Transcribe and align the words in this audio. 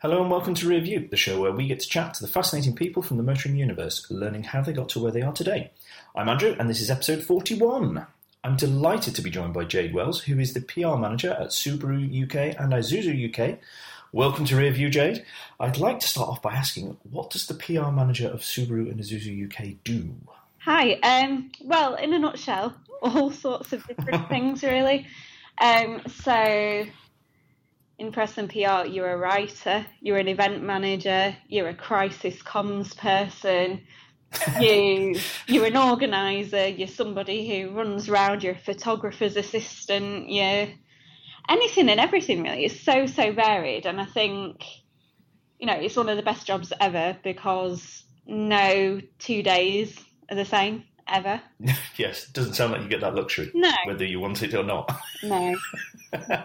Hello 0.00 0.20
and 0.20 0.30
welcome 0.30 0.52
to 0.52 0.68
Review, 0.68 1.08
the 1.10 1.16
show 1.16 1.40
where 1.40 1.52
we 1.52 1.68
get 1.68 1.80
to 1.80 1.88
chat 1.88 2.12
to 2.12 2.22
the 2.22 2.30
fascinating 2.30 2.74
people 2.74 3.02
from 3.02 3.16
the 3.16 3.22
motoring 3.22 3.56
universe, 3.56 4.06
learning 4.10 4.42
how 4.42 4.60
they 4.60 4.74
got 4.74 4.90
to 4.90 5.02
where 5.02 5.10
they 5.10 5.22
are 5.22 5.32
today. 5.32 5.70
I'm 6.14 6.28
Andrew, 6.28 6.54
and 6.58 6.68
this 6.68 6.82
is 6.82 6.90
episode 6.90 7.24
41. 7.24 8.06
I'm 8.44 8.56
delighted 8.56 9.14
to 9.14 9.22
be 9.22 9.30
joined 9.30 9.54
by 9.54 9.64
Jade 9.64 9.94
Wells, 9.94 10.20
who 10.24 10.38
is 10.38 10.52
the 10.52 10.60
PR 10.60 10.96
manager 10.96 11.30
at 11.30 11.48
Subaru 11.48 12.24
UK 12.24 12.60
and 12.60 12.74
Isuzu 12.74 13.32
UK. 13.32 13.58
Welcome 14.12 14.44
to 14.44 14.56
Review, 14.56 14.90
Jade. 14.90 15.24
I'd 15.58 15.78
like 15.78 16.00
to 16.00 16.08
start 16.08 16.28
off 16.28 16.42
by 16.42 16.52
asking, 16.52 16.98
what 17.10 17.30
does 17.30 17.46
the 17.46 17.54
PR 17.54 17.90
manager 17.90 18.28
of 18.28 18.40
Subaru 18.40 18.90
and 18.90 19.00
Isuzu 19.00 19.46
UK 19.46 19.82
do? 19.82 20.14
Hi. 20.58 20.92
Um, 20.96 21.50
well, 21.64 21.94
in 21.94 22.12
a 22.12 22.18
nutshell, 22.18 22.74
all 23.00 23.30
sorts 23.30 23.72
of 23.72 23.86
different 23.86 24.28
things, 24.28 24.62
really. 24.62 25.06
Um, 25.58 26.02
so 26.06 26.84
in 27.98 28.12
press 28.12 28.36
and 28.38 28.50
PR, 28.50 28.86
you're 28.86 29.12
a 29.12 29.16
writer, 29.16 29.86
you're 30.00 30.18
an 30.18 30.28
event 30.28 30.62
manager, 30.62 31.34
you're 31.48 31.68
a 31.68 31.74
crisis 31.74 32.42
comms 32.42 32.96
person, 32.96 33.82
you 34.60 35.18
you're 35.46 35.66
an 35.66 35.76
organizer, 35.76 36.68
you're 36.68 36.88
somebody 36.88 37.48
who 37.48 37.70
runs 37.70 38.08
around, 38.08 38.42
you're 38.42 38.54
a 38.54 38.58
photographer's 38.58 39.36
assistant, 39.36 40.28
you're 40.28 40.68
anything 41.48 41.88
and 41.88 42.00
everything 42.00 42.42
really. 42.42 42.64
It's 42.66 42.80
so 42.80 43.06
so 43.06 43.32
varied, 43.32 43.86
and 43.86 44.00
I 44.00 44.06
think 44.06 44.64
you 45.58 45.66
know 45.66 45.74
it's 45.74 45.96
one 45.96 46.08
of 46.08 46.16
the 46.16 46.22
best 46.22 46.46
jobs 46.46 46.72
ever 46.80 47.16
because 47.22 48.04
no 48.26 49.00
two 49.18 49.42
days 49.42 49.98
are 50.30 50.36
the 50.36 50.44
same 50.44 50.84
ever. 51.08 51.40
yes, 51.96 52.28
it 52.28 52.34
doesn't 52.34 52.54
sound 52.54 52.72
like 52.72 52.82
you 52.82 52.88
get 52.88 53.00
that 53.00 53.14
luxury. 53.14 53.50
No. 53.54 53.72
Whether 53.86 54.04
you 54.04 54.20
want 54.20 54.42
it 54.42 54.54
or 54.54 54.64
not. 54.64 54.94
No. 55.22 55.56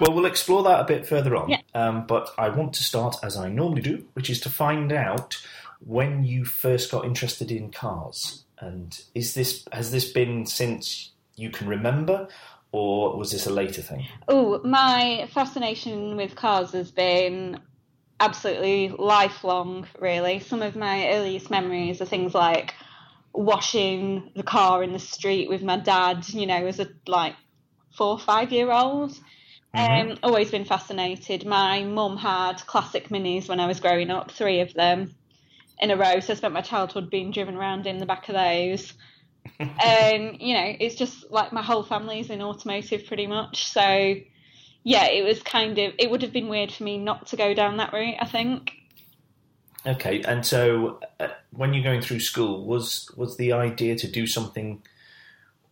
well, 0.00 0.14
we'll 0.14 0.26
explore 0.26 0.62
that 0.64 0.80
a 0.80 0.84
bit 0.84 1.06
further 1.06 1.36
on. 1.36 1.50
Yeah. 1.50 1.60
Um, 1.74 2.06
but 2.06 2.30
I 2.38 2.48
want 2.48 2.72
to 2.74 2.82
start 2.82 3.16
as 3.22 3.36
I 3.36 3.48
normally 3.48 3.82
do, 3.82 4.06
which 4.14 4.30
is 4.30 4.40
to 4.40 4.50
find 4.50 4.92
out 4.92 5.40
when 5.80 6.24
you 6.24 6.44
first 6.44 6.90
got 6.90 7.04
interested 7.04 7.50
in 7.50 7.70
cars. 7.70 8.44
And 8.58 9.00
is 9.14 9.34
this 9.34 9.64
has 9.72 9.90
this 9.90 10.10
been 10.10 10.46
since 10.46 11.10
you 11.36 11.50
can 11.50 11.68
remember, 11.68 12.28
or 12.70 13.16
was 13.16 13.32
this 13.32 13.46
a 13.46 13.52
later 13.52 13.82
thing? 13.82 14.06
Oh, 14.28 14.60
my 14.64 15.28
fascination 15.32 16.16
with 16.16 16.36
cars 16.36 16.72
has 16.72 16.90
been 16.90 17.60
absolutely 18.20 18.88
lifelong, 18.90 19.86
really. 19.98 20.38
Some 20.38 20.62
of 20.62 20.76
my 20.76 21.08
earliest 21.08 21.50
memories 21.50 22.00
are 22.00 22.06
things 22.06 22.34
like 22.34 22.74
washing 23.32 24.30
the 24.36 24.42
car 24.42 24.82
in 24.82 24.92
the 24.92 24.98
street 24.98 25.48
with 25.48 25.62
my 25.62 25.76
dad, 25.76 26.28
you 26.28 26.46
know, 26.46 26.66
as 26.66 26.78
a 26.78 26.88
like 27.06 27.34
four 27.96 28.12
or 28.12 28.18
five 28.18 28.52
year 28.52 28.70
old. 28.70 29.18
Um, 29.74 30.18
always 30.22 30.50
been 30.50 30.64
fascinated. 30.64 31.46
My 31.46 31.84
mum 31.84 32.18
had 32.18 32.56
classic 32.66 33.08
minis 33.08 33.48
when 33.48 33.58
I 33.58 33.66
was 33.66 33.80
growing 33.80 34.10
up, 34.10 34.30
three 34.30 34.60
of 34.60 34.74
them 34.74 35.14
in 35.80 35.90
a 35.90 35.96
row. 35.96 36.20
So 36.20 36.34
I 36.34 36.36
spent 36.36 36.52
my 36.52 36.60
childhood 36.60 37.08
being 37.08 37.30
driven 37.30 37.56
around 37.56 37.86
in 37.86 37.98
the 37.98 38.06
back 38.06 38.28
of 38.28 38.34
those. 38.34 38.92
and 39.58 40.36
you 40.40 40.54
know, 40.54 40.76
it's 40.78 40.94
just 40.94 41.30
like 41.30 41.52
my 41.52 41.62
whole 41.62 41.82
family's 41.82 42.28
in 42.28 42.42
automotive 42.42 43.06
pretty 43.06 43.26
much. 43.26 43.66
So 43.66 44.16
yeah, 44.84 45.06
it 45.06 45.24
was 45.24 45.42
kind 45.42 45.78
of 45.78 45.94
it 45.98 46.10
would 46.10 46.22
have 46.22 46.32
been 46.32 46.48
weird 46.48 46.72
for 46.72 46.84
me 46.84 46.98
not 46.98 47.28
to 47.28 47.36
go 47.36 47.54
down 47.54 47.78
that 47.78 47.92
route. 47.92 48.16
I 48.20 48.26
think. 48.26 48.72
Okay, 49.84 50.22
and 50.22 50.46
so 50.46 51.00
uh, 51.18 51.28
when 51.50 51.74
you're 51.74 51.82
going 51.82 52.02
through 52.02 52.20
school, 52.20 52.64
was 52.64 53.10
was 53.16 53.36
the 53.36 53.52
idea 53.52 53.96
to 53.96 54.06
do 54.08 54.26
something 54.26 54.82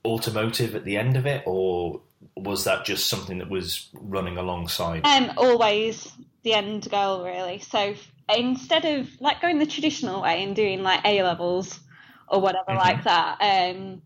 automotive 0.04 0.74
at 0.74 0.84
the 0.84 0.96
end 0.96 1.16
of 1.16 1.26
it, 1.26 1.42
or 1.46 2.00
was 2.36 2.64
that 2.64 2.84
just 2.84 3.08
something 3.08 3.38
that 3.38 3.50
was 3.50 3.88
running 3.94 4.36
alongside? 4.36 5.06
Um, 5.06 5.32
always 5.36 6.12
the 6.42 6.54
end 6.54 6.88
goal, 6.90 7.24
really. 7.24 7.58
So 7.60 7.94
instead 8.34 8.84
of 8.84 9.08
like 9.20 9.40
going 9.40 9.58
the 9.58 9.66
traditional 9.66 10.22
way 10.22 10.42
and 10.42 10.54
doing 10.54 10.82
like 10.82 11.00
A 11.04 11.22
levels 11.22 11.80
or 12.28 12.40
whatever 12.40 12.72
Mhm. 12.72 12.76
like 12.76 13.04
that, 13.04 13.38
um, 13.40 14.02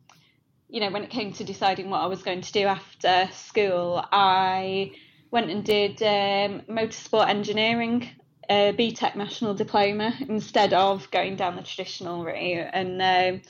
you 0.69 0.81
know, 0.81 0.91
when 0.91 1.05
it 1.05 1.11
came 1.11 1.33
to 1.35 1.45
deciding 1.45 1.91
what 1.91 2.01
I 2.01 2.07
was 2.07 2.23
going 2.23 2.41
to 2.41 2.53
do 2.53 2.67
after 2.67 3.29
school, 3.33 4.05
I 4.11 4.93
went 5.31 5.51
and 5.51 5.65
did 5.65 6.03
um, 6.03 6.63
motorsport 6.69 7.29
engineering, 7.29 8.09
uh, 8.49 8.73
BTEC 8.73 9.17
national 9.17 9.55
diploma, 9.55 10.15
instead 10.29 10.73
of 10.73 11.11
going 11.11 11.37
down 11.37 11.57
the 11.57 11.63
traditional 11.63 12.25
route. 12.25 12.71
And 12.73 13.01
um, 13.03 13.43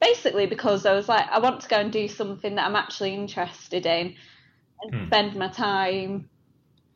basically 0.00 0.46
because 0.46 0.86
I 0.86 0.94
was 0.94 1.08
like, 1.08 1.28
I 1.28 1.38
want 1.38 1.60
to 1.62 1.68
go 1.68 1.76
and 1.76 1.92
do 1.92 2.08
something 2.08 2.54
that 2.56 2.66
I'm 2.66 2.76
actually 2.76 3.14
interested 3.14 3.86
in 3.86 4.16
and 4.82 4.92
Hmm. 4.92 5.08
spend 5.08 5.36
my 5.36 5.48
time, 5.48 6.30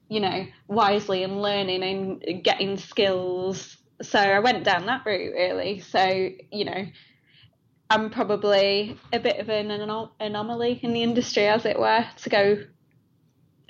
you 0.09 0.21
know, 0.21 0.47
wisely 0.69 1.23
and 1.25 1.43
learning 1.43 1.83
and 1.83 2.45
getting 2.45 2.77
skills. 2.79 3.77
So 4.03 4.19
I 4.19 4.41
went 4.41 4.65
down 4.65 4.87
that 4.87 5.07
route 5.07 5.35
really. 5.35 5.81
So, 5.81 6.31
you 6.53 6.65
know, 6.67 6.87
I'm 7.91 8.11
probably 8.11 8.99
a 9.13 9.19
bit 9.21 9.41
of 9.41 9.49
an 9.49 9.69
anom- 9.69 10.13
anomaly 10.21 10.81
in 10.83 10.93
the 10.93 11.03
industry, 11.03 11.47
as 11.47 11.65
it 11.65 11.79
were, 11.79 12.07
to 12.19 12.31
go. 12.31 12.65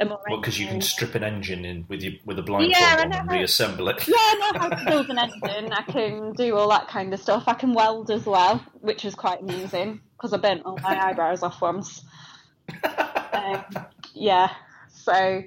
More 0.07 0.21
Well, 0.29 0.41
because 0.41 0.59
you 0.59 0.67
can 0.67 0.81
strip 0.81 1.15
an 1.15 1.25
engine 1.25 1.65
in 1.65 1.85
with 1.89 2.03
you 2.03 2.19
with 2.25 2.39
a 2.39 2.43
blindfold 2.43 2.75
Yeah, 2.79 3.03
on 3.05 3.13
and 3.13 3.31
reassemble 3.31 3.89
it. 3.89 4.07
Yeah, 4.07 4.15
I 4.17 4.51
know 4.53 4.59
how 4.61 4.69
to 4.69 4.85
build 4.87 5.11
an 5.11 5.19
engine. 5.19 5.73
I 5.73 5.83
can 5.83 6.33
do 6.35 6.57
all 6.57 6.69
that 6.71 6.89
kind 6.89 7.13
of 7.13 7.21
stuff. 7.21 7.45
I 7.47 7.55
can 7.55 7.75
weld 7.75 8.11
as 8.11 8.25
well, 8.27 8.65
which 8.81 9.05
was 9.05 9.15
quite 9.15 9.41
amusing 9.41 10.01
because 10.17 10.33
I 10.33 10.37
burnt 10.37 10.63
all 10.65 10.79
my 10.83 10.99
eyebrows 11.09 11.43
off 11.43 11.61
once. 11.61 12.03
Um, 13.33 13.65
yeah, 14.15 14.53
so 14.89 15.43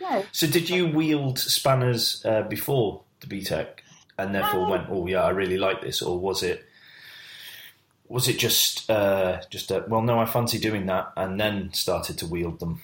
yeah, 0.00 0.22
So 0.32 0.46
did 0.46 0.68
you 0.68 0.86
wield 0.88 1.38
spanners 1.38 2.24
uh, 2.24 2.42
before 2.42 3.02
the 3.20 3.26
BTEC, 3.26 3.66
and 4.18 4.34
therefore 4.34 4.64
Um, 4.64 4.70
went, 4.70 4.86
"Oh 4.90 5.06
yeah, 5.06 5.22
I 5.22 5.30
really 5.30 5.56
like 5.56 5.80
this," 5.80 6.02
or 6.02 6.18
was 6.18 6.42
it? 6.42 6.64
Was 8.08 8.28
it 8.28 8.38
just 8.38 8.90
uh, 8.90 9.40
just 9.48 9.70
a, 9.70 9.84
well, 9.88 10.02
no, 10.02 10.18
I 10.18 10.26
fancy 10.26 10.58
doing 10.58 10.86
that, 10.86 11.12
and 11.16 11.40
then 11.40 11.72
started 11.72 12.18
to 12.18 12.26
wield 12.26 12.60
them? 12.60 12.82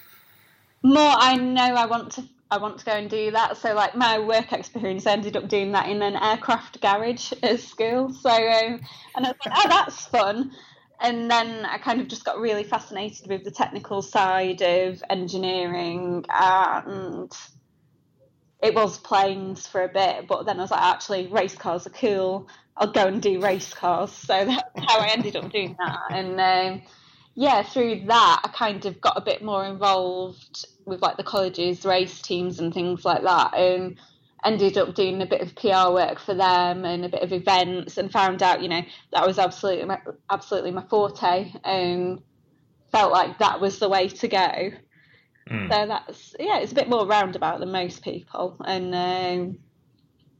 More 0.82 1.14
I 1.16 1.36
know 1.36 1.62
I 1.62 1.86
want 1.86 2.12
to. 2.12 2.24
I 2.52 2.58
want 2.58 2.78
to 2.78 2.84
go 2.84 2.92
and 2.92 3.08
do 3.08 3.30
that. 3.30 3.58
So, 3.58 3.74
like 3.74 3.94
my 3.94 4.18
work 4.18 4.52
experience, 4.52 5.06
ended 5.06 5.36
up 5.36 5.48
doing 5.48 5.72
that 5.72 5.88
in 5.88 6.02
an 6.02 6.16
aircraft 6.16 6.80
garage 6.80 7.32
at 7.42 7.60
school. 7.60 8.12
So, 8.12 8.30
um, 8.30 8.80
and 9.14 9.26
I 9.26 9.28
was 9.28 9.36
like, 9.46 9.54
oh, 9.56 9.68
that's 9.68 10.06
fun. 10.06 10.50
And 11.00 11.30
then 11.30 11.64
I 11.64 11.78
kind 11.78 12.00
of 12.00 12.08
just 12.08 12.24
got 12.24 12.40
really 12.40 12.64
fascinated 12.64 13.28
with 13.28 13.44
the 13.44 13.50
technical 13.50 14.02
side 14.02 14.62
of 14.62 15.02
engineering, 15.08 16.24
and 16.28 17.32
it 18.62 18.74
was 18.74 18.98
planes 18.98 19.66
for 19.66 19.82
a 19.84 19.88
bit. 19.88 20.26
But 20.26 20.44
then 20.44 20.58
I 20.58 20.62
was 20.62 20.70
like, 20.70 20.82
actually, 20.82 21.28
race 21.28 21.54
cars 21.54 21.86
are 21.86 21.90
cool. 21.90 22.48
I'll 22.76 22.92
go 22.92 23.06
and 23.06 23.22
do 23.22 23.40
race 23.40 23.72
cars. 23.72 24.12
So 24.12 24.44
that's 24.44 24.90
how 24.90 24.98
I 24.98 25.08
ended 25.08 25.36
up 25.36 25.50
doing 25.52 25.76
that. 25.78 26.00
And 26.10 26.40
um, 26.40 26.82
yeah, 27.34 27.62
through 27.62 28.02
that, 28.06 28.40
I 28.44 28.48
kind 28.48 28.84
of 28.86 29.00
got 29.00 29.16
a 29.16 29.22
bit 29.22 29.42
more 29.42 29.64
involved 29.64 30.66
with 30.84 31.00
like 31.00 31.16
the 31.16 31.22
colleges, 31.22 31.84
race 31.84 32.20
teams, 32.20 32.58
and 32.58 32.74
things 32.74 33.04
like 33.04 33.22
that. 33.22 33.54
And 33.54 33.98
ended 34.44 34.78
up 34.78 34.94
doing 34.94 35.20
a 35.20 35.26
bit 35.26 35.42
of 35.42 35.54
PR 35.54 35.92
work 35.92 36.18
for 36.18 36.34
them 36.34 36.84
and 36.84 37.04
a 37.04 37.08
bit 37.08 37.22
of 37.22 37.32
events, 37.32 37.98
and 37.98 38.10
found 38.10 38.42
out, 38.42 38.62
you 38.62 38.68
know, 38.68 38.82
that 39.12 39.26
was 39.26 39.38
absolutely 39.38 39.84
my, 39.84 39.98
absolutely 40.30 40.70
my 40.70 40.82
forte, 40.88 41.52
and 41.64 42.20
felt 42.90 43.12
like 43.12 43.38
that 43.38 43.60
was 43.60 43.78
the 43.78 43.88
way 43.88 44.08
to 44.08 44.28
go. 44.28 44.70
Mm. 45.48 45.70
So 45.70 45.86
that's 45.86 46.34
yeah, 46.38 46.58
it's 46.58 46.72
a 46.72 46.76
bit 46.76 46.88
more 46.88 47.06
roundabout 47.06 47.60
than 47.60 47.72
most 47.72 48.02
people, 48.02 48.56
and 48.64 48.94
um, 48.94 49.58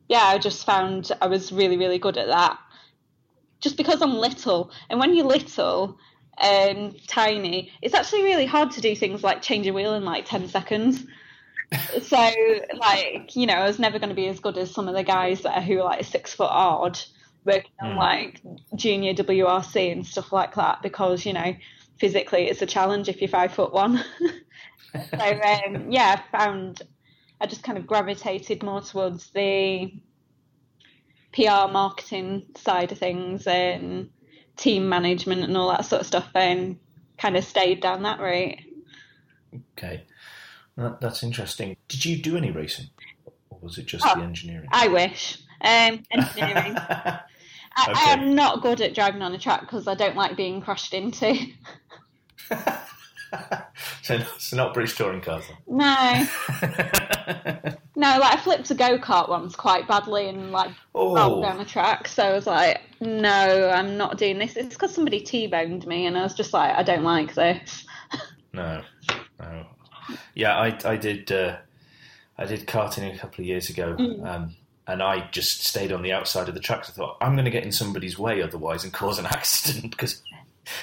yeah, 0.09 0.23
I 0.25 0.39
just 0.39 0.65
found 0.65 1.11
I 1.21 1.27
was 1.27 1.53
really 1.53 1.77
really 1.77 1.99
good 1.99 2.17
at 2.17 2.29
that. 2.29 2.59
Just 3.61 3.77
because 3.77 4.01
I'm 4.01 4.15
little, 4.15 4.71
and 4.89 4.99
when 4.99 5.15
you're 5.15 5.27
little 5.27 5.99
and 6.39 6.95
tiny, 7.07 7.73
it's 7.83 7.95
actually 7.95 8.23
really 8.23 8.47
hard 8.47 8.71
to 8.73 8.81
do 8.81 8.95
things 8.97 9.23
like 9.23 9.43
change 9.43 9.67
a 9.67 9.73
wheel 9.73 9.95
in 9.95 10.05
like 10.05 10.25
ten 10.27 10.49
seconds. 10.49 11.05
so 12.03 12.33
like 12.77 13.37
you 13.37 13.47
know, 13.47 13.55
I 13.55 13.67
was 13.67 13.79
never 13.79 13.99
going 13.99 14.09
to 14.09 14.15
be 14.15 14.29
as 14.29 14.41
good 14.41 14.59
as 14.59 14.71
some 14.71 14.89
of 14.89 14.95
the 14.95 15.05
guys 15.05 15.43
that 15.43 15.57
are 15.57 15.63
who 15.63 15.79
are 15.81 15.85
like 15.85 16.05
six 16.05 16.35
foot 16.35 16.51
odd, 16.51 16.99
working 17.45 17.71
on 17.83 17.91
Mm. 17.91 17.97
like 17.97 18.41
junior 18.77 19.15
WRC 19.15 19.93
and 19.93 20.07
stuff 20.07 20.33
like 20.33 20.55
that 20.55 20.83
because 20.83 21.25
you 21.27 21.33
know 21.33 21.55
physically 21.99 22.49
it's 22.49 22.63
a 22.63 22.67
challenge 22.67 23.09
if 23.09 23.21
you're 23.21 23.29
five 23.29 23.53
foot 23.53 23.73
one. 23.73 24.03
so 24.95 25.41
um, 25.67 25.87
yeah, 25.91 26.21
I 26.21 26.39
found 26.39 26.83
I 27.41 27.47
just 27.47 27.63
kind 27.63 27.79
of 27.79 27.87
gravitated 27.87 28.63
more 28.63 28.83
towards 28.83 29.31
the 29.31 29.93
PR 31.33 31.71
marketing 31.71 32.47
side 32.57 32.93
of 32.93 32.99
things 32.99 33.47
and 33.47 34.11
team 34.61 34.89
management 34.89 35.43
and 35.43 35.57
all 35.57 35.71
that 35.71 35.85
sort 35.85 36.03
of 36.03 36.07
stuff, 36.07 36.29
and 36.35 36.79
kind 37.19 37.37
of 37.37 37.45
stayed 37.45 37.81
down 37.81 38.03
that 38.05 38.21
route. 38.21 38.59
Okay, 39.77 40.05
that, 40.77 41.01
that's 41.01 41.23
interesting. 41.23 41.77
Did 41.89 42.05
you 42.05 42.23
do 42.23 42.37
any 42.37 42.51
racing, 42.51 42.87
or 43.51 43.59
was 43.61 43.79
it 43.79 43.87
just 43.87 44.05
Oh, 44.05 44.15
the 44.15 44.23
engineering? 44.23 44.71
I 44.71 44.89
wish. 44.89 45.39
Um, 45.63 46.03
engineering. 46.11 46.81
I, 47.77 47.89
I 47.95 48.11
Okay. 48.11 48.13
am 48.13 48.35
not 48.35 48.63
good 48.63 48.81
at 48.81 48.95
driving 48.95 49.23
on 49.23 49.35
a 49.35 49.39
track 49.39 49.61
because 49.63 49.87
I 49.89 49.95
don't 49.95 50.17
like 50.17 50.37
being 50.37 50.61
crashed 50.61 50.95
into. 50.95 51.37
so, 54.03 54.19
so 54.39 54.57
not 54.57 54.75
British 54.75 54.97
touring 54.97 55.21
cars. 55.21 55.45
No, 55.67 55.85
no. 57.97 58.19
Like 58.19 58.35
I 58.35 58.41
flipped 58.43 58.71
a 58.71 58.75
go 58.75 58.99
kart 58.99 59.29
once 59.29 59.55
quite 59.57 59.87
badly 59.89 60.29
and 60.29 60.53
like 60.53 60.71
Oh. 60.95 61.15
fell 61.15 61.41
down 61.41 61.59
the 61.59 61.65
track. 61.65 62.09
So 62.09 62.25
I 62.25 62.33
was 62.35 62.47
like, 62.47 62.81
no, 63.01 63.71
I'm 63.73 63.97
not 63.97 64.19
doing 64.19 64.39
this. 64.39 64.57
It's 64.57 64.75
because 64.75 64.95
somebody 64.95 65.21
t-boned 65.21 65.87
me, 65.87 66.07
and 66.07 66.19
I 66.19 66.23
was 66.23 66.35
just 66.35 66.53
like, 66.53 66.75
I 66.77 66.83
don't 66.83 67.05
like 67.05 67.35
this. 67.35 67.85
No, 68.53 68.83
no. 69.39 69.67
Yeah, 70.35 70.57
I 70.59 70.77
I 70.85 70.97
did 70.97 71.31
uh, 71.31 71.59
I 72.37 72.47
did 72.47 72.67
karting 72.67 73.15
a 73.15 73.17
couple 73.17 73.43
of 73.43 73.47
years 73.47 73.71
ago, 73.71 73.95
um, 74.25 74.57
and 74.89 75.01
I 75.01 75.29
just 75.31 75.65
stayed 75.65 75.93
on 75.93 76.03
the 76.03 76.13
outside 76.13 76.49
of 76.49 76.55
the 76.55 76.61
track. 76.61 76.81
'cause 76.83 76.91
I 76.91 76.95
thought 76.95 77.17
I'm 77.21 77.35
going 77.35 77.45
to 77.45 77.51
get 77.53 77.63
in 77.63 77.71
somebody's 77.71 78.19
way 78.19 78.43
otherwise 78.43 78.83
and 78.83 78.93
cause 78.93 79.21
an 79.21 79.27
accident 79.27 79.93
because 79.93 80.21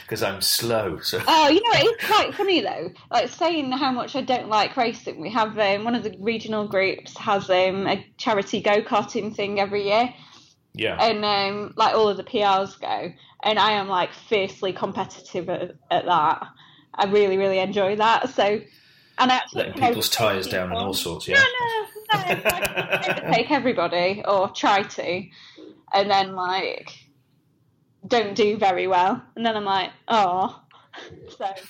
because 0.03 0.23
I'm 0.23 0.41
slow. 0.41 0.99
So 0.99 1.21
Oh, 1.27 1.49
you 1.49 1.61
know, 1.61 1.71
it's 1.73 2.05
quite 2.05 2.33
funny 2.33 2.61
though. 2.61 2.91
Like 3.11 3.29
saying 3.29 3.71
how 3.71 3.91
much 3.91 4.15
I 4.15 4.21
don't 4.21 4.49
like 4.49 4.75
racing. 4.77 5.19
We 5.21 5.31
have 5.31 5.57
um, 5.57 5.83
one 5.83 5.95
of 5.95 6.03
the 6.03 6.15
regional 6.19 6.67
groups 6.67 7.17
has 7.17 7.49
um, 7.49 7.87
a 7.87 8.05
charity 8.17 8.61
go 8.61 8.81
karting 8.81 9.35
thing 9.35 9.59
every 9.59 9.85
year, 9.85 10.13
yeah, 10.73 10.97
and 11.01 11.23
um, 11.25 11.73
like 11.75 11.95
all 11.95 12.09
of 12.09 12.17
the 12.17 12.23
PRs 12.23 12.79
go, 12.79 13.11
and 13.43 13.59
I 13.59 13.71
am 13.71 13.87
like 13.87 14.13
fiercely 14.13 14.73
competitive 14.73 15.49
at, 15.49 15.71
at 15.91 16.05
that. 16.05 16.47
I 16.93 17.05
really, 17.05 17.37
really 17.37 17.59
enjoy 17.59 17.95
that. 17.97 18.29
So, 18.29 18.43
and 19.19 19.31
I 19.31 19.35
actually 19.35 19.65
letting 19.65 19.81
people's 19.81 20.09
tyres 20.09 20.47
down 20.47 20.71
and 20.71 20.77
all 20.77 20.93
sorts. 20.93 21.27
Yeah, 21.27 21.35
no, 21.35 21.41
no. 21.43 21.87
I 22.09 23.19
overtake 23.21 23.51
everybody 23.51 24.23
or 24.25 24.49
try 24.49 24.83
to, 24.83 25.23
and 25.93 26.09
then 26.09 26.33
like 26.33 27.06
don't 28.05 28.35
do 28.35 28.57
very 28.57 28.87
well, 28.87 29.21
and 29.35 29.45
then 29.45 29.55
I'm 29.55 29.65
like, 29.65 29.91
oh. 30.07 30.61
So 31.37 31.45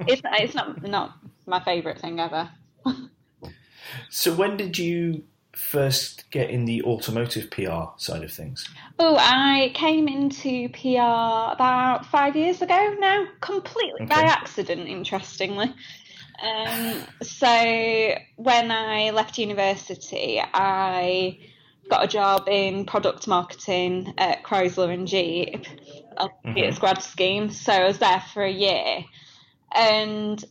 it's 0.00 0.22
it's 0.24 0.54
not 0.54 0.82
not 0.82 1.18
my 1.46 1.60
favourite 1.60 2.00
thing 2.00 2.20
ever. 2.20 2.50
so 4.10 4.34
when 4.34 4.56
did 4.56 4.78
you 4.78 5.24
first 5.56 6.30
get 6.30 6.50
in 6.50 6.66
the 6.66 6.82
automotive 6.82 7.50
PR 7.50 7.84
side 7.96 8.22
of 8.22 8.32
things? 8.32 8.68
Oh, 8.98 9.16
I 9.18 9.72
came 9.74 10.06
into 10.06 10.68
PR 10.70 11.52
about 11.52 12.06
five 12.06 12.36
years 12.36 12.62
ago 12.62 12.96
now, 12.98 13.26
completely 13.40 14.06
by 14.06 14.20
accident, 14.22 14.86
interestingly. 14.88 15.74
Um, 16.42 17.00
so 17.22 18.14
when 18.36 18.70
I 18.70 19.10
left 19.10 19.38
university, 19.38 20.42
I 20.42 21.38
got 21.88 22.04
a 22.04 22.08
job 22.08 22.48
in 22.48 22.84
product 22.84 23.28
marketing 23.28 24.14
at 24.18 24.42
Chrysler 24.42 24.92
and 24.92 25.06
Jeep, 25.06 25.64
Mhm. 26.18 26.56
it's 26.56 26.78
grad 26.78 27.02
scheme. 27.02 27.50
So 27.50 27.72
I 27.72 27.84
was 27.84 27.98
there 27.98 28.22
for 28.32 28.42
a 28.42 28.50
year, 28.50 29.04
and 29.74 30.42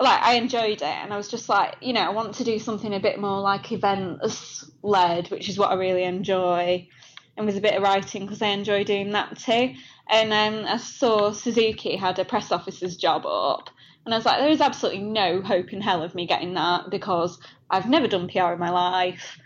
like 0.00 0.22
I 0.22 0.34
enjoyed 0.34 0.80
it, 0.80 0.82
and 0.82 1.12
I 1.12 1.16
was 1.16 1.28
just 1.28 1.48
like, 1.48 1.76
you 1.80 1.92
know, 1.92 2.02
I 2.02 2.10
want 2.10 2.34
to 2.36 2.44
do 2.44 2.58
something 2.58 2.94
a 2.94 3.00
bit 3.00 3.18
more 3.18 3.40
like 3.40 3.72
events 3.72 4.70
led, 4.82 5.28
which 5.30 5.48
is 5.48 5.58
what 5.58 5.70
I 5.70 5.74
really 5.74 6.04
enjoy, 6.04 6.88
and 7.36 7.46
with 7.46 7.56
a 7.56 7.60
bit 7.60 7.74
of 7.74 7.82
writing 7.82 8.22
because 8.22 8.42
I 8.42 8.48
enjoy 8.48 8.84
doing 8.84 9.10
that 9.10 9.38
too. 9.38 9.74
And 10.10 10.32
um, 10.32 10.64
I 10.66 10.78
saw 10.78 11.32
Suzuki 11.32 11.96
had 11.96 12.18
a 12.18 12.24
press 12.24 12.50
officer's 12.52 12.96
job 12.96 13.26
up, 13.26 13.70
and 14.04 14.14
I 14.14 14.16
was 14.16 14.24
like, 14.24 14.38
there 14.38 14.50
is 14.50 14.60
absolutely 14.60 15.02
no 15.02 15.42
hope 15.42 15.72
in 15.72 15.80
hell 15.80 16.02
of 16.02 16.14
me 16.14 16.26
getting 16.26 16.54
that 16.54 16.90
because 16.90 17.38
I've 17.68 17.90
never 17.90 18.06
done 18.08 18.28
PR 18.28 18.52
in 18.52 18.58
my 18.58 18.70
life. 18.70 19.38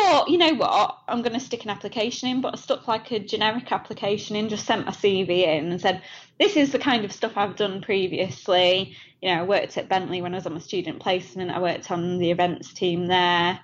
But 0.00 0.28
you 0.28 0.38
know 0.38 0.54
what? 0.54 0.96
I'm 1.08 1.22
going 1.22 1.32
to 1.32 1.40
stick 1.40 1.64
an 1.64 1.70
application 1.70 2.28
in, 2.28 2.40
but 2.40 2.54
I 2.54 2.56
stuck 2.56 2.86
like 2.86 3.10
a 3.10 3.18
generic 3.18 3.72
application 3.72 4.36
in, 4.36 4.48
just 4.48 4.64
sent 4.64 4.86
my 4.86 4.92
CV 4.92 5.44
in 5.44 5.72
and 5.72 5.80
said, 5.80 6.02
this 6.38 6.56
is 6.56 6.70
the 6.70 6.78
kind 6.78 7.04
of 7.04 7.10
stuff 7.10 7.32
I've 7.34 7.56
done 7.56 7.82
previously. 7.82 8.96
You 9.20 9.34
know, 9.34 9.40
I 9.40 9.42
worked 9.42 9.76
at 9.76 9.88
Bentley 9.88 10.22
when 10.22 10.34
I 10.34 10.36
was 10.36 10.46
on 10.46 10.54
my 10.54 10.60
student 10.60 11.00
placement. 11.00 11.50
I 11.50 11.58
worked 11.58 11.90
on 11.90 12.18
the 12.18 12.30
events 12.30 12.72
team 12.72 13.08
there. 13.08 13.58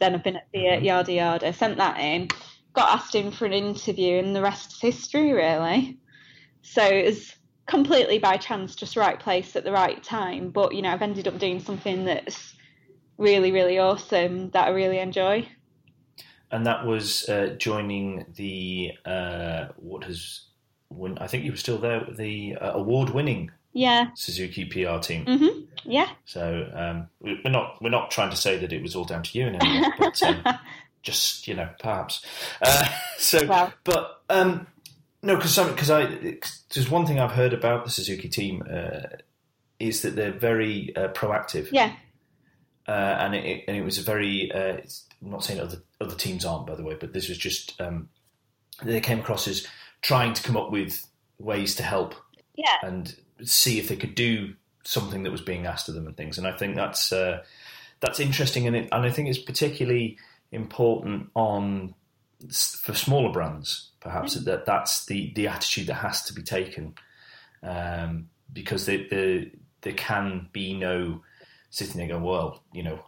Then 0.00 0.14
I've 0.14 0.24
been 0.24 0.36
at 0.36 0.48
Fiat, 0.54 0.78
mm-hmm. 0.78 0.84
yada 0.86 1.12
yada. 1.12 1.52
Sent 1.52 1.76
that 1.76 2.00
in, 2.00 2.28
got 2.72 2.98
asked 2.98 3.14
in 3.14 3.30
for 3.30 3.44
an 3.44 3.52
interview, 3.52 4.16
and 4.18 4.34
the 4.34 4.42
rest 4.42 4.72
is 4.72 4.80
history, 4.80 5.32
really. 5.32 5.98
So 6.62 6.82
it 6.82 7.04
was 7.04 7.34
completely 7.66 8.18
by 8.18 8.38
chance, 8.38 8.74
just 8.74 8.96
right 8.96 9.20
place 9.20 9.54
at 9.54 9.64
the 9.64 9.72
right 9.72 10.02
time. 10.02 10.48
But 10.48 10.74
you 10.74 10.80
know, 10.80 10.90
I've 10.90 11.02
ended 11.02 11.28
up 11.28 11.38
doing 11.38 11.60
something 11.60 12.06
that's 12.06 12.54
really, 13.18 13.52
really 13.52 13.78
awesome 13.78 14.48
that 14.50 14.68
I 14.68 14.70
really 14.70 14.98
enjoy. 14.98 15.46
And 16.54 16.66
that 16.66 16.86
was 16.86 17.28
uh, 17.28 17.56
joining 17.58 18.26
the 18.36 18.92
uh, 19.04 19.66
what 19.76 20.04
has 20.04 20.42
won, 20.88 21.18
I 21.18 21.26
think 21.26 21.44
you 21.44 21.50
were 21.50 21.56
still 21.56 21.78
there 21.78 22.06
the 22.08 22.54
uh, 22.60 22.72
award-winning 22.74 23.50
Yeah. 23.72 24.10
Suzuki 24.14 24.64
PR 24.64 24.98
team. 25.00 25.24
hmm 25.26 25.48
Yeah. 25.84 26.08
So 26.24 26.70
um, 26.72 27.08
we- 27.20 27.40
we're 27.44 27.50
not 27.50 27.82
we're 27.82 27.90
not 27.98 28.10
trying 28.12 28.30
to 28.30 28.36
say 28.36 28.56
that 28.58 28.72
it 28.72 28.82
was 28.82 28.94
all 28.94 29.04
down 29.04 29.22
to 29.24 29.38
you 29.38 29.48
in 29.48 29.56
any 29.56 29.80
way, 29.80 29.88
but 29.98 30.22
um, 30.22 30.44
just 31.02 31.48
you 31.48 31.54
know 31.54 31.68
perhaps. 31.80 32.24
Uh, 32.62 32.86
so, 33.18 33.46
but 33.82 34.22
um, 34.30 34.66
no, 35.22 35.34
because 35.36 35.58
because 35.58 35.90
I 35.90 36.06
there's 36.72 36.88
one 36.90 37.04
thing 37.04 37.18
I've 37.18 37.32
heard 37.32 37.52
about 37.52 37.84
the 37.84 37.90
Suzuki 37.90 38.28
team 38.28 38.62
uh, 38.70 39.08
is 39.80 40.02
that 40.02 40.14
they're 40.14 40.38
very 40.50 40.94
uh, 40.96 41.08
proactive. 41.08 41.68
yeah. 41.72 41.92
uh, 42.86 42.92
and 43.22 43.34
it 43.34 43.64
and 43.66 43.76
it 43.76 43.82
was 43.82 43.98
a 43.98 44.02
very. 44.02 44.52
I'm 45.24 45.30
not 45.30 45.44
saying 45.44 45.60
other 45.60 45.78
other 46.00 46.14
teams 46.14 46.44
aren't, 46.44 46.66
by 46.66 46.74
the 46.74 46.82
way, 46.84 46.96
but 46.98 47.12
this 47.12 47.28
was 47.28 47.38
just 47.38 47.80
um, 47.80 48.08
they 48.82 49.00
came 49.00 49.20
across 49.20 49.48
as 49.48 49.66
trying 50.02 50.34
to 50.34 50.42
come 50.42 50.56
up 50.56 50.70
with 50.70 51.06
ways 51.38 51.74
to 51.76 51.82
help 51.82 52.14
Yeah. 52.56 52.76
and 52.82 53.14
see 53.42 53.78
if 53.78 53.88
they 53.88 53.96
could 53.96 54.14
do 54.14 54.54
something 54.84 55.22
that 55.22 55.32
was 55.32 55.40
being 55.40 55.66
asked 55.66 55.88
of 55.88 55.94
them 55.94 56.06
and 56.06 56.16
things. 56.16 56.36
And 56.38 56.46
I 56.46 56.52
think 56.52 56.76
that's 56.76 57.12
uh, 57.12 57.42
that's 58.00 58.20
interesting, 58.20 58.66
and 58.66 58.76
it, 58.76 58.88
and 58.92 59.04
I 59.06 59.10
think 59.10 59.28
it's 59.28 59.38
particularly 59.38 60.18
important 60.52 61.30
on 61.34 61.94
for 62.52 62.94
smaller 62.94 63.32
brands, 63.32 63.90
perhaps 64.00 64.34
that 64.34 64.66
that's 64.66 65.06
the 65.06 65.32
the 65.34 65.48
attitude 65.48 65.86
that 65.86 65.94
has 65.94 66.22
to 66.24 66.34
be 66.34 66.42
taken, 66.42 66.94
um, 67.62 68.28
because 68.52 68.84
they, 68.86 68.98
the 68.98 69.50
there 69.80 69.94
can 69.94 70.48
be 70.52 70.74
no 70.74 71.22
sitting 71.70 71.96
there 71.96 72.08
going, 72.08 72.22
well, 72.22 72.62
you 72.72 72.82
know, 72.82 73.00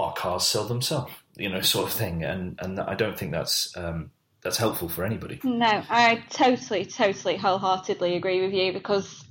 our 0.00 0.12
cars 0.14 0.46
sell 0.46 0.64
themselves, 0.64 1.12
you 1.36 1.48
know, 1.48 1.60
sort 1.62 1.86
of 1.86 1.92
thing, 1.92 2.24
and 2.24 2.58
and 2.60 2.80
I 2.80 2.94
don't 2.94 3.18
think 3.18 3.32
that's 3.32 3.76
um, 3.76 4.10
that's 4.42 4.58
helpful 4.58 4.88
for 4.88 5.04
anybody. 5.04 5.40
No, 5.42 5.82
I 5.88 6.24
totally, 6.30 6.84
totally, 6.84 7.36
wholeheartedly 7.36 8.16
agree 8.16 8.42
with 8.42 8.52
you 8.52 8.72
because, 8.72 9.24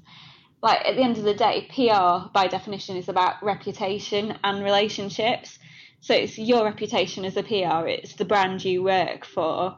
like, 0.61 0.85
at 0.85 0.95
the 0.95 1.03
end 1.03 1.17
of 1.17 1.23
the 1.23 1.35
day, 1.35 1.69
PR 1.73 2.29
by 2.33 2.47
definition 2.47 2.97
is 2.97 3.09
about 3.09 3.41
reputation 3.43 4.37
and 4.43 4.63
relationships. 4.63 5.59
So 6.01 6.13
it's 6.13 6.37
your 6.37 6.65
reputation 6.65 7.23
as 7.23 7.37
a 7.37 7.43
PR, 7.43 7.87
it's 7.87 8.15
the 8.15 8.25
brand 8.25 8.65
you 8.65 8.83
work 8.83 9.23
for, 9.23 9.77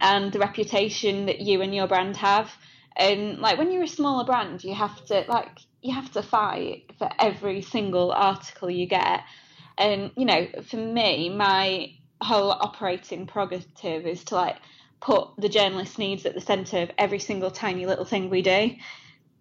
and 0.00 0.32
the 0.32 0.40
reputation 0.40 1.26
that 1.26 1.40
you 1.40 1.62
and 1.62 1.72
your 1.72 1.86
brand 1.86 2.16
have. 2.16 2.50
And 2.96 3.38
like 3.38 3.58
when 3.58 3.70
you're 3.70 3.84
a 3.84 3.88
smaller 3.88 4.24
brand, 4.24 4.64
you 4.64 4.74
have 4.74 5.04
to 5.06 5.24
like 5.28 5.58
you 5.82 5.94
have 5.94 6.10
to 6.12 6.22
fight 6.22 6.90
for 6.98 7.08
every 7.20 7.60
single 7.60 8.10
article 8.12 8.70
you 8.70 8.86
get. 8.86 9.20
And 9.78 10.12
you 10.16 10.24
know, 10.24 10.46
for 10.68 10.76
me, 10.76 11.28
my 11.30 11.88
whole 12.22 12.50
operating 12.52 13.26
prerogative 13.26 14.06
is 14.06 14.24
to 14.24 14.34
like 14.36 14.56
put 15.00 15.28
the 15.36 15.48
journalist's 15.48 15.98
needs 15.98 16.24
at 16.24 16.34
the 16.34 16.40
centre 16.40 16.78
of 16.82 16.90
every 16.98 17.18
single 17.18 17.50
tiny 17.50 17.86
little 17.86 18.04
thing 18.04 18.30
we 18.30 18.42
do. 18.42 18.70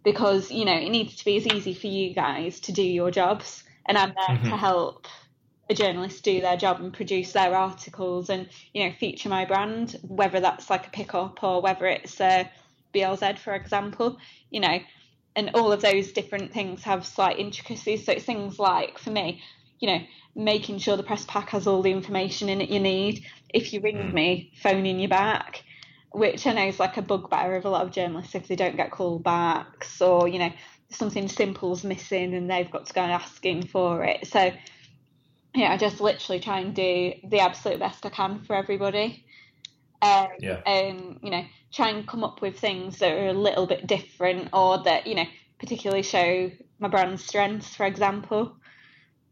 Because 0.03 0.51
you 0.51 0.65
know 0.65 0.75
it 0.75 0.89
needs 0.89 1.15
to 1.17 1.25
be 1.25 1.37
as 1.37 1.47
easy 1.47 1.73
for 1.73 1.87
you 1.87 2.13
guys 2.13 2.59
to 2.61 2.71
do 2.73 2.83
your 2.83 3.11
jobs. 3.11 3.63
And 3.87 3.97
i'm 3.97 4.13
there 4.15 4.37
to 4.49 4.55
Mhm. 4.55 4.57
help 4.57 5.07
a 5.69 5.73
journalist 5.73 6.23
do 6.23 6.41
their 6.41 6.57
job 6.57 6.81
and 6.81 6.93
produce 6.93 7.31
their 7.31 7.55
articles 7.55 8.29
and 8.29 8.49
you 8.73 8.83
know 8.83 8.91
feature 8.99 9.29
my 9.29 9.45
brand 9.45 9.97
whether 10.03 10.39
that's 10.41 10.69
like 10.69 10.87
a 10.87 10.91
pickup 10.91 11.41
or 11.43 11.61
whether 11.61 11.85
it's 11.85 12.19
a 12.19 12.49
BRZ 12.93 13.39
for 13.39 13.53
example 13.55 14.17
you 14.49 14.59
know. 14.59 14.79
And 15.35 15.49
all 15.55 15.71
of 15.71 15.81
those 15.81 16.11
different 16.11 16.53
things 16.53 16.83
have 16.83 17.07
slight 17.07 17.39
intricacies. 17.39 18.05
So 18.05 18.11
it's 18.11 18.23
things 18.23 18.59
like 18.59 18.99
for 18.99 19.09
me 19.09 19.41
you 19.83 19.87
know 19.87 19.99
making 20.33 20.79
sure 20.79 20.95
the 20.95 21.03
press 21.03 21.25
pack 21.25 21.49
has 21.49 21.67
all 21.67 21.81
the 21.81 21.91
information 21.91 22.47
in 22.47 22.61
it 22.61 22.69
you 22.69 22.79
need 22.79 23.25
if 23.53 23.73
you 23.73 23.81
ring 23.81 24.09
Mm. 24.09 24.13
me 24.13 24.53
phoning 24.63 24.97
you 24.97 25.09
back 25.09 25.61
which 26.13 26.47
I 26.47 26.53
know 26.53 26.67
is 26.67 26.79
like 26.79 26.95
a 26.95 27.01
bugbear 27.01 27.57
of 27.57 27.65
a 27.65 27.69
lot 27.69 27.85
of 27.85 27.91
journalists 27.91 28.33
if 28.33 28.47
they 28.47 28.55
don't 28.55 28.77
get 28.77 28.91
callbacks 28.91 29.99
or 29.99 30.29
you 30.29 30.39
know 30.39 30.51
something 30.89 31.27
simple's 31.27 31.83
missing 31.83 32.33
and 32.33 32.49
they've 32.49 32.71
got 32.71 32.85
to 32.85 32.93
go 32.93 33.01
asking 33.01 33.67
for 33.67 34.03
it. 34.03 34.25
So 34.27 34.51
yeah, 35.55 35.73
I 35.73 35.77
just 35.77 35.99
literally 35.99 36.39
try 36.39 36.59
and 36.59 36.73
do 36.73 37.13
the 37.29 37.39
absolute 37.39 37.79
best 37.79 38.05
I 38.05 38.09
can 38.09 38.43
for 38.43 38.55
everybody. 38.55 39.25
Um, 40.01 40.27
Yeah. 40.39 40.61
and 40.65 41.19
you 41.23 41.31
know, 41.31 41.43
try 41.73 41.89
and 41.89 42.07
come 42.07 42.23
up 42.23 42.41
with 42.41 42.59
things 42.59 42.99
that 42.99 43.11
are 43.11 43.27
a 43.27 43.33
little 43.33 43.67
bit 43.67 43.87
different 43.87 44.49
or 44.53 44.83
that 44.83 45.07
you 45.07 45.15
know 45.15 45.25
particularly 45.59 46.03
show 46.03 46.51
my 46.79 46.87
brand's 46.87 47.25
strengths, 47.25 47.75
for 47.75 47.85
example 47.85 48.55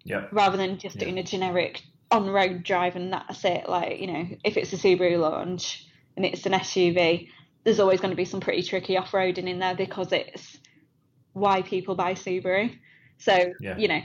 Yeah. 0.04 0.28
rather 0.32 0.58
than 0.58 0.78
just 0.78 0.96
Yeah. 0.96 1.06
doing 1.06 1.18
a 1.20 1.24
generic 1.24 1.82
on 2.10 2.30
road 2.30 2.64
drive 2.64 2.96
and 2.96 3.14
that's 3.14 3.44
it. 3.46 3.70
Like, 3.70 4.00
you 4.00 4.08
know, 4.08 4.28
if 4.44 4.58
it's 4.58 4.74
a 4.74 4.78
Subaru 4.78 5.20
launch 5.20 5.86
and 6.18 6.26
it's 6.26 6.46
an 6.46 6.54
SUV, 6.54 7.30
there's 7.64 7.80
always 7.80 8.00
going 8.02 8.12
to 8.12 8.18
be 8.18 8.26
some 8.26 8.40
pretty 8.40 8.64
tricky 8.64 8.98
off 8.98 9.12
roading 9.12 9.48
in 9.48 9.60
there 9.60 9.76
because 9.76 10.12
it's 10.12 10.58
why 11.34 11.62
people 11.62 11.96
buy 11.96 12.14
Subaru. 12.14 12.78
So 13.18 13.54
Yeah. 13.62 13.78
you 13.78 13.88
know, 13.88 14.02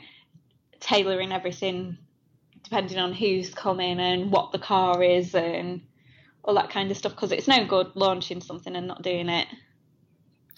tailoring 0.80 1.32
everything 1.32 1.98
depending 2.62 2.98
on 2.98 3.12
who's 3.12 3.54
coming 3.54 4.00
and 4.00 4.30
what 4.32 4.50
the 4.52 4.58
car 4.58 5.02
is 5.02 5.34
and 5.34 5.80
all 6.42 6.54
that 6.54 6.68
kind 6.68 6.90
of 6.90 6.96
stuff. 6.96 7.12
Because 7.12 7.32
it's 7.32 7.48
no 7.48 7.64
good 7.64 7.92
launching 7.94 8.40
something 8.40 8.74
and 8.74 8.86
not 8.86 9.02
doing 9.02 9.28
it 9.28 9.46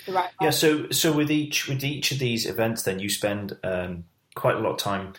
right. 0.07 0.31
Yeah, 0.41 0.51
so 0.51 0.91
so 0.91 1.13
with 1.13 1.31
each 1.31 1.69
with 1.69 1.85
each 1.85 2.13
of 2.13 2.19
these 2.19 2.47
events, 2.47 2.83
then 2.83 2.99
you 2.99 3.09
spend 3.09 3.57
um, 3.65 4.05
quite 4.35 4.57
a 4.57 4.61
lot 4.61 4.73
of 4.73 4.79
time 4.79 5.15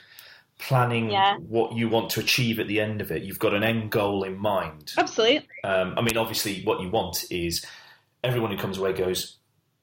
planning 0.60 1.10
Yeah. 1.10 1.38
what 1.38 1.74
you 1.74 1.89
want 1.89 2.12
to 2.12 2.20
achieve 2.20 2.60
at 2.60 2.68
the 2.68 2.80
end 2.80 3.01
of 3.01 3.12
it. 3.12 3.24
You've 3.24 3.39
got 3.39 3.54
an 3.56 3.63
end 3.63 3.89
goal 3.89 4.24
in 4.24 4.38
mind. 4.38 4.94
Absolutely. 4.98 5.48
Um, 5.63 5.96
I 5.98 6.01
mean, 6.01 6.18
obviously, 6.18 6.62
what 6.63 6.82
you 6.82 6.89
want 6.89 7.25
is 7.32 7.66
everyone 8.24 8.51
who 8.51 8.58
comes 8.58 8.78
away 8.78 8.94
goes, 8.94 9.38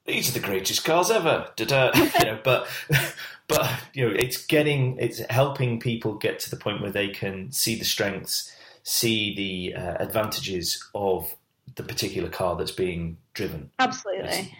"These 0.04 0.30
are 0.30 0.38
the 0.38 0.47
greatest 0.47 0.85
cars 0.85 1.11
ever." 1.11 1.49
You 1.59 1.66
know, 1.66 2.38
but 2.45 2.68
but 3.49 3.71
you 3.95 4.09
know, 4.09 4.14
it's 4.16 4.45
getting 4.47 4.99
it's 4.99 5.18
helping 5.30 5.80
people 5.80 6.14
get 6.14 6.38
to 6.40 6.50
the 6.50 6.56
point 6.56 6.80
where 6.83 6.92
they 6.92 7.09
can 7.09 7.50
see 7.52 7.76
the 7.76 7.85
strengths, 7.85 8.54
see 8.83 9.35
the 9.35 9.80
uh, 9.80 9.97
advantages 9.99 10.85
of 10.95 11.35
the 11.75 11.83
particular 11.83 12.28
car 12.28 12.56
that's 12.56 12.71
being 12.71 13.16
driven. 13.35 13.71
Absolutely. 13.78 14.54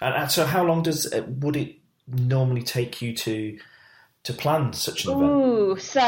And, 0.00 0.14
and 0.14 0.30
so, 0.30 0.46
how 0.46 0.64
long 0.64 0.82
does 0.82 1.12
uh, 1.12 1.24
would 1.28 1.56
it 1.56 1.76
normally 2.08 2.62
take 2.62 3.00
you 3.02 3.14
to 3.14 3.58
to 4.24 4.32
plan 4.32 4.72
such 4.72 5.04
an 5.04 5.12
event? 5.12 5.24
Ooh, 5.32 5.76
so 5.78 6.00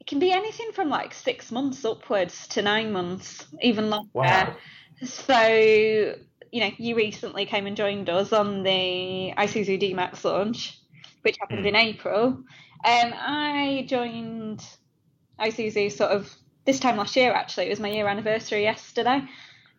it 0.00 0.06
can 0.06 0.18
be 0.18 0.32
anything 0.32 0.72
from 0.72 0.88
like 0.88 1.12
six 1.14 1.50
months 1.52 1.84
upwards 1.84 2.46
to 2.48 2.62
nine 2.62 2.92
months, 2.92 3.46
even 3.62 3.90
longer. 3.90 4.08
Wow. 4.14 4.56
So, 5.04 5.46
you 6.50 6.60
know, 6.60 6.70
you 6.78 6.96
recently 6.96 7.46
came 7.46 7.66
and 7.66 7.76
joined 7.76 8.08
us 8.10 8.32
on 8.32 8.62
the 8.62 9.32
Isuzu 9.36 9.78
D-Max 9.78 10.24
launch, 10.24 10.78
which 11.22 11.36
happened 11.40 11.64
Mm. 11.64 11.68
in 11.68 11.76
April. 11.76 12.24
Um, 12.84 13.12
I 13.14 13.84
joined 13.88 14.64
Isuzu 15.40 15.92
sort 15.92 16.10
of 16.10 16.32
this 16.64 16.80
time 16.80 16.96
last 16.96 17.14
year, 17.16 17.32
actually. 17.32 17.66
It 17.66 17.70
was 17.70 17.80
my 17.80 17.88
year 17.90 18.08
anniversary 18.08 18.62
yesterday. 18.62 19.22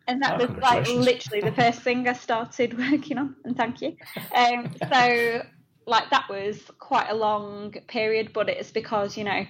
And 0.06 0.22
that 0.22 0.40
Oh, 0.40 0.46
was 0.46 0.56
like 0.62 0.88
literally 0.88 1.40
the 1.42 1.52
first 1.52 1.82
thing 1.82 2.08
I 2.08 2.14
started 2.14 2.78
working 2.90 3.18
on, 3.18 3.36
and 3.44 3.56
thank 3.56 3.80
you. 3.82 3.96
Um, 4.34 4.72
so, 4.92 5.42
like, 5.90 6.10
that 6.10 6.28
was 6.28 6.58
quite 6.78 7.08
a 7.10 7.14
long 7.14 7.72
period, 7.88 8.32
but 8.32 8.48
it's 8.48 8.70
because, 8.70 9.16
you 9.16 9.24
know, 9.24 9.44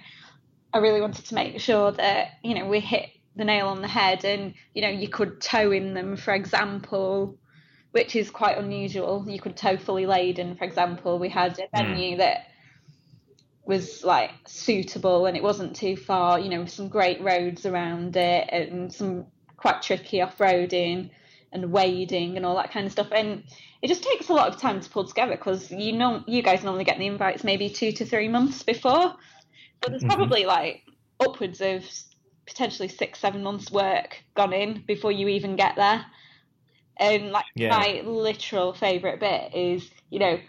I 0.73 0.77
really 0.77 1.01
wanted 1.01 1.25
to 1.25 1.35
make 1.35 1.59
sure 1.59 1.91
that, 1.91 2.31
you 2.43 2.55
know, 2.55 2.67
we 2.67 2.79
hit 2.79 3.09
the 3.35 3.45
nail 3.45 3.67
on 3.67 3.81
the 3.81 3.87
head 3.87 4.25
and, 4.25 4.53
you 4.73 4.81
know, 4.81 4.89
you 4.89 5.07
could 5.07 5.39
tow 5.39 5.71
in 5.71 5.93
them, 5.93 6.17
for 6.17 6.33
example, 6.33 7.37
which 7.91 8.15
is 8.15 8.29
quite 8.29 8.57
unusual. 8.57 9.25
You 9.27 9.39
could 9.39 9.55
tow 9.55 9.77
fully 9.77 10.05
laden, 10.05 10.55
for 10.55 10.63
example. 10.63 11.19
We 11.19 11.29
had 11.29 11.59
a 11.59 11.63
hmm. 11.63 11.77
venue 11.77 12.17
that 12.17 12.47
was 13.65 14.03
like 14.03 14.31
suitable 14.47 15.27
and 15.27 15.37
it 15.37 15.43
wasn't 15.43 15.75
too 15.75 15.95
far, 15.95 16.39
you 16.39 16.49
know, 16.49 16.65
some 16.65 16.89
great 16.89 17.21
roads 17.21 17.65
around 17.65 18.15
it 18.15 18.49
and 18.51 18.91
some 18.91 19.27
quite 19.55 19.81
tricky 19.81 20.21
off 20.21 20.37
roading 20.39 21.11
and 21.51 21.71
wading 21.71 22.37
and 22.37 22.45
all 22.45 22.55
that 22.55 22.71
kind 22.71 22.85
of 22.85 22.91
stuff. 22.91 23.09
And 23.11 23.43
it 23.81 23.87
just 23.87 24.03
takes 24.03 24.29
a 24.29 24.33
lot 24.33 24.53
of 24.53 24.59
time 24.59 24.79
to 24.79 24.89
pull 24.89 25.05
together 25.05 25.35
because 25.35 25.71
you 25.71 25.93
know 25.93 26.23
you 26.27 26.41
guys 26.41 26.63
normally 26.63 26.83
get 26.83 26.97
the 26.97 27.07
invites 27.07 27.43
maybe 27.43 27.69
two 27.69 27.91
to 27.93 28.05
three 28.05 28.27
months 28.27 28.63
before. 28.63 29.13
But 29.81 29.91
there's 29.91 30.03
Mhm. 30.03 30.07
probably 30.07 30.45
like 30.45 30.83
upwards 31.19 31.61
of 31.61 31.83
potentially 32.47 32.87
six, 32.87 33.19
seven 33.19 33.43
months 33.43 33.71
work 33.71 34.23
gone 34.35 34.53
in 34.53 34.83
before 34.87 35.11
you 35.11 35.27
even 35.27 35.55
get 35.55 35.75
there. 35.75 36.05
And 36.97 37.31
like 37.31 37.45
Yeah. 37.55 37.77
my 37.77 38.01
literal 38.05 38.73
favourite 38.73 39.19
bit 39.19 39.55
is, 39.55 39.89
you 40.09 40.19
know, 40.19 40.39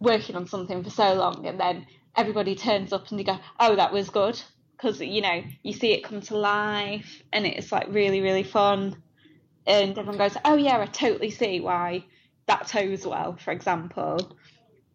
working 0.00 0.36
on 0.36 0.46
something 0.46 0.82
for 0.82 0.90
so 0.90 1.14
long 1.14 1.46
and 1.46 1.60
then 1.60 1.86
everybody 2.16 2.54
turns 2.54 2.92
up 2.92 3.10
and 3.10 3.18
you 3.18 3.26
go, 3.26 3.38
oh, 3.58 3.76
that 3.76 3.92
was 3.92 4.10
good. 4.10 4.40
Because, 4.76 5.00
you 5.00 5.20
know, 5.20 5.42
you 5.62 5.74
see 5.74 5.92
it 5.92 6.04
come 6.04 6.22
to 6.22 6.38
life 6.38 7.22
and 7.32 7.46
it's 7.46 7.70
like 7.70 7.88
really, 7.88 8.20
really 8.20 8.42
fun. 8.42 9.02
And 9.70 9.96
everyone 9.96 10.18
goes, 10.18 10.36
oh, 10.44 10.56
yeah, 10.56 10.78
I 10.80 10.86
totally 10.86 11.30
see 11.30 11.60
why 11.60 12.04
that 12.46 12.66
tows 12.66 13.06
well, 13.06 13.36
for 13.36 13.52
example. 13.52 14.36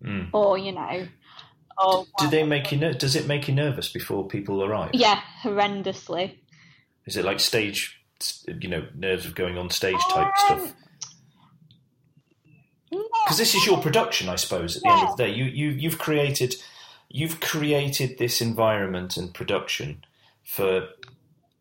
Mm. 0.04 0.30
Or, 0.34 0.58
you 0.58 0.74
know, 0.74 1.08
or 1.82 2.06
Do 2.20 2.30
they 2.30 2.44
make 2.44 2.72
you? 2.72 2.78
ner- 2.78 2.94
Does 2.94 3.16
it 3.16 3.28
make 3.28 3.48
you 3.48 3.54
nervous 3.54 3.92
before 3.92 4.28
people 4.28 4.64
arrive? 4.64 4.92
Yeah, 4.94 5.22
horrendously. 5.44 6.38
Is 7.06 7.16
it 7.18 7.26
like 7.26 7.40
stage, 7.40 8.02
you 8.48 8.68
know, 8.68 8.86
nerves 8.96 9.26
of 9.26 9.36
going 9.36 9.58
on 9.58 9.70
stage 9.70 10.00
type 10.12 10.28
Um, 10.28 10.34
stuff? 10.38 10.74
Because 12.90 13.38
this 13.38 13.56
is 13.56 13.66
your 13.66 13.82
production, 13.82 14.30
I 14.30 14.36
suppose. 14.36 14.78
At 14.78 14.84
the 14.84 14.90
end 14.90 15.08
of 15.08 15.18
the 15.18 15.24
day, 15.26 15.34
you 15.34 15.46
you 15.46 15.70
you've 15.70 15.98
created 15.98 16.56
you've 17.10 17.40
created 17.40 18.18
this 18.18 18.42
environment 18.42 19.18
and 19.18 19.34
production 19.34 20.04
for 20.44 20.90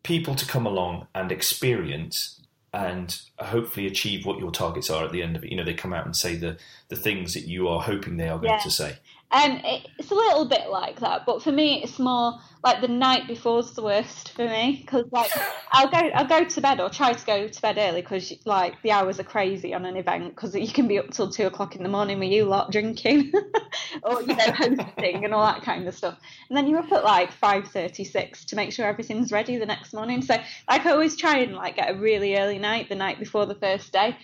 people 0.03 0.35
to 0.35 0.45
come 0.45 0.65
along 0.65 1.07
and 1.15 1.31
experience 1.31 2.41
and 2.75 3.21
hopefully 3.39 3.87
achieve 3.87 4.25
what 4.25 4.39
your 4.39 4.51
targets 4.51 4.89
are 4.89 5.05
at 5.05 5.11
the 5.13 5.23
end 5.23 5.35
of 5.37 5.43
it. 5.43 5.49
You 5.51 5.57
know, 5.57 5.63
they 5.63 5.73
come 5.73 5.93
out 5.93 6.05
and 6.05 6.15
say 6.15 6.35
the 6.35 6.57
the 6.89 6.95
things 6.95 7.33
that 7.33 7.47
you 7.47 7.67
are 7.69 7.81
hoping 7.81 8.17
they 8.17 8.27
are 8.29 8.37
going 8.37 8.49
Yeah. 8.53 8.59
to 8.59 8.71
say. 8.71 8.97
Um, 9.35 9.59
it's 9.99 10.11
a 10.11 10.15
little 10.15 10.45
bit 10.45 10.69
like 10.69 11.01
that, 11.01 11.25
but 11.25 11.43
for 11.43 11.51
me, 11.51 11.83
it's 11.83 11.99
more 11.99 12.39
like 12.63 12.79
the 12.79 12.87
night 12.87 13.27
before's 13.27 13.71
the 13.73 13.83
worst 13.83 14.31
for 14.31 14.47
me 14.47 14.79
because 14.81 15.03
like 15.11 15.29
I'll 15.73 15.89
go 15.89 15.97
I'll 15.97 16.25
go 16.25 16.45
to 16.45 16.61
bed 16.61 16.79
or 16.79 16.89
try 16.89 17.11
to 17.11 17.25
go 17.25 17.45
to 17.45 17.61
bed 17.61 17.77
early 17.77 18.01
because 18.01 18.31
like 18.45 18.81
the 18.81 18.91
hours 18.91 19.19
are 19.19 19.25
crazy 19.25 19.73
on 19.73 19.85
an 19.85 19.97
event 19.97 20.33
because 20.33 20.55
you 20.55 20.69
can 20.69 20.87
be 20.87 20.99
up 20.99 21.11
till 21.11 21.29
two 21.29 21.47
o'clock 21.47 21.75
in 21.75 21.83
the 21.83 21.89
morning 21.89 22.17
with 22.17 22.31
you 22.31 22.45
lot 22.45 22.71
drinking 22.71 23.33
or 24.03 24.21
you 24.21 24.35
know 24.35 24.51
hosting 24.53 25.25
and 25.25 25.33
all 25.33 25.45
that 25.45 25.63
kind 25.63 25.85
of 25.85 25.93
stuff, 25.93 26.17
and 26.49 26.57
then 26.57 26.65
you're 26.65 26.79
up 26.79 26.91
at 26.93 27.03
like 27.03 27.33
five 27.33 27.67
thirty 27.67 28.05
six 28.05 28.45
to 28.45 28.55
make 28.55 28.71
sure 28.71 28.85
everything's 28.85 29.33
ready 29.33 29.57
the 29.57 29.65
next 29.65 29.93
morning. 29.93 30.21
So 30.21 30.35
like 30.69 30.85
I 30.85 30.91
always 30.91 31.17
try 31.17 31.39
and 31.39 31.55
like 31.55 31.75
get 31.75 31.93
a 31.93 31.97
really 31.97 32.37
early 32.37 32.57
night 32.57 32.87
the 32.87 32.95
night 32.95 33.19
before 33.19 33.45
the 33.45 33.55
first 33.55 33.91
day. 33.91 34.15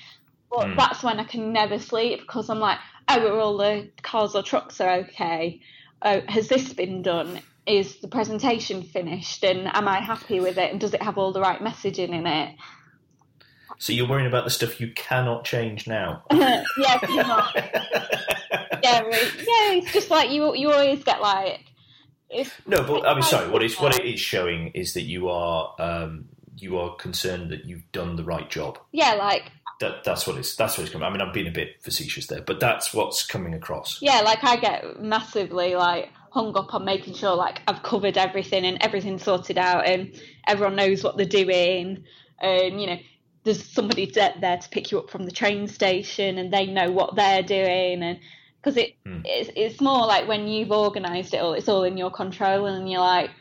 But 0.51 0.67
Mm. 0.67 0.75
that's 0.75 1.01
when 1.01 1.19
I 1.19 1.23
can 1.23 1.53
never 1.53 1.79
sleep 1.79 2.19
because 2.19 2.49
I'm 2.49 2.59
like, 2.59 2.77
oh, 3.07 3.27
are 3.27 3.39
all 3.39 3.57
the 3.57 3.89
cars 4.01 4.35
or 4.35 4.43
trucks 4.43 4.81
are 4.81 4.91
okay? 4.99 5.61
Oh, 6.01 6.21
has 6.27 6.49
this 6.49 6.73
been 6.73 7.01
done? 7.01 7.41
Is 7.65 7.97
the 7.97 8.07
presentation 8.07 8.83
finished? 8.83 9.45
And 9.45 9.67
am 9.67 9.87
I 9.87 10.01
happy 10.01 10.39
with 10.39 10.57
it? 10.57 10.71
And 10.71 10.81
does 10.81 10.93
it 10.93 11.01
have 11.01 11.17
all 11.17 11.31
the 11.31 11.41
right 11.41 11.59
messaging 11.59 12.09
in 12.09 12.27
it? 12.27 12.55
So 13.77 13.93
you're 13.93 14.07
worrying 14.07 14.27
about 14.27 14.43
the 14.43 14.49
stuff 14.49 14.81
you 14.81 14.91
cannot 14.93 15.45
change 15.45 15.87
now. 15.87 16.23
yeah, 16.31 16.63
yeah, 16.77 16.99
right. 19.01 19.31
yeah. 19.35 19.73
It's 19.73 19.93
just 19.93 20.11
like 20.11 20.29
you. 20.29 20.55
You 20.55 20.71
always 20.71 21.03
get 21.03 21.21
like. 21.21 21.61
No, 22.67 22.83
but 22.83 23.07
I 23.07 23.13
mean, 23.13 23.23
sorry. 23.23 23.49
What 23.49 23.63
is 23.63 23.79
what 23.79 23.95
it 23.99 24.05
is 24.05 24.19
showing 24.19 24.71
is 24.75 24.93
that 24.93 25.01
you 25.01 25.29
are 25.29 25.73
um, 25.79 26.25
you 26.57 26.77
are 26.77 26.95
concerned 26.95 27.49
that 27.51 27.65
you've 27.65 27.89
done 27.91 28.15
the 28.15 28.23
right 28.23 28.49
job. 28.49 28.77
yeah, 28.91 29.13
like 29.13 29.51
That 29.79 30.03
that's 30.03 30.27
what 30.27 30.37
it's 30.37 30.55
that's 30.55 30.77
what 30.77 30.83
it's 30.83 30.91
coming. 30.93 31.07
I 31.07 31.11
mean, 31.11 31.21
I'm 31.21 31.31
being 31.31 31.47
a 31.47 31.51
bit 31.51 31.81
facetious 31.81 32.27
there, 32.27 32.41
but 32.41 32.59
that's 32.59 32.93
what's 32.93 33.25
coming 33.25 33.53
across. 33.53 33.99
yeah, 34.01 34.21
like 34.21 34.43
I 34.43 34.55
get 34.57 35.01
massively 35.01 35.75
like 35.75 36.09
hung 36.31 36.55
up 36.55 36.73
on 36.73 36.85
making 36.85 37.13
sure 37.13 37.35
like 37.35 37.61
I've 37.67 37.83
covered 37.83 38.17
everything 38.17 38.65
and 38.65 38.77
everything's 38.81 39.23
sorted 39.23 39.57
out 39.57 39.85
and 39.87 40.13
everyone 40.47 40.75
knows 40.77 41.03
what 41.03 41.17
they're 41.17 41.25
doing 41.25 42.03
and 42.39 42.79
you 42.81 42.87
know 42.87 42.97
there's 43.43 43.65
somebody 43.69 44.05
there 44.15 44.57
to 44.57 44.69
pick 44.69 44.91
you 44.91 44.99
up 44.99 45.09
from 45.09 45.25
the 45.25 45.31
train 45.31 45.67
station 45.67 46.37
and 46.37 46.53
they 46.53 46.67
know 46.67 46.89
what 46.91 47.15
they're 47.15 47.43
doing 47.43 48.01
and 48.03 48.17
because 48.61 48.77
it 48.77 48.93
Hmm. 49.05 49.21
it's, 49.25 49.49
it's 49.57 49.81
more 49.81 50.05
like 50.07 50.25
when 50.27 50.47
you've 50.47 50.71
organised 50.71 51.33
it 51.33 51.37
all 51.41 51.53
it's 51.53 51.67
all 51.67 51.83
in 51.83 51.97
your 51.97 52.11
control 52.11 52.65
and 52.65 52.89
you're 52.89 53.01
like 53.01 53.31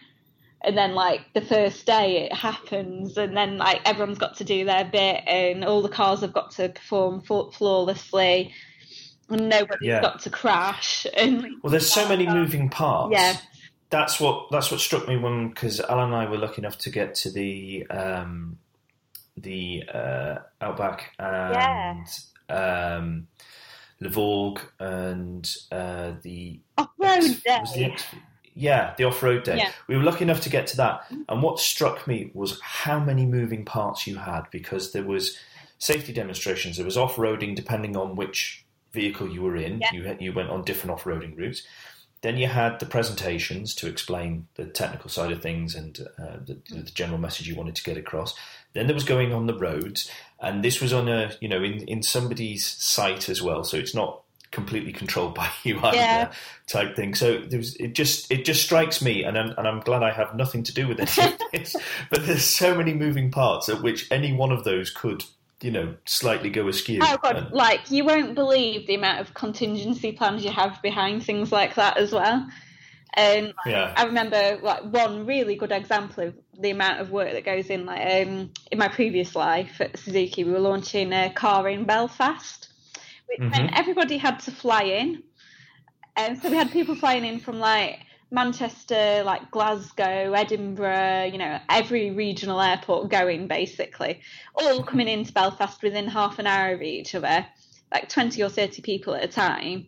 and 0.63 0.77
then 0.77 0.95
like 0.95 1.21
the 1.35 1.41
first 1.41 1.87
day 1.87 2.25
it 2.27 2.33
happens 2.33 3.17
and 3.17 3.37
then 3.37 3.57
like 3.59 3.81
everyone's 3.85 4.19
got 4.19 4.37
to 4.37 4.45
do 4.45 4.65
their 4.65 4.85
bit 4.85 5.23
and 5.27 5.65
all 5.65 5.83
the 5.83 5.89
cars 5.89 6.21
have 6.21 6.33
got 6.33 6.51
to 6.53 6.69
perform 6.69 7.21
flawlessly 7.23 8.53
and 9.29 9.49
nobody's 9.49 9.79
Yeah. 9.89 10.01
got 10.01 10.21
to 10.23 10.31
crash 10.31 11.07
and 11.17 11.47
Well, 11.63 11.71
there's 11.71 11.91
so 11.91 12.09
many 12.09 12.27
moving 12.27 12.69
parts. 12.69 13.13
Yeah. 13.13 13.37
That's 13.91 14.21
what 14.21 14.51
that's 14.53 14.71
what 14.71 14.79
struck 14.81 15.09
me 15.09 15.17
when 15.17 15.49
because 15.49 15.81
Alan 15.81 16.13
and 16.13 16.15
I 16.15 16.29
were 16.31 16.39
lucky 16.39 16.61
enough 16.63 16.79
to 16.79 16.91
get 16.91 17.15
to 17.17 17.31
the 17.33 17.87
um, 17.91 18.59
the 19.37 19.83
uh, 19.93 20.35
Outback 20.61 21.13
and 21.19 22.07
um, 22.49 23.27
Levorg 24.01 24.61
and 24.79 25.53
uh, 25.73 26.13
the 26.23 26.61
off-road 26.79 27.09
X- 27.25 27.41
day 27.43 27.59
was 27.61 27.73
the 27.75 27.85
X- 27.87 28.05
yeah, 28.55 28.95
the 28.97 29.05
off-road 29.05 29.45
day. 29.45 29.59
Yeah. 29.59 29.73
We 29.87 29.97
were 29.97 30.03
lucky 30.03 30.25
enough 30.25 30.41
to 30.43 30.51
get 30.51 30.67
to 30.69 30.77
that, 30.79 31.05
and 31.29 31.43
what 31.43 31.59
struck 31.59 32.07
me 32.07 32.31
was 32.35 32.61
how 32.61 32.99
many 32.99 33.27
moving 33.27 33.65
parts 33.65 34.07
you 34.07 34.17
had 34.17 34.43
because 34.51 34.93
there 34.93 35.05
was 35.05 35.37
safety 35.79 36.13
demonstrations, 36.13 36.77
there 36.77 36.85
was 36.85 36.97
off-roading 36.97 37.55
depending 37.55 37.97
on 37.97 38.17
which 38.17 38.65
vehicle 38.93 39.29
you 39.29 39.43
were 39.43 39.57
in. 39.57 39.81
Yeah. 39.81 39.93
You 39.93 40.17
you 40.21 40.33
went 40.33 40.51
on 40.51 40.65
different 40.65 40.93
off-roading 40.93 41.37
routes. 41.37 41.63
then 42.23 42.37
you 42.37 42.47
had 42.47 42.79
the 42.81 42.87
presentations 42.87 43.75
to 43.75 43.89
explain 43.89 44.47
the 44.57 44.67
technical 44.67 45.09
side 45.09 45.33
of 45.33 45.41
things 45.41 45.75
and 45.75 46.01
uh, 46.19 46.37
the, 46.45 46.61
the, 46.69 46.83
general 46.83 47.19
message 47.19 47.49
you 47.49 47.55
wanted 47.55 47.75
to 47.75 47.83
get 47.83 47.97
across. 47.97 48.35
Then 48.75 48.87
there 48.87 48.95
was 48.95 49.05
going 49.05 49.33
on 49.33 49.47
the 49.47 49.57
roads, 49.57 50.11
and 50.39 50.63
this 50.63 50.83
was 50.83 50.93
on 50.93 51.09
a 51.09 51.33
you 51.41 51.49
know 51.49 51.63
in 51.63 51.83
in 51.85 52.03
somebody's 52.03 52.67
site 52.67 53.29
as 53.29 53.41
well, 53.41 53.65
so 53.65 53.77
it's 53.79 53.95
not 53.95 54.23
completely 54.51 54.93
controlled 54.93 55.35
by 55.37 55.51
you 55.63 55.79
either 55.81 55.97
yeah. 55.97 56.33
type 56.67 56.97
thing. 56.97 57.15
So 57.15 57.39
there's 57.41 57.77
it 57.77 57.95
just 57.95 58.31
it 58.31 58.45
just 58.45 58.63
strikes 58.63 59.03
me, 59.03 59.25
and 59.25 59.39
I'm 59.39 59.51
and 59.57 59.67
I'm 59.67 59.81
glad 59.81 60.03
I 60.03 60.13
have 60.13 60.35
nothing 60.35 60.63
to 60.65 60.75
do 60.75 60.89
with 60.89 61.01
any 61.01 61.33
of 61.33 61.41
this. 61.53 61.77
but 62.11 62.27
there's 62.27 62.45
so 62.45 62.75
many 62.75 62.93
moving 62.93 63.31
parts 63.31 63.69
at 63.69 63.83
which 63.83 64.11
any 64.11 64.33
one 64.33 64.53
of 64.53 64.65
those 64.65 64.91
could 64.91 65.25
you 65.61 65.71
know 65.71 65.95
slightly 66.07 66.51
go 66.51 66.69
askew. 66.69 67.01
Oh 67.03 67.19
god, 67.23 67.37
and, 67.37 67.53
like 67.53 67.91
you 67.91 68.05
won't 68.05 68.35
believe 68.35 68.87
the 68.87 68.95
amount 68.95 69.21
of 69.21 69.35
contingency 69.35 70.13
plans 70.13 70.45
you 70.45 70.51
have 70.51 70.81
behind 70.83 71.25
things 71.25 71.53
like 71.53 71.75
that 71.75 71.97
as 71.97 72.13
well. 72.13 72.47
And 73.15 73.55
yeah. 73.67 73.93
I 73.97 74.05
remember 74.05 74.59
like 74.63 74.85
one 74.85 75.27
really 75.27 75.57
good 75.57 75.73
example 75.73 76.29
of 76.29 76.35
the 76.59 76.71
amount 76.71 77.01
of 77.01 77.11
work 77.11 77.33
that 77.33 77.45
goes 77.45 77.67
in. 77.67 77.87
Like 77.87 78.27
um, 78.27 78.53
in 78.71 78.79
my 78.79 78.89
previous 78.89 79.35
life 79.35 79.81
at 79.81 79.99
Suzuki, 79.99 80.45
we 80.45 80.53
were 80.53 80.61
launching 80.61 81.13
a 81.13 81.33
car 81.33 81.69
in 81.69 81.85
Belfast, 81.85 82.60
which 83.31 83.41
mm-hmm. 83.41 83.51
meant 83.51 83.79
everybody 83.79 84.19
had 84.19 84.41
to 84.41 84.51
fly 84.51 84.83
in. 84.83 85.23
And 86.17 86.41
so 86.41 86.51
we 86.51 86.57
had 86.57 86.71
people 86.71 86.95
flying 86.95 87.25
in 87.25 87.39
from 87.39 87.59
like 87.59 88.01
Manchester, 88.31 89.23
like 89.25 89.51
Glasgow, 89.51 90.33
Edinburgh, 90.33 91.31
you 91.33 91.39
know, 91.39 91.59
every 91.69 92.11
regional 92.11 92.61
airport 92.61 93.11
going 93.11 93.47
basically, 93.47 94.21
all 94.55 94.83
coming 94.83 95.09
into 95.09 95.33
Belfast 95.33 95.83
within 95.83 96.09
half 96.09 96.39
an 96.39 96.47
hour 96.47 96.73
of 96.73 96.83
each 96.83 97.15
other, 97.15 97.47
like 97.93 98.09
20 98.09 98.43
or 98.43 98.49
30 98.49 98.83
people 98.83 99.15
at 99.15 99.25
a 99.25 99.29
time, 99.29 99.87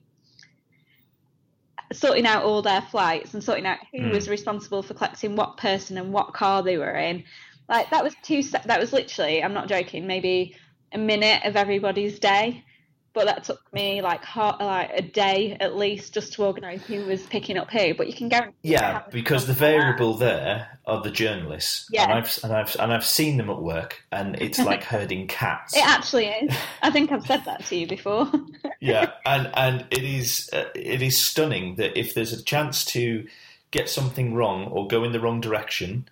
sorting 1.93 2.27
out 2.27 2.45
all 2.45 2.63
their 2.63 2.83
flights 2.83 3.35
and 3.35 3.45
sorting 3.45 3.67
out 3.67 3.79
who 3.93 3.99
mm. 3.99 4.13
was 4.13 4.29
responsible 4.29 4.83
for 4.83 4.95
collecting 4.95 5.37
what 5.37 5.57
person 5.57 5.99
and 5.99 6.13
what 6.13 6.33
car 6.33 6.63
they 6.63 6.79
were 6.79 6.97
in. 6.97 7.25
Like 7.69 7.91
that 7.91 8.03
was 8.03 8.15
two, 8.23 8.43
that 8.43 8.81
was 8.81 8.93
literally, 8.93 9.43
I'm 9.43 9.55
not 9.55 9.69
joking, 9.69 10.07
maybe 10.07 10.57
a 10.93 10.99
minute 10.99 11.45
of 11.45 11.57
everybody's 11.57 12.19
day 12.19 12.65
but 13.15 13.27
that 13.27 13.45
took 13.45 13.61
me 13.73 14.01
like 14.01 14.25
hard, 14.25 14.61
like 14.61 14.91
a 14.95 15.03
day 15.03 15.57
at 15.61 15.77
least 15.77 16.15
just 16.15 16.33
to 16.35 16.45
organise 16.45 16.83
who 16.83 17.05
was 17.05 17.23
picking 17.27 17.57
up 17.59 17.71
who. 17.71 17.95
But 17.95 18.07
you 18.07 18.15
can 18.15 18.29
guarantee. 18.29 18.57
Yeah, 18.63 19.03
because 19.11 19.47
the 19.47 19.53
variable 19.53 20.15
there 20.15 20.79
are 20.87 21.03
the 21.03 21.11
journalists. 21.11 21.89
Yeah, 21.91 22.05
and 22.05 22.13
I've 22.13 22.39
and 22.43 22.53
I've 22.53 22.77
and 22.79 22.93
I've 22.93 23.05
seen 23.05 23.37
them 23.37 23.51
at 23.51 23.61
work, 23.61 24.03
and 24.11 24.41
it's 24.41 24.59
like 24.65 24.85
herding 24.85 25.27
cats. 25.29 25.77
It 25.77 25.87
actually 25.87 26.27
is. 26.27 26.57
I 26.83 26.91
think 26.91 27.13
I've 27.13 27.27
said 27.27 27.45
that 27.45 27.65
to 27.67 27.77
you 27.77 27.87
before. 27.87 28.31
yeah, 28.81 29.13
and 29.27 29.51
and 29.55 29.87
it 29.91 30.05
is 30.05 30.49
uh, 30.53 30.65
it 30.75 31.03
is 31.03 31.19
stunning 31.19 31.77
that 31.77 31.99
if 31.99 32.15
there's 32.15 32.33
a 32.33 32.43
chance 32.43 32.85
to 32.87 33.27
get 33.71 33.89
something 33.89 34.35
wrong 34.35 34.67
or 34.67 34.87
go 34.87 35.05
in 35.05 35.13
the 35.13 35.21
wrong 35.21 35.41
direction, 35.41 36.09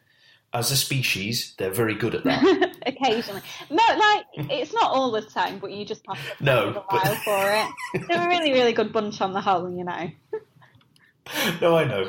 as 0.52 0.70
a 0.70 0.76
species, 0.76 1.54
they're 1.58 1.70
very 1.70 1.94
good 1.94 2.14
at 2.14 2.24
that. 2.24 2.76
Occasionally, 2.86 3.42
no, 3.70 3.82
like 3.96 4.24
it's 4.50 4.72
not 4.72 4.90
all 4.90 5.10
the 5.10 5.22
time, 5.22 5.58
but 5.58 5.70
you 5.70 5.84
just 5.84 6.04
have 6.08 6.38
to 6.38 6.44
no, 6.44 6.68
a 6.68 6.72
but... 6.72 6.92
while 6.92 7.14
for 7.16 7.52
it. 7.52 8.06
They're 8.08 8.26
a 8.26 8.28
really, 8.28 8.52
really 8.52 8.72
good 8.72 8.92
bunch 8.92 9.20
on 9.20 9.32
the 9.32 9.40
whole, 9.40 9.70
you 9.70 9.84
know. 9.84 10.10
no, 11.60 11.76
I 11.76 11.84
know. 11.84 12.02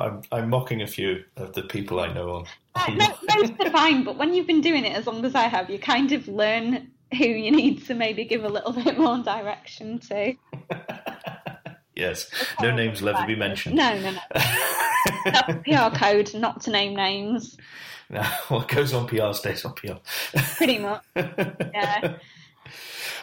I'm, 0.00 0.22
I'm 0.30 0.50
mocking 0.50 0.82
a 0.82 0.86
few 0.86 1.24
of 1.36 1.52
the 1.54 1.62
people 1.62 2.00
I 2.00 2.12
know 2.12 2.30
on. 2.30 2.46
on... 2.76 2.96
No, 2.96 3.08
most 3.36 3.54
are 3.60 3.70
fine, 3.70 4.04
but 4.04 4.16
when 4.16 4.34
you've 4.34 4.46
been 4.46 4.60
doing 4.60 4.84
it 4.84 4.96
as 4.96 5.06
long 5.06 5.24
as 5.24 5.34
I 5.34 5.48
have, 5.48 5.68
you 5.68 5.78
kind 5.78 6.12
of 6.12 6.28
learn 6.28 6.92
who 7.16 7.26
you 7.26 7.50
need 7.50 7.84
to 7.86 7.94
maybe 7.94 8.24
give 8.24 8.44
a 8.44 8.48
little 8.48 8.72
bit 8.84 8.98
more 8.98 9.18
direction 9.18 9.98
to. 9.98 10.34
yes, 11.96 12.30
no 12.60 12.70
names 12.70 13.02
will 13.02 13.08
ever 13.08 13.26
be 13.26 13.34
mentioned. 13.34 13.74
No, 13.74 13.98
no, 14.00 14.12
no. 14.12 14.40
That's 15.24 15.54
PR 15.64 15.96
code, 15.96 16.34
not 16.34 16.62
to 16.62 16.70
name 16.70 16.94
names. 16.94 17.56
No, 18.08 18.22
what 18.48 18.68
goes 18.68 18.92
on 18.92 19.06
PR 19.06 19.32
stays 19.32 19.64
on 19.64 19.74
PR. 19.74 19.94
Pretty 20.56 20.78
much. 20.78 21.02
Yeah. 21.16 22.16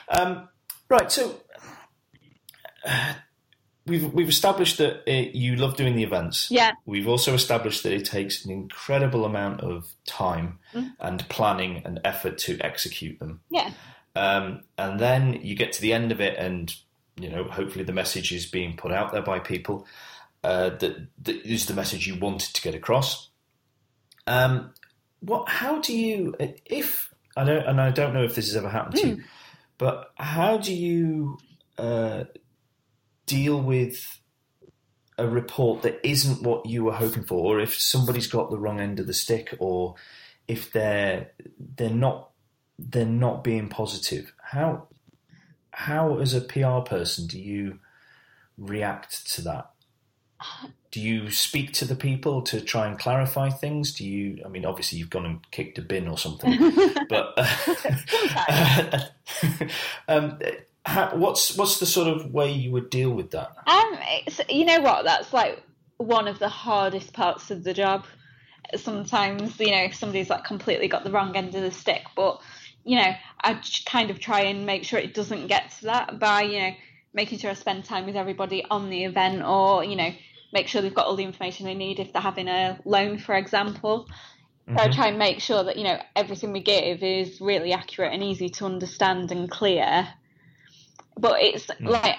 Um, 0.10 0.48
right. 0.90 1.12
So 1.12 1.42
uh, 2.86 3.14
we've 3.86 4.14
we've 4.14 4.30
established 4.30 4.78
that 4.78 5.04
it, 5.06 5.36
you 5.36 5.56
love 5.56 5.76
doing 5.76 5.96
the 5.96 6.04
events. 6.04 6.50
Yeah. 6.52 6.72
We've 6.86 7.08
also 7.08 7.34
established 7.34 7.84
that 7.84 7.94
it 7.94 8.06
takes 8.06 8.46
an 8.46 8.52
incredible 8.52 9.26
amount 9.26 9.62
of 9.62 9.94
time 10.06 10.60
mm. 10.74 10.94
and 11.00 11.28
planning 11.30 11.82
and 11.84 12.00
effort 12.06 12.38
to 12.40 12.58
execute 12.62 13.20
them. 13.20 13.42
Yeah. 13.50 13.72
Um, 14.16 14.62
and 14.78 15.00
then 15.00 15.42
you 15.42 15.56
get 15.56 15.74
to 15.74 15.82
the 15.82 15.94
end 15.94 16.12
of 16.12 16.22
it, 16.22 16.38
and 16.38 16.74
you 17.20 17.30
know, 17.30 17.44
hopefully 17.46 17.84
the 17.84 17.94
message 17.94 18.32
is 18.32 18.46
being 18.46 18.78
put 18.78 18.92
out 18.92 19.12
there 19.12 19.22
by 19.22 19.40
people 19.40 19.86
uh, 20.44 20.70
that, 20.70 21.08
that 21.24 21.46
is 21.46 21.66
the 21.66 21.74
message 21.74 22.08
you 22.08 22.20
wanted 22.20 22.54
to 22.54 22.62
get 22.62 22.76
across. 22.76 23.30
Um, 24.26 24.74
what? 25.20 25.50
How 25.50 25.80
do 25.80 25.98
you, 25.98 26.36
if 26.66 27.14
I 27.36 27.44
don't, 27.44 27.66
and 27.66 27.82
I 27.82 27.92
don't 27.92 28.14
know 28.14 28.24
if 28.24 28.36
this 28.36 28.48
has 28.48 28.56
ever 28.56 28.70
happened 28.70 28.96
mm. 28.96 29.02
to 29.02 29.08
you, 29.08 29.16
hmm. 29.16 29.22
but 29.78 30.12
how 30.16 30.58
do 30.58 30.74
you 30.74 31.38
uh, 31.78 32.26
deal 33.26 33.62
with 33.62 34.20
a 35.18 35.28
report 35.28 35.82
that 35.82 36.00
isn't 36.08 36.44
what 36.44 36.66
you 36.66 36.84
were 36.84 36.94
hoping 36.94 37.24
for, 37.24 37.56
or 37.56 37.60
if 37.60 37.80
somebody's 37.80 38.28
got 38.28 38.50
the 38.50 38.58
wrong 38.58 38.80
end 38.80 39.00
of 39.00 39.08
the 39.08 39.14
stick, 39.14 39.56
or 39.60 39.96
if 40.48 40.72
they're 40.72 41.32
they're 41.76 41.90
not 41.90 42.32
they're 42.78 43.06
not 43.06 43.44
being 43.44 43.70
positive? 43.70 44.34
How 44.42 44.88
how 45.72 46.20
as 46.20 46.34
a 46.34 46.42
PR 46.42 46.80
person 46.80 47.28
do 47.28 47.40
you 47.40 47.80
react 48.58 49.32
to 49.34 49.42
that? 49.44 49.72
Do 50.92 51.02
you 51.02 51.30
speak 51.30 51.74
to 51.74 51.86
the 51.86 51.96
people 51.96 52.42
to 52.44 52.62
try 52.62 52.88
and 52.88 52.98
clarify 52.98 53.50
things? 53.50 53.94
Do 53.94 54.06
you? 54.06 54.42
I 54.46 54.48
mean, 54.48 54.66
obviously 54.66 55.00
you've 55.00 55.10
gone 55.10 55.26
and 55.26 55.52
kicked 55.52 55.78
a 55.78 55.82
bin 55.82 56.08
or 56.08 56.18
something, 56.18 56.58
but 57.10 57.34
uh, 57.38 59.00
um, 60.08 60.40
how, 60.86 61.16
what's 61.16 61.58
what's 61.58 61.80
the 61.80 61.86
sort 61.86 62.08
of 62.08 62.34
way 62.34 62.52
you 62.52 62.72
would 62.72 62.90
deal 62.90 63.12
with 63.12 63.32
that? 63.32 63.56
Um, 63.68 63.98
you 64.50 64.66
know 64.66 64.80
what? 64.80 65.04
That's 65.04 65.34
like 65.34 65.62
one 65.98 66.28
of 66.28 66.40
the 66.40 66.50
hardest 66.50 67.14
parts 67.14 67.52
of 67.52 67.64
the 67.64 67.74
job. 67.74 68.06
Sometimes, 68.76 69.60
you 69.60 69.72
know, 69.72 69.84
if 69.84 69.96
somebody's 69.96 70.30
like 70.30 70.46
completely 70.46 70.88
got 70.88 71.04
the 71.04 71.12
wrong 71.12 71.36
end 71.36 71.56
of 71.56 71.62
the 71.62 71.72
stick, 71.72 72.04
but 72.16 72.42
you 72.84 72.98
know, 72.98 73.14
I 73.44 73.62
kind 73.86 74.10
of 74.10 74.20
try 74.20 74.42
and 74.42 74.66
make 74.66 74.86
sure 74.86 75.00
it 75.00 75.14
doesn't 75.14 75.48
get 75.48 75.72
to 75.80 75.86
that 75.86 76.20
by 76.20 76.44
you 76.44 76.60
know 76.60 76.72
making 77.14 77.40
sure 77.40 77.52
I 77.52 77.56
spend 77.56 77.84
time 77.84 78.06
with 78.06 78.16
everybody 78.16 78.64
on 78.70 78.90
the 78.90 79.04
event 79.04 79.44
or 79.44 79.84
you 79.84 79.96
know 79.96 80.12
make 80.54 80.68
sure 80.68 80.82
they've 80.82 80.94
got 80.94 81.06
all 81.06 81.16
the 81.16 81.24
information 81.24 81.66
they 81.66 81.76
need 81.76 82.00
if 82.00 82.14
they're 82.14 82.22
having 82.22 82.48
a 82.48 82.80
loan, 82.86 83.20
for 83.20 83.36
example. 83.36 84.08
Mm-hmm. 84.68 84.78
So 84.78 84.84
I 84.84 84.90
try 84.90 85.08
and 85.08 85.20
make 85.20 85.40
sure 85.40 85.64
that 85.64 85.78
you 85.78 85.84
know 85.84 86.02
everything 86.16 86.52
we 86.52 86.62
give 86.62 87.04
is 87.04 87.40
really 87.42 87.74
accurate 87.74 88.14
and 88.14 88.24
easy 88.24 88.50
to 88.50 88.66
understand 88.66 89.32
and 89.32 89.50
clear. 89.50 90.08
But 91.18 91.42
it's 91.42 91.68
mm. 91.68 91.88
like 91.88 92.18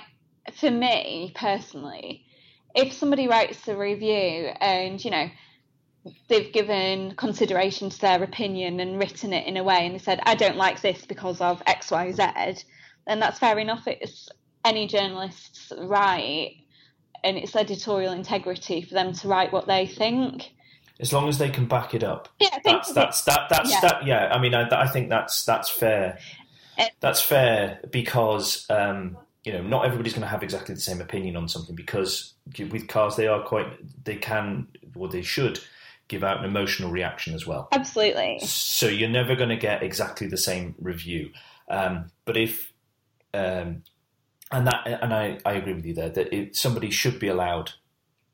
for 0.54 0.70
me 0.70 1.32
personally, 1.34 2.24
if 2.74 2.92
somebody 2.92 3.28
writes 3.28 3.66
a 3.68 3.76
review 3.76 4.50
and 4.60 5.02
you 5.04 5.10
know 5.10 5.28
they've 6.28 6.52
given 6.52 7.14
consideration 7.16 7.90
to 7.90 8.00
their 8.00 8.22
opinion 8.22 8.80
and 8.80 8.98
written 8.98 9.32
it 9.32 9.46
in 9.46 9.56
a 9.58 9.64
way 9.64 9.84
and 9.84 9.94
they 9.94 9.98
said 9.98 10.20
I 10.24 10.34
don't 10.34 10.56
like 10.56 10.80
this 10.80 11.04
because 11.04 11.40
of 11.40 11.62
X 11.66 11.90
Y 11.90 12.12
Z, 12.12 12.62
then 13.06 13.20
that's 13.20 13.38
fair 13.38 13.58
enough. 13.58 13.86
It's 13.86 14.28
any 14.64 14.86
journalist's 14.86 15.72
right 15.78 16.56
and 17.24 17.36
it's 17.36 17.56
editorial 17.56 18.12
integrity 18.12 18.82
for 18.82 18.94
them 18.94 19.12
to 19.12 19.28
write 19.28 19.52
what 19.52 19.66
they 19.66 19.86
think. 19.86 20.52
As 21.00 21.12
long 21.12 21.28
as 21.28 21.38
they 21.38 21.48
can 21.48 21.66
back 21.66 21.94
it 21.94 22.02
up. 22.02 22.28
Yeah, 22.40 22.58
that's 22.64 22.92
that's 22.92 23.22
that 23.24 23.48
that's 23.48 23.70
yeah. 23.70 23.80
that. 23.82 24.06
Yeah, 24.06 24.28
I 24.32 24.40
mean, 24.40 24.54
I, 24.54 24.68
I 24.70 24.88
think 24.88 25.08
that's 25.08 25.44
that's 25.44 25.68
fair. 25.68 26.18
That's 27.00 27.20
fair 27.20 27.80
because 27.90 28.66
um, 28.70 29.16
you 29.44 29.52
know 29.52 29.62
not 29.62 29.84
everybody's 29.84 30.12
going 30.12 30.22
to 30.22 30.28
have 30.28 30.42
exactly 30.42 30.74
the 30.74 30.80
same 30.80 31.00
opinion 31.00 31.36
on 31.36 31.48
something 31.48 31.74
because 31.74 32.34
with 32.58 32.88
cars 32.88 33.16
they 33.16 33.26
are 33.26 33.42
quite 33.42 33.66
they 34.04 34.16
can 34.16 34.68
or 34.94 35.08
they 35.08 35.22
should 35.22 35.60
give 36.08 36.24
out 36.24 36.38
an 36.38 36.44
emotional 36.44 36.90
reaction 36.90 37.34
as 37.34 37.46
well. 37.46 37.68
Absolutely. 37.70 38.40
So 38.40 38.88
you're 38.88 39.08
never 39.08 39.36
going 39.36 39.50
to 39.50 39.56
get 39.56 39.82
exactly 39.82 40.26
the 40.26 40.36
same 40.36 40.74
review. 40.80 41.30
Um, 41.68 42.10
but 42.24 42.36
if 42.36 42.72
um, 43.34 43.82
and 44.50 44.66
that 44.66 44.86
and 44.86 45.12
I, 45.12 45.38
I 45.44 45.54
agree 45.54 45.74
with 45.74 45.84
you 45.84 45.94
there 45.94 46.08
that 46.10 46.34
it, 46.34 46.56
somebody 46.56 46.90
should 46.90 47.18
be 47.18 47.28
allowed 47.28 47.72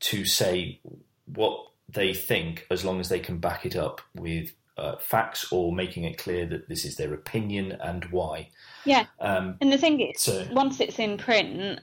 to 0.01 0.25
say 0.25 0.81
what 1.27 1.59
they 1.89 2.15
think 2.15 2.67
as 2.71 2.85
long 2.85 3.01
as 3.01 3.09
they 3.09 3.21
can 3.21 3.39
back 3.39 3.65
it 3.67 3.77
up 3.77 4.01
with 4.15 4.53
uh, 4.77 4.97
facts 4.97 5.53
or 5.53 5.73
making 5.73 6.05
it 6.05 6.19
clear 6.19 6.47
that 6.47 6.69
this 6.69 6.85
is 6.85 6.97
their 6.97 7.15
opinion 7.15 7.73
and 7.73 8.05
why. 8.07 8.49
Yeah. 8.85 9.07
Um, 9.21 9.57
and 9.61 9.73
the 9.73 9.79
thing 9.79 10.01
is, 10.01 10.21
so, 10.21 10.47
once 10.53 10.81
it's 10.81 10.99
in 10.99 11.17
print 11.19 11.81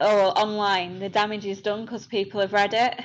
or 0.00 0.38
online, 0.38 0.98
the 0.98 1.08
damage 1.08 1.46
is 1.46 1.62
done 1.62 1.84
because 1.84 2.06
people 2.06 2.40
have 2.40 2.52
read 2.52 2.74
it. 2.74 3.00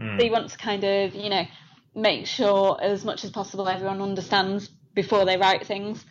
Mm. 0.00 0.18
So 0.18 0.24
you 0.24 0.32
want 0.32 0.50
to 0.50 0.58
kind 0.58 0.84
of, 0.84 1.14
you 1.14 1.30
know, 1.30 1.46
make 1.94 2.26
sure 2.26 2.78
as 2.82 3.04
much 3.04 3.24
as 3.24 3.30
possible 3.30 3.68
everyone 3.68 4.02
understands 4.02 4.68
before 4.94 5.24
they 5.24 5.36
write 5.36 5.66
things. 5.66 6.04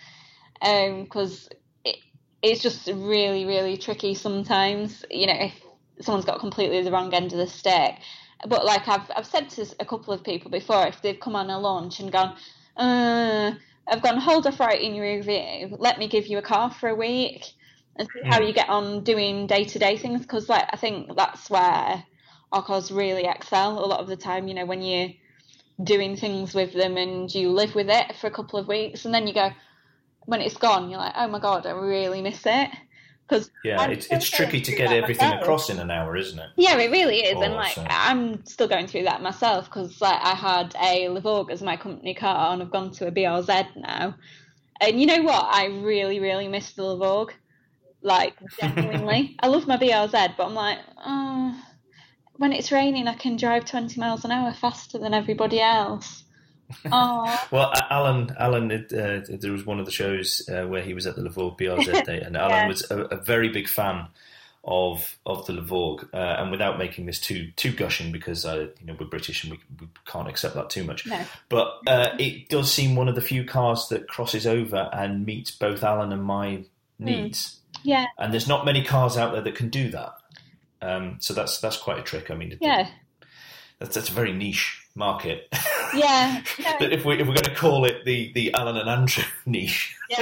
Because 0.60 1.50
um, 1.52 1.58
it's 2.44 2.62
just 2.62 2.88
really, 2.88 3.46
really 3.46 3.78
tricky 3.78 4.14
sometimes. 4.14 5.06
You 5.10 5.28
know, 5.28 5.38
if 5.40 5.54
someone's 6.02 6.26
got 6.26 6.40
completely 6.40 6.82
the 6.84 6.92
wrong 6.92 7.14
end 7.14 7.32
of 7.32 7.40
the 7.40 7.48
stick. 7.48 7.96
But 8.48 8.66
like 8.66 8.88
I've 8.90 9.10
I've 9.16 9.26
said 9.26 9.50
to 9.52 9.66
a 9.80 9.86
couple 9.86 10.14
of 10.14 10.24
people 10.24 10.52
before, 10.52 10.86
if 10.86 11.02
they've 11.02 11.20
come 11.20 11.36
on 11.36 11.50
a 11.50 11.60
launch 11.60 12.02
and 12.02 12.12
gone, 12.12 12.36
uh, 12.76 13.54
I've 13.88 14.02
gone 14.04 14.18
hold 14.18 14.46
off 14.46 14.60
writing 14.60 14.94
your 14.96 15.06
review, 15.06 15.76
let 15.80 15.98
me 15.98 16.10
give 16.10 16.28
you 16.28 16.38
a 16.38 16.42
car 16.42 16.70
for 16.70 16.90
a 16.90 16.96
week 16.96 17.46
and 17.98 18.10
see 18.12 18.22
how 18.30 18.40
Mm. 18.40 18.48
you 18.48 18.54
get 18.54 18.70
on 18.70 19.04
doing 19.04 19.48
day 19.48 19.64
to 19.64 19.80
day 19.80 19.98
things 19.98 20.22
because 20.22 20.50
like 20.50 20.68
I 20.74 20.78
think 20.78 21.16
that's 21.16 21.50
where 21.50 22.04
our 22.52 22.64
cars 22.64 22.92
really 22.92 23.26
excel 23.26 23.80
a 23.80 23.88
lot 23.88 24.02
of 24.02 24.08
the 24.08 24.18
time. 24.18 24.50
You 24.50 24.56
know 24.56 24.66
when 24.66 24.82
you're 24.82 25.12
doing 25.84 26.18
things 26.18 26.54
with 26.54 26.74
them 26.74 26.98
and 26.98 27.34
you 27.34 27.50
live 27.52 27.76
with 27.76 27.90
it 27.90 28.16
for 28.18 28.28
a 28.28 28.32
couple 28.32 28.60
of 28.60 28.68
weeks 28.68 29.06
and 29.06 29.14
then 29.14 29.28
you 29.28 29.34
go 29.34 29.52
when 30.26 30.42
it's 30.42 30.58
gone 30.58 30.90
you're 30.90 31.00
like 31.00 31.14
oh 31.16 31.28
my 31.28 31.40
god 31.40 31.66
I 31.66 31.72
really 31.72 32.22
miss 32.22 32.42
it 32.46 32.70
because 33.28 33.50
Yeah, 33.64 33.88
it's 33.88 34.08
it's 34.08 34.30
tricky 34.30 34.60
to 34.62 34.72
get 34.76 34.92
everything 34.92 35.28
myself. 35.30 35.42
across 35.44 35.70
in 35.70 35.80
an 35.80 35.90
hour, 35.90 36.18
isn't 36.18 36.38
it? 36.38 36.50
Yeah, 36.58 36.78
it 36.78 36.92
really 36.92 37.20
is, 37.20 37.42
and 37.42 37.54
Oh, 37.54 37.58
like 37.58 37.74
so- 37.74 37.88
I'm 37.90 38.46
still 38.46 38.68
going 38.68 38.86
through 38.86 39.04
that 39.04 39.22
myself 39.22 39.66
because 39.66 40.02
like 40.02 40.20
I 40.22 40.36
had 40.36 40.76
a 40.76 41.06
Levorg 41.08 41.50
as 41.50 41.62
my 41.64 41.78
company 41.78 42.14
car, 42.14 42.52
and 42.54 42.62
I've 42.62 42.70
gone 42.70 42.92
to 42.92 43.08
a 43.08 43.12
BRZ 43.12 43.78
now. 43.78 44.16
And 44.82 45.00
you 45.00 45.08
know 45.08 45.22
what? 45.22 45.46
I 45.50 45.68
really, 45.68 46.20
really 46.20 46.50
miss 46.50 46.74
the 46.74 46.84
Levorg. 46.84 47.30
Like 48.02 48.36
genuinely, 48.60 49.38
I 49.40 49.48
love 49.48 49.68
my 49.68 49.78
BRZ, 49.78 50.36
but 50.36 50.46
I'm 50.46 50.54
like, 50.54 50.80
oh, 51.06 51.58
when 52.34 52.52
it's 52.52 52.74
raining, 52.74 53.08
I 53.08 53.14
can 53.16 53.38
drive 53.38 53.64
20 53.64 53.98
miles 54.02 54.26
an 54.26 54.32
hour 54.32 54.54
faster 54.54 55.00
than 55.00 55.14
everybody 55.14 55.62
else. 55.62 56.23
Well, 56.86 57.72
Alan, 57.90 58.36
Alan, 58.40 58.72
uh, 58.72 59.22
there 59.30 59.52
was 59.52 59.66
one 59.66 59.80
of 59.80 59.86
the 59.86 59.92
shows 59.92 60.48
uh, 60.50 60.68
where 60.68 60.82
he 60.82 60.94
was 60.94 61.06
at 61.08 61.16
the 61.16 61.22
Levorg 61.22 61.58
BRZ 61.58 62.06
day, 62.06 62.22
and 62.22 62.36
Alan 62.38 62.52
Yeah. 62.52 62.68
was 62.68 62.90
a, 62.92 63.00
a 63.06 63.18
very 63.18 63.50
big 63.50 63.68
fan 63.68 64.08
of 64.66 65.18
of 65.26 65.46
the 65.46 65.54
Levorg. 65.54 66.08
Uh, 66.14 66.18
and 66.40 66.50
without 66.52 66.78
making 66.78 67.06
this 67.06 67.20
too 67.20 67.52
too 67.56 67.72
gushing, 67.74 68.12
because 68.12 68.46
uh, 68.46 68.68
you 68.80 68.86
know 68.86 68.96
we're 69.00 69.06
British 69.08 69.44
and 69.44 69.52
we, 69.54 69.60
we 69.82 69.88
can't 70.06 70.28
accept 70.30 70.56
that 70.56 70.70
too 70.70 70.84
much. 70.84 71.06
no. 71.06 71.20
But 71.50 71.80
uh, 71.88 72.16
it 72.18 72.50
does 72.50 72.72
seem 72.72 72.96
one 72.96 73.08
of 73.10 73.16
the 73.16 73.22
few 73.22 73.44
cars 73.46 73.88
that 73.90 74.08
crosses 74.08 74.48
over 74.48 74.90
and 74.94 75.26
meets 75.26 75.52
both 75.52 75.84
Alan 75.84 76.12
and 76.14 76.24
my 76.24 76.64
needs. 77.00 77.60
Yeah, 77.86 78.06
And 78.18 78.32
there's 78.32 78.48
not 78.48 78.64
many 78.64 78.82
cars 78.84 79.18
out 79.18 79.34
there 79.34 79.42
that 79.42 79.56
can 79.56 79.68
do 79.70 79.90
that. 79.90 80.14
Um, 80.82 81.18
so 81.20 81.34
that's 81.34 81.60
that's 81.60 81.76
quite 81.76 81.98
a 82.00 82.02
trick. 82.02 82.32
I 82.32 82.36
mean, 82.36 82.58
yeah, 82.62 82.88
that's 83.80 83.96
that's 83.96 84.10
a 84.10 84.14
very 84.14 84.32
niche 84.32 84.82
market. 84.96 85.50
yeah. 85.96 86.42
No, 86.60 86.72
That 86.80 86.94
if 86.94 87.06
we 87.06 87.14
if 87.20 87.28
we're 87.28 87.34
going 87.34 87.44
to 87.44 87.56
call 87.56 87.86
it 87.86 88.06
the 88.06 88.32
the 88.34 88.54
Alan 88.54 88.78
and 88.78 88.90
Andrew 88.90 89.24
niche. 89.46 89.96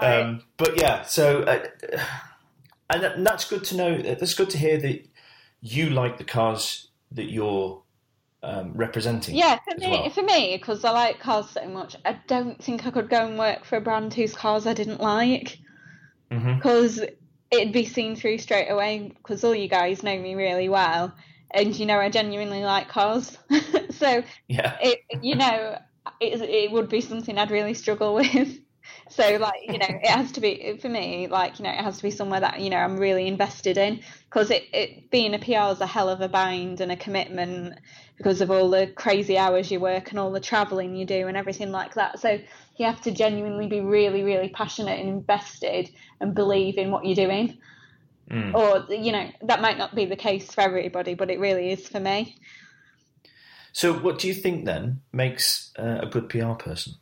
um, 0.00 0.42
but 0.56 0.78
yeah, 0.80 1.02
so 1.02 1.42
uh, 1.42 1.66
and, 2.90 3.02
that- 3.02 3.16
and 3.16 3.26
that's 3.26 3.48
good 3.48 3.64
to 3.64 3.76
know. 3.76 3.98
That's 4.02 4.34
good 4.34 4.50
to 4.50 4.58
hear 4.58 4.78
that 4.78 5.06
you 5.60 5.90
like 5.90 6.18
the 6.18 6.24
cars 6.24 6.88
that 7.12 7.30
you're 7.30 7.82
um, 8.42 8.72
representing. 8.74 9.34
Yeah, 9.34 9.58
for 9.68 9.78
me, 9.78 9.90
well. 9.90 10.10
for 10.10 10.22
me, 10.22 10.56
because 10.56 10.84
I 10.84 10.90
like 10.90 11.18
cars 11.20 11.50
so 11.50 11.66
much, 11.68 11.96
I 12.04 12.18
don't 12.26 12.62
think 12.62 12.86
I 12.86 12.90
could 12.90 13.08
go 13.10 13.26
and 13.26 13.38
work 13.38 13.64
for 13.64 13.76
a 13.76 13.80
brand 13.80 14.14
whose 14.14 14.34
cars 14.34 14.66
I 14.66 14.74
didn't 14.74 15.00
like. 15.00 15.58
Because 16.30 17.00
it'd 17.50 17.72
be 17.72 17.86
seen 17.86 18.14
through 18.14 18.36
straight 18.38 18.68
away. 18.68 19.12
Because 19.16 19.42
all 19.44 19.54
you 19.54 19.68
guys 19.68 20.02
know 20.02 20.16
me 20.18 20.34
really 20.34 20.68
well, 20.68 21.14
and 21.52 21.78
you 21.78 21.86
know 21.86 21.98
I 21.98 22.08
genuinely 22.10 22.62
like 22.62 22.88
cars. 22.88 23.36
so 23.90 24.22
Yeah. 24.48 24.76
it, 24.80 25.00
you 25.22 25.36
know, 25.36 25.78
it, 26.20 26.40
it 26.42 26.70
would 26.72 26.88
be 26.88 27.00
something 27.00 27.38
I'd 27.38 27.50
really 27.50 27.74
struggle 27.74 28.14
with. 28.16 28.58
So 29.10 29.36
like 29.36 29.60
you 29.62 29.78
know, 29.78 29.86
it 29.88 30.08
has 30.08 30.32
to 30.32 30.40
be 30.40 30.78
for 30.80 30.88
me. 30.88 31.28
Like 31.28 31.58
you 31.58 31.64
know, 31.64 31.70
it 31.70 31.82
has 31.82 31.98
to 31.98 32.02
be 32.02 32.10
somewhere 32.10 32.40
that 32.40 32.60
you 32.60 32.70
know 32.70 32.76
I'm 32.76 32.96
really 32.96 33.26
invested 33.26 33.76
in 33.78 34.00
because 34.28 34.50
it, 34.50 34.64
it 34.72 35.10
being 35.10 35.34
a 35.34 35.38
PR 35.38 35.72
is 35.72 35.80
a 35.80 35.86
hell 35.86 36.08
of 36.08 36.20
a 36.20 36.28
bind 36.28 36.80
and 36.80 36.92
a 36.92 36.96
commitment 36.96 37.78
because 38.16 38.40
of 38.40 38.50
all 38.50 38.68
the 38.68 38.88
crazy 38.96 39.38
hours 39.38 39.70
you 39.70 39.80
work 39.80 40.10
and 40.10 40.18
all 40.18 40.32
the 40.32 40.40
travelling 40.40 40.94
you 40.94 41.06
do 41.06 41.28
and 41.28 41.36
everything 41.36 41.70
like 41.70 41.94
that. 41.94 42.18
So 42.18 42.38
you 42.76 42.86
have 42.86 43.00
to 43.02 43.10
genuinely 43.10 43.66
be 43.66 43.80
really, 43.80 44.22
really 44.22 44.48
passionate 44.48 44.98
and 44.98 45.08
invested 45.08 45.90
and 46.20 46.34
believe 46.34 46.78
in 46.78 46.90
what 46.90 47.04
you're 47.04 47.14
doing. 47.14 47.58
Mm. 48.30 48.54
Or 48.54 48.92
you 48.92 49.12
know, 49.12 49.30
that 49.42 49.60
might 49.62 49.78
not 49.78 49.94
be 49.94 50.04
the 50.04 50.16
case 50.16 50.52
for 50.52 50.60
everybody, 50.60 51.14
but 51.14 51.30
it 51.30 51.38
really 51.40 51.72
is 51.72 51.88
for 51.88 52.00
me. 52.00 52.36
So, 53.72 53.92
what 53.94 54.18
do 54.18 54.28
you 54.28 54.34
think 54.34 54.64
then 54.64 55.00
makes 55.12 55.72
uh, 55.78 56.00
a 56.02 56.06
good 56.06 56.28
PR 56.28 56.52
person? 56.52 56.94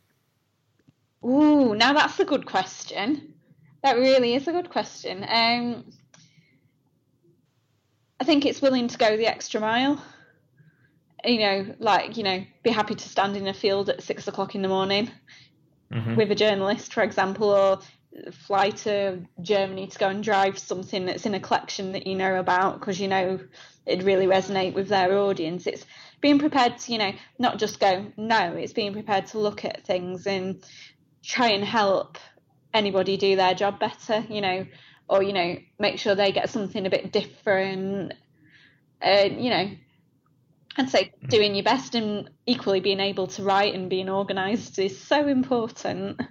Ooh, 1.25 1.75
now 1.75 1.93
that's 1.93 2.19
a 2.19 2.25
good 2.25 2.45
question. 2.45 3.33
That 3.83 3.97
really 3.97 4.35
is 4.35 4.47
a 4.47 4.51
good 4.51 4.69
question. 4.69 5.23
Um, 5.23 5.85
I 8.19 8.23
think 8.23 8.45
it's 8.45 8.61
willing 8.61 8.87
to 8.87 8.97
go 8.97 9.17
the 9.17 9.27
extra 9.27 9.59
mile. 9.59 10.01
You 11.25 11.39
know, 11.39 11.75
like 11.79 12.15
you 12.15 12.23
know, 12.23 12.45
be 12.63 12.69
happy 12.69 12.95
to 12.95 13.09
stand 13.09 13.35
in 13.35 13.47
a 13.47 13.53
field 13.53 13.89
at 13.89 14.03
six 14.03 14.27
o'clock 14.27 14.55
in 14.55 14.61
the 14.61 14.67
morning 14.67 15.11
Mhm. 15.91 16.15
with 16.15 16.31
a 16.31 16.35
journalist, 16.35 16.93
for 16.93 17.01
example, 17.01 17.49
or 17.49 17.79
fly 18.31 18.69
to 18.69 19.19
Germany 19.41 19.87
to 19.87 19.99
go 19.99 20.09
and 20.09 20.23
drive 20.23 20.57
something 20.57 21.05
that's 21.05 21.25
in 21.25 21.33
a 21.33 21.39
collection 21.39 21.91
that 21.93 22.07
you 22.07 22.15
know 22.15 22.39
about 22.39 22.79
because 22.79 22.99
you 22.99 23.07
know 23.07 23.39
it'd 23.85 24.05
really 24.05 24.25
resonate 24.25 24.73
with 24.73 24.89
their 24.89 25.17
audience. 25.17 25.65
It's 25.67 25.85
being 26.21 26.39
prepared 26.39 26.77
to, 26.79 26.91
you 26.91 26.97
know, 26.97 27.11
not 27.39 27.59
just 27.59 27.79
go 27.79 28.11
no. 28.17 28.53
It's 28.53 28.73
being 28.73 28.93
prepared 28.93 29.27
to 29.27 29.39
look 29.39 29.65
at 29.65 29.85
things 29.85 30.27
and 30.27 30.63
try 31.23 31.49
and 31.49 31.63
help 31.63 32.17
anybody 32.73 33.17
do 33.17 33.35
their 33.35 33.53
job 33.53 33.79
better, 33.79 34.25
you 34.29 34.41
know, 34.41 34.65
or 35.09 35.23
you 35.23 35.33
know, 35.33 35.57
make 35.79 35.99
sure 35.99 36.15
they 36.15 36.31
get 36.31 36.49
something 36.49 36.85
a 36.85 36.89
bit 36.89 37.11
different. 37.11 38.13
Uh, 39.01 39.29
you 39.29 39.49
know, 39.49 39.69
I'd 40.77 40.89
say 40.89 41.11
doing 41.27 41.55
your 41.55 41.63
best 41.63 41.95
and 41.95 42.29
equally 42.45 42.79
being 42.79 42.99
able 42.99 43.27
to 43.27 43.43
write 43.43 43.73
and 43.73 43.89
being 43.89 44.09
organised 44.09 44.77
is 44.79 44.99
so 44.99 45.27
important. 45.27 46.21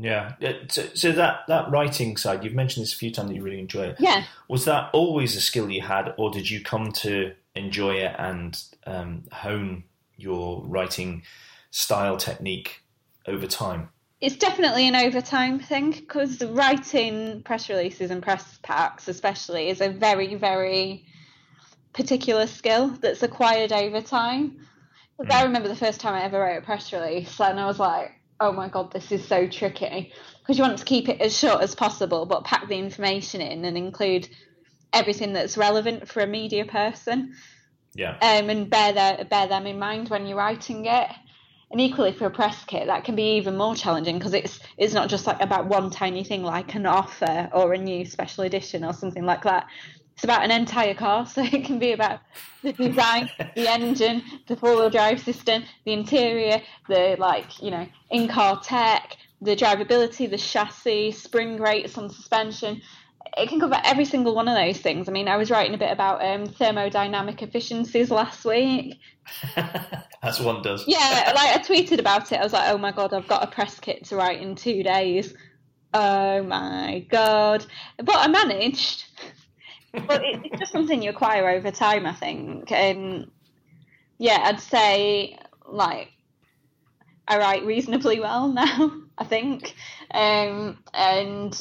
Yeah. 0.00 0.34
Uh, 0.42 0.52
So, 0.68 0.86
so 0.94 1.12
that 1.12 1.40
that 1.48 1.70
writing 1.70 2.16
side, 2.16 2.44
you've 2.44 2.54
mentioned 2.54 2.84
this 2.84 2.94
a 2.94 2.96
few 2.96 3.10
times 3.10 3.28
that 3.28 3.34
you 3.34 3.42
really 3.42 3.58
enjoy 3.58 3.86
it. 3.88 3.96
Yeah. 3.98 4.24
Was 4.48 4.64
that 4.64 4.90
always 4.92 5.36
a 5.36 5.40
skill 5.40 5.70
you 5.70 5.82
had, 5.82 6.14
or 6.16 6.30
did 6.30 6.48
you 6.50 6.62
come 6.62 6.92
to 6.92 7.34
enjoy 7.54 7.94
it 7.96 8.14
and 8.18 8.62
um, 8.86 9.24
hone 9.32 9.84
your 10.16 10.62
writing 10.64 11.22
style 11.70 12.16
technique 12.16 12.82
over 13.26 13.46
time? 13.46 13.88
It's 14.20 14.36
definitely 14.36 14.88
an 14.88 14.96
overtime 14.96 15.60
thing 15.60 15.92
because 15.92 16.42
writing 16.42 17.42
press 17.42 17.68
releases 17.68 18.10
and 18.10 18.22
press 18.22 18.58
packs, 18.62 19.06
especially, 19.08 19.68
is 19.68 19.80
a 19.80 19.90
very, 19.90 20.34
very 20.34 21.04
particular 21.92 22.46
skill 22.46 22.88
that's 22.88 23.22
acquired 23.22 23.72
over 23.72 24.00
time. 24.00 24.66
'Cause 25.16 25.30
I 25.30 25.42
remember 25.42 25.68
the 25.68 25.76
first 25.76 26.00
time 26.00 26.14
I 26.14 26.22
ever 26.22 26.38
wrote 26.38 26.58
a 26.58 26.62
press 26.62 26.92
release, 26.92 27.40
and 27.40 27.58
I 27.58 27.66
was 27.66 27.78
like, 27.80 28.12
"Oh 28.40 28.52
my 28.52 28.68
god, 28.68 28.92
this 28.92 29.12
is 29.12 29.26
so 29.26 29.46
tricky." 29.48 30.12
Because 30.40 30.58
you 30.58 30.64
want 30.64 30.78
to 30.78 30.84
keep 30.84 31.08
it 31.08 31.20
as 31.20 31.38
short 31.38 31.62
as 31.62 31.74
possible, 31.74 32.24
but 32.24 32.44
pack 32.44 32.68
the 32.68 32.78
information 32.78 33.40
in 33.40 33.64
and 33.64 33.76
include 33.76 34.28
everything 34.92 35.32
that's 35.32 35.56
relevant 35.56 36.08
for 36.08 36.20
a 36.20 36.26
media 36.26 36.64
person 36.64 37.34
Yeah. 37.94 38.16
um, 38.22 38.48
and 38.48 38.70
bear 38.70 38.92
their, 38.92 39.24
bear 39.24 39.46
them 39.46 39.66
in 39.66 39.78
mind 39.78 40.08
when 40.08 40.26
you're 40.26 40.38
writing 40.38 40.86
it. 40.86 41.08
And 41.70 41.82
equally 41.82 42.12
for 42.12 42.24
a 42.24 42.30
press 42.30 42.64
kit, 42.64 42.86
that 42.86 43.04
can 43.04 43.14
be 43.14 43.36
even 43.36 43.58
more 43.58 43.74
challenging 43.74 44.16
because 44.16 44.32
it's 44.32 44.58
it's 44.78 44.94
not 44.94 45.10
just 45.10 45.26
like 45.26 45.42
about 45.42 45.66
one 45.66 45.90
tiny 45.90 46.24
thing 46.24 46.42
like 46.42 46.74
an 46.74 46.86
offer 46.86 47.50
or 47.52 47.74
a 47.74 47.78
new 47.78 48.06
special 48.06 48.44
edition 48.44 48.84
or 48.84 48.94
something 48.94 49.26
like 49.26 49.42
that. 49.42 49.66
It's 50.18 50.24
about 50.24 50.42
an 50.42 50.50
entire 50.50 50.94
car, 50.94 51.24
so 51.34 51.44
it 51.44 51.64
can 51.64 51.78
be 51.78 51.92
about 51.92 52.18
the 52.64 52.72
design, 52.72 53.30
the 53.54 53.68
engine, 53.70 54.20
the 54.48 54.56
four-wheel 54.56 54.90
drive 54.90 55.20
system, 55.20 55.62
the 55.84 55.92
interior, 55.92 56.60
the 56.88 57.14
like 57.20 57.62
you 57.62 57.70
know 57.70 57.86
in-car 58.10 58.60
tech, 58.60 59.16
the 59.40 59.54
drivability, 59.54 60.28
the 60.28 60.36
chassis, 60.36 61.12
spring 61.12 61.60
rates 61.60 61.96
on 61.96 62.10
suspension. 62.10 62.82
It 63.36 63.48
can 63.48 63.60
cover 63.60 63.80
every 63.84 64.04
single 64.04 64.34
one 64.34 64.48
of 64.48 64.56
those 64.56 64.80
things. 64.80 65.08
I 65.08 65.12
mean, 65.12 65.28
I 65.28 65.36
was 65.36 65.52
writing 65.52 65.72
a 65.72 65.78
bit 65.78 65.92
about 65.92 66.20
um, 66.24 66.48
thermodynamic 66.48 67.40
efficiencies 67.40 68.10
last 68.10 68.44
week, 68.44 68.98
As 70.22 70.40
one 70.40 70.62
does. 70.62 70.82
yeah, 70.88 71.32
like 71.36 71.56
I 71.56 71.62
tweeted 71.62 72.00
about 72.00 72.32
it. 72.32 72.40
I 72.40 72.42
was 72.42 72.52
like, 72.52 72.68
"Oh 72.72 72.78
my 72.78 72.90
god, 72.90 73.14
I've 73.14 73.28
got 73.28 73.44
a 73.44 73.46
press 73.46 73.78
kit 73.78 74.04
to 74.06 74.16
write 74.16 74.40
in 74.42 74.56
two 74.56 74.82
days." 74.82 75.32
Oh 75.94 76.42
my 76.42 77.06
god! 77.08 77.64
But 77.98 78.16
I 78.16 78.26
managed. 78.26 79.04
But 80.06 80.24
it, 80.24 80.40
it's 80.44 80.60
just 80.60 80.72
something 80.72 81.02
you 81.02 81.10
acquire 81.10 81.48
over 81.48 81.70
time, 81.70 82.06
I 82.06 82.12
think. 82.12 82.70
And 82.72 83.30
yeah, 84.18 84.40
I'd 84.44 84.60
say 84.60 85.38
like 85.66 86.10
I 87.26 87.38
write 87.38 87.64
reasonably 87.64 88.20
well 88.20 88.48
now. 88.52 88.92
I 89.16 89.24
think, 89.24 89.74
um, 90.12 90.78
and 90.94 91.60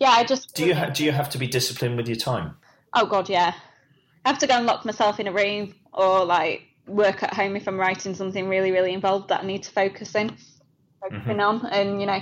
yeah, 0.00 0.10
I 0.10 0.24
just 0.24 0.54
Do 0.54 0.66
you 0.66 0.74
ha- 0.74 0.90
do 0.90 1.04
you 1.04 1.12
have 1.12 1.30
to 1.30 1.38
be 1.38 1.46
disciplined 1.46 1.96
with 1.96 2.08
your 2.08 2.16
time? 2.16 2.56
Oh 2.94 3.06
god, 3.06 3.28
yeah. 3.28 3.54
I 4.24 4.28
have 4.28 4.38
to 4.38 4.46
go 4.46 4.54
and 4.54 4.66
lock 4.66 4.84
myself 4.84 5.18
in 5.18 5.26
a 5.26 5.32
room 5.32 5.74
or 5.92 6.24
like 6.24 6.62
work 6.86 7.22
at 7.22 7.34
home 7.34 7.56
if 7.56 7.66
I'm 7.66 7.78
writing 7.78 8.14
something 8.14 8.48
really, 8.48 8.70
really 8.70 8.92
involved 8.92 9.28
that 9.28 9.42
I 9.42 9.46
need 9.46 9.64
to 9.64 9.70
focus 9.70 10.14
in 10.14 10.36
focusing 11.02 11.40
on. 11.40 11.66
And 11.66 12.00
you 12.00 12.06
know, 12.06 12.20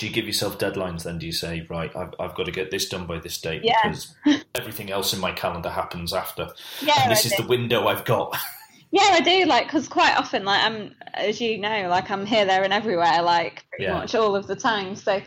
do 0.00 0.06
you 0.06 0.12
give 0.12 0.26
yourself 0.26 0.58
deadlines 0.58 1.02
then? 1.04 1.18
Do 1.18 1.26
you 1.26 1.32
say, 1.32 1.66
right, 1.68 1.94
I've, 1.94 2.14
I've 2.18 2.34
got 2.34 2.46
to 2.46 2.50
get 2.52 2.70
this 2.70 2.88
done 2.88 3.04
by 3.06 3.18
this 3.18 3.38
date 3.38 3.60
Yeah. 3.62 3.76
because 3.84 4.14
everything 4.54 4.90
else 4.90 5.12
in 5.12 5.20
my 5.20 5.30
calendar 5.30 5.68
happens 5.68 6.14
after? 6.14 6.48
Yeah, 6.80 6.94
and 7.02 7.12
this 7.12 7.26
I 7.26 7.28
is 7.28 7.34
do. 7.36 7.42
the 7.42 7.48
window 7.48 7.86
I've 7.86 8.04
got. 8.04 8.36
Yeah, 8.92 9.02
I 9.12 9.20
do. 9.20 9.44
Like, 9.44 9.66
because 9.66 9.86
quite 9.86 10.16
often, 10.16 10.44
like 10.44 10.64
I'm, 10.64 10.96
as 11.14 11.40
you 11.40 11.58
know, 11.58 11.86
like 11.88 12.10
I'm 12.10 12.26
here, 12.26 12.44
there, 12.44 12.64
and 12.64 12.72
everywhere, 12.72 13.22
like 13.22 13.64
pretty 13.68 13.84
Yeah. 13.84 13.92
much 13.92 14.16
all 14.16 14.34
of 14.34 14.48
the 14.48 14.56
time. 14.56 14.96
So 14.96 15.20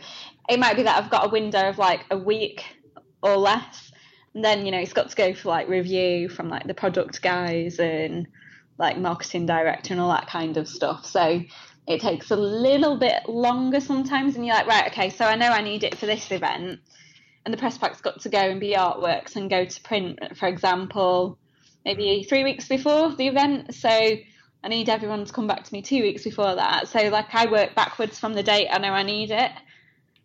it 0.49 0.59
might 0.59 0.75
be 0.75 0.83
that 0.83 1.01
I've 1.01 1.09
got 1.09 1.27
a 1.27 1.29
window 1.29 1.69
of 1.69 1.77
like 1.77 2.01
a 2.11 2.17
week 2.17 2.65
or 3.21 3.37
less, 3.37 3.93
and 4.35 4.43
then 4.43 4.65
you 4.65 4.71
know 4.73 4.79
it's 4.79 4.91
got 4.91 5.09
to 5.11 5.15
go 5.15 5.33
for 5.33 5.47
like 5.47 5.69
review 5.69 6.27
from 6.27 6.49
like 6.49 6.67
the 6.67 6.73
product 6.73 7.21
guys 7.21 7.79
and 7.79 8.27
like 8.79 8.97
marketing 8.97 9.45
director 9.45 9.93
and 9.93 10.01
all 10.01 10.09
that 10.11 10.27
kind 10.27 10.57
of 10.57 10.67
stuff. 10.67 11.05
So 11.05 11.41
it 11.87 11.99
takes 12.01 12.31
a 12.31 12.35
little 12.35 12.97
bit 12.97 13.27
longer 13.27 13.79
sometimes, 13.79 14.35
and 14.35 14.45
you're 14.45 14.55
like, 14.55 14.67
right, 14.67 14.87
okay, 14.91 15.09
so 15.09 15.25
I 15.25 15.35
know 15.35 15.49
I 15.49 15.61
need 15.61 15.83
it 15.83 15.97
for 15.97 16.05
this 16.05 16.31
event, 16.31 16.79
and 17.45 17.53
the 17.53 17.57
press 17.57 17.77
pack's 17.77 18.01
got 18.01 18.21
to 18.21 18.29
go 18.29 18.39
and 18.39 18.59
be 18.59 18.73
artworks 18.73 19.35
and 19.35 19.49
go 19.49 19.65
to 19.65 19.81
print, 19.81 20.19
for 20.37 20.47
example, 20.47 21.37
maybe 21.85 22.25
three 22.29 22.43
weeks 22.45 22.67
before 22.69 23.13
the 23.15 23.27
event. 23.27 23.75
So 23.75 23.89
I 23.89 24.67
need 24.69 24.87
everyone 24.87 25.25
to 25.25 25.33
come 25.33 25.47
back 25.47 25.65
to 25.65 25.73
me 25.73 25.81
two 25.81 26.01
weeks 26.01 26.23
before 26.23 26.55
that. 26.55 26.87
So 26.87 27.09
like 27.09 27.35
I 27.35 27.51
work 27.51 27.75
backwards 27.75 28.17
from 28.17 28.33
the 28.33 28.43
date 28.43 28.69
I 28.71 28.77
know 28.77 28.91
I 28.93 29.03
need 29.03 29.31
it, 29.31 29.51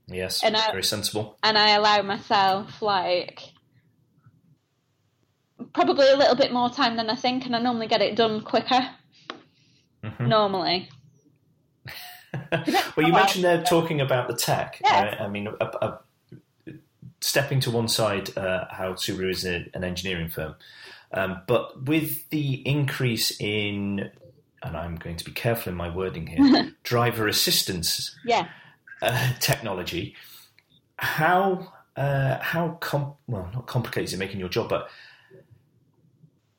yes, 0.06 0.44
And 0.44 0.56
I- 0.56 0.70
very 0.70 0.84
sensible. 0.84 1.36
and 1.42 1.58
I 1.58 1.70
allow 1.70 2.02
myself 2.02 2.80
like 2.80 3.42
probably 5.72 6.08
a 6.08 6.16
little 6.16 6.36
bit 6.36 6.52
more 6.52 6.70
time 6.70 6.96
than 6.96 7.10
I 7.10 7.16
think, 7.16 7.46
and 7.46 7.56
I 7.56 7.58
normally 7.60 7.88
get 7.88 8.00
it 8.00 8.14
done 8.14 8.42
quicker. 8.42 8.90
Mhm. 10.04 10.28
Normally, 10.28 10.88
well, 12.96 13.06
you 13.06 13.12
mentioned 13.12 13.44
they're 13.44 13.62
talking 13.62 14.00
about 14.00 14.28
the 14.28 14.34
tech. 14.34 14.80
Yeah. 14.84 15.16
I, 15.18 15.24
I 15.24 15.28
mean, 15.28 15.48
uh, 15.48 15.64
uh, 15.64 15.98
stepping 17.20 17.60
to 17.60 17.70
one 17.70 17.88
side, 17.88 18.36
uh, 18.36 18.66
how 18.70 18.92
Subaru 18.94 19.30
is 19.30 19.44
a, 19.44 19.66
an 19.74 19.84
engineering 19.84 20.28
firm, 20.28 20.54
um, 21.12 21.42
but 21.46 21.84
with 21.84 22.28
the 22.30 22.54
increase 22.66 23.38
in, 23.40 24.10
and 24.62 24.76
I'm 24.76 24.96
going 24.96 25.16
to 25.16 25.24
be 25.24 25.32
careful 25.32 25.70
in 25.70 25.76
my 25.76 25.94
wording 25.94 26.26
here, 26.26 26.72
driver 26.82 27.28
assistance 27.28 28.16
yeah. 28.24 28.48
uh, 29.00 29.32
technology, 29.40 30.14
how 30.96 31.72
uh, 31.96 32.38
how 32.40 32.78
com- 32.80 33.14
well 33.26 33.48
not 33.52 33.66
complicated 33.66 34.08
is 34.08 34.14
it 34.14 34.18
making 34.18 34.38
your 34.38 34.48
job, 34.48 34.68
but 34.68 34.88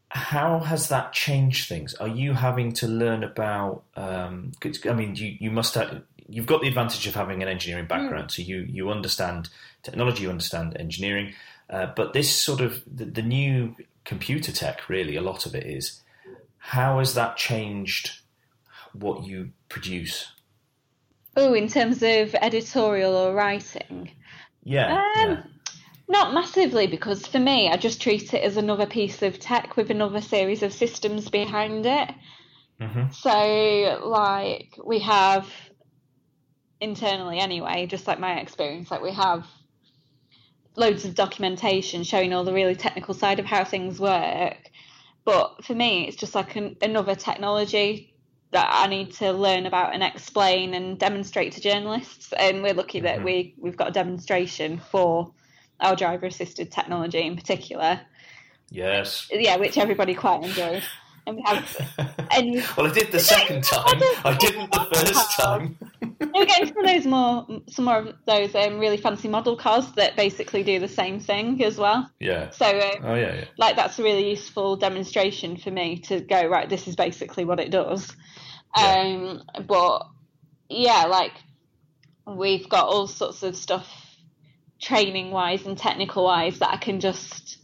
how 0.10 0.60
has 0.60 0.90
that 0.90 1.14
changed 1.14 1.68
things? 1.70 1.94
Are 1.96 2.08
you 2.08 2.34
having 2.34 2.74
to 2.74 2.88
learn 2.88 3.24
about? 3.24 3.84
Um, 3.96 4.52
I 4.86 4.94
mean, 4.94 5.16
you 5.16 5.38
you 5.40 5.52
must 5.52 5.76
have. 5.76 6.04
You've 6.28 6.46
got 6.46 6.62
the 6.62 6.68
advantage 6.68 7.08
of 7.08 7.16
having 7.16 7.42
an 7.42 7.50
engineering 7.50 7.88
background, 7.88 8.32
so 8.32 8.42
you 8.42 8.66
you 8.70 8.90
understand 8.90 9.50
technology, 9.84 10.24
you 10.24 10.30
understand 10.30 10.78
engineering, 10.80 11.34
uh, 11.70 11.88
but 11.96 12.14
this 12.14 12.34
sort 12.34 12.62
of 12.62 12.84
the, 12.86 13.06
the 13.06 13.22
new 13.22 13.76
computer 14.04 14.52
tech, 14.52 14.90
really, 14.90 15.16
a 15.16 15.22
lot 15.22 15.46
of 15.46 15.56
it 15.56 15.66
is. 15.66 16.02
How 16.58 17.00
has 17.00 17.14
that 17.14 17.38
changed 17.38 18.20
what 18.94 19.24
you 19.24 19.52
produce? 19.70 20.32
Oh, 21.36 21.54
in 21.54 21.68
terms 21.68 22.04
of 22.04 22.36
editorial 22.36 23.16
or 23.16 23.34
writing, 23.34 24.12
Yeah, 24.64 24.96
Um, 24.96 25.04
yeah. 25.16 25.44
Not 26.10 26.34
massively, 26.34 26.88
because 26.88 27.28
for 27.28 27.38
me, 27.38 27.70
I 27.70 27.78
just 27.78 28.02
treat 28.02 28.34
it 28.34 28.44
as 28.44 28.58
another 28.58 28.88
piece 28.88 29.22
of 29.22 29.40
tech 29.40 29.78
with 29.78 29.92
another 29.92 30.22
series 30.22 30.64
of 30.64 30.74
systems 30.74 31.30
behind 31.30 31.86
it. 31.86 32.10
Mhm. 32.82 33.14
So, 33.14 34.02
like, 34.04 34.76
we 34.84 35.00
have 35.00 35.48
internally, 36.82 37.38
anyway, 37.38 37.86
just 37.86 38.08
like 38.08 38.20
my 38.20 38.40
experience, 38.40 38.90
like, 38.90 39.04
we 39.04 39.12
have 39.12 39.46
loads 40.76 41.06
of 41.06 41.14
documentation 41.14 42.04
showing 42.04 42.34
all 42.34 42.44
the 42.44 42.54
really 42.54 42.76
technical 42.76 43.14
side 43.14 43.40
of 43.40 43.46
how 43.46 43.64
things 43.64 44.00
work. 44.00 44.58
But 45.26 45.64
for 45.64 45.76
me, 45.76 46.08
it's 46.08 46.18
just 46.18 46.34
like 46.34 46.56
an, 46.56 46.76
another 46.82 47.14
technology 47.14 48.16
that 48.52 48.68
I 48.72 48.88
need 48.88 49.14
to 49.16 49.32
learn 49.32 49.68
about 49.68 49.94
and 49.94 50.02
explain 50.02 50.74
and 50.74 50.98
demonstrate 50.98 51.52
to 51.52 51.62
journalists. 51.62 52.34
And 52.34 52.64
we're 52.64 52.74
lucky 52.74 53.02
that 53.02 53.20
Mhm. 53.20 53.24
we 53.24 53.56
we've 53.60 53.78
got 53.78 53.90
a 53.90 53.92
demonstration 53.92 54.80
for 54.80 55.36
our 55.82 55.96
driver 55.96 56.26
assisted 56.28 56.72
technology 56.72 57.22
in 57.22 57.36
particular. 57.36 58.02
Yes. 58.72 59.28
Yeah, 59.32 59.58
which 59.58 59.78
everybody 59.78 60.14
quite 60.14 60.44
enjoyed. 60.44 60.84
And 61.26 61.36
we 61.38 61.44
have 61.46 61.76
and 62.32 62.64
well, 62.78 62.88
I 62.88 62.94
did 62.94 63.12
the 63.12 63.20
second 63.20 63.64
time. 63.64 64.02
I 64.24 64.36
didn't 64.40 64.72
the 64.72 64.88
first 64.94 65.32
time. 65.40 65.78
we're 66.34 66.46
getting 66.46 66.68
some 66.68 66.78
of 66.78 66.86
those 66.86 67.06
more 67.06 67.48
some 67.68 67.86
more 67.86 67.98
of 68.00 68.16
those 68.26 68.56
um, 68.56 68.80
really 68.80 68.98
fancy 68.98 69.28
model 69.28 69.56
cars 69.56 69.92
that 69.94 70.16
basically 70.16 70.64
do 70.64 70.80
the 70.80 70.88
same 70.88 71.20
thing 71.20 71.64
as 71.64 71.78
well. 71.78 72.10
Yeah. 72.20 72.50
So 72.52 72.66
um, 72.68 73.04
Oh 73.04 73.16
yeah, 73.16 73.36
yeah. 73.36 73.46
like 73.58 73.76
that's 73.76 74.00
a 74.00 74.04
really 74.04 74.30
useful 74.30 74.76
demonstration 74.76 75.58
for 75.58 75.72
me 75.72 75.98
to 76.02 76.20
go 76.22 76.46
right 76.48 76.70
this 76.70 76.88
is 76.88 76.96
basically 76.96 77.46
what 77.46 77.60
it 77.60 77.70
does 77.72 78.16
Yeah. 78.78 79.42
um 79.50 79.66
but 79.68 80.06
yeah 80.70 81.06
like 81.06 81.34
we've 82.28 82.70
got 82.70 82.88
all 82.88 83.08
sorts 83.08 83.44
of 83.44 83.56
stuff 83.56 83.88
training 84.80 85.32
wise 85.32 85.66
and 85.66 85.78
technical 85.78 86.24
wise 86.26 86.60
that 86.60 86.72
i 86.72 86.78
can 86.78 87.00
just 87.00 87.58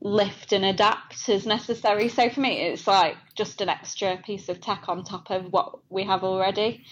lift 0.00 0.52
and 0.52 0.64
adapt 0.64 1.28
as 1.28 1.46
necessary 1.46 2.08
so 2.08 2.30
for 2.30 2.40
me 2.40 2.62
it's 2.62 2.86
like 2.86 3.16
just 3.34 3.60
an 3.60 3.68
extra 3.68 4.16
piece 4.18 4.48
of 4.48 4.60
tech 4.60 4.84
on 4.88 5.02
top 5.02 5.30
of 5.30 5.52
what 5.52 5.78
we 5.90 6.04
have 6.04 6.22
already 6.22 6.84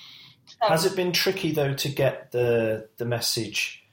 so, 0.46 0.68
Has 0.68 0.84
it 0.84 0.94
been 0.94 1.12
tricky 1.12 1.52
though 1.52 1.74
to 1.74 1.88
get 1.88 2.30
the 2.30 2.88
the 2.98 3.04
message 3.04 3.84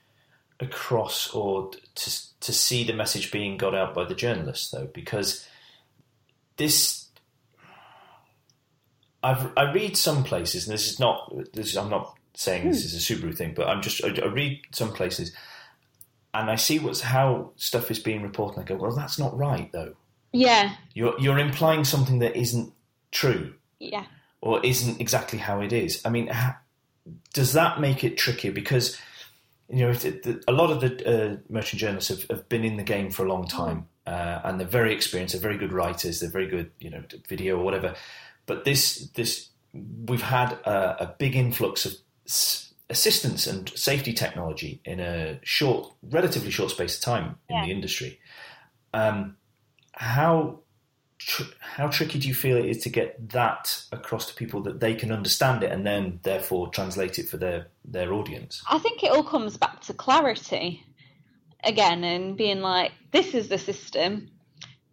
across, 0.60 1.30
or 1.34 1.70
to 1.96 2.40
to 2.40 2.52
see 2.52 2.84
the 2.84 2.92
message 2.92 3.32
being 3.32 3.56
got 3.56 3.74
out 3.74 3.94
by 3.94 4.04
the 4.04 4.14
journalists 4.14 4.70
though? 4.70 4.86
Because 4.86 5.46
this, 6.56 7.08
I've 9.22 9.52
I 9.56 9.72
read 9.72 9.96
some 9.96 10.22
places, 10.22 10.66
and 10.66 10.74
this 10.74 10.86
is 10.86 11.00
not 11.00 11.32
this. 11.52 11.76
I'm 11.76 11.90
not 11.90 12.16
saying 12.34 12.62
hmm. 12.62 12.68
this 12.68 12.84
is 12.84 12.94
a 12.94 13.14
Subaru 13.14 13.36
thing, 13.36 13.54
but 13.54 13.66
I'm 13.66 13.82
just 13.82 14.04
I, 14.04 14.08
I 14.22 14.26
read 14.26 14.60
some 14.70 14.92
places, 14.92 15.34
and 16.34 16.50
I 16.50 16.56
see 16.56 16.78
what's 16.78 17.00
how 17.00 17.52
stuff 17.56 17.90
is 17.90 17.98
being 17.98 18.22
reported. 18.22 18.58
And 18.58 18.66
I 18.66 18.68
go, 18.68 18.76
well, 18.82 18.94
that's 18.94 19.18
not 19.18 19.36
right 19.36 19.70
though. 19.72 19.94
yeah 20.32 20.74
You're 20.94 21.18
you're 21.20 21.38
implying 21.38 21.84
something 21.84 22.18
that 22.20 22.36
isn't 22.36 22.72
true 23.12 23.54
yeah 23.78 24.04
or 24.40 24.64
isn't 24.64 25.00
exactly 25.00 25.38
how 25.38 25.60
it 25.62 25.72
is. 25.72 26.02
I 26.04 26.10
mean, 26.10 26.26
ha- 26.28 26.58
does 27.32 27.52
that 27.54 27.80
make 27.80 28.04
it 28.04 28.18
trickier? 28.18 28.52
Because 28.52 29.00
you 29.70 29.78
know, 29.80 29.90
it, 29.90 30.22
the, 30.22 30.42
a 30.46 30.52
lot 30.52 30.70
of 30.70 30.80
the 30.82 30.90
uh, 31.08 31.36
merchant 31.48 31.80
journalists 31.80 32.10
have, 32.10 32.28
have 32.28 32.48
been 32.50 32.64
in 32.64 32.76
the 32.76 32.82
game 32.82 33.10
for 33.10 33.24
a 33.24 33.28
long 33.28 33.46
time, 33.48 33.86
uh, 34.06 34.40
and 34.44 34.60
they're 34.60 34.66
very 34.66 34.92
experienced. 34.92 35.32
They're 35.32 35.40
very 35.40 35.56
good 35.56 35.72
writers. 35.72 36.20
They're 36.20 36.30
very 36.30 36.46
good, 36.48 36.70
you 36.78 36.90
know, 36.90 37.02
video 37.28 37.56
or 37.58 37.64
whatever. 37.64 37.94
But 38.44 38.64
this 38.64 39.08
this 39.14 39.48
we've 39.72 40.20
had 40.22 40.52
a, 40.64 41.04
a 41.04 41.14
big 41.18 41.34
influx 41.34 41.86
of 41.86 41.94
s- 42.26 42.73
assistance 42.90 43.46
and 43.46 43.70
safety 43.74 44.12
technology 44.12 44.80
in 44.84 45.00
a 45.00 45.40
short, 45.42 45.92
relatively 46.02 46.50
short 46.50 46.70
space 46.70 46.96
of 46.96 47.02
time 47.02 47.36
in 47.48 47.56
Yeah. 47.56 47.64
the 47.64 47.70
industry. 47.70 48.20
Um, 48.92 49.36
how 49.92 50.60
tr- 51.18 51.52
how 51.60 51.88
tricky 51.88 52.18
do 52.18 52.28
you 52.28 52.34
feel 52.34 52.56
it 52.56 52.66
is 52.66 52.82
to 52.82 52.90
get 52.90 53.30
that 53.30 53.82
across 53.92 54.26
to 54.28 54.34
people 54.34 54.62
that 54.62 54.80
they 54.80 54.94
can 54.94 55.10
understand 55.10 55.62
it 55.62 55.72
and 55.72 55.86
then 55.86 56.20
therefore 56.22 56.68
translate 56.68 57.18
it 57.18 57.28
for 57.28 57.38
their 57.38 57.68
their 57.84 58.12
audience? 58.12 58.62
I 58.70 58.78
think 58.78 59.02
it 59.02 59.10
all 59.10 59.24
comes 59.24 59.56
back 59.56 59.80
to 59.82 59.94
clarity 59.94 60.84
again 61.64 62.04
and 62.04 62.36
being 62.36 62.60
like, 62.60 62.92
this 63.12 63.34
is 63.34 63.48
the 63.48 63.58
system, 63.58 64.28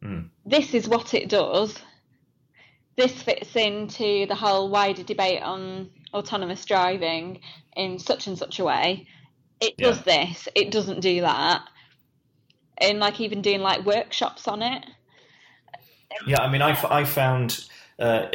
Mm. 0.02 0.30
this 0.46 0.74
is 0.74 0.88
what 0.88 1.14
it 1.14 1.28
does, 1.30 1.78
this 2.96 3.22
fits 3.22 3.56
into 3.56 4.26
the 4.28 4.36
whole 4.36 4.70
wider 4.70 5.04
debate 5.04 5.42
on 5.44 5.92
autonomous 6.14 6.66
driving 6.66 7.42
in 7.76 8.00
such 8.00 8.28
and 8.28 8.38
such 8.38 8.60
a 8.60 8.64
way. 8.64 9.08
It 9.60 9.76
Yeah. 9.78 9.88
does 9.90 10.02
this, 10.04 10.48
it 10.56 10.72
doesn't 10.72 11.02
do 11.02 11.22
that. 11.22 11.62
And 12.78 13.00
like 13.00 13.20
even 13.22 13.42
doing 13.42 13.62
like 13.62 13.86
workshops 13.86 14.48
on 14.48 14.62
it. 14.62 14.84
Yeah, 16.26 16.42
I 16.42 16.50
mean, 16.52 16.62
I, 16.62 16.72
f- 16.72 16.86
I 16.92 17.06
found 17.06 17.64
uh, 18.00 18.28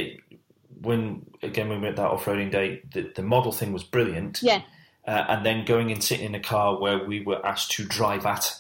when 0.81 1.27
again 1.43 1.69
when 1.69 1.81
we 1.81 1.87
were 1.87 1.91
at 1.91 1.97
that 1.97 2.11
off 2.11 2.25
roading 2.25 2.51
day, 2.51 2.83
the, 2.93 3.11
the 3.15 3.23
model 3.23 3.53
thing 3.53 3.73
was 3.73 3.83
brilliant. 3.85 4.41
Yeah. 4.43 4.63
Uh, 5.07 5.25
and 5.29 5.47
then 5.47 5.65
going 5.65 5.93
and 5.93 6.03
sitting 6.03 6.27
in 6.27 6.35
a 6.35 6.41
car 6.41 6.81
where 6.81 7.05
we 7.05 7.21
were 7.21 7.45
asked 7.47 7.71
to 7.73 7.85
drive 7.85 8.25
at 8.27 8.53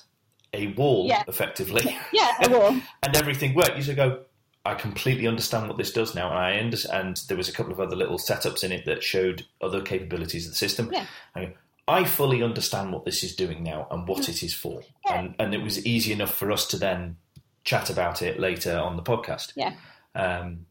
a 0.52 0.68
wall 0.68 1.06
Yeah. 1.08 1.22
effectively. 1.28 1.96
Yeah, 2.12 2.32
I 2.40 2.48
will. 2.48 2.68
and 3.02 3.16
everything 3.16 3.54
worked. 3.54 3.76
You 3.76 3.82
should 3.82 3.96
go. 3.96 4.24
I 4.66 4.74
completely 4.74 5.26
understand 5.26 5.68
what 5.68 5.78
this 5.78 5.92
does 5.92 6.14
now, 6.14 6.28
and 6.28 6.38
I 6.38 6.58
understand. 6.58 7.06
And 7.06 7.16
there 7.28 7.36
was 7.36 7.48
a 7.48 7.52
couple 7.52 7.72
of 7.72 7.80
other 7.80 7.96
little 7.96 8.18
setups 8.18 8.64
in 8.64 8.72
it 8.72 8.84
that 8.86 9.02
showed 9.02 9.46
other 9.60 9.80
capabilities 9.80 10.46
of 10.46 10.52
the 10.52 10.58
system. 10.58 10.90
Yeah. 10.92 11.06
I, 11.34 11.54
I 11.86 12.04
fully 12.04 12.42
understand 12.42 12.92
what 12.92 13.04
this 13.04 13.22
is 13.22 13.36
doing 13.36 13.62
now 13.62 13.86
and 13.90 14.08
what 14.08 14.28
it 14.28 14.42
is 14.42 14.54
for, 14.54 14.82
Yeah. 15.06 15.20
and 15.20 15.34
and 15.38 15.54
it 15.54 15.62
was 15.62 15.86
easy 15.86 16.12
enough 16.12 16.34
for 16.34 16.50
us 16.50 16.66
to 16.68 16.78
then 16.78 17.16
chat 17.64 17.90
about 17.90 18.22
it 18.22 18.40
later 18.40 18.76
on 18.76 18.96
the 18.96 19.02
podcast. 19.02 19.52
Yeah. 19.54 19.74
Um, 20.14 20.66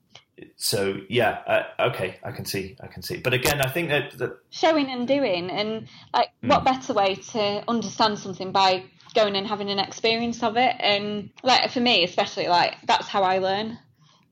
so 0.58 0.98
yeah, 1.08 1.40
uh, 1.48 1.88
okay, 1.90 2.18
I 2.24 2.32
can 2.32 2.44
see, 2.46 2.76
I 2.82 2.88
can 2.88 3.02
see. 3.02 3.18
But 3.18 3.34
again, 3.34 3.62
I 3.62 3.70
think 3.70 3.90
that, 3.90 4.18
that 4.18 4.40
showing 4.50 4.90
and 4.90 5.08
doing, 5.08 5.50
and 5.50 5.88
like, 6.14 6.30
mm. 6.44 6.50
what 6.50 6.66
better 6.66 6.94
way 6.94 7.16
to 7.16 7.64
understand 7.70 8.20
something 8.20 8.52
by 8.52 8.84
going 9.14 9.38
and 9.38 9.48
having 9.48 9.70
an 9.70 9.80
experience 9.80 10.44
of 10.44 10.58
it? 10.58 10.76
And 10.80 11.30
like 11.44 11.72
for 11.72 11.80
me, 11.80 12.04
especially, 12.04 12.48
like 12.50 12.76
that's 12.86 13.08
how 13.08 13.24
I 13.24 13.38
learn 13.38 13.78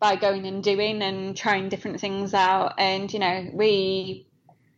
by 0.04 0.18
going 0.18 0.46
and 0.46 0.62
doing 0.62 1.02
and 1.02 1.34
trying 1.34 1.70
different 1.70 1.98
things 1.98 2.34
out. 2.34 2.74
And 2.78 3.12
you 3.14 3.20
know, 3.20 3.50
we 3.54 4.28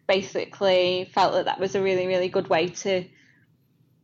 basically 0.08 1.10
felt 1.16 1.34
that 1.34 1.46
that 1.46 1.60
was 1.60 1.74
a 1.74 1.82
really, 1.82 2.06
really 2.06 2.30
good 2.30 2.48
way 2.48 2.68
to 2.68 3.06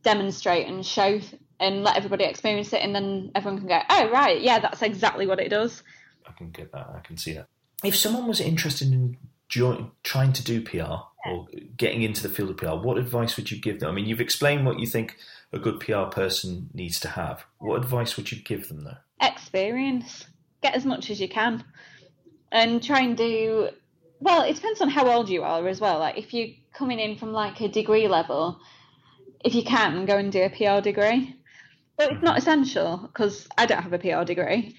demonstrate 0.02 0.66
and 0.66 0.84
show 0.84 1.20
and 1.60 1.84
let 1.84 1.96
everybody 1.96 2.24
experience 2.24 2.72
it, 2.72 2.82
and 2.82 2.92
then 2.92 3.30
everyone 3.36 3.60
can 3.60 3.68
go, 3.68 3.78
"Oh, 3.88 4.10
right, 4.10 4.40
yeah, 4.40 4.58
that's 4.58 4.82
exactly 4.82 5.28
what 5.28 5.38
it 5.38 5.48
does." 5.48 5.84
I 6.26 6.32
can 6.32 6.50
get 6.50 6.72
that. 6.72 6.88
I 6.92 6.98
can 7.04 7.16
see 7.16 7.34
that. 7.34 7.46
If 7.84 7.94
someone 7.94 8.26
was 8.26 8.40
interested 8.40 8.88
in 8.88 9.16
join, 9.48 9.92
trying 10.02 10.32
to 10.32 10.42
do 10.42 10.60
PR 10.60 10.76
yeah. 10.76 11.02
or 11.30 11.46
getting 11.76 12.02
into 12.02 12.24
the 12.24 12.30
field 12.30 12.50
of 12.50 12.56
PR, 12.56 12.84
what 12.84 12.98
advice 12.98 13.36
would 13.36 13.48
you 13.48 13.60
give 13.60 13.78
them? 13.78 13.90
I 13.90 13.92
mean, 13.92 14.06
you've 14.06 14.20
explained 14.20 14.66
what 14.66 14.80
you 14.80 14.88
think 14.88 15.16
a 15.52 15.60
good 15.60 15.78
PR 15.78 16.06
person 16.10 16.68
needs 16.74 16.98
to 16.98 17.10
have. 17.10 17.44
What 17.58 17.76
advice 17.76 18.16
would 18.16 18.32
you 18.32 18.42
give 18.42 18.68
them, 18.68 18.80
though? 18.80 18.96
Experience. 19.20 20.26
Get 20.62 20.74
as 20.74 20.84
much 20.84 21.10
as 21.10 21.20
you 21.20 21.28
can, 21.28 21.64
and 22.50 22.82
try 22.82 23.00
and 23.00 23.16
do. 23.16 23.70
Well, 24.20 24.42
it 24.42 24.54
depends 24.54 24.80
on 24.80 24.88
how 24.88 25.10
old 25.10 25.28
you 25.28 25.42
are 25.42 25.66
as 25.66 25.80
well. 25.80 25.98
Like 25.98 26.16
if 26.16 26.32
you're 26.32 26.54
coming 26.72 27.00
in 27.00 27.16
from 27.16 27.32
like 27.32 27.60
a 27.60 27.68
degree 27.68 28.08
level, 28.08 28.60
if 29.44 29.54
you 29.54 29.64
can, 29.64 30.06
go 30.06 30.16
and 30.16 30.30
do 30.30 30.42
a 30.42 30.50
PR 30.50 30.80
degree. 30.80 31.36
But 31.96 32.12
it's 32.12 32.22
not 32.22 32.38
essential 32.38 32.98
because 32.98 33.48
I 33.58 33.66
don't 33.66 33.82
have 33.82 33.92
a 33.92 33.98
PR 33.98 34.24
degree 34.24 34.76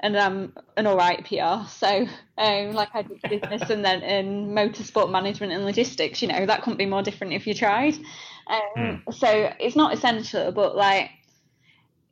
and 0.00 0.16
I'm 0.16 0.52
an 0.76 0.86
all 0.86 0.96
right 0.96 1.24
PR. 1.24 1.68
So, 1.68 2.06
um, 2.38 2.72
like 2.72 2.88
I 2.94 3.02
did 3.02 3.20
business 3.22 3.70
and 3.70 3.84
then 3.84 4.02
in 4.02 4.48
motorsport 4.48 5.10
management 5.10 5.52
and 5.52 5.64
logistics, 5.64 6.22
you 6.22 6.28
know, 6.28 6.46
that 6.46 6.62
couldn't 6.62 6.78
be 6.78 6.86
more 6.86 7.02
different 7.02 7.34
if 7.34 7.46
you 7.46 7.54
tried. 7.54 7.94
Um, 8.46 8.60
mm. 8.76 9.14
So 9.14 9.52
it's 9.60 9.76
not 9.76 9.92
essential, 9.92 10.52
but 10.52 10.74
like, 10.74 11.10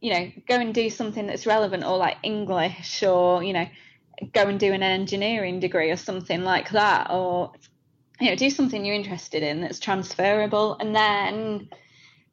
you 0.01 0.13
know, 0.13 0.31
go 0.49 0.57
and 0.57 0.73
do 0.73 0.91
something 0.91 1.27
that's 1.27 1.47
relevant 1.47 1.85
or 1.85 1.97
like 1.97 2.17
English 2.23 3.03
or, 3.03 3.43
you 3.43 3.53
know, 3.53 3.67
go 4.33 4.43
and 4.43 4.61
do 4.61 4.73
an 4.73 4.83
engineering 4.83 5.61
degree 5.61 5.91
or 5.91 5.97
something 5.97 6.45
like 6.45 6.71
that 6.71 7.11
or, 7.11 7.53
you 8.21 8.31
know, 8.31 8.37
do 8.37 8.51
something 8.51 8.85
you're 8.85 8.95
interested 8.95 9.43
in 9.43 9.61
that's 9.61 9.79
transferable 9.79 10.77
and 10.79 10.95
then 10.95 11.69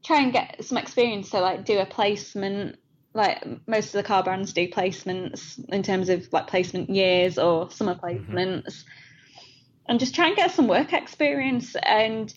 try 0.03 0.21
and 0.21 0.33
get 0.33 0.63
some 0.63 0.77
experience. 0.77 1.29
So, 1.29 1.41
like, 1.41 1.65
do 1.65 1.79
a 1.79 1.85
placement 1.85 2.77
like 3.15 3.43
most 3.65 3.87
of 3.87 3.93
the 3.93 4.03
car 4.03 4.21
brands 4.21 4.51
do 4.51 4.67
placements 4.67 5.57
in 5.69 5.81
terms 5.81 6.09
of 6.09 6.27
like 6.33 6.47
placement 6.47 6.89
years 6.89 7.39
or 7.39 7.71
summer 7.71 7.95
mm-hmm. 7.95 8.05
placements 8.05 8.65
mm-hmm. 8.65 9.87
and 9.87 9.99
just 9.99 10.13
try 10.13 10.27
and 10.27 10.35
get 10.35 10.51
some 10.51 10.67
work 10.67 10.91
experience 10.91 11.75
and 11.81 12.33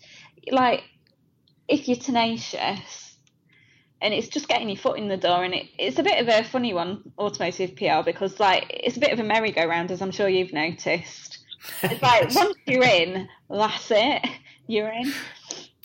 like 0.53 0.85
if 1.67 1.89
you're 1.89 1.97
tenacious 1.97 3.08
and 4.01 4.15
it's 4.15 4.29
just 4.29 4.49
getting 4.49 4.69
your 4.69 4.79
foot 4.79 4.99
in 4.99 5.09
the 5.09 5.17
door 5.17 5.45
and 5.45 5.55
it, 5.55 5.67
it's 5.79 5.99
a 5.99 6.03
bit 6.03 6.21
of 6.21 6.29
a 6.29 6.45
funny 6.49 6.73
one 6.73 7.03
automotive 7.19 7.75
pr 7.77 8.03
because 8.05 8.39
like 8.39 8.67
it's 8.69 8.97
a 8.97 9.01
bit 9.01 9.13
of 9.13 9.19
a 9.19 9.25
merry-go-round 9.25 9.91
as 9.91 10.03
i'm 10.03 10.11
sure 10.11 10.29
you've 10.29 10.53
noticed 10.53 11.39
it's 11.83 12.03
like 12.03 12.35
once 12.35 12.57
you're 12.67 12.85
in 12.85 13.29
that's 13.51 13.91
it 13.91 14.25
you're 14.67 14.89
in 14.89 15.13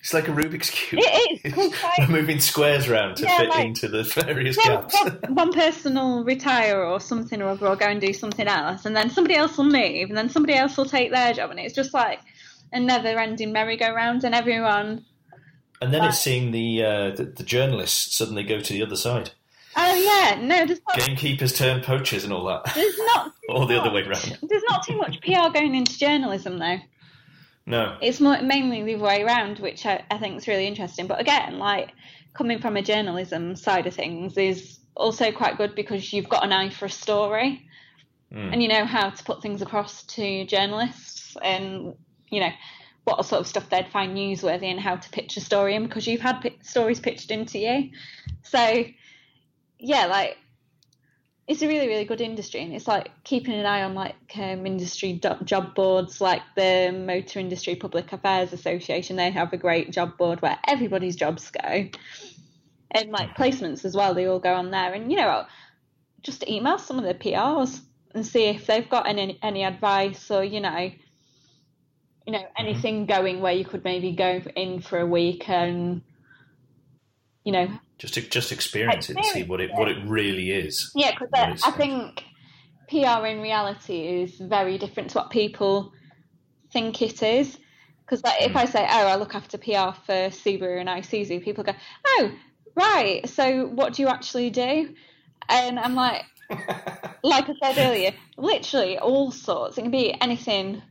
it's 0.04 0.14
like 0.14 0.28
a 0.28 0.32
Rubik's 0.32 0.70
cube. 0.70 1.02
It 1.02 1.46
is. 1.46 1.74
Like, 1.98 2.10
moving 2.10 2.42
squares 2.42 2.90
around 2.90 3.16
to 3.18 3.24
yeah, 3.24 3.38
fit 3.38 3.50
like, 3.50 3.66
into 3.68 3.88
the 3.88 4.04
various 4.04 4.58
one, 4.58 4.66
gaps. 4.66 4.94
One, 4.96 5.36
one, 5.36 5.54
person 5.54 5.96
will 5.96 6.26
retire 6.26 6.84
or 6.84 7.00
something 7.00 7.42
or 7.42 7.48
other, 7.48 7.68
or 7.68 7.78
go 7.78 7.86
and 7.86 8.02
do 8.02 8.12
something 8.12 8.46
else, 8.46 8.86
and 8.86 8.94
then 8.94 9.10
somebody 9.10 9.36
else 9.36 9.58
will 9.58 9.64
move, 9.64 10.10
and 10.10 10.18
then 10.18 10.30
somebody 10.30 10.56
else 10.56 10.76
will 10.76 10.86
take 10.86 11.12
their 11.12 11.32
job, 11.32 11.52
and 11.52 11.60
it's 11.60 11.74
just 11.74 11.94
like 11.94 12.20
a 12.74 12.82
never-ending 12.82 13.54
merry-go-round, 13.54 14.26
and 14.26 14.36
everyone. 14.36 15.06
And 15.84 15.94
then 15.94 16.06
it's 16.06 16.20
seeing 16.20 16.52
the, 16.52 16.84
uh, 16.84 17.10
the, 17.12 17.26
the 17.26 17.44
journalists 17.44 18.16
suddenly 18.16 18.44
go 18.44 18.60
to 18.60 18.74
the 18.74 18.82
other 18.82 18.96
side. 18.96 19.32
Oh 19.76 19.96
yeah, 19.96 20.40
no, 20.42 20.66
there's 20.66 20.80
not. 20.88 20.98
Gamekeepers 20.98 21.58
turn 21.58 21.82
poachers 21.82 22.24
and 22.24 22.32
all 22.32 22.46
that. 22.46 22.74
There's 22.74 22.98
not. 23.00 23.34
or 23.50 23.68
the 23.68 23.80
other 23.80 23.92
way 23.92 24.04
around. 24.04 24.38
There's 24.44 24.64
not 24.70 24.86
too 24.86 24.98
much 24.98 25.20
PR 25.22 25.52
going 25.52 25.76
into 25.76 25.98
journalism 25.98 26.60
though. 26.60 26.78
No. 27.66 27.98
It's 28.02 28.20
more, 28.20 28.42
mainly 28.42 28.84
the 28.84 28.96
other 28.96 29.04
way 29.04 29.24
around, 29.24 29.60
which 29.60 29.86
I, 29.86 30.04
I 30.12 30.18
think 30.18 30.38
is 30.38 30.48
really 30.48 30.68
interesting. 30.68 31.08
But 31.08 31.20
again, 31.20 31.60
like 31.60 31.92
coming 32.34 32.60
from 32.60 32.78
a 32.78 32.82
journalism 32.82 33.56
side 33.56 33.88
of 33.88 33.94
things 33.94 34.38
is 34.38 34.80
also 34.96 35.32
quite 35.32 35.58
good 35.58 35.76
because 35.76 36.14
you've 36.14 36.30
got 36.30 36.44
an 36.44 36.54
eye 36.54 36.70
for 36.70 36.86
a 36.86 36.90
story 36.90 37.68
mm. 38.32 38.54
and 38.54 38.62
you 38.62 38.68
know 38.68 38.86
how 38.86 39.10
to 39.10 39.24
put 39.24 39.42
things 39.42 39.62
across 39.62 40.04
to 40.04 40.46
journalists 40.46 41.36
and, 41.42 41.96
you 42.30 42.40
know, 42.40 42.52
what 43.04 43.24
sort 43.26 43.42
of 43.42 43.48
stuff 43.48 43.70
they'd 43.70 43.88
find 43.90 44.16
newsworthy 44.16 44.72
and 44.72 44.80
how 44.80 44.96
to 44.96 45.10
pitch 45.10 45.36
a 45.38 45.42
story 45.42 45.76
in 45.76 45.84
because 45.84 46.08
you've 46.08 46.22
had 46.22 46.40
p- 46.40 46.58
stories 46.62 47.00
pitched 47.00 47.32
into 47.32 47.60
you. 47.60 47.90
So, 48.44 48.86
yeah, 49.78 50.06
like 50.06 50.38
it's 51.48 51.62
a 51.62 51.68
really 51.68 51.88
really 51.88 52.06
good 52.06 52.22
industry 52.22 52.62
and 52.62 52.74
it's 52.74 52.88
like 52.88 53.10
keeping 53.24 53.54
an 53.54 53.66
eye 53.66 53.84
on 53.84 53.94
like 53.94 54.16
um, 54.38 54.66
industry 54.66 55.14
do- 55.14 55.36
job 55.44 55.76
boards 55.76 56.22
like 56.22 56.42
the 56.56 56.92
motor 57.06 57.40
industry 57.40 57.76
public 57.76 58.14
affairs 58.14 58.54
association 58.54 59.16
they 59.16 59.30
have 59.30 59.52
a 59.52 59.58
great 59.58 59.92
job 59.92 60.18
board 60.18 60.42
where 60.42 60.58
everybody's 60.68 61.16
jobs 61.16 61.52
go 61.52 61.90
and 62.92 63.10
like 63.10 63.36
placements 63.36 63.84
as 63.84 63.96
well 63.96 64.14
they 64.14 64.26
all 64.26 64.40
go 64.40 64.54
on 64.54 64.72
there 64.72 64.94
and 64.94 65.12
you 65.12 65.18
know 65.18 65.46
just 66.22 66.48
email 66.48 66.78
some 66.78 66.98
of 66.98 67.04
the 67.04 67.14
prs 67.14 67.82
and 68.16 68.26
see 68.26 68.46
if 68.46 68.66
they've 68.66 68.90
got 68.90 69.08
any 69.08 69.38
any 69.42 69.66
advice 69.66 70.32
or 70.32 70.44
you 70.44 70.62
know 70.62 70.92
you 72.26 72.34
know 72.34 72.40
mm-hmm. 72.40 72.66
anything 72.66 73.06
going 73.06 73.42
where 73.42 73.54
you 73.54 73.66
could 73.66 73.84
maybe 73.84 74.14
go 74.14 74.42
in 74.56 74.82
for 74.82 75.00
a 75.00 75.06
week 75.06 75.50
and 75.50 76.02
you 77.44 77.52
know 77.52 77.68
just 77.98 78.16
to, 78.16 78.22
just 78.22 78.52
experience, 78.52 79.10
experience 79.10 79.28
it 79.28 79.36
and 79.36 79.46
see 79.46 79.50
what 79.50 79.62
it, 79.62 79.70
it, 79.70 79.76
what 79.78 79.88
it 79.88 79.98
really 80.06 80.52
is. 80.52 80.92
Yeah, 80.94 81.12
because 81.12 81.30
I, 81.34 81.56
I 81.66 81.72
think 81.72 82.24
PR 82.90 83.26
in 83.26 83.42
reality 83.42 84.22
is 84.22 84.36
very 84.38 84.78
different 84.78 85.12
to 85.12 85.20
what 85.20 85.30
people 85.30 85.94
think 86.72 87.02
it 87.02 87.24
is. 87.24 87.58
Because 88.06 88.24
like, 88.24 88.40
mm. 88.40 88.50
if. 88.50 88.56
I 88.56 88.66
say, 88.66 88.86
"Oh, 88.90 89.08
I 89.08 89.16
look 89.16 89.36
after 89.36 89.58
PR 89.58 89.96
for 90.06 90.30
Subaru 90.30 90.80
and 90.82 90.90
Isuzu," 90.90 91.44
people 91.44 91.64
go, 91.64 91.74
"Oh, 92.06 92.32
right. 92.76 93.28
So 93.30 93.68
what 93.68 93.94
do 93.94 94.02
you 94.02 94.10
actually 94.10 94.50
do?" 94.50 94.94
And 95.48 95.80
I'm 95.80 95.96
like, 95.96 96.24
like 97.24 97.46
I 97.50 97.54
said 97.64 97.78
earlier, 97.78 98.12
literally 98.38 98.98
all 99.00 99.32
sorts. 99.32 99.78
It 99.78 99.84
can 99.84 99.92
be 99.92 100.14
anything 100.22 100.82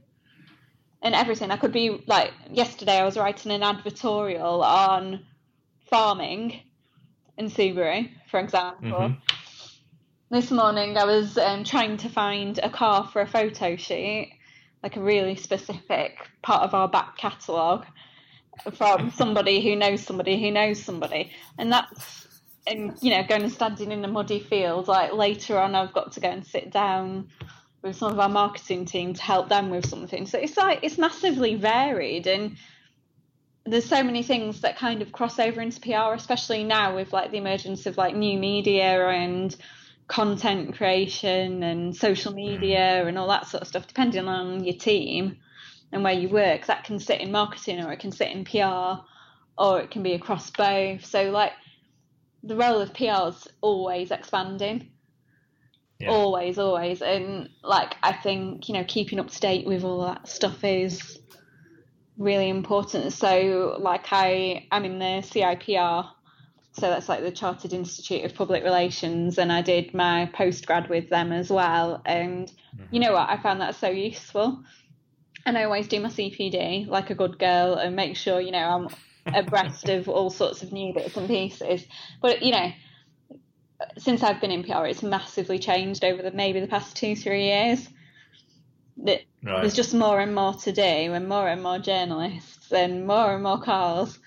and 1.03 1.15
everything. 1.15 1.51
I 1.51 1.57
could 1.57 1.73
be 1.73 2.03
like 2.07 2.33
yesterday. 2.51 2.99
I 2.99 3.05
was 3.05 3.17
writing 3.17 3.53
an 3.53 3.61
advertorial 3.61 4.63
on 4.63 5.25
farming 5.91 6.61
in 7.37 7.51
Subaru, 7.51 8.09
for 8.31 8.41
example. 8.41 8.91
Mm-hmm. 8.91 9.35
This 10.31 10.51
morning 10.51 10.97
I 10.97 11.05
was 11.05 11.37
um, 11.37 11.65
trying 11.65 11.99
to 11.99 12.09
find 12.09 12.59
a 12.63 12.71
car 12.71 13.09
for 13.13 13.21
a 13.21 13.27
photo 13.27 13.77
shoot, 13.77 14.29
like 14.83 14.97
a 14.97 15.01
really 15.01 15.37
specific 15.37 16.17
part 16.43 16.63
of 16.63 16.73
our 16.73 16.89
back 16.89 17.19
catalogue 17.19 17.85
from 18.75 19.11
somebody 19.15 19.61
who 19.61 19.77
knows 19.77 20.03
somebody 20.03 20.41
who 20.41 20.51
knows 20.51 20.83
somebody. 20.83 21.33
And 21.59 21.73
that's, 21.73 22.29
and 22.67 22.97
you 23.03 23.11
know, 23.11 23.25
going 23.29 23.43
and 23.43 23.53
standing 23.53 23.93
in 23.93 24.05
a 24.05 24.09
muddy 24.09 24.41
field, 24.41 24.89
like 24.89 25.13
later 25.13 25.59
on 25.59 25.75
I've 25.75 25.93
got 25.93 26.13
to 26.13 26.21
go 26.21 26.29
and 26.29 26.47
sit 26.47 26.71
down 26.71 27.29
with 27.83 27.97
some 27.97 28.13
of 28.13 28.21
our 28.21 28.29
marketing 28.29 28.85
team 28.85 29.15
to 29.15 29.23
help 29.23 29.49
them 29.49 29.71
with 29.71 29.87
something. 29.89 30.27
So 30.27 30.39
it's 30.39 30.57
like, 30.57 30.81
it's 30.83 30.99
massively 30.99 31.57
varied 31.57 32.27
and 32.27 32.57
there's 33.65 33.85
so 33.85 34.03
many 34.03 34.23
things 34.23 34.61
that 34.63 34.77
kind 34.77 35.03
of 35.03 35.13
cross 35.13 35.39
over 35.39 35.61
into 35.61 35.81
PR, 35.81 36.15
especially 36.15 36.65
now 36.65 36.95
with 36.95 37.13
like 37.13 37.31
the 37.31 37.39
emergence 37.39 37.87
of 37.87 37.97
like 37.97 38.15
new 38.15 38.39
media 38.39 39.07
and 39.09 39.55
content 40.09 40.77
creation 40.77 41.63
and 41.63 41.97
social 41.97 42.33
mm. 42.33 42.37
media 42.37 43.07
and 43.07 43.17
all 43.17 43.29
that 43.29 43.47
sort 43.47 43.63
of 43.63 43.69
stuff, 43.69 43.87
depending 43.87 44.29
on 44.29 44.65
your 44.65 44.77
team 44.77 45.39
and 45.93 46.03
where 46.03 46.13
you 46.13 46.29
work, 46.29 46.67
that 46.67 46.85
can 46.85 46.99
sit 46.99 47.21
in 47.21 47.31
marketing 47.31 47.81
or 47.81 47.93
it 47.93 48.01
can 48.01 48.13
sit 48.13 48.31
in 48.31 48.45
PR 48.45 49.03
or 49.59 49.81
it 49.81 49.91
can 49.91 50.03
be 50.03 50.15
across 50.15 50.51
both. 50.51 51.05
So 51.05 51.31
like 51.31 51.53
the 52.43 52.57
role 52.57 52.81
of 52.81 52.95
PR 52.95 53.29
is 53.29 53.49
always 53.61 54.11
expanding. 54.11 54.91
Yeah. 56.03 56.11
Always, 56.11 56.59
always. 56.59 57.01
And 57.01 57.49
like 57.63 57.95
I 58.03 58.13
think, 58.13 58.69
you 58.69 58.75
know, 58.75 58.85
keeping 58.85 59.21
up 59.21 59.31
to 59.31 59.41
date 59.41 59.67
with 59.67 59.85
all 59.85 60.03
that 60.03 60.29
stuff 60.29 60.65
is 60.65 61.21
really 62.19 62.49
important. 62.49 63.13
So, 63.13 63.77
like, 63.81 64.07
I 64.11 64.67
I'm 64.71 64.85
in 64.85 64.99
the 64.99 65.23
CIPR, 65.23 66.09
so 66.73 66.81
that's 66.83 67.09
like 67.09 67.23
the 67.23 67.31
Chartered 67.31 67.73
Institute 67.73 68.25
of 68.25 68.35
Public 68.35 68.65
Relations, 68.65 69.39
and 69.39 69.53
I 69.53 69.63
did 69.63 69.95
my 69.95 70.31
postgrad 70.35 70.89
with 70.89 71.09
them 71.09 71.33
as 71.33 71.51
well. 71.51 72.03
And 72.05 72.49
mm-hmm. 72.49 72.85
you 72.91 73.01
know 73.01 73.13
what? 73.13 73.29
I 73.29 73.37
found 73.37 73.61
that 73.61 73.75
so 73.77 73.89
useful. 73.89 74.63
And 75.45 75.59
I 75.59 75.65
always 75.65 75.89
do 75.89 76.01
my 76.01 76.09
CPD 76.09 76.87
like 76.87 77.11
a 77.11 77.17
good 77.17 77.39
girl 77.39 77.75
and 77.75 77.97
make 77.97 78.17
sure 78.17 78.41
you 78.41 78.53
know 78.53 78.59
I'm 79.27 79.35
abreast 79.35 79.89
of 79.89 80.09
all 80.09 80.31
sorts 80.31 80.63
of 80.63 80.73
new 80.73 80.95
bits 80.95 81.17
and 81.17 81.29
pieces. 81.29 81.87
But 82.21 82.43
you 82.43 82.53
know, 82.53 82.73
since 83.99 84.23
I've 84.23 84.41
been 84.41 84.51
in 84.51 84.63
PR, 84.63 84.87
it's 84.87 85.03
massively 85.03 85.59
changed 85.59 86.05
over 86.05 86.23
the 86.23 86.31
maybe 86.31 86.61
the 86.61 86.67
past 86.67 86.97
two 86.97 87.17
three 87.17 87.45
years. 87.45 87.89
that 88.99 89.23
Right. 89.45 89.63
there's 89.63 89.75
just 89.75 89.93
more 89.93 90.21
and 90.21 90.35
more 90.35 90.55
to 90.55 90.73
do, 90.73 90.83
and 90.83 91.29
more 91.29 91.49
and 91.49 91.63
more 91.63 91.79
journalists, 91.79 92.71
and 92.71 93.07
more 93.07 93.35
and 93.35 93.43
more 93.43 93.61
cars. 93.61 94.19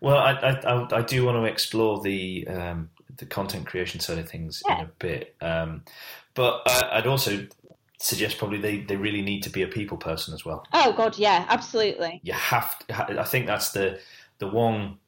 Well, 0.00 0.16
I, 0.16 0.32
I, 0.32 0.98
I, 0.98 1.02
do 1.02 1.24
want 1.24 1.36
to 1.38 1.44
explore 1.44 2.02
the 2.02 2.46
um, 2.48 2.90
the 3.16 3.26
content 3.26 3.66
creation 3.66 4.00
side 4.00 4.18
of 4.18 4.28
things 4.28 4.62
Yeah. 4.66 4.78
in 4.80 4.84
a 4.84 4.90
bit, 4.98 5.36
um, 5.40 5.84
but 6.34 6.62
I, 6.66 6.98
I'd 6.98 7.06
also 7.06 7.46
suggest 7.98 8.38
probably 8.38 8.58
they, 8.58 8.80
they 8.80 8.96
really 8.96 9.22
need 9.22 9.42
to 9.44 9.50
be 9.50 9.62
a 9.62 9.68
people 9.68 9.96
person 9.96 10.34
as 10.34 10.44
well. 10.44 10.66
Oh 10.72 10.92
God, 10.92 11.16
yeah, 11.16 11.46
absolutely. 11.48 12.20
You 12.22 12.32
have 12.32 12.78
to. 12.86 13.20
I 13.20 13.24
think 13.24 13.46
that's 13.46 13.72
the 13.72 14.00
the 14.38 14.48
one 14.48 14.98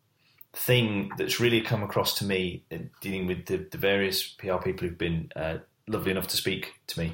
thing 0.57 1.11
that's 1.19 1.39
really 1.39 1.61
come 1.61 1.83
across 1.83 2.15
to 2.19 2.25
me 2.25 2.65
in 2.71 2.91
dealing 3.03 3.27
with 3.27 3.45
the, 3.47 3.59
the 3.71 3.77
various 3.77 4.27
PR 4.27 4.57
people 4.57 4.89
who've 4.89 4.97
been 4.99 5.31
uh, 5.37 5.59
lovely 5.87 6.11
enough 6.11 6.27
to 6.29 6.37
speak 6.37 6.73
to 6.87 6.99
me 6.99 7.13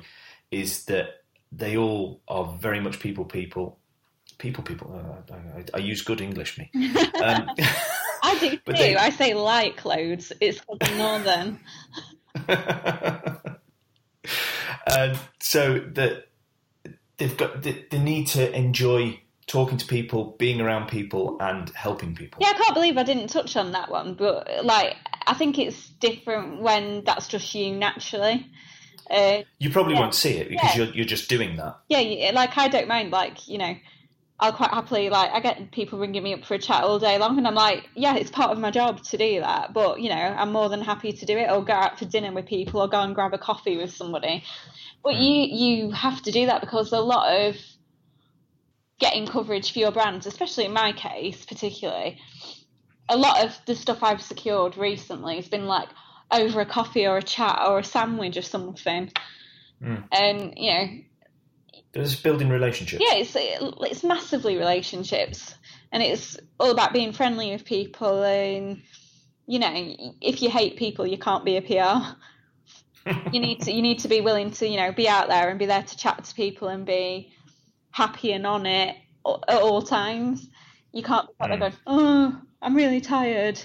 is 0.53 0.85
that 0.85 1.25
they 1.51 1.77
all 1.77 2.21
are 2.29 2.57
very 2.61 2.81
much 2.81 3.01
people 3.01 3.25
people. 3.25 3.79
People, 4.39 4.63
people. 4.65 4.93
Uh, 4.95 5.35
I, 5.57 5.65
I, 5.75 5.79
use 5.79 6.03
good 6.03 6.21
English, 6.21 6.59
me. 6.59 6.71
Um, 7.23 7.49
I 8.23 8.39
do 8.41 8.51
too. 8.57 8.61
They- 8.73 8.97
I 8.97 9.11
say 9.11 9.35
like 9.35 9.85
loads. 9.85 10.33
It's 10.41 10.61
northern. 10.97 11.61
um, 14.97 15.15
so 15.41 15.79
that 15.93 16.29
they've 17.19 17.37
got 17.37 17.63
the, 17.63 17.85
the 17.91 17.99
need 17.99 18.29
to 18.29 18.53
enjoy 18.57 19.21
talking 19.47 19.77
to 19.79 19.87
people, 19.87 20.37
being 20.39 20.61
around 20.61 20.89
people, 20.89 21.37
and 21.41 21.69
helping 21.71 22.15
people. 22.15 22.39
Yeah, 22.43 22.51
I 22.51 22.55
can't 22.55 22.75
believe 22.75 22.97
I 22.97 23.03
didn't 23.03 23.29
touch 23.29 23.57
on 23.57 23.73
that 23.73 23.91
one, 23.91 24.15
but 24.15 24.65
like 24.65 24.97
I 25.27 25.35
think 25.35 25.59
it's 25.59 25.89
different 26.01 26.61
when 26.63 27.05
that's 27.05 27.29
just 27.29 27.55
you 27.55 27.75
naturally. 27.75 28.47
Uh, 29.11 29.43
You 29.59 29.71
probably 29.71 29.95
Yeah. 29.95 30.01
won't 30.01 30.15
see 30.15 30.31
it 30.31 30.49
because 30.49 30.77
Yeah. 30.77 30.85
you're 30.85 30.95
you're 30.95 31.05
just 31.05 31.29
doing 31.29 31.57
that. 31.57 31.77
yeah, 31.89 32.31
like 32.33 32.57
I 32.57 32.69
don't 32.69 32.89
mind. 32.89 33.11
Like 33.11 33.49
you 33.49 33.59
know, 33.59 33.75
I'll 34.41 34.53
quite 34.53 34.71
happily 34.71 35.11
like 35.11 35.31
I 35.33 35.41
get 35.41 35.71
people 35.73 35.99
ringing 35.99 36.23
me 36.23 36.35
up 36.35 36.45
for 36.45 36.55
a 36.55 36.59
chat 36.59 36.83
all 36.85 36.99
day 36.99 37.19
long, 37.19 37.39
and 37.39 37.47
I'm 37.47 37.55
like, 37.55 37.89
yeah, 37.95 38.17
it's 38.17 38.31
part 38.31 38.51
of 38.53 38.59
my 38.59 38.71
job 38.71 39.03
to 39.05 39.17
do 39.19 39.41
that. 39.41 39.73
But 39.73 40.01
you 40.01 40.09
know, 40.09 40.15
I'm 40.17 40.53
more 40.53 40.69
than 40.69 40.81
happy 40.81 41.13
to 41.13 41.27
do 41.27 41.37
it, 41.37 41.51
or 41.51 41.65
go 41.65 41.75
out 41.75 41.99
for 41.99 42.05
dinner 42.07 42.33
with 42.33 42.47
people, 42.47 42.81
or 42.81 42.89
go 42.89 43.01
and 43.01 43.15
grab 43.15 43.35
a 43.35 43.39
coffee 43.39 43.77
with 43.77 43.93
somebody. 43.93 44.45
But 45.05 45.17
you 45.17 45.33
you 45.33 45.91
have 45.91 46.23
to 46.23 46.31
do 46.31 46.47
that 46.47 46.61
because 46.61 46.93
a 46.93 47.01
lot 47.01 47.33
of 47.33 47.57
getting 49.03 49.27
coverage 49.27 49.73
for 49.73 49.81
your 49.81 49.91
brands, 49.91 50.27
especially 50.27 50.65
in 50.65 50.73
my 50.73 50.93
case, 50.93 51.45
particularly, 51.45 52.19
a 53.09 53.17
lot 53.17 53.45
of 53.45 53.59
the 53.67 53.75
stuff 53.75 54.03
I've 54.03 54.23
secured 54.23 54.77
recently 54.77 55.37
has 55.37 55.49
been 55.49 55.67
like 55.67 55.89
over 56.31 56.61
a 56.61 56.67
coffee 56.67 57.07
or 57.07 57.17
a 57.19 57.23
chat 57.23 57.63
or 57.67 57.81
a 57.81 57.85
sandwich 57.85 58.37
or 58.37 58.43
something. 58.43 59.11
Mm. 59.83 60.05
And 60.13 60.55
you 60.57 60.73
know, 60.73 60.89
There's 61.93 62.15
building 62.15 62.49
relationships. 62.49 63.03
yeah, 63.05 63.17
it's 63.17 63.37
it's 63.37 64.05
massively 64.05 64.57
relationships, 64.57 65.53
and 65.91 66.01
it's 66.01 66.39
all 66.61 66.71
about 66.71 66.93
being 66.93 67.13
friendly 67.13 67.51
with 67.51 67.65
people. 67.65 68.23
And 68.23 68.83
you 69.49 69.59
know, 69.59 69.73
if 70.21 70.43
you 70.43 70.49
hate 70.49 70.77
people, 70.77 71.09
you 71.09 71.19
can't 71.19 71.45
be 71.45 71.57
a 71.57 71.63
PR. 71.63 72.15
you 73.33 73.41
need 73.41 73.63
to 73.63 73.73
you 73.73 73.83
need 73.83 73.99
to 73.99 74.09
be 74.09 74.21
willing 74.21 74.53
to 74.53 74.69
you 74.69 74.77
know 74.77 74.93
be 74.93 75.09
out 75.09 75.27
there 75.27 75.49
and 75.51 75.59
be 75.59 75.67
there 75.67 75.83
to 75.83 75.97
chat 75.97 76.23
to 76.23 76.35
people 76.37 76.69
and 76.69 76.87
be 76.87 77.33
happy 77.93 78.33
and 78.33 78.47
on 78.47 78.67
it 78.67 78.97
at 79.49 79.61
all 79.63 79.81
times. 79.83 80.49
You 80.93 81.03
can't 81.03 81.29
be 81.39 81.47
Mm. 81.47 81.59
going, 81.61 81.73
oh, 81.87 82.41
I'm 82.61 82.75
really 82.75 83.01
tired, 83.01 83.59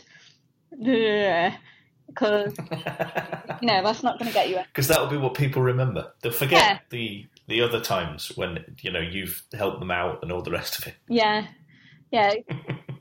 because 0.72 2.54
you 2.58 3.68
know 3.68 3.84
that's 3.84 4.04
not 4.04 4.18
going 4.20 4.28
to 4.30 4.34
get 4.34 4.50
you. 4.50 4.60
Because 4.68 4.88
that'll 4.88 5.08
be 5.08 5.18
what 5.18 5.34
people 5.34 5.62
remember. 5.62 6.14
They'll 6.22 6.32
forget 6.32 6.62
Yeah. 6.62 6.80
the 6.90 7.26
the 7.48 7.62
other 7.62 7.80
times 7.82 8.32
when 8.36 8.64
you 8.82 8.92
know 8.92 9.00
you've 9.00 9.44
helped 9.54 9.80
them 9.80 9.92
out 9.92 10.20
and 10.22 10.32
all 10.32 10.42
the 10.42 10.52
rest 10.52 10.80
of 10.80 10.88
it. 10.88 10.96
Yeah, 11.10 11.48
yeah, 12.12 12.32
it, 12.48 12.48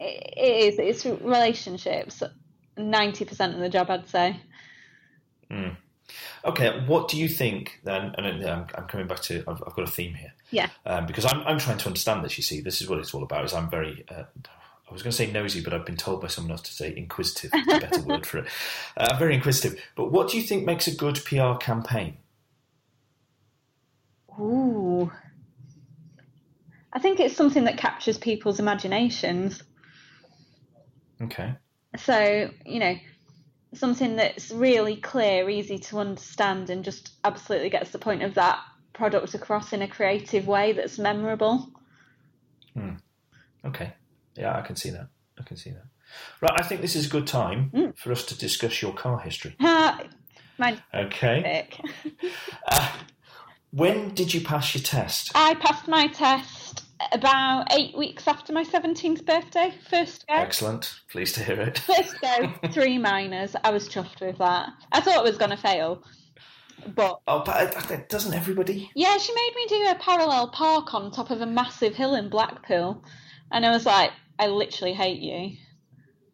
it 0.01 0.75
is. 0.75 0.79
It's 0.79 1.05
relationships. 1.07 2.23
Ninety 2.77 3.25
percent 3.25 3.55
of 3.55 3.61
the 3.61 3.69
job, 3.69 3.91
I'd 3.91 4.09
say. 4.09 4.41
Okay, 6.45 6.85
what 6.87 7.09
do 7.09 7.17
you 7.19 7.29
think 7.29 7.81
then? 7.85 8.15
And 8.17 8.45
um, 8.45 8.67
I'm 8.75 8.87
coming 8.87 9.07
back 9.07 9.21
to. 9.23 9.43
I've, 9.49 9.63
I've 9.67 9.75
got 9.75 9.89
a 9.89 9.91
theme 9.91 10.15
here. 10.15 10.33
Yeah. 10.51 10.69
Um, 10.85 11.07
because 11.07 11.25
I'm 11.25 11.41
I'm 11.43 11.59
trying 11.59 11.79
to 11.79 11.87
understand 11.87 12.25
this. 12.25 12.37
You 12.37 12.43
see, 12.43 12.61
this 12.61 12.81
is 12.81 12.89
what 12.89 12.99
it's 12.99 13.15
all 13.15 13.23
about. 13.23 13.45
Is 13.45 13.55
I'm 13.55 13.71
very. 13.71 14.05
Uh, 14.09 14.25
I 14.89 14.93
was 14.93 15.03
going 15.03 15.11
to 15.11 15.17
say 15.17 15.31
nosy, 15.33 15.63
but 15.63 15.75
I've 15.75 15.85
been 15.85 15.97
told 15.97 16.21
by 16.21 16.29
someone 16.29 16.53
else 16.53 16.63
to 16.63 16.73
say 16.73 16.95
inquisitive. 16.97 17.51
It's 17.53 17.73
a 17.73 17.81
better 17.81 18.03
word 18.03 18.27
for 18.27 18.39
it. 18.39 18.47
Uh, 18.97 19.09
I'm 19.11 19.19
very 19.19 19.35
inquisitive. 19.35 19.79
But 19.95 20.11
what 20.11 20.31
do 20.31 20.39
you 20.39 20.43
think 20.43 20.65
makes 20.65 20.87
a 20.87 20.95
good 20.95 21.21
PR 21.25 21.55
campaign? 21.61 22.17
Ooh, 24.41 25.11
I 26.93 26.99
think 26.99 27.21
it's 27.21 27.37
something 27.37 27.65
that 27.65 27.77
captures 27.77 28.17
people's 28.17 28.59
imaginations. 28.59 29.63
Okay. 31.21 31.55
So 31.97 32.51
you 32.65 32.81
know, 32.81 32.95
something 33.75 34.17
that's 34.17 34.51
really 34.51 34.97
clear, 34.97 35.49
easy 35.49 35.79
to 35.79 35.99
understand, 35.99 36.71
and 36.71 36.85
just 36.85 37.13
absolutely 37.25 37.71
gets 37.71 37.91
the 37.91 37.99
point 37.99 38.23
of 38.23 38.35
that 38.35 38.59
product 38.93 39.35
across 39.35 39.73
in 39.73 39.83
a 39.83 39.89
creative 39.89 40.47
way 40.47 40.73
that's 40.73 40.99
memorable. 40.99 41.71
Okay. 43.65 43.93
Yeah, 44.37 44.57
I 44.57 44.63
can 44.63 44.77
see 44.77 44.91
that. 44.91 45.09
I 45.39 45.43
can 45.43 45.57
see 45.57 45.71
that. 45.71 45.85
Right, 46.41 46.53
I 46.59 46.63
think 46.63 46.81
this 46.81 46.95
is 46.95 47.07
a 47.07 47.11
good 47.11 47.27
time 47.27 47.71
Mm. 47.75 47.97
for 47.99 48.13
us 48.13 48.25
to 48.27 48.39
discuss 48.39 48.81
your 48.81 48.93
car 48.95 49.19
history. 49.21 49.57
Ha, 49.61 50.03
Okay. 50.95 51.69
Uh, 52.67 52.93
when 53.73 54.15
did 54.15 54.33
you 54.33 54.41
pass 54.41 54.75
your 54.75 54.83
test? 54.83 55.33
I 55.35 55.55
passed 55.55 55.87
my 55.87 56.07
test 56.07 56.86
about 57.13 57.73
eight 57.73 57.97
weeks 57.97 58.27
after 58.27 58.53
my 58.53 58.65
17th 58.65 59.25
birthday. 59.27 59.73
First 59.91 60.27
go. 60.27 60.35
Excellent. 60.35 61.01
Pleased 61.11 61.35
to 61.37 61.45
hear 61.45 61.61
it. 61.61 61.79
First 61.79 62.21
go, 62.21 62.53
three 62.73 62.99
minors. 62.99 63.55
I 63.65 63.71
was 63.71 63.89
chuffed 63.89 64.21
with 64.21 64.39
that. 64.39 64.71
I 64.93 65.01
thought 65.01 65.17
it 65.17 65.29
was 65.29 65.39
going 65.39 65.51
to 65.51 65.57
fail. 65.57 66.03
But 66.95 67.21
Oh, 67.27 67.43
but 67.45 68.09
doesn't 68.09 68.35
everybody? 68.35 68.91
yeah, 68.95 69.17
she 69.19 69.33
made 69.35 69.53
me 69.57 69.67
do 69.69 69.91
a 69.91 69.95
parallel 69.97 70.49
park 70.51 70.95
on 70.95 71.11
top 71.11 71.31
of 71.31 71.41
a 71.41 71.47
massive 71.47 71.95
hill 71.95 72.15
in 72.15 72.29
Blackpool. 72.29 73.03
And 73.51 73.65
I 73.65 73.71
was 73.71 73.87
like, 73.87 74.11
I 74.39 74.49
literally 74.49 74.93
hate 74.93 75.21
you. 75.21 75.57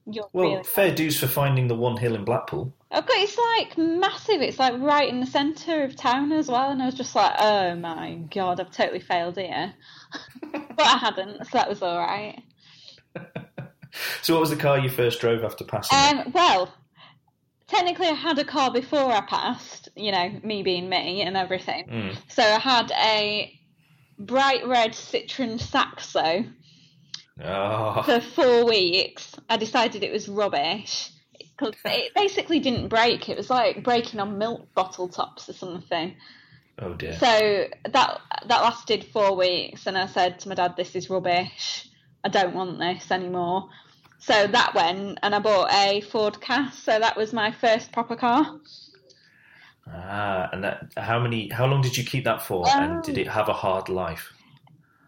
You're 0.04 0.28
Well, 0.32 0.50
really. 0.50 0.64
fair 0.64 0.92
dues 0.94 1.18
for 1.18 1.28
finding 1.28 1.68
the 1.68 1.76
one 1.76 1.96
hill 1.96 2.14
in 2.16 2.24
Blackpool. 2.24 2.74
Oh, 2.93 3.01
God, 3.01 3.09
it's 3.11 3.38
like 3.38 3.78
massive. 3.78 4.43
It's 4.43 4.59
like 4.59 4.74
right 4.78 5.09
in 5.09 5.20
the 5.20 5.26
centre 5.26 5.82
of 5.82 5.97
town 5.97 6.30
as 6.32 6.49
well. 6.49 6.70
And 6.70 6.82
I 6.82 6.86
was 6.86 6.95
just 6.95 7.14
like, 7.14 7.34
oh 7.38 7.74
my 7.74 8.16
God, 8.34 8.61
I've 8.61 8.70
totally 8.70 9.01
failed 9.01 9.36
here. 9.36 9.72
but 10.53 10.80
I 10.80 10.99
hadn't, 10.99 11.38
so 11.47 11.51
that 11.53 11.68
was 11.68 11.82
all 11.82 11.99
right. 11.99 12.43
So, 14.22 14.32
what 14.32 14.40
was 14.40 14.49
the 14.49 14.57
car 14.57 14.78
you 14.78 14.88
first 14.88 15.20
drove 15.20 15.45
after 15.45 15.64
passing? 15.64 15.99
Um, 15.99 16.32
well, 16.32 16.72
technically, 17.66 18.07
I 18.07 18.14
had 18.14 18.38
a 18.38 18.45
car 18.45 18.72
before 18.72 19.12
I 19.12 19.20
passed, 19.20 19.90
you 19.97 20.12
know, 20.12 20.40
me 20.43 20.62
being 20.62 20.88
me 20.88 21.20
and 21.20 21.36
everything. 21.36 21.86
Mm. 21.88 22.16
So 22.28 22.43
I 22.43 22.59
had 22.59 22.90
a 22.93 23.53
bright 24.18 24.66
red 24.66 24.93
Citroen 24.93 25.61
Saxo 25.61 26.45
Oh, 27.43 28.03
for 28.03 28.20
four 28.20 28.66
weeks. 28.66 29.34
I 29.49 29.57
decided 29.57 30.03
it 30.03 30.12
was 30.12 30.28
rubbish 30.28 31.11
because 31.70 31.92
it 31.92 32.14
basically 32.14 32.60
didn't 32.60 32.88
break. 32.88 33.28
It 33.28 33.36
was 33.36 33.50
like 33.50 33.82
breaking 33.82 34.20
on 34.20 34.38
milk 34.38 34.72
bottle 34.74 35.08
tops 35.08 35.48
or 35.48 35.52
something. 35.52 36.14
oh 36.78 36.94
dear. 36.94 37.12
So 37.14 37.66
that 37.90 38.20
that 38.46 38.62
lasted 38.62 39.04
four 39.04 39.36
weeks, 39.36 39.86
and 39.86 39.96
I 39.96 40.06
said 40.06 40.40
to 40.40 40.48
my 40.48 40.54
dad, 40.54 40.76
"This 40.76 40.94
is 40.96 41.10
rubbish. 41.10 41.88
I 42.24 42.28
don't 42.28 42.54
want 42.54 42.78
this 42.78 43.10
anymore." 43.10 43.68
So 44.18 44.46
that 44.46 44.74
went, 44.74 45.18
and 45.22 45.34
I 45.34 45.38
bought 45.40 45.72
a 45.72 46.00
Ford 46.00 46.40
Ka. 46.40 46.70
So 46.70 46.98
that 46.98 47.16
was 47.16 47.32
my 47.32 47.50
first 47.50 47.92
proper 47.92 48.14
car. 48.14 48.60
Ah, 49.88 50.48
and 50.52 50.62
that, 50.62 50.92
how 50.96 51.18
many? 51.18 51.48
How 51.48 51.66
long 51.66 51.82
did 51.82 51.96
you 51.96 52.04
keep 52.04 52.24
that 52.24 52.42
for? 52.42 52.64
And 52.68 53.02
did 53.02 53.18
it 53.18 53.26
have 53.26 53.48
a 53.48 53.52
hard 53.52 53.88
life? 53.88 54.32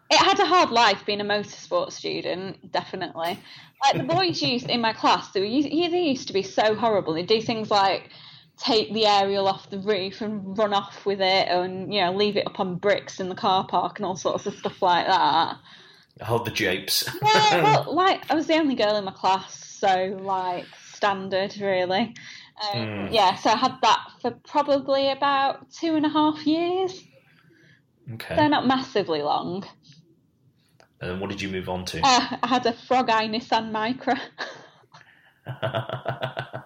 It 0.09 0.17
had 0.17 0.39
a 0.39 0.45
hard 0.45 0.69
life 0.69 1.03
being 1.05 1.21
a 1.21 1.25
motorsport 1.25 1.91
student, 1.91 2.71
definitely. 2.71 3.39
Like 3.83 3.97
the 3.97 4.03
boys 4.03 4.41
used 4.41 4.69
in 4.69 4.81
my 4.81 4.93
class, 4.93 5.31
they, 5.31 5.41
were, 5.41 5.47
they 5.89 6.01
used 6.01 6.27
to 6.27 6.33
be 6.33 6.43
so 6.43 6.75
horrible. 6.75 7.13
They'd 7.13 7.27
do 7.27 7.41
things 7.41 7.71
like 7.71 8.09
take 8.57 8.93
the 8.93 9.05
aerial 9.05 9.47
off 9.47 9.69
the 9.69 9.79
roof 9.79 10.21
and 10.21 10.57
run 10.57 10.73
off 10.73 11.05
with 11.05 11.21
it, 11.21 11.47
and 11.47 11.93
you 11.93 12.01
know 12.01 12.13
leave 12.13 12.37
it 12.37 12.47
up 12.47 12.59
on 12.59 12.75
bricks 12.75 13.19
in 13.19 13.29
the 13.29 13.35
car 13.35 13.65
park 13.67 13.99
and 13.99 14.05
all 14.05 14.15
sorts 14.15 14.45
of 14.45 14.55
stuff 14.55 14.81
like 14.81 15.07
that. 15.07 15.57
Hold 16.21 16.45
the 16.45 16.51
japes. 16.51 17.09
Yeah, 17.21 17.63
well, 17.63 17.93
like 17.93 18.29
I 18.31 18.35
was 18.35 18.47
the 18.47 18.55
only 18.55 18.75
girl 18.75 18.95
in 18.95 19.03
my 19.03 19.11
class, 19.11 19.53
so 19.79 20.17
like 20.21 20.65
standard 20.93 21.57
really. 21.59 22.15
Um, 22.73 22.87
Mm. 22.87 23.13
Yeah, 23.13 23.35
so 23.35 23.49
I 23.49 23.57
had 23.57 23.75
that 23.81 24.07
for 24.21 24.31
probably 24.31 25.09
about 25.09 25.69
two 25.71 25.95
and 25.95 26.05
a 26.05 26.09
half 26.09 26.47
years. 26.47 27.03
Okay. 28.13 28.35
They're 28.35 28.49
not 28.49 28.67
massively 28.67 29.21
long. 29.21 29.65
And 31.01 31.11
then 31.11 31.19
what 31.19 31.29
did 31.29 31.41
you 31.41 31.49
move 31.49 31.67
on 31.69 31.85
to? 31.85 31.99
Uh, 32.03 32.37
I 32.43 32.47
had 32.47 32.65
a 32.65 32.73
Frog 32.73 33.09
Eye 33.09 33.27
Nissan 33.27 33.71
Micra. 33.71 34.19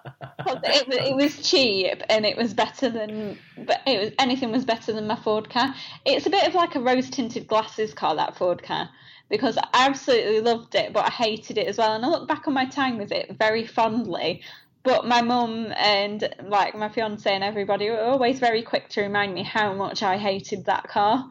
it, 0.66 0.88
was- 0.88 0.96
it 0.96 1.14
was 1.16 1.42
cheap 1.50 2.02
and 2.08 2.24
it 2.24 2.36
was 2.36 2.54
better 2.54 2.88
than 2.88 3.38
but 3.66 3.80
it 3.86 4.00
was 4.00 4.12
anything 4.18 4.50
was 4.50 4.64
better 4.64 4.92
than 4.92 5.06
my 5.06 5.16
Ford 5.16 5.50
Ka. 5.50 5.74
It's 6.04 6.26
a 6.26 6.30
bit 6.30 6.46
of 6.46 6.54
like 6.54 6.74
a 6.76 6.80
rose 6.80 7.10
tinted 7.10 7.46
glasses 7.46 7.92
car 7.92 8.14
that 8.16 8.36
Ford 8.36 8.62
Ka 8.62 8.90
because 9.28 9.56
I 9.58 9.68
absolutely 9.74 10.40
loved 10.40 10.74
it 10.74 10.92
but 10.92 11.06
I 11.06 11.10
hated 11.10 11.58
it 11.58 11.66
as 11.66 11.78
well 11.78 11.94
and 11.94 12.04
I 12.04 12.08
look 12.08 12.28
back 12.28 12.48
on 12.48 12.54
my 12.54 12.66
time 12.66 12.98
with 12.98 13.12
it 13.12 13.36
very 13.38 13.66
fondly. 13.66 14.42
But 14.82 15.06
my 15.06 15.20
mum 15.22 15.72
and 15.76 16.34
like 16.42 16.74
my 16.74 16.88
fiance 16.88 17.30
and 17.32 17.44
everybody 17.44 17.90
were 17.90 18.00
always 18.00 18.38
very 18.38 18.62
quick 18.62 18.88
to 18.90 19.02
remind 19.02 19.34
me 19.34 19.42
how 19.42 19.74
much 19.74 20.02
I 20.02 20.16
hated 20.16 20.64
that 20.66 20.88
car. 20.88 21.28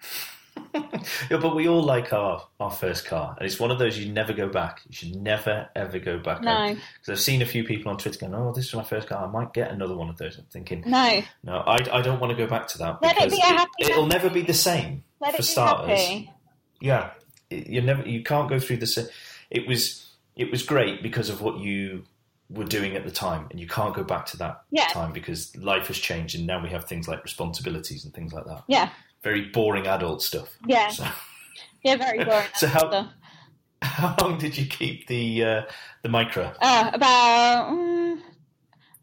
yeah, 0.74 1.36
but 1.40 1.54
we 1.54 1.68
all 1.68 1.82
like 1.82 2.12
our, 2.12 2.46
our 2.60 2.70
first 2.70 3.06
car, 3.06 3.34
and 3.38 3.46
it's 3.46 3.60
one 3.60 3.70
of 3.70 3.78
those 3.78 3.98
you 3.98 4.12
never 4.12 4.32
go 4.32 4.48
back. 4.48 4.80
You 4.88 4.94
should 4.94 5.16
never 5.16 5.68
ever 5.76 5.98
go 5.98 6.18
back. 6.18 6.42
No. 6.42 6.74
because 6.74 7.08
I've 7.08 7.20
seen 7.20 7.42
a 7.42 7.46
few 7.46 7.64
people 7.64 7.90
on 7.92 7.98
Twitter 7.98 8.18
going, 8.20 8.34
"Oh, 8.34 8.52
this 8.52 8.66
is 8.66 8.74
my 8.74 8.82
first 8.84 9.08
car. 9.08 9.24
I 9.26 9.30
might 9.30 9.52
get 9.52 9.70
another 9.70 9.94
one 9.96 10.08
of 10.08 10.16
those." 10.16 10.38
I'm 10.38 10.44
thinking, 10.50 10.82
No. 10.86 11.22
no, 11.42 11.58
I, 11.58 11.76
I 11.98 12.02
don't 12.02 12.20
want 12.20 12.36
to 12.36 12.36
go 12.36 12.48
back 12.48 12.68
to 12.68 12.78
that 12.78 13.02
Let 13.02 13.16
it 13.16 13.24
because 13.24 13.32
be 13.32 13.40
a 13.42 13.44
happy 13.46 13.70
it, 13.80 13.96
will 13.96 14.06
never 14.06 14.28
be 14.30 14.42
the 14.42 14.54
same 14.54 15.04
Let 15.20 15.30
for 15.32 15.36
it 15.36 15.38
be 15.38 15.44
starters. 15.44 16.00
happy. 16.00 16.32
Yeah, 16.80 17.10
it, 17.50 17.66
you 17.66 17.80
never 17.80 18.02
you 18.08 18.22
can't 18.22 18.48
go 18.48 18.58
through 18.58 18.78
the. 18.78 18.86
sa- 18.86 19.02
It 19.50 19.66
was 19.66 20.06
it 20.36 20.50
was 20.50 20.62
great 20.62 21.02
because 21.02 21.28
of 21.28 21.40
what 21.40 21.58
you 21.58 22.04
were 22.50 22.64
doing 22.64 22.96
at 22.96 23.04
the 23.04 23.10
time, 23.10 23.46
and 23.50 23.60
you 23.60 23.66
can't 23.66 23.94
go 23.94 24.02
back 24.02 24.24
to 24.26 24.36
that 24.38 24.62
Yeah. 24.70 24.86
time 24.88 25.12
because 25.12 25.54
life 25.56 25.88
has 25.88 25.98
changed, 25.98 26.34
and 26.36 26.46
now 26.46 26.62
we 26.62 26.70
have 26.70 26.84
things 26.86 27.06
like 27.08 27.22
responsibilities 27.22 28.04
and 28.04 28.14
things 28.14 28.32
like 28.32 28.44
that. 28.46 28.64
Yeah. 28.68 28.88
Very 29.22 29.46
boring 29.50 29.86
adult 29.86 30.22
stuff. 30.22 30.48
Yeah. 30.66 30.88
So, 30.88 31.06
Yeah, 31.84 31.96
very 31.96 32.24
boring. 32.24 32.46
So 32.54 32.66
how- 32.68 32.78
stuff. 32.88 33.08
how 33.82 34.16
long 34.20 34.38
did 34.38 34.56
you 34.58 34.66
keep 34.66 35.06
the 35.06 35.44
uh, 35.44 35.62
the 36.02 36.08
Micra? 36.08 36.56
Uh, 36.60 36.90
about 36.92 37.70
mm, 37.70 38.18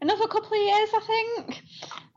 another 0.02 0.26
couple 0.26 0.48
of 0.52 0.66
years, 0.66 0.90
I 0.94 1.00
think. 1.06 1.62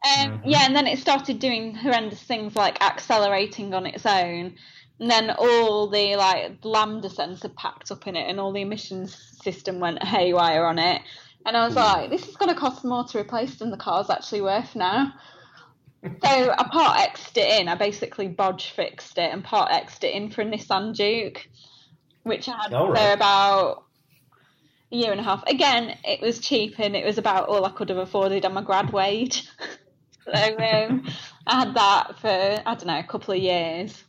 Um, 0.04 0.40
Mhm. 0.40 0.42
Yeah, 0.46 0.66
and 0.66 0.76
then 0.76 0.88
it 0.88 1.00
started 1.00 1.40
doing 1.40 1.76
horrendous 1.76 2.22
things 2.24 2.56
like 2.56 2.82
accelerating 2.84 3.74
on 3.74 3.86
its 3.86 4.06
own, 4.06 4.56
and 5.00 5.10
then 5.10 5.32
all 5.32 5.88
the 5.88 6.16
like 6.16 6.58
lambda 6.64 7.10
sensor 7.10 7.50
packed 7.50 7.92
up 7.92 8.08
in 8.08 8.16
it, 8.16 8.30
and 8.30 8.40
all 8.40 8.52
the 8.52 8.62
emissions 8.62 9.16
system 9.42 9.80
went 9.80 10.04
haywire 10.04 10.66
on 10.66 10.80
it. 10.80 11.02
And 11.46 11.56
I 11.56 11.66
was 11.66 11.76
Ooh. 11.76 11.80
like, 11.80 12.10
this 12.10 12.28
is 12.28 12.36
going 12.36 12.54
to 12.54 12.60
cost 12.60 12.84
more 12.84 13.06
to 13.06 13.20
replace 13.20 13.56
than 13.56 13.72
the 13.72 13.78
car's 13.78 14.10
actually 14.10 14.42
worth 14.42 14.76
now. 14.76 15.14
so 16.04 16.10
I 16.24 16.70
part 16.72 17.00
X'd 17.00 17.38
it 17.38 17.62
in. 17.62 17.68
I 17.68 17.76
basically 17.76 18.28
bodge 18.28 18.72
fixed 18.72 19.18
it 19.18 19.32
and 19.32 19.44
part 19.44 19.72
X'd 19.72 20.04
it 20.04 20.14
in 20.14 20.30
for 20.30 20.42
a 20.42 20.46
Nissan 20.46 20.94
Juke, 20.94 21.48
which 22.24 22.48
I 22.50 22.58
had 22.62 22.74
All 22.74 22.92
right. 22.92 23.14
about 23.14 23.86
a 24.92 24.96
year 24.96 25.12
and 25.12 25.20
a 25.20 25.24
half. 25.24 25.44
Again, 25.48 25.98
it 26.04 26.22
was 26.22 26.40
cheap 26.40 26.76
and 26.80 26.96
it 26.96 27.06
was 27.06 27.18
about 27.18 27.48
all 27.48 27.66
I 27.66 27.72
could 27.72 27.90
have 27.90 27.98
afforded 27.98 28.46
on 28.46 28.54
my 28.54 28.62
grad 28.62 28.92
wage. 28.92 29.48
so 30.26 30.34
um, 30.34 31.06
I 31.48 31.60
had 31.60 31.74
that 31.74 32.20
for 32.20 32.28
I 32.28 32.76
don't 32.76 32.88
know 32.88 33.00
a 33.00 33.04
couple 33.04 33.34
of 33.34 33.40
years, 33.40 34.04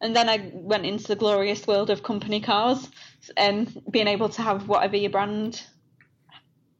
and 0.00 0.14
then 0.14 0.28
I 0.28 0.50
went 0.52 0.86
into 0.86 1.06
the 1.08 1.16
glorious 1.16 1.66
world 1.66 1.90
of 1.90 2.02
company 2.02 2.40
cars 2.40 2.88
and 3.36 3.82
being 3.90 4.06
able 4.08 4.28
to 4.30 4.42
have 4.42 4.68
whatever 4.68 4.96
your 4.96 5.10
brand, 5.10 5.62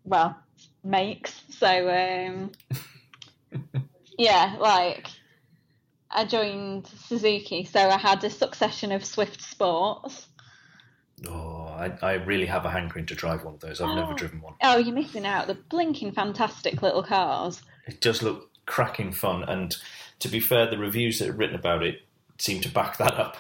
well, 0.04 0.36
makes. 0.84 1.42
So 1.50 1.90
um, 1.90 2.52
yeah, 4.18 4.56
like 4.58 5.08
I 6.10 6.24
joined 6.24 6.86
Suzuki, 6.86 7.64
so 7.64 7.80
I 7.80 7.98
had 7.98 8.22
a 8.24 8.30
succession 8.30 8.92
of 8.92 9.04
Swift 9.04 9.42
Sports. 9.42 10.28
Oh, 11.26 11.64
I, 11.68 11.92
I 12.02 12.12
really 12.14 12.46
have 12.46 12.66
a 12.66 12.70
hankering 12.70 13.06
to 13.06 13.14
drive 13.14 13.42
one 13.44 13.54
of 13.54 13.60
those. 13.60 13.80
I've 13.80 13.94
never 13.96 14.12
Oh. 14.12 14.16
driven 14.16 14.40
one. 14.42 14.54
Oh, 14.62 14.76
you're 14.76 14.94
missing 14.94 15.24
out. 15.24 15.46
The 15.46 15.54
blinking 15.54 16.12
fantastic 16.12 16.82
little 16.82 17.02
cars. 17.02 17.62
It 17.86 18.00
does 18.02 18.22
look 18.22 18.50
cracking 18.66 19.12
fun, 19.12 19.42
and 19.44 19.74
to 20.18 20.28
be 20.28 20.40
fair, 20.40 20.68
the 20.68 20.76
reviews 20.78 21.18
that 21.18 21.28
are 21.30 21.32
written 21.32 21.56
about 21.56 21.82
it 21.82 22.05
seem 22.38 22.60
to 22.62 22.68
back 22.68 22.96
that 22.98 23.14
up. 23.14 23.36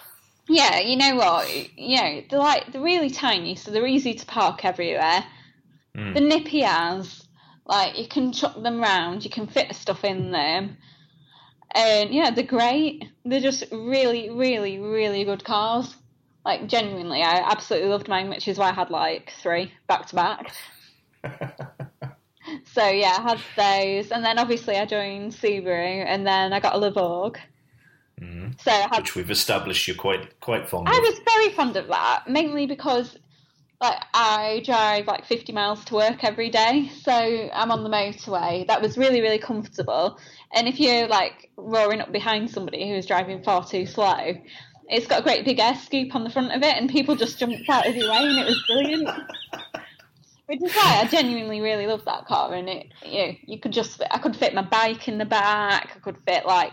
Yeah, 0.48 0.78
you 0.80 0.96
know 0.96 1.16
what? 1.16 1.78
You 1.78 1.96
know, 1.96 2.22
they're 2.30 2.38
like 2.38 2.72
they're 2.72 2.80
really 2.80 3.10
tiny, 3.10 3.56
so 3.56 3.70
they're 3.70 3.86
easy 3.86 4.14
to 4.14 4.26
park 4.26 4.64
everywhere. 4.64 5.24
Mm. 5.96 6.14
The 6.14 6.20
nippy 6.20 6.62
as, 6.64 7.26
like 7.66 7.98
you 7.98 8.06
can 8.06 8.32
chuck 8.32 8.60
them 8.62 8.80
round, 8.80 9.24
you 9.24 9.30
can 9.30 9.46
fit 9.46 9.74
stuff 9.74 10.04
in 10.04 10.30
them. 10.30 10.76
And 11.74 12.14
yeah, 12.14 12.30
they're 12.30 12.44
great. 12.44 13.06
They're 13.24 13.40
just 13.40 13.64
really, 13.72 14.30
really, 14.30 14.78
really 14.78 15.24
good 15.24 15.44
cars. 15.44 15.96
Like 16.44 16.68
genuinely, 16.68 17.22
I 17.22 17.38
absolutely 17.50 17.88
loved 17.88 18.08
mine, 18.08 18.30
which 18.30 18.46
is 18.46 18.56
why 18.56 18.70
I 18.70 18.72
had 18.72 18.90
like 18.90 19.32
three 19.42 19.72
back 19.88 20.06
to 20.06 20.14
back. 20.14 20.52
So 22.64 22.86
yeah, 22.88 23.16
I 23.18 23.22
had 23.22 23.40
those, 23.56 24.10
and 24.12 24.24
then 24.24 24.38
obviously 24.38 24.76
I 24.76 24.86
joined 24.86 25.32
Subaru, 25.32 26.04
and 26.06 26.26
then 26.26 26.52
I 26.52 26.60
got 26.60 26.74
a 26.74 26.78
Levorg. 26.78 27.36
Mm. 28.20 28.60
So 28.62 28.70
I 28.70 28.88
had 28.90 28.98
Which 28.98 29.14
we've 29.14 29.30
established 29.30 29.86
you're 29.86 29.96
quite 29.96 30.40
quite 30.40 30.68
fond 30.68 30.88
of. 30.88 30.94
I 30.94 30.96
of. 30.96 31.02
was 31.02 31.20
very 31.32 31.50
fond 31.50 31.76
of 31.76 31.88
that, 31.88 32.24
mainly 32.28 32.66
because 32.66 33.16
like 33.80 34.02
I 34.14 34.62
drive 34.64 35.06
like 35.06 35.26
50 35.26 35.52
miles 35.52 35.84
to 35.86 35.94
work 35.94 36.24
every 36.24 36.48
day, 36.48 36.90
so 37.02 37.12
I'm 37.12 37.70
on 37.70 37.84
the 37.84 37.90
motorway. 37.90 38.66
That 38.66 38.80
was 38.80 38.96
really 38.96 39.20
really 39.20 39.38
comfortable. 39.38 40.18
And 40.54 40.66
if 40.66 40.80
you're 40.80 41.08
like 41.08 41.50
roaring 41.56 42.00
up 42.00 42.10
behind 42.10 42.50
somebody 42.50 42.88
who's 42.88 43.04
driving 43.04 43.42
far 43.42 43.66
too 43.66 43.84
slow, 43.84 44.34
it's 44.88 45.06
got 45.06 45.20
a 45.20 45.22
great 45.22 45.44
big 45.44 45.58
air 45.58 45.74
scoop 45.74 46.14
on 46.14 46.24
the 46.24 46.30
front 46.30 46.52
of 46.52 46.62
it, 46.62 46.74
and 46.74 46.88
people 46.88 47.16
just 47.16 47.38
jumped 47.38 47.68
out 47.68 47.86
of 47.86 47.94
your 47.94 48.10
way, 48.10 48.18
and 48.18 48.38
it 48.38 48.46
was 48.46 48.64
brilliant. 48.66 49.08
Which 50.46 50.62
is 50.62 50.74
why 50.74 51.00
I 51.02 51.08
genuinely 51.08 51.60
really 51.60 51.86
love 51.86 52.04
that 52.06 52.24
car, 52.26 52.54
and 52.54 52.68
it 52.68 52.86
you 53.04 53.26
know, 53.26 53.32
you 53.44 53.58
could 53.58 53.72
just 53.72 54.02
I 54.10 54.16
could 54.18 54.36
fit 54.36 54.54
my 54.54 54.62
bike 54.62 55.06
in 55.06 55.18
the 55.18 55.26
back, 55.26 55.92
I 55.96 55.98
could 55.98 56.16
fit 56.26 56.46
like 56.46 56.72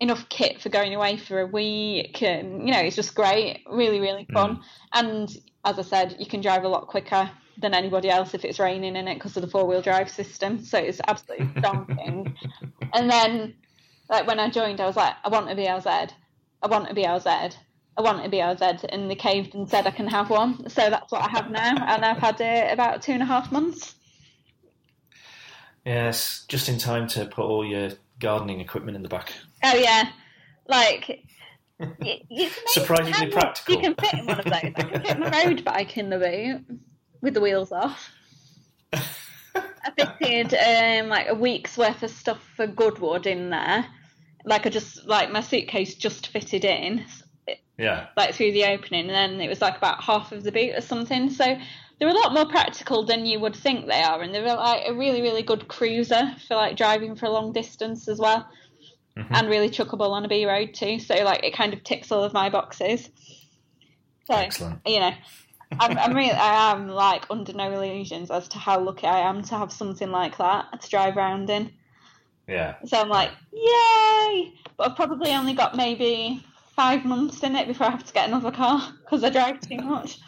enough 0.00 0.28
kit 0.28 0.60
for 0.60 0.68
going 0.68 0.94
away 0.94 1.16
for 1.16 1.40
a 1.40 1.46
week 1.46 2.22
and 2.22 2.66
you 2.66 2.72
know 2.72 2.80
it's 2.80 2.96
just 2.96 3.14
great 3.14 3.62
really 3.70 4.00
really 4.00 4.26
mm. 4.26 4.34
fun. 4.34 4.60
And 4.92 5.34
as 5.64 5.78
i 5.78 5.82
said 5.82 6.16
you 6.18 6.26
can 6.26 6.40
drive 6.40 6.64
a 6.64 6.68
lot 6.68 6.86
quicker 6.86 7.30
than 7.58 7.72
anybody 7.74 8.10
else 8.10 8.34
if 8.34 8.44
it's 8.44 8.58
raining 8.58 8.96
in 8.96 9.08
it 9.08 9.14
because 9.14 9.36
of 9.36 9.42
the 9.42 9.48
four-wheel 9.48 9.80
drive 9.80 10.10
system 10.10 10.62
so 10.62 10.78
it's 10.78 11.00
absolutely 11.06 11.46
daunting. 11.60 12.36
And 12.92 13.10
then 13.10 13.54
like 14.10 14.26
when 14.26 14.38
i 14.38 14.50
joined 14.50 14.80
i 14.80 14.86
was 14.86 14.96
like 14.96 15.14
i 15.24 15.28
want 15.28 15.50
a 15.50 15.54
BRZ 15.54 16.10
i 16.62 16.66
want 16.66 16.90
a 16.90 16.94
BRZ 16.94 17.56
i 17.96 18.00
want 18.02 18.24
a 18.24 18.28
BRZ 18.28 18.84
and 18.90 19.10
they 19.10 19.14
caved 19.14 19.54
and 19.54 19.68
said 19.68 19.86
i 19.86 19.90
can 19.90 20.06
have 20.06 20.28
one 20.28 20.68
so 20.68 20.90
that's 20.90 21.10
what 21.10 21.22
i 21.22 21.28
have 21.28 21.50
now 21.50 21.74
and 21.88 22.04
i've 22.04 22.18
had 22.18 22.40
it 22.40 22.72
about 22.72 23.02
two 23.02 23.12
and 23.12 23.22
a 23.22 23.26
half 23.26 23.50
months. 23.50 23.96
Yes, 25.86 26.44
just 26.48 26.68
in 26.68 26.78
time 26.78 27.06
to 27.10 27.26
put 27.26 27.44
all 27.44 27.64
your 27.64 27.92
gardening 28.18 28.58
equipment 28.60 28.96
in 28.96 29.04
the 29.04 29.08
back. 29.08 29.32
Oh 29.64 29.74
yeah 29.76 30.10
like 30.68 31.22
y- 31.78 31.86
it's 32.00 32.30
amazing 32.30 32.62
Surprisingly 32.68 33.30
practical. 33.32 33.74
You 33.74 33.80
can 33.80 33.94
fit 33.94 34.14
in 34.14 34.26
one 34.26 34.38
of 34.38 34.44
those. 34.44 34.54
I 34.54 34.70
can 34.70 35.02
fit 35.02 35.18
my 35.18 35.44
road 35.44 35.64
bike 35.64 35.96
in 35.98 36.10
the 36.10 36.18
boot 36.18 36.78
with 37.20 37.34
the 37.34 37.40
wheels 37.40 37.72
off. 37.72 38.10
I 38.92 40.14
fitted 40.18 40.54
um, 40.54 41.08
like 41.08 41.28
a 41.28 41.34
week's 41.34 41.76
worth 41.78 42.02
of 42.02 42.10
stuff 42.10 42.42
for 42.56 42.66
Goodwood 42.66 43.26
in 43.26 43.50
there. 43.50 43.86
Like 44.44 44.66
I 44.66 44.70
just 44.70 45.06
like 45.06 45.30
my 45.30 45.40
suitcase 45.40 45.94
just 45.94 46.28
fitted 46.28 46.64
in, 46.64 47.04
Yeah. 47.78 48.08
like 48.16 48.34
through 48.34 48.52
the 48.52 48.64
opening, 48.66 49.10
and 49.10 49.10
then 49.10 49.40
it 49.40 49.48
was 49.48 49.60
like 49.60 49.76
about 49.76 50.02
half 50.02 50.32
of 50.32 50.44
the 50.44 50.52
boot 50.52 50.74
or 50.76 50.80
something. 50.80 51.30
So 51.30 51.56
they're 51.98 52.08
a 52.08 52.12
lot 52.12 52.32
more 52.32 52.46
practical 52.46 53.04
than 53.04 53.26
you 53.26 53.40
would 53.40 53.56
think 53.56 53.86
they 53.86 54.02
are, 54.02 54.22
and 54.22 54.32
they're 54.34 54.42
like 54.44 54.82
a 54.86 54.94
really 54.94 55.20
really 55.22 55.42
good 55.42 55.68
cruiser 55.68 56.34
for 56.46 56.54
like 56.56 56.76
driving 56.76 57.16
for 57.16 57.26
a 57.26 57.30
long 57.30 57.52
distance 57.52 58.08
as 58.08 58.18
well 58.18 58.48
Mhm. 59.16 59.26
and 59.30 59.48
really 59.48 59.70
chuckable 59.70 60.10
on 60.10 60.24
a 60.24 60.28
B 60.28 60.44
road 60.46 60.74
too. 60.74 60.98
So 60.98 61.14
like 61.24 61.42
it 61.42 61.54
kind 61.54 61.72
of 61.72 61.82
ticks 61.82 62.12
all 62.12 62.22
of 62.22 62.32
my 62.32 62.50
boxes. 62.50 63.08
So 64.26 64.34
Excellent. 64.34 64.80
you 64.84 65.00
know, 65.00 65.12
I'm, 65.80 65.98
I'm 65.98 66.14
really 66.14 66.32
I 66.32 66.72
am 66.72 66.88
like 66.88 67.24
under 67.30 67.52
no 67.52 67.72
illusions 67.72 68.30
as 68.30 68.48
to 68.48 68.58
how 68.58 68.78
lucky 68.80 69.06
I 69.06 69.20
am 69.20 69.42
to 69.44 69.56
have 69.56 69.72
something 69.72 70.10
like 70.10 70.36
that 70.38 70.80
to 70.80 70.88
drive 70.90 71.16
around 71.16 71.48
in. 71.48 71.72
Yeah. 72.46 72.76
So 72.84 73.00
I'm 73.00 73.08
like, 73.08 73.30
yay! 73.52 74.52
But 74.76 74.90
I've 74.90 74.96
probably 74.96 75.30
only 75.30 75.54
got 75.54 75.76
maybe 75.76 76.44
five 76.74 77.04
months 77.04 77.42
in 77.42 77.56
it 77.56 77.66
before 77.66 77.86
I 77.86 77.90
have 77.90 78.04
to 78.04 78.12
get 78.12 78.28
another 78.28 78.50
car 78.52 78.92
because 79.00 79.24
I 79.24 79.30
drive 79.30 79.60
too 79.60 79.78
much. 79.78 80.18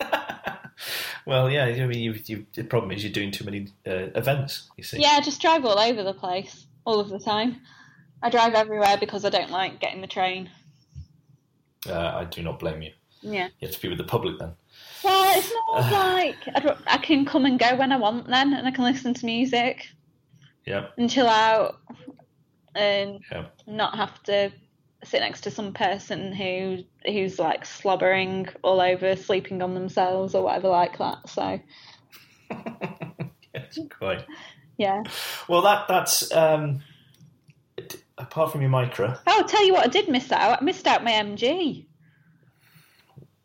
well, 1.26 1.48
yeah. 1.48 1.64
I 1.64 1.86
mean, 1.86 2.00
you, 2.00 2.14
you, 2.26 2.46
the 2.52 2.64
problem 2.64 2.90
is 2.90 3.02
you're 3.02 3.12
doing 3.12 3.30
too 3.30 3.44
many 3.44 3.68
uh, 3.86 4.10
events. 4.16 4.68
You 4.76 4.84
see. 4.84 5.00
Yeah, 5.00 5.10
I 5.12 5.20
just 5.20 5.40
drive 5.40 5.64
all 5.64 5.78
over 5.78 6.02
the 6.02 6.12
place 6.12 6.66
all 6.84 7.00
of 7.00 7.08
the 7.08 7.18
time. 7.18 7.60
I 8.22 8.30
drive 8.30 8.54
everywhere 8.54 8.96
because 8.98 9.24
I 9.24 9.30
don't 9.30 9.50
like 9.50 9.80
getting 9.80 10.00
the 10.00 10.06
train. 10.06 10.50
Uh, 11.88 11.92
I 11.98 12.24
do 12.24 12.42
not 12.42 12.58
blame 12.58 12.82
you. 12.82 12.90
Yeah. 13.20 13.48
You 13.60 13.68
have 13.68 13.76
to 13.76 13.82
be 13.82 13.88
with 13.88 13.98
the 13.98 14.04
public 14.04 14.38
then. 14.38 14.52
Well, 15.04 15.38
it's 15.38 15.52
not 15.52 15.92
like 15.92 16.36
I, 16.54 16.76
I 16.94 16.98
can 16.98 17.24
come 17.24 17.44
and 17.46 17.58
go 17.58 17.76
when 17.76 17.92
I 17.92 17.96
want 17.96 18.26
then, 18.28 18.52
and 18.54 18.66
I 18.66 18.70
can 18.70 18.84
listen 18.84 19.14
to 19.14 19.26
music 19.26 19.86
Yeah. 20.66 20.88
and 20.96 21.08
chill 21.10 21.28
out, 21.28 21.80
and 22.74 23.20
Yeah. 23.30 23.46
not 23.66 23.96
have 23.96 24.22
to 24.24 24.52
sit 25.04 25.20
next 25.20 25.42
to 25.42 25.50
some 25.50 25.72
person 25.72 26.32
who 26.32 26.78
who's 27.06 27.38
like 27.38 27.64
slobbering 27.64 28.48
all 28.62 28.80
over, 28.80 29.14
sleeping 29.16 29.62
on 29.62 29.74
themselves 29.74 30.34
or 30.34 30.42
whatever 30.42 30.68
like 30.68 30.98
that. 30.98 31.28
So 31.28 31.60
yes, 33.54 33.78
quite. 33.96 34.24
Yeah. 34.76 35.02
Well, 35.48 35.62
that 35.62 35.86
that's 35.88 36.30
um, 36.32 36.82
apart 38.18 38.52
from 38.52 38.60
your 38.62 38.70
Micra. 38.70 39.18
Oh, 39.26 39.38
I'll 39.38 39.48
tell 39.48 39.64
you 39.64 39.72
what, 39.72 39.84
I 39.84 39.88
did 39.88 40.08
miss 40.08 40.30
out. 40.32 40.60
I 40.60 40.64
missed 40.64 40.86
out 40.86 41.04
my 41.04 41.12
MG. 41.12 41.86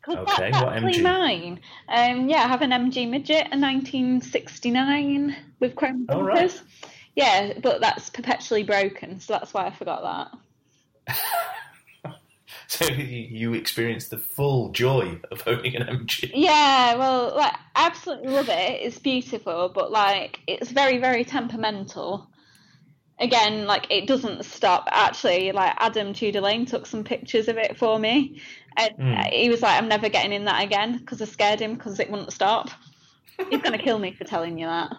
Okay, 0.07 0.51
that, 0.51 0.65
what 0.65 0.75
MG? 0.75 1.01
mine. 1.01 1.61
Um, 1.87 2.27
yeah, 2.27 2.43
I 2.43 2.47
have 2.47 2.61
an 2.61 2.71
MG 2.71 3.09
midget, 3.09 3.47
a 3.51 3.57
1969 3.57 5.35
with 5.59 5.75
chrome 5.75 6.05
Oh, 6.09 6.17
bumpers. 6.25 6.55
right. 6.57 6.89
Yeah, 7.15 7.53
but 7.61 7.79
that's 7.79 8.09
perpetually 8.09 8.63
broken, 8.63 9.19
so 9.19 9.33
that's 9.33 9.53
why 9.53 9.67
I 9.67 9.71
forgot 9.71 10.31
that. 11.07 11.19
So 12.67 12.85
you, 12.87 13.03
you 13.03 13.53
experienced 13.53 14.09
the 14.09 14.17
full 14.17 14.69
joy 14.71 15.19
of 15.31 15.43
owning 15.45 15.75
an 15.75 15.83
MG. 15.83 16.31
Yeah, 16.33 16.95
well, 16.95 17.35
like, 17.35 17.53
I 17.75 17.85
absolutely 17.85 18.29
love 18.31 18.49
it. 18.49 18.81
It's 18.81 18.97
beautiful, 18.97 19.69
but 19.69 19.91
like, 19.91 20.39
it's 20.47 20.71
very, 20.71 20.97
very 20.97 21.23
temperamental. 21.23 22.27
Again, 23.23 23.65
like, 23.65 23.87
it 23.89 24.05
doesn't 24.05 24.43
stop. 24.43 24.87
Actually, 24.91 25.53
like, 25.53 25.73
Adam 25.77 26.13
Tudor 26.13 26.41
Lane 26.41 26.65
took 26.65 26.85
some 26.85 27.03
pictures 27.05 27.47
of 27.47 27.57
it 27.57 27.77
for 27.77 27.97
me, 27.97 28.41
and 28.77 28.91
Mm. 28.99 29.31
he 29.31 29.49
was 29.49 29.61
like, 29.61 29.77
"I'm 29.81 29.87
never 29.87 30.09
getting 30.09 30.33
in 30.33 30.45
that 30.45 30.61
again" 30.61 30.97
because 30.97 31.21
I 31.21 31.25
scared 31.25 31.61
him 31.61 31.75
because 31.75 31.99
it 31.99 32.11
wouldn't 32.11 32.33
stop. 32.33 32.69
He's 33.49 33.61
gonna 33.61 33.77
kill 33.77 33.97
me 33.97 34.13
for 34.13 34.25
telling 34.25 34.57
you 34.59 34.67
that. 34.67 34.91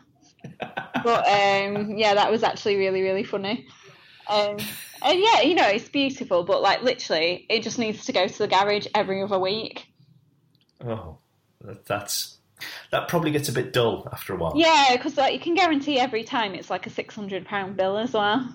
But 1.05 1.29
um, 1.29 1.99
yeah, 1.99 2.15
that 2.15 2.31
was 2.31 2.43
actually 2.43 2.77
really, 2.77 3.03
really 3.03 3.25
funny. 3.25 3.67
Um, 4.27 4.57
and 5.03 5.21
yeah, 5.21 5.43
you 5.43 5.55
know, 5.55 5.69
it's 5.69 5.91
beautiful, 5.91 6.45
but 6.45 6.63
like 6.63 6.83
literally, 6.83 7.45
it 7.51 7.63
just 7.63 7.79
needs 7.79 8.07
to 8.07 8.13
go 8.13 8.27
to 8.27 8.39
the 8.39 8.49
garage 8.49 8.87
every 8.95 9.23
other 9.23 9.39
week. 9.39 9.87
Oh, 10.83 11.19
that's 11.61 12.34
that 12.91 13.09
probably 13.09 13.31
gets 13.31 13.49
a 13.49 13.53
bit 13.53 13.73
dull 13.73 14.09
after 14.13 14.35
a 14.35 14.37
while. 14.37 14.53
Yeah, 14.57 14.91
because 14.93 15.17
like 15.17 15.33
you 15.35 15.41
can 15.41 15.55
guarantee 15.55 15.99
every 15.99 16.25
time 16.25 16.55
it's 16.55 16.71
like 16.71 16.87
a 16.87 16.91
six 16.91 17.15
hundred 17.15 17.45
pound 17.45 17.77
bill 17.77 17.99
as 17.99 18.13
well. 18.13 18.55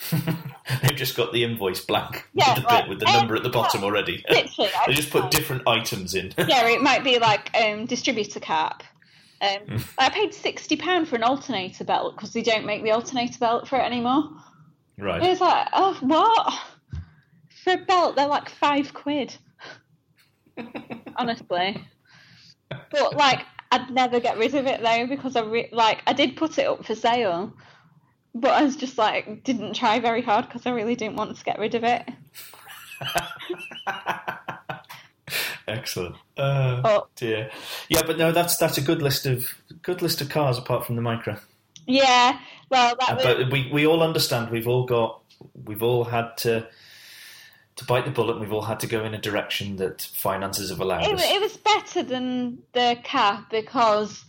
They've 0.10 0.96
just 0.96 1.16
got 1.16 1.32
the 1.32 1.44
invoice 1.44 1.84
blank 1.84 2.26
Yeah, 2.32 2.54
with, 2.54 2.62
the 2.62 2.68
like, 2.68 2.84
bit, 2.84 2.88
with 2.88 3.00
the 3.00 3.12
number 3.12 3.36
at 3.36 3.42
the 3.42 3.50
bottom 3.50 3.84
already. 3.84 4.24
Literally, 4.30 4.70
they 4.86 4.94
just 4.94 5.10
put 5.10 5.30
different 5.30 5.68
items 5.68 6.14
in. 6.14 6.32
Yeah, 6.38 6.66
it 6.68 6.82
might 6.82 7.04
be 7.04 7.18
like 7.18 7.54
um, 7.54 7.86
distributor 7.86 8.40
cap. 8.40 8.82
Um, 9.42 9.82
I 9.98 10.10
paid 10.10 10.34
sixty 10.34 10.76
pound 10.76 11.08
for 11.08 11.16
an 11.16 11.22
alternator 11.22 11.84
belt 11.84 12.16
because 12.16 12.32
they 12.32 12.42
don't 12.42 12.66
make 12.66 12.82
the 12.82 12.92
alternator 12.92 13.38
belt 13.38 13.68
for 13.68 13.78
it 13.78 13.82
anymore. 13.82 14.30
It 14.98 15.04
right. 15.04 15.22
was 15.22 15.40
like, 15.40 15.68
oh, 15.72 15.96
what? 16.00 16.52
For 17.64 17.74
a 17.74 17.78
belt, 17.78 18.16
they're 18.16 18.26
like 18.26 18.50
five 18.50 18.92
quid. 18.92 19.34
Honestly. 21.16 21.82
But 22.90 23.16
like, 23.16 23.40
I'd 23.72 23.90
never 23.90 24.20
get 24.20 24.38
rid 24.38 24.54
of 24.54 24.66
it 24.66 24.82
though 24.82 25.06
because 25.06 25.36
I 25.36 25.42
re- 25.42 25.68
like 25.72 26.02
I 26.06 26.12
did 26.12 26.36
put 26.36 26.58
it 26.58 26.66
up 26.66 26.84
for 26.84 26.94
sale, 26.94 27.52
but 28.34 28.50
I 28.52 28.62
was 28.62 28.76
just 28.76 28.98
like 28.98 29.44
didn't 29.44 29.74
try 29.74 30.00
very 30.00 30.22
hard 30.22 30.46
because 30.46 30.66
I 30.66 30.70
really 30.70 30.96
didn't 30.96 31.16
want 31.16 31.36
to 31.36 31.44
get 31.44 31.58
rid 31.58 31.74
of 31.74 31.84
it. 31.84 32.08
Excellent. 35.68 36.16
Uh, 36.36 36.82
Oh. 36.84 37.06
dear. 37.14 37.50
Yeah, 37.88 38.02
but 38.06 38.18
no, 38.18 38.32
that's 38.32 38.56
that's 38.56 38.78
a 38.78 38.82
good 38.82 39.02
list 39.02 39.26
of 39.26 39.54
good 39.82 40.02
list 40.02 40.20
of 40.20 40.28
cars 40.28 40.58
apart 40.58 40.84
from 40.84 40.96
the 40.96 41.02
Micra. 41.02 41.40
Yeah, 41.86 42.38
well, 42.70 42.94
that 42.98 43.10
Uh, 43.10 43.14
was 43.16 43.24
but 43.24 43.52
we 43.52 43.70
we 43.72 43.86
all 43.86 44.02
understand. 44.02 44.50
We've 44.50 44.68
all 44.68 44.84
got. 44.84 45.20
We've 45.64 45.82
all 45.82 46.04
had 46.04 46.36
to 46.38 46.66
to 47.80 47.86
bite 47.86 48.04
the 48.04 48.10
bullet. 48.10 48.38
We've 48.38 48.52
all 48.52 48.62
had 48.62 48.80
to 48.80 48.86
go 48.86 49.04
in 49.04 49.14
a 49.14 49.20
direction 49.20 49.76
that 49.76 50.02
finances 50.02 50.68
have 50.68 50.80
allowed 50.80 51.04
it, 51.04 51.14
us. 51.14 51.24
it 51.24 51.40
was 51.40 51.56
better 51.56 52.02
than 52.02 52.58
the 52.72 52.98
car 53.02 53.46
because 53.50 54.22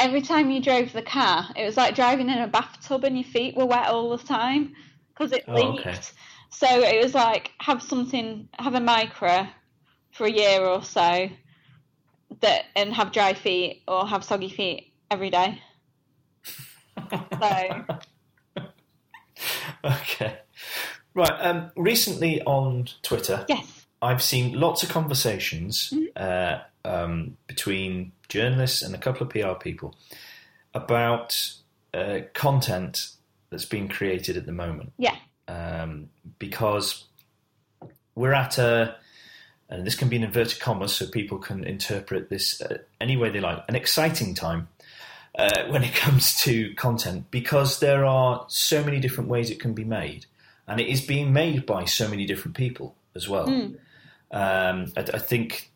every 0.00 0.20
time 0.20 0.50
you 0.50 0.60
drove 0.60 0.92
the 0.92 1.02
car, 1.02 1.46
it 1.56 1.64
was 1.64 1.76
like 1.76 1.94
driving 1.94 2.28
in 2.28 2.38
a 2.38 2.48
bathtub 2.48 3.04
and 3.04 3.16
your 3.16 3.24
feet 3.24 3.56
were 3.56 3.66
wet 3.66 3.86
all 3.86 4.16
the 4.16 4.22
time 4.24 4.74
because 5.14 5.32
it 5.32 5.44
Oh, 5.46 5.54
leaked. 5.54 5.86
okay. 5.86 5.98
So 6.50 6.66
it 6.68 7.02
was 7.02 7.14
like 7.14 7.52
have 7.58 7.82
something, 7.82 8.48
have 8.58 8.74
a 8.74 8.80
Micra 8.80 9.48
for 10.10 10.26
a 10.26 10.30
year 10.30 10.60
or 10.60 10.82
so, 10.82 11.28
that 12.40 12.64
and 12.74 12.92
have 12.92 13.12
dry 13.12 13.32
feet 13.34 13.84
or 13.86 14.06
have 14.08 14.24
soggy 14.24 14.48
feet 14.48 14.92
every 15.10 15.30
day. 15.30 15.62
So 17.40 17.84
okay. 19.84 20.38
Right. 21.14 21.32
Um, 21.40 21.70
recently 21.76 22.42
on 22.42 22.88
Twitter, 23.02 23.44
yes, 23.48 23.86
I've 24.00 24.22
seen 24.22 24.58
lots 24.58 24.82
of 24.82 24.88
conversations 24.88 25.92
Mm-hmm. 25.92 26.04
uh, 26.16 26.58
um, 26.84 27.36
between 27.46 28.12
journalists 28.28 28.82
and 28.82 28.94
a 28.94 28.98
couple 28.98 29.26
of 29.26 29.32
PR 29.32 29.52
people 29.52 29.94
about 30.74 31.52
uh, 31.94 32.20
content 32.34 33.10
that's 33.50 33.64
being 33.66 33.88
created 33.88 34.36
at 34.36 34.46
the 34.46 34.52
moment. 34.52 34.92
yeah, 34.98 35.16
Um, 35.46 36.08
because 36.38 37.04
we're 38.14 38.32
at 38.32 38.58
a, 38.58 38.96
and 39.68 39.86
this 39.86 39.94
can 39.94 40.08
be 40.08 40.16
in 40.16 40.24
inverted 40.24 40.58
commas, 40.60 40.94
so 40.94 41.06
people 41.06 41.38
can 41.38 41.64
interpret 41.64 42.30
this 42.30 42.60
uh, 42.62 42.78
any 43.00 43.16
way 43.16 43.30
they 43.30 43.40
like, 43.40 43.62
an 43.68 43.76
exciting 43.76 44.34
time 44.34 44.68
uh, 45.38 45.64
when 45.68 45.84
it 45.84 45.94
comes 46.04 46.36
to 46.42 46.74
content 46.74 47.30
because 47.30 47.80
there 47.80 48.04
are 48.04 48.44
so 48.48 48.82
many 48.82 48.98
different 48.98 49.28
ways 49.30 49.50
it 49.50 49.60
can 49.60 49.74
be 49.74 49.84
made, 49.84 50.26
and 50.66 50.80
it 50.80 50.88
is 50.88 51.00
being 51.00 51.32
made 51.32 51.66
by 51.66 51.84
so 51.84 52.08
many 52.08 52.26
different 52.26 52.56
people 52.56 52.94
as 53.14 53.28
well. 53.28 53.46
Mm. 53.46 53.76
Um, 54.30 54.92
I, 54.96 55.00
I 55.00 55.18
think, 55.18 55.70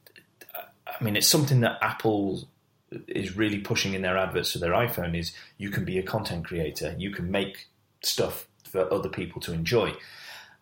I 0.87 1.03
mean, 1.05 1.17
it's 1.17 1.29
something 1.29 1.61
that 1.61 1.79
Apple 1.83 2.49
is 3.09 3.37
really 3.37 3.59
pushing 3.59 3.95
in 3.95 4.03
their 4.03 4.17
adverts 4.17 4.53
for 4.53 4.59
their 4.59 4.73
iPhone. 4.73 5.19
Is 5.19 5.33
you 5.59 5.71
can 5.71 5.85
be 5.85 5.99
a 5.99 6.03
content 6.03 6.47
creator, 6.47 6.95
you 6.99 7.11
can 7.11 7.31
make 7.31 7.67
stuff 8.03 8.47
for 8.65 8.93
other 8.93 9.09
people 9.09 9.41
to 9.43 9.53
enjoy. 9.53 9.95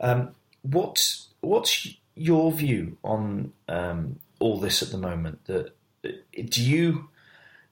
Um, 0.00 0.34
what's 0.62 1.28
what's 1.40 1.86
your 2.14 2.52
view 2.52 2.96
on 3.04 3.52
um, 3.68 4.18
all 4.38 4.58
this 4.58 4.82
at 4.82 4.90
the 4.90 4.98
moment? 4.98 5.44
That 5.46 5.74
do 6.02 6.62
you 6.62 7.08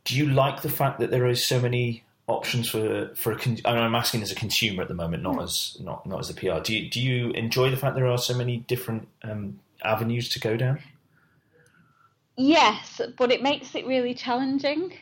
do 0.04 0.16
you 0.16 0.26
like 0.26 0.62
the 0.62 0.70
fact 0.70 1.00
that 1.00 1.10
there 1.10 1.26
is 1.26 1.44
so 1.44 1.60
many 1.60 2.04
options 2.32 2.68
for 2.68 3.10
for 3.14 3.32
a 3.32 3.38
con- 3.38 3.58
I'm 3.64 3.94
asking 3.94 4.22
as 4.22 4.32
a 4.32 4.34
consumer 4.34 4.82
at 4.82 4.88
the 4.88 4.94
moment, 4.94 5.22
not 5.22 5.42
as 5.42 5.76
not 5.80 6.06
not 6.06 6.20
as 6.20 6.30
a 6.30 6.34
PR. 6.34 6.60
Do 6.62 6.74
you 6.74 6.90
do 6.90 7.00
you 7.00 7.30
enjoy 7.30 7.70
the 7.70 7.76
fact 7.76 7.94
there 7.94 8.06
are 8.06 8.18
so 8.18 8.34
many 8.36 8.58
different 8.58 9.08
um, 9.22 9.58
avenues 9.84 10.28
to 10.30 10.40
go 10.40 10.56
down? 10.56 10.80
yes, 12.36 13.00
but 13.18 13.30
it 13.30 13.42
makes 13.42 13.74
it 13.74 13.86
really 13.86 14.14
challenging 14.14 14.92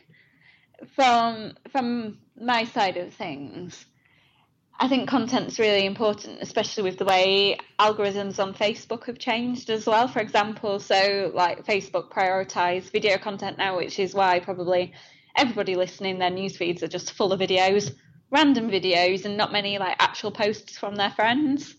from 0.95 1.53
from 1.71 2.17
my 2.39 2.63
side 2.65 2.97
of 2.97 3.13
things. 3.13 3.85
I 4.79 4.87
think 4.87 5.07
content's 5.07 5.59
really 5.59 5.85
important, 5.85 6.39
especially 6.41 6.81
with 6.81 6.97
the 6.97 7.05
way 7.05 7.57
algorithms 7.79 8.39
on 8.39 8.55
Facebook 8.55 9.05
have 9.05 9.19
changed 9.19 9.69
as 9.69 9.85
well. 9.85 10.07
For 10.07 10.19
example, 10.19 10.79
so 10.79 11.31
like 11.35 11.65
Facebook 11.65 12.09
prioritize 12.09 12.91
video 12.91 13.19
content 13.19 13.59
now, 13.59 13.77
which 13.77 13.99
is 13.99 14.15
why 14.15 14.39
probably 14.39 14.93
everybody 15.35 15.75
listening 15.75 16.19
their 16.19 16.29
news 16.29 16.57
feeds 16.57 16.83
are 16.83 16.87
just 16.87 17.13
full 17.13 17.33
of 17.33 17.39
videos, 17.39 17.93
random 18.29 18.69
videos, 18.69 19.25
and 19.25 19.37
not 19.37 19.51
many 19.51 19.77
like 19.77 19.95
actual 19.99 20.31
posts 20.31 20.77
from 20.77 20.95
their 20.95 21.11
friends 21.11 21.75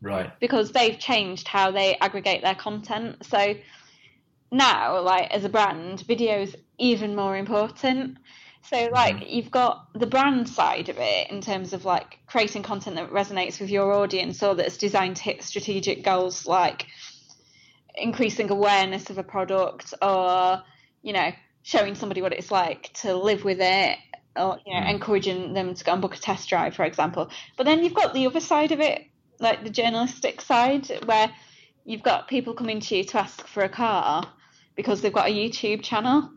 Right. 0.00 0.32
because 0.40 0.72
they've 0.72 0.98
changed 0.98 1.46
how 1.46 1.70
they 1.70 1.96
aggregate 2.00 2.42
their 2.42 2.56
content. 2.56 3.24
So 3.24 3.54
now, 4.50 5.00
like 5.00 5.30
as 5.30 5.44
a 5.44 5.48
brand, 5.48 6.00
video 6.00 6.42
is 6.42 6.56
even 6.78 7.14
more 7.14 7.36
important. 7.36 8.18
So 8.62 8.76
mm-hmm. 8.76 8.94
like 8.94 9.30
you've 9.30 9.50
got 9.50 9.88
the 9.94 10.06
brand 10.06 10.48
side 10.48 10.88
of 10.88 10.96
it 10.98 11.30
in 11.30 11.40
terms 11.40 11.72
of 11.72 11.84
like 11.84 12.18
creating 12.26 12.62
content 12.62 12.96
that 12.96 13.10
resonates 13.10 13.60
with 13.60 13.70
your 13.70 13.92
audience 13.92 14.42
or 14.42 14.54
that's 14.54 14.76
designed 14.76 15.16
to 15.16 15.22
hit 15.22 15.42
strategic 15.42 16.04
goals 16.04 16.46
like 16.46 16.86
increasing 17.94 18.50
awareness 18.50 19.10
of 19.10 19.18
a 19.18 19.22
product 19.22 19.92
or 20.00 20.62
you 21.02 21.12
know 21.12 21.30
showing 21.62 21.94
somebody 21.94 22.22
what 22.22 22.32
it's 22.32 22.50
like 22.50 22.92
to 22.94 23.14
live 23.14 23.44
with 23.44 23.58
it 23.60 23.98
or 24.36 24.58
you 24.66 24.74
know 24.74 24.80
Mm. 24.80 24.90
encouraging 24.94 25.52
them 25.52 25.74
to 25.74 25.84
go 25.84 25.92
and 25.92 26.02
book 26.02 26.16
a 26.16 26.18
test 26.18 26.48
drive 26.48 26.74
for 26.74 26.84
example 26.84 27.30
but 27.56 27.64
then 27.64 27.82
you've 27.84 27.94
got 27.94 28.14
the 28.14 28.26
other 28.26 28.40
side 28.40 28.72
of 28.72 28.80
it 28.80 29.02
like 29.40 29.62
the 29.62 29.70
journalistic 29.70 30.40
side 30.40 30.88
where 31.04 31.30
you've 31.84 32.02
got 32.02 32.28
people 32.28 32.54
coming 32.54 32.80
to 32.80 32.96
you 32.96 33.04
to 33.04 33.18
ask 33.18 33.46
for 33.46 33.62
a 33.62 33.68
car 33.68 34.24
because 34.76 35.00
they've 35.00 35.12
got 35.12 35.28
a 35.28 35.32
YouTube 35.32 35.82
channel 35.82 36.30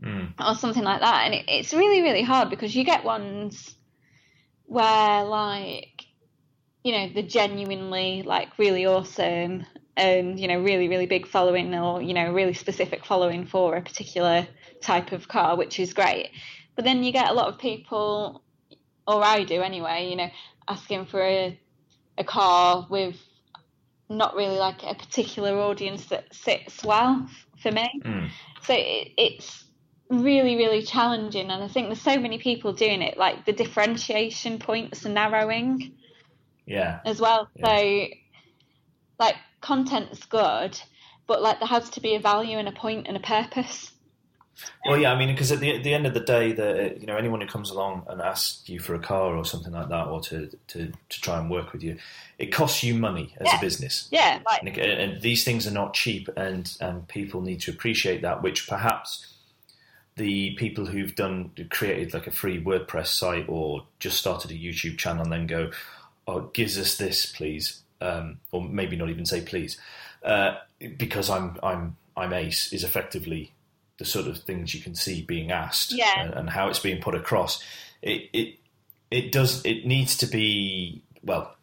Mm. 0.00 0.32
or 0.38 0.54
something 0.54 0.84
like 0.84 1.00
that. 1.00 1.24
And 1.24 1.34
it, 1.34 1.46
it's 1.48 1.74
really, 1.74 2.02
really 2.02 2.22
hard 2.22 2.50
because 2.50 2.72
you 2.72 2.84
get 2.84 3.02
ones 3.02 3.74
where, 4.64 5.24
like, 5.24 6.04
you 6.84 6.92
know, 6.92 7.08
they're 7.12 7.24
genuinely, 7.24 8.22
like, 8.22 8.56
really 8.58 8.86
awesome 8.86 9.66
and, 9.98 10.38
you 10.38 10.48
know, 10.48 10.60
really, 10.60 10.88
really 10.88 11.06
big 11.06 11.26
following 11.26 11.74
or, 11.74 12.00
you 12.00 12.14
know, 12.14 12.32
really 12.32 12.54
specific 12.54 13.04
following 13.04 13.44
for 13.44 13.76
a 13.76 13.82
particular 13.82 14.46
type 14.80 15.12
of 15.12 15.28
car, 15.28 15.56
which 15.56 15.80
is 15.80 15.92
great. 15.92 16.30
But 16.76 16.84
then 16.84 17.02
you 17.02 17.12
get 17.12 17.28
a 17.28 17.34
lot 17.34 17.48
of 17.48 17.58
people, 17.58 18.42
or 19.06 19.24
I 19.24 19.44
do 19.44 19.60
anyway, 19.60 20.08
you 20.08 20.16
know, 20.16 20.30
asking 20.68 21.06
for 21.06 21.20
a, 21.20 21.60
a 22.16 22.24
car 22.24 22.86
with 22.88 23.16
not 24.08 24.36
really 24.36 24.56
like 24.56 24.82
a 24.84 24.94
particular 24.94 25.58
audience 25.58 26.06
that 26.06 26.32
sits 26.32 26.84
well 26.84 27.28
for 27.60 27.72
me. 27.72 27.90
Mm. 28.04 28.30
So 28.62 28.74
it, 28.74 29.08
it's 29.18 29.64
really, 30.08 30.56
really 30.56 30.82
challenging. 30.82 31.50
And 31.50 31.62
I 31.62 31.68
think 31.68 31.88
there's 31.88 32.00
so 32.00 32.18
many 32.18 32.38
people 32.38 32.72
doing 32.72 33.02
it, 33.02 33.18
like 33.18 33.44
the 33.44 33.52
differentiation 33.52 34.60
points 34.60 35.04
are 35.04 35.10
narrowing 35.10 35.92
Yeah. 36.66 37.00
as 37.04 37.20
well. 37.20 37.48
Yeah. 37.56 37.66
So, 37.66 38.06
like, 39.18 39.34
content's 39.60 40.24
good, 40.26 40.80
but 41.26 41.42
like 41.42 41.58
there 41.58 41.68
has 41.68 41.90
to 41.90 42.00
be 42.00 42.14
a 42.14 42.20
value 42.20 42.58
and 42.58 42.68
a 42.68 42.72
point 42.72 43.06
and 43.08 43.16
a 43.16 43.20
purpose. 43.20 43.92
Well, 44.84 44.98
yeah, 44.98 45.12
I 45.12 45.16
mean, 45.18 45.28
because 45.28 45.52
at 45.52 45.60
the, 45.60 45.76
at 45.76 45.84
the 45.84 45.94
end 45.94 46.04
of 46.04 46.14
the 46.14 46.20
day, 46.20 46.50
the 46.52 46.96
you 46.98 47.06
know 47.06 47.16
anyone 47.16 47.40
who 47.40 47.46
comes 47.46 47.70
along 47.70 48.04
and 48.08 48.20
asks 48.20 48.68
you 48.68 48.80
for 48.80 48.94
a 48.94 48.98
car 48.98 49.36
or 49.36 49.44
something 49.44 49.72
like 49.72 49.88
that, 49.88 50.06
or 50.08 50.20
to 50.22 50.50
to, 50.68 50.92
to 51.08 51.20
try 51.20 51.38
and 51.38 51.48
work 51.48 51.72
with 51.72 51.82
you, 51.82 51.96
it 52.38 52.46
costs 52.46 52.82
you 52.82 52.94
money 52.94 53.34
as 53.38 53.46
Yeah. 53.46 53.56
a 53.56 53.60
business. 53.60 54.08
Yeah, 54.10 54.40
like 54.44 54.62
And, 54.62 54.76
and 54.78 55.22
these 55.22 55.44
things 55.44 55.66
are 55.68 55.72
not 55.72 55.94
cheap, 55.94 56.28
and 56.36 56.76
and 56.80 57.06
people 57.06 57.40
need 57.40 57.60
to 57.62 57.70
appreciate 57.70 58.22
that. 58.22 58.42
Which 58.42 58.66
perhaps 58.68 59.34
the 60.16 60.56
people 60.56 60.86
who've 60.86 61.14
done 61.14 61.52
created 61.70 62.12
like 62.12 62.26
a 62.26 62.32
free 62.32 62.60
WordPress 62.60 63.06
site 63.06 63.44
or 63.48 63.86
just 64.00 64.18
started 64.18 64.50
a 64.50 64.54
YouTube 64.54 64.98
channel 64.98 65.22
and 65.22 65.32
then 65.32 65.46
go, 65.46 65.70
oh, 66.26 66.40
gives 66.52 66.76
us 66.76 66.96
this, 66.96 67.26
please, 67.26 67.82
um, 68.00 68.38
or 68.52 68.62
maybe 68.62 68.96
not 68.96 69.08
even 69.10 69.26
say 69.26 69.40
please, 69.40 69.78
uh, 70.24 70.56
because 70.96 71.30
I'm 71.30 71.58
I'm 71.62 71.96
I'm 72.16 72.32
Ace 72.32 72.72
is 72.72 72.84
effectively 72.84 73.52
the 73.98 74.04
sort 74.04 74.26
of 74.28 74.38
things 74.38 74.74
you 74.74 74.80
can 74.80 74.94
see 74.94 75.22
being 75.22 75.50
asked 75.50 75.92
Yeah. 75.92 76.20
and, 76.20 76.34
and 76.34 76.50
how 76.50 76.68
it's 76.68 76.78
being 76.78 77.00
put 77.00 77.14
across. 77.14 77.62
It 78.02 78.30
it 78.32 78.54
it 79.10 79.32
does 79.32 79.64
it 79.64 79.86
needs 79.86 80.16
to 80.18 80.26
be 80.26 81.02
well, 81.22 81.56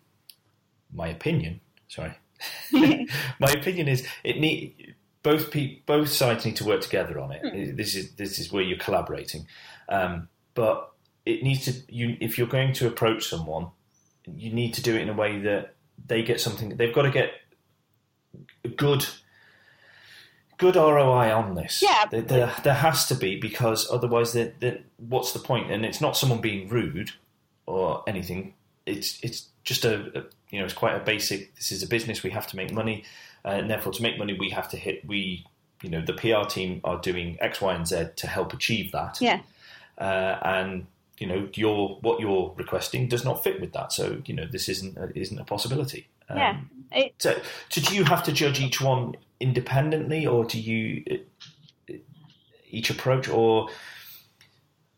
my 0.93 1.07
opinion. 1.07 1.61
Sorry, 1.87 2.13
my 2.71 3.51
opinion 3.51 3.87
is 3.87 4.05
it 4.23 4.39
need 4.39 4.95
both 5.23 5.49
pe- 5.51 5.79
both 5.85 6.09
sides 6.09 6.45
need 6.45 6.57
to 6.57 6.65
work 6.65 6.81
together 6.81 7.19
on 7.19 7.31
it. 7.31 7.77
This 7.77 7.95
is 7.95 8.11
this 8.15 8.39
is 8.39 8.51
where 8.51 8.63
you're 8.63 8.77
collaborating, 8.77 9.47
um, 9.87 10.27
but 10.55 10.91
it 11.25 11.41
needs 11.41 11.65
to 11.65 11.73
you 11.93 12.17
if 12.19 12.37
you're 12.37 12.47
going 12.47 12.73
to 12.73 12.87
approach 12.87 13.27
someone, 13.29 13.67
you 14.27 14.51
need 14.51 14.73
to 14.73 14.81
do 14.81 14.95
it 14.95 15.01
in 15.01 15.09
a 15.09 15.13
way 15.13 15.39
that 15.39 15.74
they 16.07 16.23
get 16.23 16.39
something. 16.41 16.69
They've 16.77 16.93
got 16.93 17.03
to 17.03 17.11
get 17.11 17.31
a 18.63 18.69
good 18.69 19.05
good 20.57 20.75
ROI 20.75 21.33
on 21.35 21.55
this. 21.55 21.81
Yeah. 21.81 22.05
there, 22.09 22.21
there, 22.21 22.53
there 22.63 22.73
has 22.73 23.05
to 23.07 23.15
be 23.15 23.39
because 23.39 23.89
otherwise, 23.91 24.33
the 24.33 24.53
the 24.59 24.81
what's 24.97 25.33
the 25.33 25.39
point? 25.39 25.71
And 25.71 25.85
it's 25.85 26.01
not 26.01 26.17
someone 26.17 26.41
being 26.41 26.69
rude 26.69 27.11
or 27.65 28.03
anything. 28.07 28.53
It's 28.85 29.19
it's 29.23 29.49
just 29.63 29.85
a, 29.85 30.17
a 30.17 30.23
you 30.49 30.59
know 30.59 30.65
it's 30.65 30.73
quite 30.73 30.95
a 30.95 30.99
basic. 30.99 31.55
This 31.55 31.71
is 31.71 31.83
a 31.83 31.87
business. 31.87 32.23
We 32.23 32.29
have 32.31 32.47
to 32.47 32.55
make 32.55 32.71
money, 32.71 33.03
uh, 33.43 33.49
and 33.49 33.69
therefore 33.69 33.93
to 33.93 34.01
make 34.03 34.17
money 34.17 34.33
we 34.39 34.49
have 34.51 34.69
to 34.69 34.77
hit. 34.77 35.05
We 35.07 35.45
you 35.81 35.89
know 35.89 36.01
the 36.01 36.13
PR 36.13 36.47
team 36.47 36.81
are 36.83 36.99
doing 36.99 37.37
X, 37.41 37.61
Y, 37.61 37.73
and 37.73 37.87
Z 37.87 38.05
to 38.17 38.27
help 38.27 38.53
achieve 38.53 38.91
that. 38.91 39.17
yeah, 39.21 39.41
Uh, 39.97 40.37
and 40.43 40.87
you 41.17 41.27
know 41.27 41.49
your 41.53 41.97
what 42.01 42.19
you're 42.19 42.53
requesting 42.57 43.07
does 43.07 43.23
not 43.23 43.43
fit 43.43 43.61
with 43.61 43.73
that. 43.73 43.91
So 43.91 44.21
you 44.25 44.33
know 44.35 44.45
this 44.45 44.69
isn't 44.69 44.97
a, 44.97 45.17
isn't 45.17 45.39
a 45.39 45.45
possibility. 45.45 46.07
Um, 46.29 46.37
yeah. 46.37 46.57
It, 46.91 47.15
so, 47.19 47.39
so 47.69 47.81
do 47.81 47.95
you 47.95 48.03
have 48.03 48.23
to 48.23 48.31
judge 48.31 48.59
each 48.59 48.81
one 48.81 49.15
independently, 49.39 50.25
or 50.25 50.45
do 50.45 50.59
you 50.59 51.03
each 52.69 52.89
approach? 52.89 53.29
Or 53.29 53.69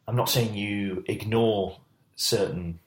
I'm 0.08 0.16
not 0.16 0.30
saying 0.30 0.56
you 0.56 1.04
ignore 1.08 1.78
certain 2.16 2.80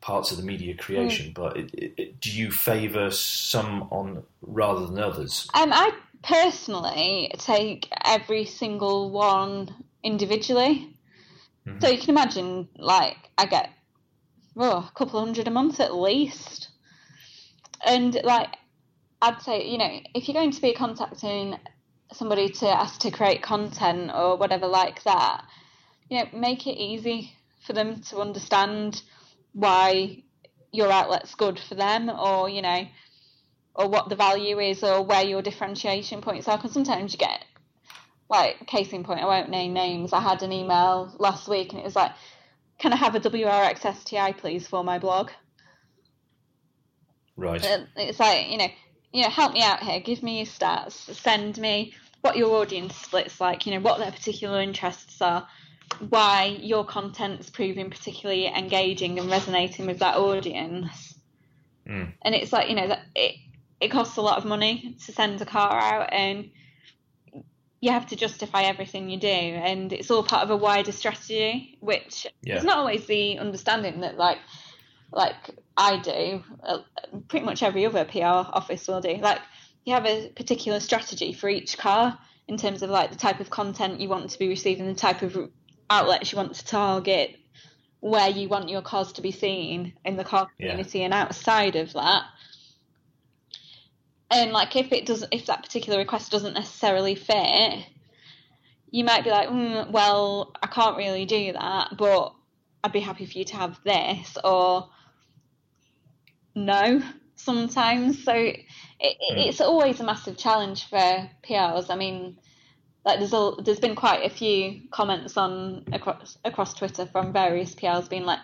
parts 0.00 0.30
of 0.30 0.36
the 0.36 0.42
media 0.42 0.76
creation, 0.76 1.32
but 1.34 1.56
it, 1.56 1.94
it, 1.96 2.20
do 2.20 2.30
you 2.30 2.50
favour 2.50 3.10
some 3.10 3.88
on 3.90 4.22
rather 4.42 4.86
than 4.86 4.98
others? 4.98 5.48
Um, 5.54 5.72
I 5.72 5.92
personally 6.22 7.30
take 7.38 7.88
every 8.04 8.44
single 8.44 9.10
one 9.10 9.74
individually. 10.02 10.93
Mhm. 11.66 11.80
So 11.80 11.88
you 11.88 11.98
can 11.98 12.10
imagine, 12.10 12.68
like, 12.76 13.16
I 13.38 13.46
get 13.46 13.70
oh, 14.56 14.88
a 14.88 14.92
couple 14.94 15.20
hundred 15.20 15.48
a 15.48 15.50
month 15.50 15.80
at 15.80 15.94
least. 15.94 16.68
And, 17.84 18.18
like, 18.24 18.56
I'd 19.20 19.42
say, 19.42 19.68
you 19.68 19.78
know, 19.78 20.00
if 20.14 20.28
you're 20.28 20.34
going 20.34 20.52
to 20.52 20.62
be 20.62 20.72
contacting 20.74 21.58
somebody 22.12 22.48
to 22.48 22.68
ask 22.68 23.00
to 23.00 23.10
create 23.10 23.42
content 23.42 24.10
or 24.14 24.36
whatever 24.36 24.66
like 24.66 25.02
that, 25.04 25.44
you 26.08 26.18
know, 26.18 26.28
make 26.32 26.66
it 26.66 26.78
easy 26.78 27.32
for 27.66 27.72
them 27.72 28.00
to 28.02 28.18
understand 28.18 29.02
why 29.52 30.22
your 30.72 30.90
outlet's 30.90 31.34
good 31.34 31.58
for 31.58 31.74
them 31.74 32.10
or, 32.10 32.48
you 32.48 32.62
know, 32.62 32.86
or 33.74 33.88
what 33.88 34.08
the 34.08 34.16
value 34.16 34.58
is 34.60 34.82
or 34.82 35.02
where 35.02 35.24
your 35.24 35.42
differentiation 35.42 36.20
points 36.20 36.46
are 36.48 36.56
because 36.56 36.72
sometimes 36.72 37.12
you 37.12 37.18
get 37.18 37.44
like 38.30 38.66
case 38.66 38.92
in 38.92 39.04
point 39.04 39.20
i 39.20 39.26
won't 39.26 39.50
name 39.50 39.72
names. 39.72 40.12
I 40.12 40.20
had 40.20 40.42
an 40.42 40.52
email 40.52 41.14
last 41.18 41.48
week 41.48 41.72
and 41.72 41.80
it 41.80 41.84
was 41.84 41.96
like 41.96 42.12
can 42.78 42.92
i 42.92 42.96
have 42.96 43.14
a 43.14 43.20
wrx 43.20 43.96
sti 43.96 44.32
please 44.32 44.66
for 44.66 44.82
my 44.84 44.98
blog? 44.98 45.30
Right. 47.36 47.64
And 47.64 47.88
it's 47.96 48.20
like 48.20 48.48
you 48.48 48.58
know 48.58 48.68
you 49.12 49.22
know 49.22 49.28
help 49.28 49.52
me 49.52 49.62
out 49.62 49.80
here. 49.80 50.00
Give 50.00 50.22
me 50.22 50.38
your 50.38 50.46
stats. 50.46 50.92
Send 51.14 51.58
me 51.58 51.94
what 52.20 52.36
your 52.36 52.56
audience 52.56 52.96
splits 52.96 53.40
like 53.40 53.66
you 53.66 53.72
know 53.74 53.80
what 53.80 53.98
their 53.98 54.10
particular 54.10 54.60
interests 54.60 55.20
are 55.20 55.46
why 56.08 56.56
your 56.60 56.84
content's 56.84 57.50
proving 57.50 57.90
particularly 57.90 58.46
engaging 58.46 59.18
and 59.18 59.30
resonating 59.30 59.86
with 59.86 59.98
that 59.98 60.16
audience. 60.16 61.14
Mm. 61.86 62.14
and 62.22 62.34
it's 62.34 62.50
like 62.50 62.70
you 62.70 62.74
know 62.74 62.88
that 62.88 63.02
it 63.14 63.34
it 63.78 63.88
costs 63.88 64.16
a 64.16 64.22
lot 64.22 64.38
of 64.38 64.46
money 64.46 64.96
to 65.04 65.12
send 65.12 65.40
a 65.42 65.44
car 65.44 65.78
out 65.78 66.10
and 66.12 66.50
you 67.84 67.90
have 67.90 68.06
to 68.06 68.16
justify 68.16 68.62
everything 68.62 69.10
you 69.10 69.18
do 69.18 69.26
and 69.26 69.92
it's 69.92 70.10
all 70.10 70.22
part 70.22 70.42
of 70.42 70.50
a 70.50 70.56
wider 70.56 70.90
strategy 70.90 71.76
which 71.80 72.26
Yeah. 72.42 72.56
is 72.56 72.64
not 72.64 72.78
always 72.78 73.06
the 73.06 73.38
understanding 73.38 74.00
that 74.00 74.16
like 74.16 74.38
like 75.12 75.36
I 75.76 75.98
do 75.98 76.42
uh, 76.62 76.78
pretty 77.28 77.44
much 77.44 77.62
every 77.62 77.84
other 77.84 78.06
PR 78.06 78.48
office 78.58 78.88
will 78.88 79.02
do 79.02 79.16
like 79.18 79.40
you 79.84 79.92
have 79.92 80.06
a 80.06 80.30
particular 80.30 80.80
strategy 80.80 81.34
for 81.34 81.50
each 81.50 81.76
car 81.76 82.18
in 82.48 82.56
terms 82.56 82.82
of 82.82 82.88
like 82.88 83.10
the 83.10 83.18
type 83.18 83.40
of 83.40 83.50
content 83.50 84.00
you 84.00 84.08
want 84.08 84.30
to 84.30 84.38
be 84.38 84.48
receiving 84.48 84.86
the 84.86 84.94
type 84.94 85.20
of 85.20 85.36
outlets 85.90 86.32
you 86.32 86.36
want 86.38 86.54
to 86.54 86.64
target 86.64 87.36
where 88.00 88.30
you 88.30 88.48
want 88.48 88.70
your 88.70 88.82
cars 88.82 89.12
to 89.12 89.20
be 89.20 89.30
seen 89.30 89.92
in 90.06 90.16
the 90.16 90.24
car 90.24 90.48
Yeah. 90.58 90.70
community 90.70 91.02
and 91.02 91.12
outside 91.12 91.76
of 91.76 91.92
that 91.92 92.24
and 94.30 94.52
like 94.52 94.76
if 94.76 94.92
it 94.92 95.06
doesn't 95.06 95.32
if 95.32 95.46
that 95.46 95.62
particular 95.62 95.98
request 95.98 96.30
doesn't 96.30 96.54
necessarily 96.54 97.14
fit 97.14 97.84
you 98.90 99.04
might 99.04 99.24
be 99.24 99.30
like 99.30 99.48
mm, 99.48 99.90
well 99.90 100.52
i 100.62 100.66
can't 100.66 100.96
really 100.96 101.24
do 101.26 101.52
that 101.52 101.96
but 101.96 102.34
i'd 102.82 102.92
be 102.92 103.00
happy 103.00 103.26
for 103.26 103.38
you 103.38 103.44
to 103.44 103.56
have 103.56 103.78
this 103.84 104.36
or 104.42 104.88
no 106.54 107.02
sometimes 107.36 108.22
so 108.24 108.32
it, 108.32 108.60
it, 109.00 109.36
Mm. 109.36 109.46
it's 109.48 109.60
always 109.60 110.00
a 110.00 110.04
massive 110.04 110.36
challenge 110.36 110.88
for 110.88 111.28
prs 111.46 111.90
i 111.90 111.96
mean 111.96 112.38
like 113.04 113.18
there's 113.18 113.34
a, 113.34 113.52
there's 113.62 113.80
been 113.80 113.96
quite 113.96 114.24
a 114.24 114.30
few 114.30 114.82
comments 114.90 115.36
on 115.36 115.84
across 115.92 116.38
across 116.44 116.74
twitter 116.74 117.04
from 117.06 117.32
various 117.32 117.74
prs 117.74 118.08
being 118.08 118.24
like 118.24 118.38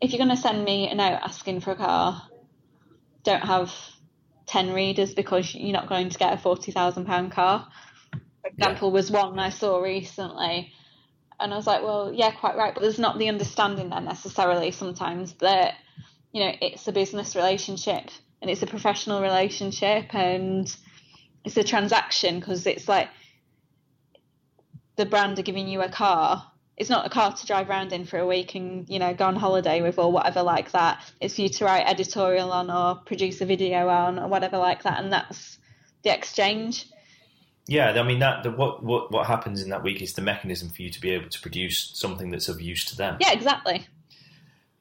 if 0.00 0.12
you're 0.12 0.24
going 0.24 0.34
to 0.34 0.40
send 0.40 0.64
me 0.64 0.88
a 0.88 0.94
note 0.94 1.18
asking 1.22 1.60
for 1.60 1.72
a 1.72 1.76
car 1.76 2.22
don't 3.24 3.42
have 3.42 3.74
10 4.48 4.72
readers 4.72 5.14
because 5.14 5.54
you're 5.54 5.72
not 5.72 5.88
going 5.88 6.08
to 6.08 6.18
get 6.18 6.32
a 6.32 6.36
£40,000 6.36 7.30
car. 7.30 7.68
For 8.42 8.48
example, 8.48 8.90
was 8.90 9.10
one 9.10 9.38
I 9.38 9.50
saw 9.50 9.80
recently. 9.80 10.72
And 11.40 11.52
I 11.52 11.56
was 11.56 11.66
like, 11.66 11.82
well, 11.82 12.12
yeah, 12.12 12.30
quite 12.32 12.56
right. 12.56 12.74
But 12.74 12.80
there's 12.80 12.98
not 12.98 13.18
the 13.18 13.28
understanding 13.28 13.90
there 13.90 14.00
necessarily 14.00 14.70
sometimes 14.72 15.34
that, 15.34 15.74
you 16.32 16.44
know, 16.44 16.52
it's 16.60 16.88
a 16.88 16.92
business 16.92 17.36
relationship 17.36 18.10
and 18.40 18.50
it's 18.50 18.62
a 18.62 18.66
professional 18.66 19.20
relationship 19.20 20.14
and 20.14 20.74
it's 21.44 21.56
a 21.56 21.64
transaction 21.64 22.40
because 22.40 22.66
it's 22.66 22.88
like 22.88 23.08
the 24.96 25.06
brand 25.06 25.38
are 25.38 25.42
giving 25.42 25.68
you 25.68 25.82
a 25.82 25.88
car. 25.88 26.50
It's 26.78 26.88
not 26.88 27.04
a 27.04 27.10
car 27.10 27.32
to 27.32 27.46
drive 27.46 27.68
around 27.68 27.92
in 27.92 28.06
for 28.06 28.18
a 28.18 28.26
week 28.26 28.54
and 28.54 28.88
you 28.88 28.98
know 28.98 29.12
go 29.12 29.26
on 29.26 29.36
holiday 29.36 29.82
with 29.82 29.98
or 29.98 30.10
whatever 30.10 30.42
like 30.42 30.70
that. 30.72 31.02
It's 31.20 31.34
for 31.34 31.42
you 31.42 31.48
to 31.48 31.64
write 31.64 31.86
editorial 31.86 32.52
on 32.52 32.70
or 32.70 32.96
produce 32.96 33.40
a 33.40 33.46
video 33.46 33.88
on 33.88 34.18
or 34.18 34.28
whatever 34.28 34.58
like 34.58 34.84
that, 34.84 35.02
and 35.02 35.12
that's 35.12 35.58
the 36.02 36.14
exchange. 36.14 36.86
Yeah, 37.66 37.90
I 37.90 38.02
mean 38.02 38.20
that 38.20 38.44
the, 38.44 38.50
what 38.50 38.82
what 38.82 39.12
what 39.12 39.26
happens 39.26 39.62
in 39.62 39.68
that 39.70 39.82
week 39.82 40.00
is 40.00 40.14
the 40.14 40.22
mechanism 40.22 40.70
for 40.70 40.82
you 40.82 40.90
to 40.90 41.00
be 41.00 41.10
able 41.10 41.28
to 41.28 41.40
produce 41.40 41.90
something 41.94 42.30
that's 42.30 42.48
of 42.48 42.62
use 42.62 42.84
to 42.86 42.96
them. 42.96 43.18
Yeah, 43.20 43.32
exactly. 43.32 43.86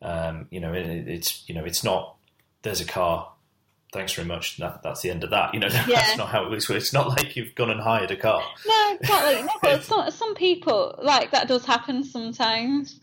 Um, 0.02 0.48
you 0.52 0.60
know, 0.60 0.74
it, 0.74 0.86
it's 0.86 1.44
you 1.50 1.56
know, 1.56 1.66
it's 1.66 1.84
not 1.84 2.16
there's 2.62 2.80
a 2.80 2.86
car. 2.86 3.34
Thanks 3.94 4.14
very 4.14 4.28
much. 4.28 4.58
That, 4.58 4.84
that's 4.84 5.02
the 5.02 5.10
end 5.10 5.24
of 5.24 5.30
that. 5.30 5.54
You 5.54 5.60
know, 5.62 5.68
Yeah. 5.72 5.86
that's 5.88 6.18
not 6.18 6.30
how 6.30 6.44
it 6.46 6.50
works. 6.50 6.70
It's 6.70 6.94
not 6.94 7.08
like 7.08 7.36
you've 7.36 7.56
gone 7.56 7.70
and 7.70 7.80
hired 7.80 8.12
a 8.12 8.18
car. 8.18 8.44
No, 8.68 8.98
exactly. 9.00 9.44
No, 9.44 9.50
but 9.62 9.84
some 9.84 10.12
some 10.12 10.36
people 10.36 11.00
like 11.02 11.32
that 11.32 11.48
does 11.48 11.66
happen 11.66 12.04
sometimes. 12.04 13.00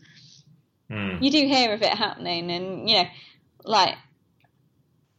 Hmm. 0.89 1.17
You 1.21 1.31
do 1.31 1.39
hear 1.39 1.73
of 1.73 1.81
it 1.81 1.93
happening, 1.93 2.51
and 2.51 2.87
you 2.89 2.97
know, 2.97 3.07
like 3.63 3.95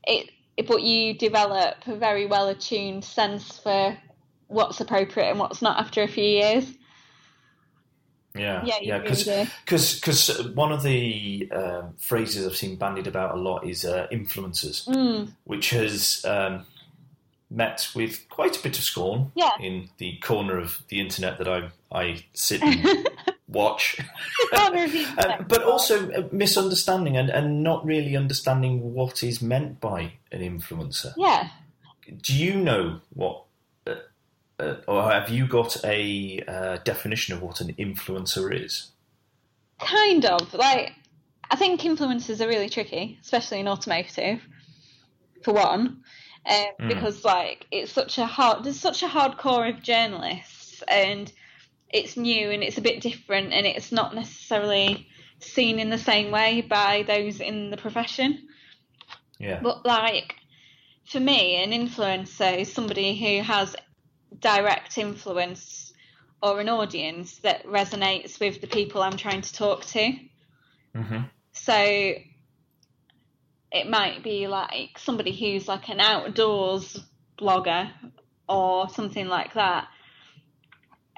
it. 0.05 0.31
But 0.67 0.83
you 0.83 1.13
develop 1.19 1.87
a 1.87 1.97
very 1.97 2.27
well 2.27 2.49
attuned 2.49 3.05
sense 3.05 3.59
for 3.59 3.99
what's 4.47 4.81
appropriate 4.81 5.29
and 5.31 5.39
what's 5.39 5.61
not 5.61 5.79
after 5.79 6.03
a 6.03 6.09
few 6.09 6.25
years. 6.25 6.73
Yeah, 8.39 8.65
Yeah, 8.65 8.75
yeah, 8.83 8.99
really 8.99 9.49
because 9.65 10.51
one 10.55 10.73
of 10.73 10.83
the 10.83 11.49
um, 11.53 11.95
phrases 11.99 12.47
I've 12.47 12.57
seen 12.57 12.77
bandied 12.77 13.07
about 13.07 13.35
a 13.35 13.39
lot 13.39 13.67
is 13.67 13.85
uh, 13.85 14.07
influencers, 14.13 14.87
Mm, 14.89 15.33
which 15.45 15.71
has 15.71 16.25
um, 16.25 16.65
met 17.51 17.89
with 17.95 18.29
quite 18.29 18.57
a 18.59 18.63
bit 18.63 18.77
of 18.79 18.85
scorn 18.85 19.33
Yeah. 19.35 19.51
in 19.61 19.89
the 19.99 20.17
corner 20.19 20.59
of 20.59 20.83
the 20.89 21.01
internet 21.01 21.39
that 21.39 21.49
I 21.49 21.71
I 21.93 22.25
sit 22.35 22.63
and 22.63 23.09
watch, 23.49 23.97
corner 24.53 24.85
of 24.85 24.93
the 24.93 25.05
Uh, 25.19 25.43
but 25.49 25.63
also 25.63 26.29
misunderstanding 26.33 27.17
and, 27.17 27.31
and 27.31 27.63
not 27.63 27.85
really 27.87 28.17
understanding 28.17 28.93
what 28.93 29.23
is 29.23 29.41
meant 29.41 29.81
by 29.81 30.13
an 30.33 30.41
influencer. 30.41 31.13
yeah, 31.17 31.49
Do 32.23 32.35
you 32.35 32.57
know 32.57 33.01
what? 33.15 33.45
Uh, 34.59 34.77
or 34.89 35.11
have 35.11 35.29
you 35.29 35.47
got 35.47 35.77
a 35.85 36.41
uh, 36.49 36.77
definition 36.85 37.35
of 37.37 37.43
what 37.43 37.61
an 37.61 37.75
influencer 37.75 38.53
is? 38.65 38.91
kind 39.79 40.25
of. 40.25 40.55
Like, 40.55 40.95
I 41.51 41.57
think 41.57 41.83
influencers 41.83 42.41
are 42.41 42.49
really 42.49 42.69
tricky, 42.69 43.19
especially 43.21 43.61
in 43.61 43.69
automotive, 43.69 44.41
for 45.45 45.53
one, 45.53 46.03
um, 46.49 46.67
Mm. 46.81 46.89
because 46.89 47.25
like 47.25 47.67
it's 47.71 47.93
such 47.93 48.19
a 48.19 48.27
hard. 48.27 48.65
There's 48.65 48.81
such 48.81 49.03
a 49.03 49.09
hardcore 49.09 49.69
of 49.69 49.83
journalists, 49.83 50.83
and 50.89 51.31
it's 51.91 52.17
new 52.17 52.51
and 52.51 52.63
it's 52.63 52.79
a 52.79 52.83
bit 52.83 53.01
different, 53.03 53.53
and 53.53 53.67
it's 53.67 53.93
not 53.93 54.15
necessarily 54.15 55.09
seen 55.41 55.79
in 55.79 55.91
the 55.91 55.99
same 55.99 56.31
way 56.31 56.63
by 56.63 57.05
those 57.07 57.41
in 57.41 57.71
the 57.71 57.77
profession. 57.77 58.49
Yeah. 59.39 59.61
But 59.63 59.85
like 59.85 60.37
for 61.05 61.21
me, 61.21 61.63
an 61.63 61.71
influencer 61.71 62.59
is 62.59 62.73
somebody 62.73 63.15
who 63.15 63.43
has 63.43 63.77
direct 64.41 64.99
influence 64.99 65.93
or 66.43 66.61
an 66.61 66.69
audience 66.69 67.39
that 67.39 67.65
resonates 67.67 68.39
with 68.39 68.61
the 68.61 68.67
people 68.67 69.03
I'm 69.03 69.17
trying 69.17 69.43
to 69.43 69.53
talk 69.53 69.85
to. 69.87 70.13
hmm 70.95 71.23
So 71.53 72.15
it 73.73 73.89
might 73.89 74.23
be 74.23 74.47
like 74.47 74.99
somebody 74.99 75.35
who's 75.35 75.69
like 75.69 75.89
an 75.89 76.01
outdoors 76.01 77.01
blogger 77.39 77.91
or 78.49 78.89
something 78.89 79.29
like 79.29 79.55
that. 79.55 79.89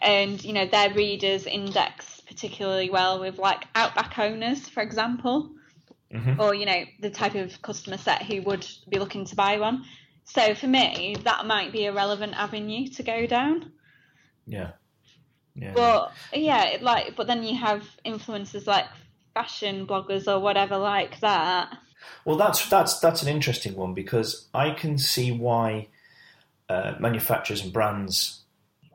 And 0.01 0.43
you 0.45 0.53
know, 0.53 0.67
their 0.67 0.95
readers 0.95 1.47
index 1.47 2.21
particularly 2.27 2.91
well 2.91 3.21
with 3.21 3.39
like 3.39 3.65
outback 3.75 4.19
owners, 4.19 4.69
for 4.69 4.83
example 4.83 5.51
hmm 6.13 6.33
or 6.39 6.55
you 6.55 6.67
know 6.67 6.85
the 7.01 7.11
type 7.11 7.35
of 7.35 7.61
customer 7.63 7.99
set 7.99 8.23
who 8.23 8.41
would 8.43 8.67
be 8.89 8.99
looking 8.99 9.25
to 9.27 9.37
buy 9.37 9.59
one. 9.59 9.85
So 10.29 10.55
for 10.55 10.67
me, 10.67 11.17
that 11.25 11.47
might 11.47 11.73
be 11.73 11.87
a 11.87 11.93
relevant 11.93 12.35
avenue 12.35 12.89
to 12.89 13.03
go 13.03 13.27
down. 13.27 13.73
Yeah. 14.47 14.73
Yeah. 15.55 15.73
But 15.75 16.13
yeah, 16.33 16.67
it 16.67 16.83
like 16.83 17.17
but 17.17 17.27
then 17.27 17.43
you 17.43 17.57
have 17.57 17.85
influencers 18.07 18.67
like 18.67 18.87
fashion 19.35 19.87
bloggers 19.87 20.33
or 20.33 20.39
whatever 20.39 20.77
like 20.77 21.21
that. 21.21 21.77
Well, 22.25 22.37
that's 22.37 22.69
that's 22.69 23.01
that's 23.01 23.23
an 23.23 23.29
interesting 23.29 23.75
one 23.75 23.95
because 23.95 24.47
I 24.55 24.71
can 24.71 24.99
see 24.99 25.33
why 25.33 25.89
uh, 26.69 26.95
manufacturers 27.01 27.63
and 27.65 27.73
brands 27.73 28.43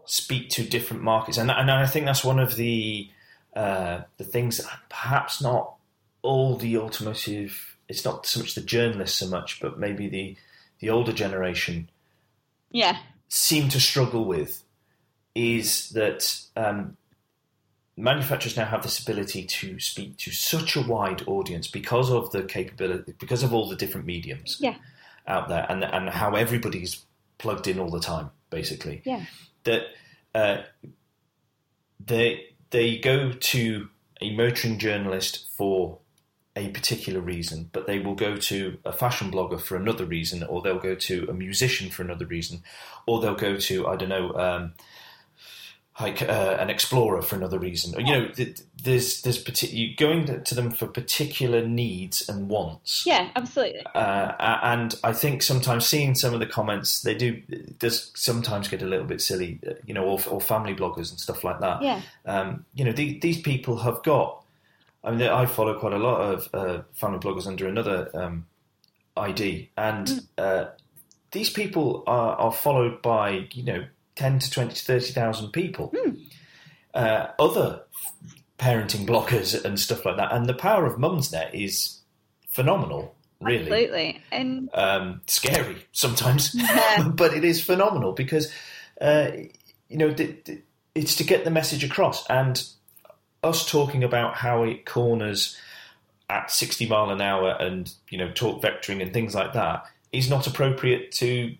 speak 0.05 0.49
to 0.51 0.63
different 0.63 1.03
markets, 1.03 1.37
and 1.37 1.51
and 1.51 1.69
I 1.69 1.85
think 1.85 2.05
that's 2.05 2.23
one 2.23 2.39
of 2.39 2.55
the 2.55 3.09
uh, 3.55 4.01
the 4.17 4.23
things 4.23 4.57
that 4.57 4.67
perhaps 4.89 5.41
not 5.41 5.75
all 6.21 6.55
the 6.55 6.77
automotive. 6.77 7.77
It's 7.89 8.05
not 8.05 8.25
so 8.25 8.39
much 8.39 8.55
the 8.55 8.61
journalists 8.61 9.17
so 9.17 9.27
much, 9.27 9.59
but 9.59 9.77
maybe 9.77 10.07
the 10.07 10.37
the 10.83 10.89
older 10.89 11.13
generation 11.13 11.89
Yeah, 12.69 12.97
seem 13.29 13.69
to 13.69 13.79
struggle 13.79 14.25
with 14.25 14.63
is 15.33 15.89
that 15.91 16.39
um, 16.57 16.97
manufacturers 17.95 18.57
now 18.57 18.65
have 18.65 18.83
this 18.83 18.99
ability 18.99 19.45
to 19.45 19.79
speak 19.79 20.17
to 20.17 20.31
such 20.31 20.75
a 20.75 20.81
wide 20.81 21.23
audience 21.25 21.67
because 21.67 22.11
of 22.11 22.31
the 22.31 22.43
capability, 22.43 23.13
because 23.17 23.43
of 23.43 23.53
all 23.53 23.69
the 23.69 23.77
different 23.77 24.05
mediums 24.05 24.57
Yeah. 24.59 24.75
out 25.25 25.47
there, 25.47 25.65
and 25.69 25.83
and 25.85 26.09
how 26.09 26.35
everybody's 26.35 27.05
plugged 27.37 27.67
in 27.67 27.79
all 27.79 27.89
the 27.89 27.99
time, 28.01 28.29
basically. 28.49 29.01
Yeah. 29.05 29.25
That 29.63 29.83
uh, 30.35 30.63
they 32.05 32.47
they 32.71 32.97
go 32.97 33.31
to 33.31 33.89
a 34.19 34.35
motoring 34.35 34.79
journalist 34.79 35.47
for 35.55 35.99
a 36.55 36.69
particular 36.69 37.19
reason, 37.19 37.69
but 37.71 37.87
they 37.87 37.99
will 37.99 38.15
go 38.15 38.35
to 38.35 38.77
a 38.85 38.93
fashion 38.93 39.31
blogger 39.31 39.59
for 39.59 39.75
another 39.75 40.05
reason, 40.05 40.43
or 40.43 40.61
they'll 40.61 40.77
go 40.79 40.95
to 40.95 41.27
a 41.29 41.33
musician 41.33 41.89
for 41.89 42.03
another 42.03 42.25
reason, 42.25 42.63
or 43.07 43.19
they'll 43.21 43.33
go 43.35 43.57
to 43.57 43.87
I 43.87 43.95
don't 43.95 44.09
know, 44.09 44.33
um, 44.35 44.73
like 45.99 46.21
uh, 46.23 46.57
an 46.59 46.69
explorer 46.69 47.21
for 47.21 47.35
another 47.35 47.59
reason. 47.59 47.99
You 48.05 48.13
know, 48.13 48.27
th- 48.27 48.59
there's 48.83 49.21
there's 49.21 49.37
parti- 49.37 49.67
you 49.67 49.95
going 49.95 50.43
to 50.43 50.55
them 50.55 50.71
for 50.71 50.87
particular 50.87 51.65
needs 51.65 52.27
and 52.27 52.49
wants. 52.49 53.03
yeah, 53.05 53.29
absolutely. 53.35 53.85
Uh, 53.93 54.33
and 54.63 54.95
I 55.03 55.13
think 55.13 55.41
sometimes 55.43 55.85
seeing 55.85 56.15
some 56.15 56.33
of 56.33 56.39
the 56.39 56.47
comments, 56.47 57.01
they 57.01 57.15
do 57.15 57.41
does 57.79 58.11
sometimes 58.15 58.67
get 58.67 58.81
a 58.81 58.87
little 58.87 59.05
bit 59.05 59.21
silly, 59.21 59.59
you 59.85 59.93
know, 59.93 60.03
or, 60.03 60.19
or 60.29 60.41
family 60.41 60.73
bloggers 60.75 61.09
and 61.11 61.19
stuff 61.19 61.43
like 61.43 61.59
that. 61.61 61.81
Yeah, 61.81 62.01
Um, 62.25 62.65
you 62.73 62.85
know, 62.85 62.91
the, 62.91 63.19
these 63.19 63.41
people 63.41 63.77
have 63.77 64.03
got. 64.03 64.42
I 65.03 65.11
mean, 65.11 65.21
I 65.21 65.45
follow 65.45 65.77
quite 65.77 65.93
a 65.93 65.97
lot 65.97 66.21
of 66.21 66.49
uh, 66.53 66.83
family 66.93 67.19
bloggers 67.19 67.45
under 67.45 67.67
another 67.67 68.09
um, 68.13 68.45
ID, 69.17 69.71
and 69.77 70.27
uh, 70.37 70.65
these 71.31 71.49
people 71.49 72.03
are, 72.07 72.35
are 72.35 72.53
followed 72.53 73.01
by 73.01 73.47
you 73.51 73.63
know 73.63 73.85
ten 74.15 74.39
to 74.39 74.49
twenty 74.49 74.75
to 74.75 74.85
thirty 74.85 75.11
thousand 75.11 75.51
people. 75.51 75.93
Uh, 76.93 77.27
other 77.39 77.81
parenting 78.57 79.05
bloggers 79.05 79.65
and 79.65 79.79
stuff 79.79 80.05
like 80.05 80.17
that, 80.17 80.31
and 80.31 80.45
the 80.45 80.53
power 80.53 80.85
of 80.85 80.97
Mumsnet 80.97 81.53
is 81.53 81.99
phenomenal. 82.47 83.15
Really, 83.41 83.63
absolutely. 83.63 84.21
And 84.31 84.69
um, 84.73 85.21
scary 85.27 85.85
sometimes, 85.91 86.55
Yeah. 86.55 87.09
but 87.15 87.33
it 87.33 87.43
is 87.43 87.61
phenomenal 87.61 88.13
because 88.13 88.53
uh, 89.01 89.31
you 89.89 89.97
know 89.97 90.15
it's 90.95 91.15
to 91.15 91.23
get 91.23 91.43
the 91.43 91.51
message 91.51 91.83
across. 91.83 92.25
And 92.29 92.63
us 93.43 93.69
talking 93.69 94.03
about 94.03 94.35
how 94.35 94.63
it 94.63 94.85
corners 94.85 95.57
at 96.29 96.49
sixty 96.49 96.87
mile 96.87 97.09
an 97.09 97.21
hour 97.21 97.49
and 97.59 97.93
you 98.09 98.17
know 98.17 98.31
torque 98.31 98.61
vectoring 98.61 99.01
and 99.01 99.13
things 99.13 99.35
like 99.35 99.53
that 99.53 99.85
is 100.11 100.29
not 100.29 100.47
appropriate 100.47 101.11
to 101.11 101.55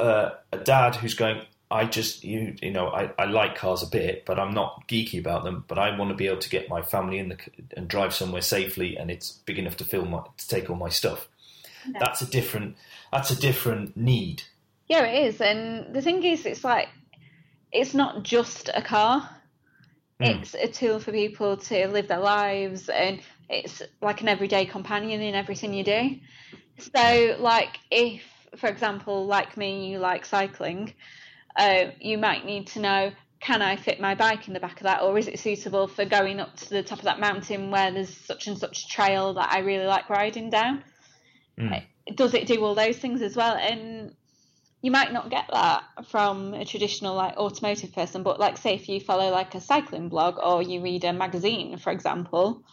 uh, 0.00 0.30
a 0.52 0.58
dad 0.58 0.96
who's 0.96 1.14
going. 1.14 1.42
I 1.72 1.84
just 1.84 2.24
you 2.24 2.56
you 2.60 2.72
know 2.72 2.88
I, 2.88 3.12
I 3.16 3.26
like 3.26 3.54
cars 3.54 3.82
a 3.82 3.86
bit, 3.86 4.24
but 4.26 4.40
I'm 4.40 4.52
not 4.52 4.88
geeky 4.88 5.20
about 5.20 5.44
them. 5.44 5.64
But 5.68 5.78
I 5.78 5.96
want 5.96 6.10
to 6.10 6.16
be 6.16 6.26
able 6.26 6.38
to 6.38 6.50
get 6.50 6.68
my 6.68 6.82
family 6.82 7.18
in 7.18 7.28
the 7.28 7.38
and 7.76 7.86
drive 7.86 8.12
somewhere 8.12 8.42
safely, 8.42 8.96
and 8.96 9.10
it's 9.10 9.30
big 9.30 9.58
enough 9.58 9.76
to 9.76 9.84
fill 9.84 10.04
my 10.04 10.22
to 10.36 10.48
take 10.48 10.68
all 10.68 10.76
my 10.76 10.88
stuff. 10.88 11.28
That's 11.98 12.20
a 12.22 12.26
different 12.26 12.76
that's 13.12 13.30
a 13.30 13.36
different 13.36 13.96
need. 13.96 14.42
yeah, 14.88 15.04
it 15.04 15.26
is. 15.28 15.40
And 15.40 15.94
the 15.94 16.02
thing 16.02 16.24
is, 16.24 16.44
it's 16.44 16.64
like 16.64 16.88
it's 17.72 17.94
not 17.94 18.24
just 18.24 18.68
a 18.74 18.82
car. 18.82 19.30
Mm. 20.20 20.42
It's 20.42 20.54
a 20.54 20.68
tool 20.68 21.00
for 21.00 21.12
people 21.12 21.56
to 21.56 21.88
live 21.88 22.08
their 22.08 22.18
lives, 22.18 22.88
and 22.88 23.20
it's 23.48 23.82
like 24.00 24.20
an 24.20 24.28
everyday 24.28 24.66
companion 24.66 25.20
in 25.20 25.34
everything 25.34 25.72
you 25.72 25.84
do. 25.84 26.16
So, 26.78 27.36
like, 27.38 27.78
if, 27.90 28.22
for 28.56 28.68
example, 28.68 29.26
like 29.26 29.56
me, 29.56 29.90
you 29.90 29.98
like 29.98 30.24
cycling, 30.24 30.94
uh, 31.56 31.86
you 32.00 32.18
might 32.18 32.44
need 32.44 32.66
to 32.68 32.80
know 32.80 33.12
can 33.40 33.62
I 33.62 33.76
fit 33.76 34.00
my 34.00 34.14
bike 34.14 34.48
in 34.48 34.54
the 34.54 34.60
back 34.60 34.76
of 34.76 34.82
that, 34.82 35.02
or 35.02 35.16
is 35.18 35.26
it 35.26 35.38
suitable 35.38 35.88
for 35.88 36.04
going 36.04 36.40
up 36.40 36.56
to 36.56 36.68
the 36.68 36.82
top 36.82 36.98
of 36.98 37.04
that 37.04 37.20
mountain 37.20 37.70
where 37.70 37.90
there's 37.90 38.14
such 38.14 38.46
and 38.46 38.58
such 38.58 38.84
a 38.84 38.88
trail 38.88 39.32
that 39.34 39.50
I 39.50 39.60
really 39.60 39.86
like 39.86 40.10
riding 40.10 40.50
down? 40.50 40.84
Mm. 41.58 41.82
Does 42.14 42.34
it 42.34 42.46
do 42.46 42.62
all 42.62 42.74
those 42.74 42.98
things 42.98 43.22
as 43.22 43.36
well? 43.36 43.54
And 43.54 44.14
you 44.82 44.90
might 44.90 45.12
not 45.12 45.30
get 45.30 45.44
that 45.52 45.84
from 46.08 46.54
a 46.54 46.64
traditional 46.64 47.14
like 47.14 47.36
automotive 47.36 47.92
person, 47.92 48.22
but 48.22 48.40
like 48.40 48.56
say 48.56 48.74
if 48.74 48.88
you 48.88 49.00
follow 49.00 49.30
like 49.30 49.54
a 49.54 49.60
cycling 49.60 50.08
blog 50.08 50.38
or 50.42 50.62
you 50.62 50.80
read 50.82 51.04
a 51.04 51.12
magazine, 51.12 51.76
for 51.78 51.90
example, 51.90 52.64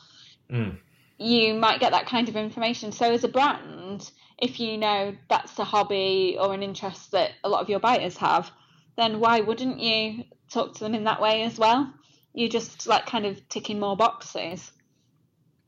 Mm. 0.49 0.77
you 1.17 1.53
might 1.53 1.81
get 1.81 1.91
that 1.91 2.05
kind 2.05 2.29
of 2.29 2.37
information. 2.37 2.93
So 2.93 3.11
as 3.11 3.25
a 3.25 3.27
brand, 3.27 4.09
if 4.37 4.59
you 4.61 4.77
know 4.77 5.13
that's 5.29 5.59
a 5.59 5.65
hobby 5.65 6.37
or 6.39 6.53
an 6.53 6.63
interest 6.63 7.11
that 7.11 7.31
a 7.43 7.49
lot 7.49 7.61
of 7.61 7.69
your 7.69 7.79
buyers 7.79 8.15
have, 8.17 8.49
then 8.95 9.19
why 9.19 9.41
wouldn't 9.41 9.79
you 9.79 10.23
talk 10.49 10.75
to 10.75 10.79
them 10.79 10.95
in 10.95 11.03
that 11.03 11.21
way 11.21 11.43
as 11.43 11.59
well? 11.59 11.93
You're 12.33 12.49
just 12.49 12.87
like 12.87 13.05
kind 13.05 13.25
of 13.25 13.49
ticking 13.49 13.79
more 13.79 13.97
boxes. 13.97 14.71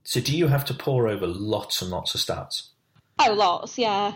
So 0.04 0.22
do 0.22 0.36
you 0.36 0.48
have 0.48 0.66
to 0.66 0.74
pour 0.74 1.08
over 1.08 1.28
lots 1.28 1.82
and 1.82 1.92
lots 1.92 2.16
of 2.16 2.22
stats? 2.22 2.70
Oh, 3.20 3.34
lots, 3.34 3.78
yeah. 3.78 4.14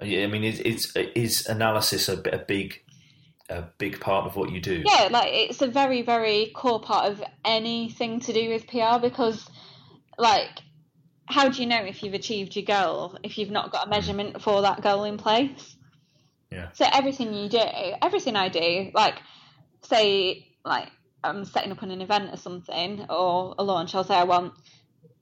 I 0.00 0.26
mean, 0.26 0.44
is 0.44 0.60
is, 0.60 0.92
is 1.14 1.46
analysis 1.46 2.08
a, 2.08 2.18
a 2.32 2.38
big 2.38 2.80
a 3.48 3.62
big 3.78 4.00
part 4.00 4.26
of 4.26 4.36
what 4.36 4.50
you 4.50 4.60
do? 4.60 4.82
Yeah, 4.84 5.08
like 5.10 5.28
it's 5.32 5.62
a 5.62 5.66
very, 5.66 6.02
very 6.02 6.50
core 6.54 6.80
part 6.80 7.12
of 7.12 7.22
anything 7.44 8.20
to 8.20 8.32
do 8.32 8.48
with 8.48 8.66
PR 8.66 8.98
because, 9.00 9.48
like, 10.18 10.50
how 11.26 11.48
do 11.48 11.60
you 11.60 11.68
know 11.68 11.82
if 11.82 12.02
you've 12.02 12.14
achieved 12.14 12.56
your 12.56 12.64
goal 12.64 13.18
if 13.22 13.38
you've 13.38 13.50
not 13.50 13.72
got 13.72 13.84
a 13.84 13.86
mm. 13.86 13.90
measurement 13.90 14.42
for 14.42 14.62
that 14.62 14.82
goal 14.82 15.04
in 15.04 15.16
place? 15.16 15.76
Yeah. 16.50 16.68
So 16.72 16.86
everything 16.92 17.34
you 17.34 17.48
do, 17.48 17.60
everything 18.02 18.36
I 18.36 18.48
do, 18.48 18.90
like, 18.94 19.16
say, 19.82 20.48
like 20.64 20.88
I'm 21.22 21.44
setting 21.44 21.72
up 21.72 21.82
on 21.82 21.90
an 21.90 22.00
event 22.00 22.32
or 22.32 22.36
something 22.36 23.06
or 23.10 23.54
a 23.58 23.64
launch, 23.64 23.94
I'll 23.94 24.04
say 24.04 24.14
I 24.14 24.24
want 24.24 24.54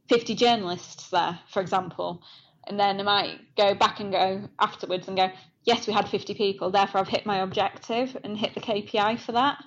50 0.08 0.34
journalists 0.34 1.08
there, 1.10 1.38
for 1.48 1.60
example. 1.60 2.22
And 2.66 2.78
then 2.78 3.00
I 3.00 3.02
might 3.02 3.56
go 3.56 3.74
back 3.74 4.00
and 4.00 4.12
go 4.12 4.48
afterwards 4.58 5.08
and 5.08 5.16
go, 5.16 5.30
yes, 5.64 5.86
we 5.86 5.92
had 5.92 6.08
50 6.08 6.34
people, 6.34 6.70
therefore 6.70 7.00
I've 7.00 7.08
hit 7.08 7.26
my 7.26 7.38
objective 7.38 8.16
and 8.24 8.36
hit 8.36 8.54
the 8.54 8.60
KPI 8.60 9.20
for 9.20 9.32
that. 9.32 9.62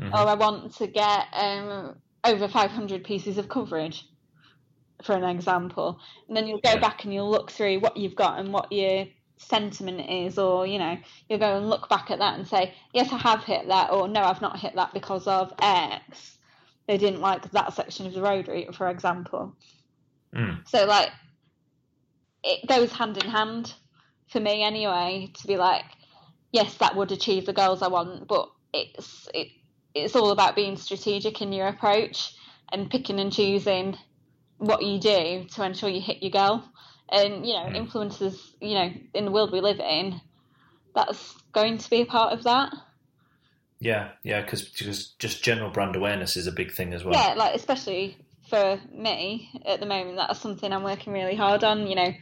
Mm-hmm. 0.00 0.14
Or 0.14 0.28
I 0.28 0.34
want 0.34 0.74
to 0.76 0.86
get 0.86 1.26
um, 1.32 1.96
over 2.24 2.48
500 2.48 3.04
pieces 3.04 3.38
of 3.38 3.48
coverage, 3.48 4.06
for 5.02 5.14
an 5.14 5.24
example. 5.24 6.00
And 6.28 6.36
then 6.36 6.46
you'll 6.46 6.60
go 6.60 6.72
yeah. 6.72 6.80
back 6.80 7.04
and 7.04 7.12
you'll 7.12 7.30
look 7.30 7.50
through 7.50 7.80
what 7.80 7.96
you've 7.96 8.16
got 8.16 8.38
and 8.38 8.52
what 8.52 8.72
your 8.72 9.06
sentiment 9.36 10.08
is, 10.08 10.38
or, 10.38 10.66
you 10.66 10.78
know, 10.78 10.96
you'll 11.28 11.38
go 11.38 11.56
and 11.56 11.68
look 11.68 11.88
back 11.88 12.10
at 12.10 12.18
that 12.18 12.38
and 12.38 12.46
say, 12.46 12.74
yes, 12.92 13.12
I 13.12 13.18
have 13.18 13.44
hit 13.44 13.68
that, 13.68 13.90
or 13.90 14.08
no, 14.08 14.22
I've 14.22 14.40
not 14.40 14.58
hit 14.58 14.74
that 14.76 14.94
because 14.94 15.26
of 15.26 15.52
X. 15.60 16.38
They 16.86 16.98
didn't 16.98 17.20
like 17.20 17.50
that 17.52 17.72
section 17.74 18.06
of 18.06 18.12
the 18.14 18.22
road 18.22 18.48
route, 18.48 18.74
for 18.74 18.88
example. 18.88 19.54
Mm. 20.34 20.66
So, 20.68 20.84
like, 20.86 21.10
it 22.44 22.68
goes 22.68 22.92
hand 22.92 23.22
in 23.22 23.28
hand 23.28 23.72
for 24.28 24.40
me 24.40 24.62
anyway 24.62 25.30
to 25.40 25.46
be 25.46 25.56
like, 25.56 25.84
yes, 26.52 26.74
that 26.78 26.96
would 26.96 27.12
achieve 27.12 27.46
the 27.46 27.52
goals 27.52 27.82
I 27.82 27.88
want, 27.88 28.26
but 28.28 28.50
it's 28.72 29.28
it, 29.34 29.48
it's 29.94 30.16
all 30.16 30.30
about 30.30 30.56
being 30.56 30.76
strategic 30.76 31.42
in 31.42 31.52
your 31.52 31.68
approach 31.68 32.34
and 32.72 32.90
picking 32.90 33.20
and 33.20 33.32
choosing 33.32 33.96
what 34.58 34.82
you 34.82 34.98
do 34.98 35.44
to 35.44 35.64
ensure 35.64 35.90
you 35.90 36.00
hit 36.00 36.22
your 36.22 36.30
goal. 36.30 36.62
And 37.10 37.46
you 37.46 37.52
know, 37.52 37.66
mm. 37.66 37.76
influencers, 37.76 38.38
you 38.60 38.74
know, 38.74 38.90
in 39.12 39.26
the 39.26 39.30
world 39.30 39.52
we 39.52 39.60
live 39.60 39.80
in, 39.80 40.20
that's 40.94 41.34
going 41.52 41.78
to 41.78 41.90
be 41.90 42.02
a 42.02 42.06
part 42.06 42.32
of 42.32 42.44
that. 42.44 42.72
Yeah, 43.80 44.12
yeah, 44.22 44.40
because 44.40 44.70
just 44.70 45.42
general 45.42 45.70
brand 45.70 45.96
awareness 45.96 46.36
is 46.36 46.46
a 46.46 46.52
big 46.52 46.72
thing 46.72 46.94
as 46.94 47.04
well. 47.04 47.14
Yeah, 47.14 47.34
like 47.34 47.54
especially 47.54 48.16
for 48.52 48.78
me 48.92 49.48
at 49.64 49.80
the 49.80 49.86
moment, 49.86 50.18
that's 50.18 50.38
something 50.40 50.70
I'm 50.70 50.84
working 50.84 51.14
really 51.14 51.34
hard 51.34 51.64
on. 51.64 51.86
You 51.86 51.94
know, 51.94 52.12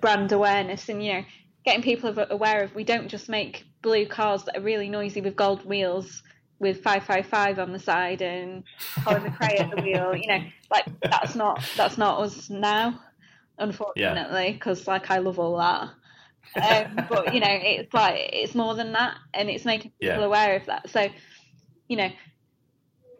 brand 0.00 0.32
awareness 0.32 0.88
and 0.88 1.04
you 1.04 1.12
know 1.12 1.24
getting 1.64 1.82
people 1.82 2.14
aware 2.30 2.62
of 2.62 2.74
we 2.74 2.84
don't 2.84 3.08
just 3.08 3.28
make 3.28 3.64
blue 3.82 4.06
cars 4.06 4.44
that 4.44 4.56
are 4.56 4.62
really 4.62 4.88
noisy 4.88 5.20
with 5.20 5.36
gold 5.36 5.64
wheels 5.64 6.22
with 6.58 6.82
555 6.82 7.58
on 7.58 7.72
the 7.72 7.78
side 7.78 8.22
and 8.22 8.64
Colin 9.04 9.22
McRae 9.22 9.60
at 9.60 9.74
the 9.74 9.82
wheel 9.82 10.14
you 10.14 10.28
know 10.28 10.40
like 10.70 10.86
that's 11.02 11.34
not 11.34 11.62
that's 11.76 11.98
not 11.98 12.20
us 12.20 12.48
now 12.48 13.00
unfortunately 13.58 14.52
because 14.52 14.86
yeah. 14.86 14.92
like 14.92 15.10
I 15.10 15.18
love 15.18 15.38
all 15.38 15.58
that 15.58 15.90
um, 16.56 17.06
but 17.08 17.34
you 17.34 17.40
know 17.40 17.48
it's 17.50 17.92
like 17.92 18.16
it's 18.32 18.54
more 18.54 18.74
than 18.74 18.92
that 18.92 19.16
and 19.32 19.50
it's 19.50 19.64
making 19.64 19.92
people 20.00 20.20
yeah. 20.20 20.24
aware 20.24 20.56
of 20.56 20.66
that 20.66 20.90
so 20.90 21.08
you 21.88 21.96
know 21.96 22.10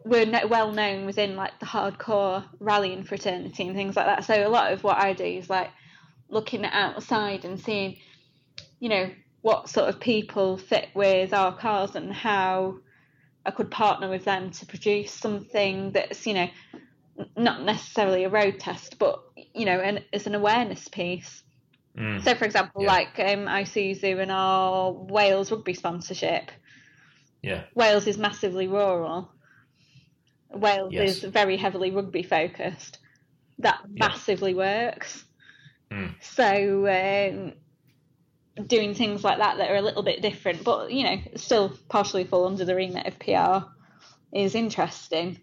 we're 0.05 0.47
well 0.47 0.71
known 0.71 1.05
within 1.05 1.35
like 1.35 1.59
the 1.59 1.65
hardcore 1.65 2.45
rallying 2.59 3.03
fraternity 3.03 3.67
and 3.67 3.75
things 3.75 3.95
like 3.95 4.05
that 4.05 4.23
so 4.23 4.47
a 4.47 4.49
lot 4.49 4.71
of 4.71 4.83
what 4.83 4.97
I 4.97 5.13
do 5.13 5.23
is 5.23 5.49
like 5.49 5.69
looking 6.29 6.65
outside 6.65 7.45
and 7.45 7.59
seeing, 7.59 7.97
you 8.79 8.89
know, 8.89 9.09
what 9.41 9.69
sort 9.69 9.89
of 9.89 9.99
people 9.99 10.57
fit 10.57 10.89
with 10.93 11.33
our 11.33 11.55
cars 11.55 11.95
and 11.95 12.11
how 12.11 12.77
I 13.45 13.51
could 13.51 13.69
partner 13.69 14.09
with 14.09 14.25
them 14.25 14.51
to 14.51 14.65
produce 14.65 15.11
something 15.11 15.91
that's, 15.91 16.25
you 16.25 16.33
know, 16.33 16.49
not 17.37 17.61
necessarily 17.61 18.23
a 18.23 18.29
road 18.29 18.59
test, 18.59 18.97
but 18.97 19.21
you 19.53 19.65
know, 19.65 19.79
and 19.79 20.03
it's 20.11 20.27
an 20.27 20.35
awareness 20.35 20.87
piece. 20.87 21.43
Mm. 21.97 22.23
So, 22.23 22.35
for 22.35 22.43
example, 22.43 22.83
yeah. 22.83 22.91
like 22.91 23.19
um, 23.19 23.45
Isuzu 23.45 24.19
and 24.19 24.31
our 24.31 24.91
Wales 24.91 25.51
rugby 25.51 25.73
sponsorship. 25.73 26.51
Yeah. 27.41 27.63
Wales 27.73 28.07
is 28.07 28.17
massively 28.17 28.67
rural. 28.67 29.31
Wales 30.55 30.93
yes. 30.93 31.17
is 31.17 31.23
very 31.23 31.57
heavily 31.57 31.91
rugby 31.91 32.23
focused. 32.23 32.99
That 33.59 33.79
yeah. 33.83 34.07
massively 34.07 34.53
works. 34.53 35.23
Mm. 35.91 36.15
So 36.21 37.53
um, 38.57 38.65
doing 38.67 38.93
things 38.93 39.23
like 39.23 39.37
that 39.37 39.57
that 39.57 39.69
are 39.69 39.75
a 39.75 39.81
little 39.81 40.03
bit 40.03 40.21
different, 40.21 40.63
but 40.63 40.91
you 40.91 41.03
know, 41.03 41.17
still 41.35 41.77
partially 41.89 42.23
fall 42.23 42.47
under 42.47 42.65
the 42.65 42.75
remit 42.75 43.05
of 43.05 43.19
PR 43.19 43.67
is 44.33 44.55
interesting, 44.55 45.39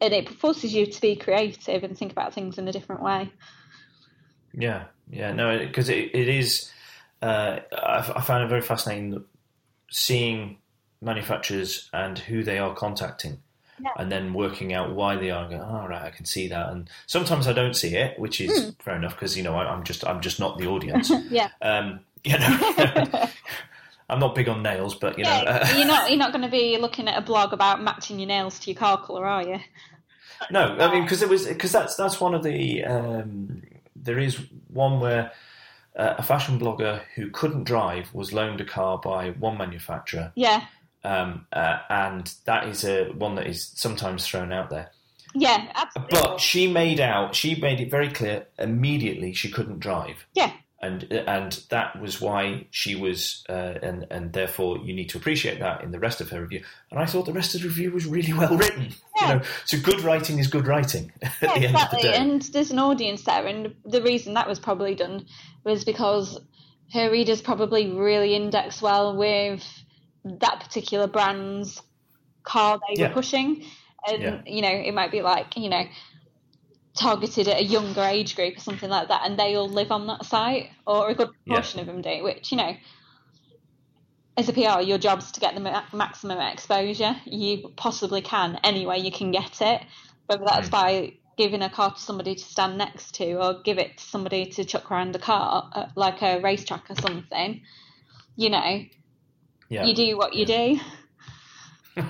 and 0.00 0.12
it 0.12 0.28
forces 0.28 0.74
you 0.74 0.86
to 0.86 1.00
be 1.00 1.16
creative 1.16 1.84
and 1.84 1.96
think 1.96 2.12
about 2.12 2.34
things 2.34 2.58
in 2.58 2.68
a 2.68 2.72
different 2.72 3.02
way. 3.02 3.32
Yeah, 4.52 4.84
yeah, 5.10 5.32
no, 5.32 5.58
because 5.58 5.88
it, 5.88 6.14
it 6.14 6.28
is. 6.28 6.70
Uh, 7.20 7.60
I, 7.72 8.12
I 8.16 8.20
find 8.20 8.44
it 8.44 8.48
very 8.48 8.60
fascinating 8.60 9.24
seeing 9.90 10.58
manufacturers 11.00 11.88
and 11.92 12.18
who 12.18 12.42
they 12.42 12.58
are 12.58 12.74
contacting 12.74 13.38
yeah. 13.80 13.90
and 13.96 14.10
then 14.10 14.34
working 14.34 14.72
out 14.72 14.94
why 14.94 15.16
they 15.16 15.30
are. 15.30 15.48
Going, 15.48 15.60
oh, 15.60 15.86
right, 15.88 16.02
I 16.02 16.10
can 16.10 16.24
see 16.24 16.48
that. 16.48 16.70
And 16.70 16.88
sometimes 17.06 17.46
I 17.46 17.52
don't 17.52 17.74
see 17.74 17.96
it, 17.96 18.18
which 18.18 18.40
is 18.40 18.50
mm. 18.50 18.82
fair 18.82 18.96
enough 18.96 19.14
because 19.14 19.36
you 19.36 19.42
know 19.42 19.54
I, 19.54 19.72
am 19.72 19.84
just 19.84 20.06
I'm 20.06 20.20
just 20.20 20.40
not 20.40 20.58
the 20.58 20.66
audience. 20.66 21.10
yeah. 21.30 21.50
Um, 21.62 22.00
you 22.24 22.38
know. 22.38 23.28
I'm 24.10 24.20
not 24.20 24.34
big 24.34 24.48
on 24.48 24.62
nails, 24.62 24.94
but 24.94 25.18
you 25.18 25.24
yeah, 25.24 25.42
know, 25.42 25.50
uh, 25.50 25.68
you're 25.76 25.86
not 25.86 26.08
you're 26.08 26.18
not 26.18 26.32
going 26.32 26.44
to 26.44 26.50
be 26.50 26.78
looking 26.78 27.08
at 27.08 27.18
a 27.18 27.20
blog 27.20 27.52
about 27.52 27.82
matching 27.82 28.18
your 28.18 28.28
nails 28.28 28.58
to 28.60 28.70
your 28.70 28.78
car 28.78 29.04
colour, 29.04 29.26
are 29.26 29.42
you? 29.42 29.58
No, 30.50 30.76
I 30.78 30.90
mean 30.90 31.02
because 31.02 31.20
it 31.20 31.28
was 31.28 31.46
because 31.46 31.72
that's 31.72 31.94
that's 31.96 32.20
one 32.20 32.34
of 32.34 32.42
the 32.42 32.84
um, 32.84 33.62
there 33.94 34.18
is 34.18 34.38
one 34.68 35.00
where 35.00 35.32
uh, 35.98 36.14
a 36.16 36.22
fashion 36.22 36.58
blogger 36.58 37.02
who 37.16 37.28
couldn't 37.30 37.64
drive 37.64 38.14
was 38.14 38.32
loaned 38.32 38.60
a 38.60 38.64
car 38.64 38.98
by 38.98 39.30
one 39.32 39.58
manufacturer. 39.58 40.32
Yeah. 40.36 40.64
Um, 41.04 41.46
uh, 41.52 41.78
and 41.88 42.32
that 42.44 42.68
is 42.68 42.84
a 42.84 43.12
one 43.12 43.36
that 43.36 43.46
is 43.46 43.72
sometimes 43.74 44.26
thrown 44.26 44.52
out 44.52 44.70
there. 44.70 44.90
Yeah, 45.34 45.70
absolutely. 45.74 46.20
But 46.20 46.40
she 46.40 46.70
made 46.70 47.00
out, 47.00 47.34
she 47.34 47.54
made 47.54 47.80
it 47.80 47.90
very 47.90 48.10
clear 48.10 48.46
immediately 48.58 49.32
she 49.32 49.50
couldn't 49.50 49.80
drive. 49.80 50.26
Yeah. 50.34 50.52
And 50.80 51.12
and 51.12 51.60
that 51.70 52.00
was 52.00 52.20
why 52.20 52.68
she 52.70 52.94
was, 52.94 53.44
uh, 53.48 53.74
and 53.82 54.06
and 54.12 54.32
therefore 54.32 54.78
you 54.78 54.94
need 54.94 55.08
to 55.08 55.18
appreciate 55.18 55.58
that 55.58 55.82
in 55.82 55.90
the 55.90 55.98
rest 55.98 56.20
of 56.20 56.30
her 56.30 56.40
review. 56.40 56.62
And 56.92 57.00
I 57.00 57.04
thought 57.04 57.26
the 57.26 57.32
rest 57.32 57.56
of 57.56 57.62
the 57.62 57.68
review 57.68 57.90
was 57.90 58.06
really 58.06 58.32
well 58.32 58.56
written. 58.56 58.94
Yeah. 59.20 59.28
You 59.28 59.34
know, 59.34 59.44
so 59.64 59.80
good 59.80 60.02
writing 60.02 60.38
is 60.38 60.46
good 60.46 60.68
writing. 60.68 61.10
yeah, 61.42 61.56
exactly. 61.56 62.08
And 62.10 62.42
there's 62.42 62.70
an 62.70 62.78
audience 62.78 63.24
there, 63.24 63.44
and 63.44 63.74
the 63.84 64.02
reason 64.02 64.34
that 64.34 64.48
was 64.48 64.60
probably 64.60 64.94
done 64.94 65.26
was 65.64 65.84
because 65.84 66.40
her 66.92 67.10
readers 67.10 67.42
probably 67.42 67.90
really 67.90 68.36
index 68.36 68.80
well 68.80 69.16
with 69.16 69.64
that 70.40 70.60
particular 70.60 71.06
brand's 71.06 71.82
car 72.42 72.78
they 72.88 73.00
yeah. 73.00 73.08
were 73.08 73.14
pushing. 73.14 73.64
And, 74.06 74.22
yeah. 74.22 74.40
you 74.46 74.62
know, 74.62 74.70
it 74.70 74.94
might 74.94 75.10
be 75.10 75.22
like, 75.22 75.56
you 75.56 75.68
know, 75.68 75.84
targeted 76.98 77.48
at 77.48 77.60
a 77.60 77.64
younger 77.64 78.02
age 78.02 78.36
group 78.36 78.56
or 78.56 78.60
something 78.60 78.90
like 78.90 79.08
that, 79.08 79.22
and 79.24 79.38
they 79.38 79.54
all 79.54 79.68
live 79.68 79.90
on 79.90 80.06
that 80.06 80.24
site, 80.24 80.70
or 80.86 81.08
a 81.08 81.14
good 81.14 81.30
portion 81.46 81.78
yeah. 81.78 81.82
of 81.82 81.86
them 81.86 82.02
do, 82.02 82.22
which, 82.22 82.50
you 82.50 82.58
know, 82.58 82.76
as 84.36 84.48
a 84.48 84.52
PR, 84.52 84.80
your 84.80 84.98
job's 84.98 85.32
to 85.32 85.40
get 85.40 85.54
the 85.54 85.82
maximum 85.92 86.38
exposure 86.38 87.16
you 87.24 87.72
possibly 87.76 88.20
can, 88.20 88.58
any 88.62 88.86
way 88.86 88.98
you 88.98 89.10
can 89.10 89.32
get 89.32 89.60
it, 89.60 89.82
whether 90.26 90.44
that's 90.44 90.68
mm. 90.68 90.72
by 90.72 91.12
giving 91.36 91.62
a 91.62 91.70
car 91.70 91.92
to 91.92 92.00
somebody 92.00 92.34
to 92.34 92.44
stand 92.44 92.78
next 92.78 93.14
to, 93.16 93.34
or 93.34 93.62
give 93.62 93.78
it 93.78 93.98
to 93.98 94.04
somebody 94.04 94.46
to 94.46 94.64
chuck 94.64 94.90
around 94.90 95.12
the 95.12 95.18
car, 95.18 95.70
uh, 95.72 95.86
like 95.96 96.22
a 96.22 96.40
racetrack 96.40 96.88
or 96.90 96.94
something, 96.96 97.62
you 98.36 98.50
know, 98.50 98.84
yeah. 99.68 99.84
you 99.84 99.94
do 99.94 100.16
what 100.16 100.34
you 100.34 100.46
do. 100.46 100.80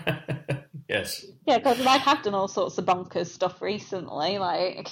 yes. 0.88 1.26
Yeah, 1.46 1.58
because 1.58 1.80
like 1.80 2.06
I've 2.06 2.22
done 2.22 2.34
all 2.34 2.48
sorts 2.48 2.78
of 2.78 2.86
bonkers 2.86 3.26
stuff 3.26 3.60
recently, 3.60 4.38
like, 4.38 4.88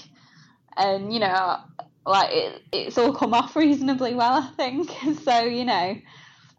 and 0.77 1.12
you 1.12 1.21
know, 1.21 1.59
like 2.05 2.31
it, 2.33 2.62
it's 2.73 2.99
all 2.99 3.12
come 3.12 3.35
off 3.35 3.57
reasonably 3.57 4.14
well, 4.14 4.43
I 4.43 4.55
think. 4.57 4.91
So 5.25 5.41
you 5.41 5.64
know, 5.64 5.97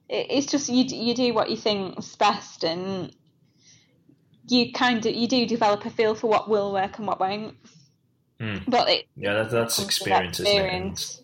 it, 0.10 0.28
it's 0.30 0.48
just 0.48 0.70
you 0.70 0.84
you 0.84 1.14
do 1.14 1.34
what 1.34 1.50
you 1.50 1.58
think's 1.58 2.16
best, 2.16 2.64
and 2.64 3.14
you 4.48 4.72
kind 4.72 5.06
of 5.06 5.14
you 5.14 5.28
do 5.28 5.46
develop 5.46 5.86
a 5.86 5.90
feel 5.90 6.16
for 6.16 6.28
what 6.28 6.50
will 6.50 6.72
work 6.72 6.98
and 6.98 7.08
what 7.08 7.20
won't. 7.20 7.56
Mm. 8.40 8.64
But 8.68 8.90
it, 8.90 9.06
yeah, 9.16 9.34
that, 9.34 9.52
that's 9.52 9.82
experience, 9.82 10.40
experience 10.40 11.22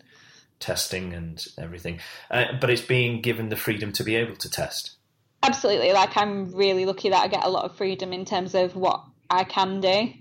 testing 0.64 1.12
and 1.12 1.46
everything. 1.58 2.00
Uh, 2.30 2.46
but 2.60 2.70
it's 2.70 2.82
being 2.82 3.20
given 3.20 3.50
the 3.50 3.56
freedom 3.56 3.92
to 3.92 4.02
be 4.02 4.16
able 4.16 4.36
to 4.36 4.50
test. 4.50 4.96
Absolutely. 5.42 5.92
Like, 5.92 6.16
I'm 6.16 6.54
really 6.54 6.86
lucky 6.86 7.10
that 7.10 7.22
I 7.22 7.28
get 7.28 7.44
a 7.44 7.50
lot 7.50 7.64
of 7.64 7.76
freedom 7.76 8.12
in 8.12 8.24
terms 8.24 8.54
of 8.54 8.74
what 8.74 9.04
I 9.28 9.44
can 9.44 9.80
do. 9.82 10.12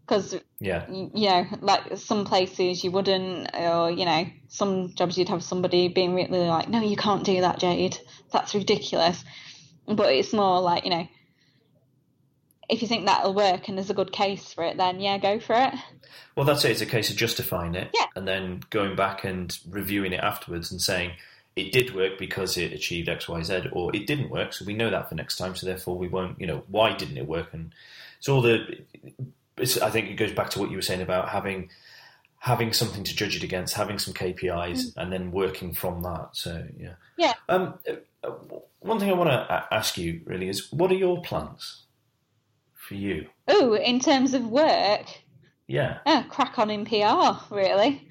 Because, 0.00 0.32
hmm. 0.32 0.38
yeah, 0.58 0.86
you 0.90 1.28
know, 1.28 1.46
like 1.60 1.96
some 1.96 2.24
places 2.24 2.82
you 2.82 2.90
wouldn't, 2.90 3.50
or, 3.54 3.90
you 3.90 4.06
know, 4.06 4.26
some 4.48 4.94
jobs 4.94 5.18
you'd 5.18 5.28
have 5.28 5.42
somebody 5.42 5.88
being 5.88 6.14
really 6.14 6.46
like, 6.46 6.68
no, 6.68 6.80
you 6.80 6.96
can't 6.96 7.24
do 7.24 7.42
that, 7.42 7.58
Jade. 7.58 7.98
That's 8.32 8.54
ridiculous. 8.54 9.22
But 9.86 10.14
it's 10.14 10.32
more 10.32 10.60
like, 10.62 10.84
you 10.84 10.90
know, 10.90 11.06
if 12.68 12.82
you 12.82 12.88
think 12.88 13.06
that'll 13.06 13.34
work 13.34 13.68
and 13.68 13.76
there's 13.76 13.90
a 13.90 13.94
good 13.94 14.12
case 14.12 14.52
for 14.52 14.64
it, 14.64 14.76
then 14.76 15.00
yeah, 15.00 15.18
go 15.18 15.38
for 15.40 15.54
it. 15.54 15.74
Well, 16.36 16.46
that's 16.46 16.64
it. 16.64 16.72
It's 16.72 16.80
a 16.80 16.86
case 16.86 17.10
of 17.10 17.16
justifying 17.16 17.74
it, 17.74 17.90
yeah. 17.94 18.06
and 18.16 18.26
then 18.26 18.62
going 18.70 18.96
back 18.96 19.24
and 19.24 19.56
reviewing 19.68 20.12
it 20.12 20.20
afterwards 20.20 20.70
and 20.70 20.80
saying, 20.80 21.12
it 21.56 21.70
did 21.70 21.94
work 21.94 22.18
because 22.18 22.56
it 22.56 22.72
achieved 22.72 23.08
X, 23.08 23.28
Y, 23.28 23.42
Z, 23.42 23.68
or 23.72 23.94
it 23.94 24.06
didn't 24.06 24.30
work. 24.30 24.52
So 24.52 24.64
we 24.64 24.74
know 24.74 24.90
that 24.90 25.08
for 25.08 25.14
next 25.14 25.36
time. 25.36 25.54
So 25.54 25.66
therefore, 25.66 25.96
we 25.96 26.08
won't. 26.08 26.40
You 26.40 26.46
know, 26.46 26.64
why 26.66 26.94
didn't 26.94 27.16
it 27.16 27.28
work? 27.28 27.52
And 27.52 27.72
it's 28.18 28.28
all 28.28 28.42
the. 28.42 28.80
It's, 29.56 29.80
I 29.80 29.90
think 29.90 30.10
it 30.10 30.14
goes 30.14 30.32
back 30.32 30.50
to 30.50 30.58
what 30.58 30.70
you 30.70 30.76
were 30.76 30.82
saying 30.82 31.02
about 31.02 31.28
having 31.28 31.70
having 32.38 32.72
something 32.72 33.04
to 33.04 33.14
judge 33.14 33.36
it 33.36 33.44
against, 33.44 33.74
having 33.74 33.98
some 33.98 34.12
KPIs, 34.12 34.42
mm. 34.78 34.92
and 34.96 35.12
then 35.12 35.30
working 35.30 35.72
from 35.72 36.02
that. 36.02 36.30
So 36.32 36.66
yeah. 36.76 36.94
Yeah. 37.16 37.34
Um, 37.48 37.74
uh, 38.24 38.30
one 38.80 38.98
thing 38.98 39.08
I 39.08 39.14
want 39.14 39.30
to 39.30 39.66
ask 39.72 39.96
you 39.96 40.22
really 40.24 40.48
is, 40.48 40.72
what 40.72 40.90
are 40.90 40.96
your 40.96 41.22
plans 41.22 41.83
for 42.84 42.94
you? 42.94 43.26
Oh, 43.48 43.74
in 43.74 44.00
terms 44.00 44.34
of 44.34 44.46
work. 44.46 45.06
Yeah. 45.66 45.98
Oh, 46.06 46.24
crack 46.28 46.58
on 46.58 46.70
in 46.70 46.84
PR, 46.84 47.54
really. 47.54 48.08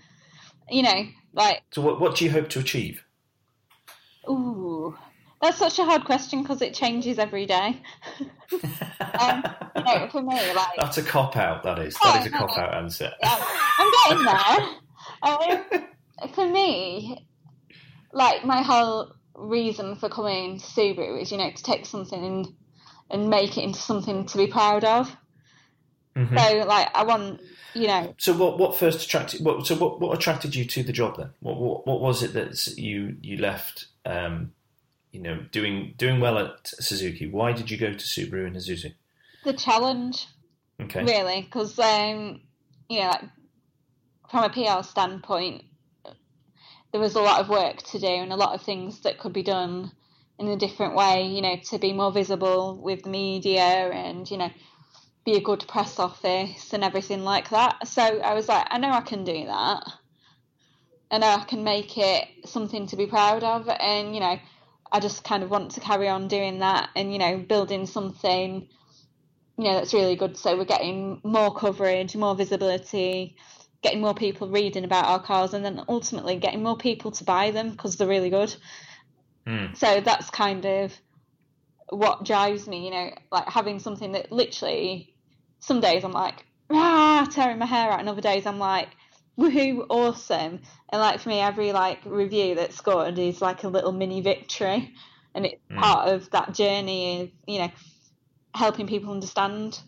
You 0.70 0.84
know, 0.84 1.06
like. 1.34 1.62
So, 1.72 1.82
what, 1.82 2.00
what 2.00 2.16
do 2.16 2.26
you 2.26 2.32
hope 2.32 2.50
to 2.50 2.60
achieve? 2.60 3.04
Ooh, 4.30 4.98
that's 5.42 5.58
such 5.58 5.78
a 5.80 5.84
hard 5.84 6.06
question 6.06 6.42
because 6.42 6.62
it 6.62 6.74
changes 6.74 7.20
every 7.20 7.46
day. 7.46 7.82
um, 9.20 9.44
you 9.76 9.84
know, 9.84 10.08
for 10.12 10.22
me, 10.22 10.54
like 10.54 10.70
that's 10.78 10.98
a 10.98 11.04
cop 11.04 11.36
out. 11.36 11.64
That 11.64 11.80
is. 11.80 11.96
That 11.96 12.24
oh, 12.24 12.28
a 12.28 12.30
cop 12.30 12.58
out 12.58 12.74
answer. 12.74 13.12
Yeah, 13.22 13.46
I'm 13.78 13.92
getting 14.06 14.26
there. 14.26 14.68
Um, 15.22 16.30
for 16.34 16.48
me, 16.48 17.28
like 18.14 18.46
my 18.46 18.62
whole 18.62 19.14
reason 19.36 19.96
for 19.96 20.10
coming 20.10 20.60
to 20.60 20.66
Subaru 20.66 21.22
is, 21.22 21.32
you 21.32 21.38
know, 21.38 21.52
to 21.52 21.64
take 21.64 21.86
something 21.86 22.24
and 22.24 22.48
and 23.14 23.30
make 23.30 23.58
it 23.58 23.64
into 23.64 23.80
something 23.80 24.26
to 24.26 24.38
be 24.38 24.48
proud 24.48 24.84
of. 24.84 25.16
Mm-hmm. 26.16 26.38
So, 26.38 26.68
like, 26.68 26.90
I 26.94 27.04
want 27.04 27.40
you 27.74 27.88
know. 27.88 28.14
So 28.18 28.34
what 28.34 28.60
what 28.60 28.76
first 28.76 29.06
attracted? 29.06 29.44
What 29.44 29.66
so 29.66 29.76
what 29.76 30.00
what 30.00 30.18
attracted 30.18 30.56
you 30.56 30.66
to 30.66 30.84
the 30.84 30.94
job 30.94 31.18
then? 31.18 31.30
What 31.40 31.60
what, 31.60 31.88
what 31.88 32.02
was 32.02 32.24
it 32.24 32.34
that 32.34 32.68
you 32.78 33.16
you 33.22 33.38
left? 33.38 33.88
Um, 34.06 34.52
you 35.12 35.22
know, 35.22 35.46
doing 35.52 35.94
doing 35.98 36.20
well 36.20 36.38
at 36.38 36.68
Suzuki. 36.68 37.28
Why 37.28 37.54
did 37.54 37.70
you 37.70 37.78
go 37.78 37.92
to 37.92 37.98
Subaru 37.98 38.48
and 38.48 38.56
Isuzu? 38.56 38.94
The 39.44 39.54
challenge. 39.54 40.28
Okay. 40.82 41.04
Really, 41.04 41.42
because 41.42 41.78
um, 41.80 42.42
you 42.90 43.00
know, 43.00 43.08
like, 43.08 43.22
from 44.30 44.44
a 44.44 44.50
PR 44.50 44.84
standpoint, 44.84 45.64
there 46.92 47.02
was 47.02 47.16
a 47.16 47.22
lot 47.22 47.40
of 47.40 47.50
work 47.50 47.84
to 47.84 48.00
do 48.00 48.08
and 48.08 48.34
a 48.34 48.36
lot 48.36 48.56
of 48.56 48.62
things 48.64 49.02
that 49.02 49.20
could 49.20 49.34
be 49.34 49.44
done 49.44 49.92
in 50.44 50.54
a 50.54 50.58
different 50.58 50.96
way. 50.96 51.26
You 51.28 51.42
know, 51.42 51.58
to 51.72 51.80
be 51.80 51.94
more 51.94 52.12
visible 52.12 52.78
with 52.82 53.04
the 53.04 53.10
media 53.10 53.62
and 53.62 54.30
you 54.30 54.38
know 54.38 54.52
be 55.26 55.36
a 55.36 55.42
good 55.42 55.66
press 55.68 56.00
office 56.00 56.74
and 56.74 56.84
everything 56.84 57.24
like 57.24 57.50
that. 57.50 57.88
So 57.88 58.02
I 58.02 58.34
was 58.34 58.48
like, 58.48 58.68
I 58.70 58.78
know 58.78 58.92
I 58.92 59.02
can 59.02 59.24
do 59.24 59.46
that. 59.46 59.84
I 61.12 61.18
know 61.20 61.28
I 61.28 61.46
can 61.46 61.64
make 61.64 61.98
it 61.98 62.28
something 62.46 62.88
to 62.88 62.98
be 62.98 63.06
proud 63.06 63.44
of. 63.44 63.70
And, 63.70 64.14
you 64.14 64.20
know, 64.20 64.38
I 64.92 65.00
just 65.00 65.24
kind 65.24 65.44
of 65.44 65.50
want 65.50 65.72
to 65.72 65.80
carry 65.80 66.08
on 66.10 66.28
doing 66.28 66.60
that 66.60 66.90
and, 66.96 67.14
you 67.14 67.20
know, 67.20 67.38
building 67.38 67.86
something, 67.86 68.68
you 69.58 69.64
know, 69.64 69.76
that's 69.76 69.94
really 69.94 70.16
good. 70.16 70.38
So 70.38 70.58
we're 70.58 70.66
getting 70.66 71.22
more 71.24 71.56
coverage, 71.56 72.16
more 72.16 72.36
visibility, 72.36 73.38
getting 73.82 74.02
more 74.02 74.14
people 74.14 74.50
reading 74.50 74.84
about 74.84 75.06
our 75.06 75.22
cars, 75.22 75.54
and 75.54 75.64
then 75.64 75.84
ultimately 75.88 76.36
getting 76.38 76.64
more 76.64 76.78
people 76.78 77.12
to 77.12 77.24
buy 77.24 77.52
them 77.52 77.72
because 77.72 77.96
they're 77.96 78.08
really 78.08 78.30
good. 78.30 78.56
Mm. 79.48 79.76
So 79.78 80.02
that's 80.02 80.30
kind 80.30 80.66
of 80.66 80.94
what 81.90 82.26
drives 82.26 82.68
me, 82.68 82.86
you 82.86 82.92
know, 82.92 83.12
like 83.32 83.48
having 83.48 83.80
something 83.80 84.14
that 84.14 84.32
literally 84.32 85.14
some 85.60 85.80
days 85.80 86.04
I'm 86.04 86.12
like, 86.12 86.46
ah, 86.70 87.28
tearing 87.32 87.60
my 87.60 87.66
hair 87.66 87.92
out, 87.92 88.00
and 88.00 88.10
other 88.10 88.22
days 88.22 88.46
I'm 88.46 88.60
like, 88.60 88.90
woohoo, 89.38 89.86
awesome. 89.90 90.62
And 90.92 91.02
like 91.02 91.20
for 91.20 91.30
me, 91.30 91.40
every 91.40 91.72
like 91.72 92.00
review 92.06 92.56
that's 92.56 92.82
good 92.82 93.18
is 93.20 93.42
like 93.42 93.64
a 93.64 93.70
little 93.70 93.92
mini 93.92 94.22
victory, 94.22 94.94
and 95.36 95.46
it's 95.46 95.62
mm. 95.72 95.78
part 95.78 96.10
of 96.10 96.30
that 96.32 96.54
journey 96.54 97.22
of 97.22 97.30
you 97.48 97.60
know 97.60 97.72
helping 98.56 98.88
people 98.88 99.12
understand 99.12 99.80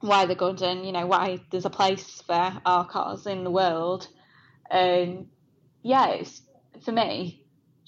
why 0.00 0.24
they're 0.24 0.36
good 0.36 0.62
and 0.62 0.86
you 0.86 0.92
know 0.92 1.06
why 1.06 1.38
there's 1.50 1.66
a 1.66 1.70
place 1.70 2.22
for 2.22 2.60
our 2.64 2.86
cars 2.86 3.26
in 3.26 3.44
the 3.44 3.50
world. 3.50 4.08
And 4.70 5.28
yeah, 5.82 6.08
it's 6.10 6.42
for 6.84 6.92
me 6.92 7.39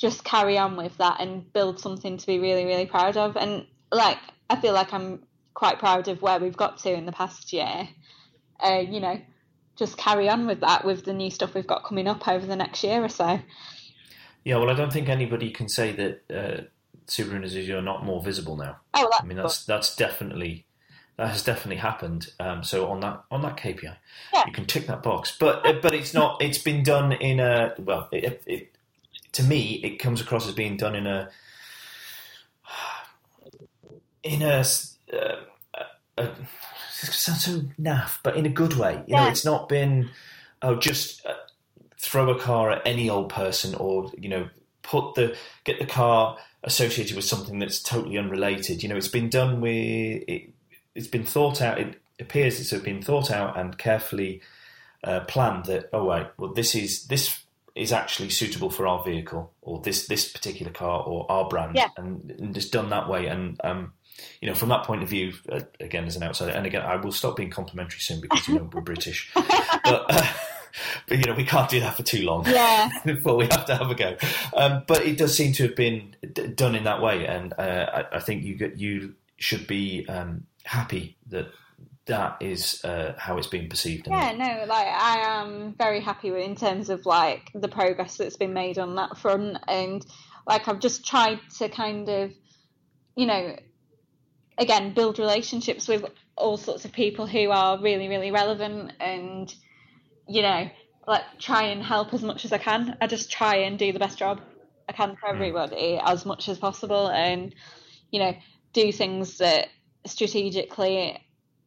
just 0.02 0.24
carry 0.24 0.58
on 0.58 0.76
with 0.76 0.98
that 0.98 1.20
and 1.20 1.50
build 1.52 1.78
something 1.78 2.16
to 2.18 2.26
be 2.26 2.40
really 2.40 2.64
really 2.64 2.86
proud 2.86 3.16
of. 3.16 3.36
And 3.36 3.64
like 3.92 4.18
I 4.50 4.60
feel 4.60 4.74
like 4.74 4.92
I'm 4.92 5.22
quite 5.54 5.78
proud 5.78 6.08
of 6.08 6.20
where 6.20 6.40
we've 6.40 6.56
got 6.56 6.78
to 6.78 6.92
in 6.92 7.06
the 7.06 7.12
past 7.12 7.52
year. 7.52 7.88
Uh, 8.60 8.82
you 8.86 8.98
know, 8.98 9.20
just 9.76 9.96
carry 9.96 10.28
on 10.28 10.46
with 10.46 10.60
that 10.60 10.84
with 10.84 11.04
the 11.04 11.12
new 11.12 11.30
stuff 11.30 11.54
we've 11.54 11.66
got 11.68 11.84
coming 11.84 12.08
up 12.08 12.26
over 12.26 12.44
the 12.44 12.56
next 12.56 12.82
year 12.82 13.02
or 13.02 13.08
so. 13.08 13.40
Yeah, 14.44 14.56
well, 14.56 14.70
I 14.70 14.74
don't 14.74 14.92
think 14.92 15.08
anybody 15.08 15.50
can 15.50 15.68
say 15.68 15.92
that 15.92 16.20
uh, 16.28 16.62
Subaru 17.06 17.36
and 17.36 17.44
Isuzu 17.44 17.78
are 17.78 17.82
not 17.82 18.04
more 18.04 18.20
visible 18.20 18.56
now. 18.56 18.78
Oh, 18.94 19.08
I 19.20 19.24
mean 19.24 19.36
that's 19.36 19.64
that's 19.64 19.94
definitely 19.94 20.66
that 21.16 21.28
has 21.28 21.44
definitely 21.44 21.76
happened. 21.76 22.26
Um, 22.40 22.64
so 22.64 22.88
on 22.88 22.98
that 23.00 23.22
on 23.30 23.42
that 23.42 23.56
KPI, 23.56 23.96
yeah. 24.34 24.44
you 24.48 24.52
can 24.52 24.66
tick 24.66 24.88
that 24.88 25.04
box. 25.04 25.36
But 25.38 25.64
uh, 25.64 25.74
but 25.80 25.94
it's 25.94 26.12
not. 26.12 26.42
It's 26.42 26.58
been 26.58 26.82
done 26.82 27.12
in 27.12 27.38
a 27.38 27.74
well. 27.78 28.08
It, 28.10 28.42
it, 28.46 28.72
to 29.32 29.42
me, 29.42 29.80
it 29.82 29.98
comes 29.98 30.20
across 30.20 30.46
as 30.46 30.54
being 30.54 30.76
done 30.76 30.94
in 30.94 31.06
a 31.06 31.30
in 34.22 34.42
a 34.42 34.64
uh, 35.12 35.36
uh, 36.18 36.28
sounds 36.88 37.44
so 37.44 37.62
naff, 37.80 38.18
but 38.22 38.36
in 38.36 38.46
a 38.46 38.50
good 38.50 38.74
way. 38.74 38.94
You 39.06 39.14
yeah. 39.14 39.24
know, 39.24 39.30
it's 39.30 39.44
not 39.44 39.68
been 39.68 40.10
oh 40.62 40.76
just 40.76 41.24
uh, 41.26 41.34
throw 41.98 42.30
a 42.30 42.38
car 42.38 42.70
at 42.70 42.82
any 42.86 43.08
old 43.08 43.30
person 43.30 43.74
or 43.74 44.10
you 44.16 44.28
know 44.28 44.48
put 44.82 45.14
the 45.14 45.36
get 45.64 45.78
the 45.78 45.86
car 45.86 46.36
associated 46.64 47.16
with 47.16 47.24
something 47.24 47.58
that's 47.58 47.82
totally 47.82 48.18
unrelated. 48.18 48.82
You 48.82 48.88
know, 48.88 48.96
it's 48.96 49.08
been 49.08 49.30
done 49.30 49.60
with 49.60 50.24
it, 50.28 50.50
has 50.94 51.08
been 51.08 51.24
thought 51.24 51.60
out. 51.60 51.78
It 51.78 52.00
appears 52.20 52.60
it's 52.60 52.82
been 52.82 53.02
thought 53.02 53.30
out 53.30 53.58
and 53.58 53.76
carefully 53.78 54.42
uh, 55.02 55.20
planned. 55.20 55.66
That 55.66 55.88
oh 55.92 56.04
wait, 56.04 56.26
well 56.36 56.52
this 56.52 56.74
is 56.74 57.06
this 57.06 57.41
is 57.74 57.92
actually 57.92 58.30
suitable 58.30 58.70
for 58.70 58.86
our 58.86 59.02
vehicle 59.02 59.52
or 59.62 59.80
this 59.80 60.06
this 60.06 60.30
particular 60.30 60.72
car 60.72 61.02
or 61.02 61.30
our 61.30 61.48
brand, 61.48 61.76
yeah. 61.76 61.88
and, 61.96 62.30
and 62.38 62.54
just 62.54 62.72
done 62.72 62.90
that 62.90 63.08
way. 63.08 63.26
And 63.26 63.60
um, 63.64 63.92
you 64.40 64.48
know, 64.48 64.54
from 64.54 64.68
that 64.70 64.84
point 64.84 65.02
of 65.02 65.08
view, 65.08 65.32
uh, 65.50 65.60
again 65.80 66.04
as 66.04 66.16
an 66.16 66.22
outsider, 66.22 66.52
and 66.52 66.66
again, 66.66 66.82
I 66.82 66.96
will 66.96 67.12
stop 67.12 67.36
being 67.36 67.50
complimentary 67.50 68.00
soon 68.00 68.20
because 68.20 68.46
you 68.48 68.54
know 68.54 68.68
we're 68.72 68.80
British, 68.80 69.30
but. 69.34 70.06
Uh, 70.08 70.26
but 71.06 71.18
you 71.18 71.24
know 71.24 71.34
we 71.34 71.44
can't 71.44 71.68
do 71.68 71.80
that 71.80 71.94
for 71.96 72.02
too 72.02 72.22
long. 72.22 72.46
Yeah. 72.46 72.88
before 73.04 73.36
we 73.36 73.44
have 73.44 73.66
to 73.66 73.76
have 73.76 73.90
a 73.90 73.94
go. 73.94 74.16
Um, 74.56 74.84
but 74.86 75.04
it 75.04 75.18
does 75.18 75.36
seem 75.36 75.52
to 75.54 75.64
have 75.64 75.76
been 75.76 76.16
d- 76.32 76.46
done 76.48 76.74
in 76.74 76.84
that 76.84 77.02
way, 77.02 77.26
and 77.26 77.52
uh, 77.58 78.04
I, 78.10 78.16
I, 78.16 78.20
think 78.20 78.42
you 78.44 78.54
get, 78.54 78.78
you 78.78 79.14
should 79.36 79.66
be 79.66 80.06
um, 80.08 80.46
happy 80.64 81.18
that 81.28 81.48
that 82.06 82.38
is 82.40 82.84
uh, 82.84 83.14
how 83.16 83.38
it's 83.38 83.46
being 83.46 83.68
perceived. 83.68 84.08
Yeah, 84.08 84.32
no, 84.32 84.64
like 84.66 84.86
I 84.86 85.40
am 85.40 85.74
very 85.78 86.00
happy 86.00 86.30
with 86.30 86.42
in 86.42 86.56
terms 86.56 86.90
of 86.90 87.06
like 87.06 87.50
the 87.54 87.68
progress 87.68 88.16
that's 88.16 88.36
been 88.36 88.52
made 88.52 88.78
on 88.78 88.96
that 88.96 89.18
front, 89.18 89.58
and 89.68 90.04
like 90.46 90.66
I've 90.66 90.80
just 90.80 91.06
tried 91.06 91.38
to 91.58 91.68
kind 91.68 92.08
of, 92.08 92.32
you 93.14 93.26
know, 93.26 93.56
again 94.58 94.94
build 94.94 95.18
relationships 95.18 95.86
with 95.86 96.04
all 96.36 96.56
sorts 96.56 96.84
of 96.84 96.92
people 96.92 97.26
who 97.26 97.50
are 97.50 97.80
really 97.80 98.08
really 98.08 98.30
relevant 98.30 98.92
and 99.00 99.54
you 100.26 100.40
know 100.40 100.68
like 101.06 101.22
try 101.38 101.64
and 101.64 101.82
help 101.82 102.14
as 102.14 102.22
much 102.22 102.44
as 102.44 102.52
I 102.52 102.58
can. 102.58 102.96
I 103.00 103.06
just 103.06 103.30
try 103.30 103.56
and 103.56 103.78
do 103.78 103.92
the 103.92 103.98
best 103.98 104.18
job 104.18 104.40
I 104.88 104.92
can 104.92 105.16
for 105.16 105.28
hmm. 105.28 105.34
everybody 105.34 105.98
mm. 105.98 106.02
as 106.04 106.24
much 106.24 106.48
as 106.48 106.58
possible 106.58 107.08
and 107.08 107.54
you 108.10 108.20
know 108.20 108.34
do 108.72 108.90
things 108.90 109.38
that 109.38 109.68
strategically 110.06 111.18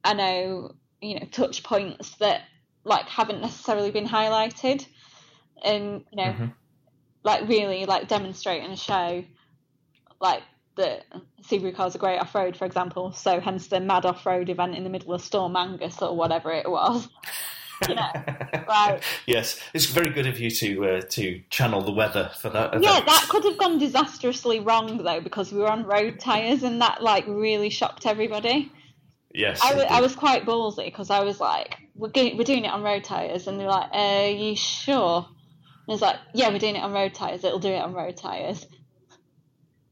I 0.06 0.14
know 0.14 0.76
you 1.02 1.20
know 1.20 1.26
touch 1.32 1.64
points 1.64 2.16
that 2.18 2.42
like 2.84 3.08
haven't 3.08 3.42
necessarily 3.42 3.92
been 3.92 4.08
highlighted 4.08 4.86
and 5.64 6.06
you 6.12 6.18
know 6.18 6.32
mm-hmm. 6.32 6.46
like 7.24 7.48
really 7.48 7.86
like 7.86 8.08
demonstrate 8.08 8.64
and 8.64 8.78
show 8.78 9.24
like 10.22 10.44
that 10.78 11.06
Subaru 11.44 11.74
cars 11.74 11.96
are 11.96 12.00
great 12.00 12.20
off 12.20 12.36
road, 12.36 12.58
for 12.58 12.66
example. 12.66 13.12
So 13.14 13.40
hence 13.40 13.68
the 13.68 13.80
mad 13.80 14.06
off 14.06 14.26
road 14.26 14.50
event 14.50 14.76
in 14.76 14.84
the 14.84 14.90
middle 14.90 15.14
of 15.14 15.22
Storm 15.22 15.56
Angus 15.56 16.02
or 16.02 16.16
whatever 16.16 16.52
it 16.52 16.70
was. 16.70 17.08
You 17.88 17.96
know, 17.96 18.12
right? 18.68 19.02
Yes, 19.26 19.60
it's 19.74 19.86
very 19.86 20.10
good 20.10 20.28
of 20.28 20.40
you 20.40 20.50
to 20.50 20.86
uh, 20.86 21.02
to 21.02 21.42
channel 21.50 21.82
the 21.82 21.92
weather 21.92 22.32
for 22.40 22.50
that. 22.50 22.70
Event. 22.70 22.84
Yeah, 22.84 23.02
that 23.06 23.28
could 23.30 23.44
have 23.46 23.58
gone 23.58 23.80
disastrously 23.80 24.60
wrong 24.60 25.04
though 25.04 25.22
because 25.22 25.52
we 25.52 25.60
were 25.60 25.70
on 25.70 25.86
road 25.86 26.20
tires 26.20 26.64
and 26.64 26.82
that 26.82 27.02
like 27.02 27.26
really 27.28 27.70
shocked 27.70 28.06
everybody. 28.06 28.72
Yes, 29.36 29.60
I, 29.62 29.70
w- 29.72 29.88
I 29.90 30.02
was 30.02 30.16
quite 30.16 30.46
ballsy 30.46 30.86
because 30.86 31.10
I 31.10 31.24
was 31.24 31.40
like, 31.40 31.78
"We're 31.96 32.12
we're 32.14 32.44
doing 32.44 32.66
it 32.66 32.72
on 32.72 32.84
road 32.84 33.04
tires," 33.04 33.48
and 33.48 33.60
they're 33.60 33.68
like, 33.68 33.90
"Are 33.92 34.30
you 34.30 34.56
sure?" 34.56 35.28
And 35.88 35.94
it's 35.94 36.02
like, 36.02 36.18
"Yeah, 36.34 36.50
we're 36.50 36.60
doing 36.60 36.76
it 36.78 36.84
on 36.84 36.94
road 36.94 37.14
tires. 37.14 37.44
It'll 37.44 37.60
do 37.60 37.70
it 37.70 37.82
on 37.82 37.94
road 37.94 38.18
tires." 38.18 38.66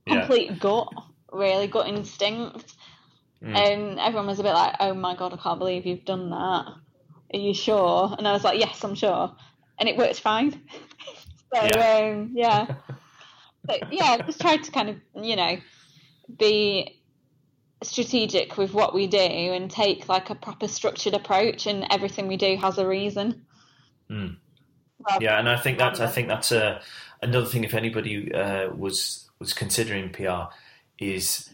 complete 0.07 0.59
gut, 0.59 0.93
really 1.31 1.67
gut 1.67 1.87
instinct. 1.87 2.75
Mm. 3.41 3.55
And 3.55 3.99
everyone 3.99 4.27
was 4.27 4.39
a 4.39 4.43
bit 4.43 4.53
like, 4.53 4.75
"Oh 4.79 4.93
my 4.93 5.15
god, 5.15 5.33
I 5.33 5.37
can't 5.37 5.59
believe 5.59 5.85
you've 5.85 6.05
done 6.05 6.29
that. 6.29 6.65
Are 7.33 7.39
you 7.39 7.53
sure?" 7.53 8.15
And 8.17 8.27
I 8.27 8.31
was 8.31 8.43
like, 8.43 8.59
"Yes, 8.59 8.83
I'm 8.83 8.95
sure." 8.95 9.35
And 9.79 9.89
it 9.89 9.97
worked 9.97 10.19
fine. 10.19 10.67
So 11.53 11.61
Yeah. 11.61 12.15
um, 12.15 12.31
yeah, 12.33 12.65
but 13.63 13.93
yeah, 13.93 14.17
just 14.25 14.41
try 14.41 14.57
to 14.57 14.71
kind 14.71 14.89
of 14.89 14.95
you 15.23 15.35
know 15.35 15.57
be 16.35 17.02
strategic 17.83 18.57
with 18.57 18.73
what 18.73 18.93
we 18.93 19.07
do 19.07 19.17
and 19.17 19.69
take 19.69 20.09
like 20.09 20.29
a 20.29 20.35
proper 20.35 20.67
structured 20.67 21.13
approach, 21.13 21.67
and 21.67 21.85
everything 21.89 22.27
we 22.27 22.37
do 22.37 22.55
has 22.57 22.77
a 22.77 22.87
reason. 22.87 23.45
Mm. 24.09 24.37
Yeah, 25.19 25.39
and 25.39 25.49
I 25.49 25.57
think 25.57 25.77
that's 25.77 25.99
I 25.99 26.07
think 26.07 26.27
that's 26.27 26.51
uh, 26.51 26.81
another 27.21 27.45
thing. 27.45 27.63
If 27.63 27.73
anybody 27.73 28.33
uh, 28.33 28.69
was 28.69 29.29
was 29.39 29.53
considering 29.53 30.09
PR, 30.11 30.53
is 30.97 31.49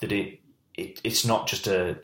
that 0.00 0.12
it, 0.12 0.40
it 0.74 1.00
it's 1.04 1.24
not 1.24 1.46
just 1.46 1.66
a 1.66 1.98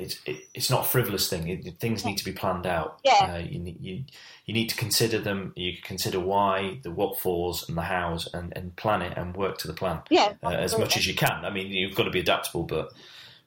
it's 0.00 0.20
it, 0.26 0.48
it's 0.54 0.70
not 0.70 0.86
a 0.86 0.88
frivolous 0.88 1.28
thing. 1.28 1.48
It, 1.48 1.78
things 1.78 2.04
need 2.04 2.18
to 2.18 2.24
be 2.24 2.32
planned 2.32 2.66
out. 2.66 3.00
Yeah. 3.04 3.34
Uh, 3.34 3.38
you 3.38 3.58
need 3.58 3.80
you 3.80 4.04
you 4.46 4.54
need 4.54 4.68
to 4.68 4.76
consider 4.76 5.18
them. 5.18 5.52
You 5.56 5.74
consider 5.82 6.20
why, 6.20 6.80
the 6.82 6.90
what 6.90 7.18
fors, 7.18 7.68
and 7.68 7.76
the 7.76 7.82
hows, 7.82 8.28
and, 8.32 8.52
and 8.56 8.74
plan 8.76 9.02
it 9.02 9.16
and 9.16 9.36
work 9.36 9.58
to 9.58 9.66
the 9.66 9.74
plan 9.74 10.00
Yeah, 10.10 10.34
uh, 10.42 10.50
as 10.50 10.78
much 10.78 10.96
as 10.96 11.06
you 11.06 11.14
can. 11.14 11.44
I 11.44 11.50
mean, 11.50 11.68
you've 11.68 11.94
got 11.94 12.04
to 12.04 12.10
be 12.10 12.20
adaptable, 12.20 12.64
but 12.64 12.92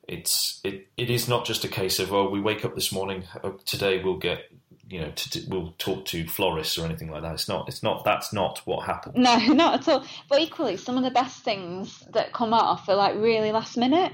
it's 0.08 0.60
it, 0.64 0.88
it 0.98 1.10
is 1.10 1.28
not 1.28 1.46
just 1.46 1.64
a 1.64 1.70
case 1.70 2.00
of 2.00 2.12
well, 2.12 2.30
we 2.30 2.42
wake 2.42 2.66
up 2.66 2.76
this 2.76 2.92
morning 2.92 3.24
uh, 3.42 3.52
today 3.66 4.04
we'll 4.04 4.18
get 4.18 4.52
you 4.90 5.00
know 5.00 5.10
to, 5.12 5.30
to, 5.30 5.50
we'll 5.50 5.74
talk 5.78 6.04
to 6.06 6.28
florists 6.28 6.78
or 6.78 6.86
anything 6.86 7.10
like 7.10 7.22
that. 7.24 7.34
It's 7.34 7.48
not. 7.48 7.68
It's 7.68 7.84
not. 7.84 8.04
That's 8.04 8.34
not 8.34 8.62
what 8.66 8.86
happened. 8.86 9.16
No, 9.16 9.38
not 9.54 9.82
at 9.82 9.88
all. 9.88 10.06
But 10.30 10.42
equally, 10.42 10.78
some 10.78 10.98
of 10.98 11.04
the 11.04 11.12
best 11.12 11.44
things 11.44 12.04
that 12.14 12.34
come 12.34 12.54
off 12.54 12.90
are 12.90 12.96
like 12.96 13.16
really 13.16 13.52
last 13.52 13.78
minute 13.78 14.14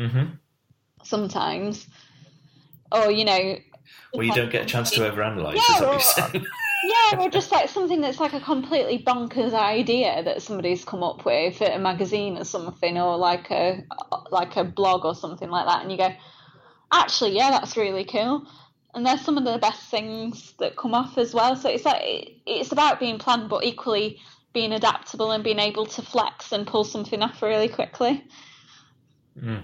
hmm 0.00 0.24
sometimes. 1.02 1.86
Or, 2.92 3.10
you 3.10 3.24
know. 3.24 3.56
Well, 4.14 4.24
you 4.24 4.34
don't 4.34 4.50
get 4.50 4.62
a 4.62 4.66
chance 4.66 4.90
to 4.92 5.00
overanalyze. 5.00 5.54
Yeah, 5.54 5.76
is 5.76 5.80
what 5.82 6.02
saying? 6.02 6.46
Yeah, 6.82 7.20
or 7.20 7.28
just 7.28 7.52
like 7.52 7.68
something 7.68 8.00
that's 8.00 8.20
like 8.20 8.32
a 8.32 8.40
completely 8.40 9.02
bonkers 9.02 9.52
idea 9.52 10.22
that 10.22 10.42
somebody's 10.42 10.84
come 10.84 11.02
up 11.02 11.24
with 11.24 11.60
at 11.60 11.76
a 11.76 11.78
magazine 11.78 12.38
or 12.38 12.44
something, 12.44 12.98
or 12.98 13.16
like 13.18 13.50
a 13.50 13.84
like 14.30 14.56
a 14.56 14.64
blog 14.64 15.04
or 15.04 15.14
something 15.14 15.50
like 15.50 15.66
that, 15.66 15.82
and 15.82 15.92
you 15.92 15.98
go, 15.98 16.10
actually, 16.90 17.36
yeah, 17.36 17.50
that's 17.50 17.76
really 17.76 18.04
cool. 18.04 18.46
And 18.94 19.04
there's 19.04 19.20
some 19.20 19.36
of 19.36 19.44
the 19.44 19.58
best 19.58 19.90
things 19.90 20.54
that 20.58 20.76
come 20.76 20.94
off 20.94 21.18
as 21.18 21.34
well. 21.34 21.54
So 21.54 21.68
it's 21.68 21.84
like 21.84 22.40
it's 22.46 22.72
about 22.72 22.98
being 22.98 23.18
planned, 23.18 23.50
but 23.50 23.64
equally 23.64 24.18
being 24.52 24.72
adaptable 24.72 25.30
and 25.32 25.44
being 25.44 25.60
able 25.60 25.86
to 25.86 26.02
flex 26.02 26.50
and 26.50 26.66
pull 26.66 26.84
something 26.84 27.22
off 27.22 27.42
really 27.42 27.68
quickly. 27.68 28.24
Hmm. 29.38 29.58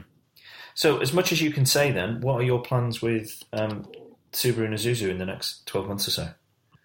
So, 0.77 0.98
as 0.98 1.12
much 1.15 1.32
as 1.32 1.40
you 1.40 1.51
can 1.51 1.65
say, 1.65 1.90
then, 1.90 2.20
what 2.20 2.35
are 2.35 2.43
your 2.44 2.61
plans 2.61 3.01
with 3.01 3.43
um, 3.55 3.86
Subaru 4.32 4.66
and 4.66 4.74
Isuzu 4.74 5.09
in 5.09 5.16
the 5.19 5.24
next 5.24 5.66
twelve 5.66 5.89
months 5.89 6.07
or 6.07 6.11
so? 6.11 6.28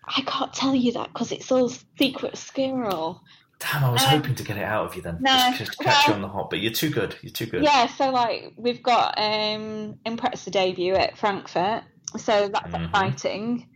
I 0.08 0.22
can't 0.26 0.54
tell 0.54 0.74
you 0.74 0.94
that 0.94 1.10
because 1.14 1.32
it's 1.34 1.52
all 1.52 1.70
secret 2.00 2.38
squirrel. 2.38 3.22
Damn, 3.60 3.84
I 3.84 3.90
was 3.92 4.02
Um, 4.04 4.10
hoping 4.10 4.36
to 4.36 4.44
get 4.44 4.56
it 4.58 4.64
out 4.64 4.86
of 4.86 4.96
you 4.96 5.02
then, 5.02 5.18
no, 5.22 5.32
just, 5.32 5.58
just 5.60 5.80
catch 5.80 6.08
you 6.08 6.14
on 6.14 6.22
the 6.22 6.30
hop. 6.30 6.50
But 6.50 6.60
you're 6.62 6.72
too 6.72 6.90
good. 6.90 7.16
You're 7.22 7.34
too 7.34 7.46
good. 7.46 7.64
Yeah, 7.64 7.88
so 7.88 8.10
like 8.12 8.54
we've 8.58 8.82
got 8.82 9.20
um 9.20 10.00
Impreza 10.06 10.50
debut 10.52 10.96
at 10.96 11.18
Frankfurt, 11.18 11.84
so 12.18 12.48
that's 12.48 12.74
Mhm. 12.74 12.86
exciting. 12.88 13.68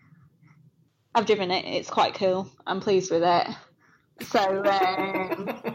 I've 1.14 1.26
driven 1.26 1.52
it; 1.52 1.66
it's 1.66 1.90
quite 1.90 2.14
cool. 2.16 2.50
I'm 2.66 2.80
pleased 2.80 3.12
with 3.12 3.24
it. 3.24 3.48
So 4.30 4.40
um, 4.64 5.75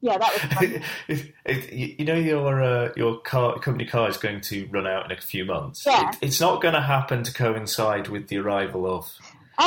yeah, 0.00 0.18
that 0.18 0.68
was 1.08 1.20
if- 1.44 1.72
you 1.72 2.04
know 2.04 2.14
your 2.14 2.62
uh, 2.62 2.90
your 2.96 3.18
car 3.20 3.58
company 3.58 3.84
car 3.84 4.08
is 4.08 4.16
going 4.16 4.40
to 4.42 4.66
run 4.70 4.86
out 4.86 5.06
in 5.10 5.16
a 5.16 5.20
few 5.20 5.44
months. 5.44 5.84
Yeah. 5.86 6.10
It, 6.10 6.18
it's 6.22 6.40
not 6.40 6.60
going 6.62 6.74
to 6.74 6.80
happen 6.80 7.22
to 7.24 7.32
coincide 7.32 8.08
with 8.08 8.28
the 8.28 8.38
arrival 8.38 8.86
of. 8.86 9.04
Um, 9.58 9.66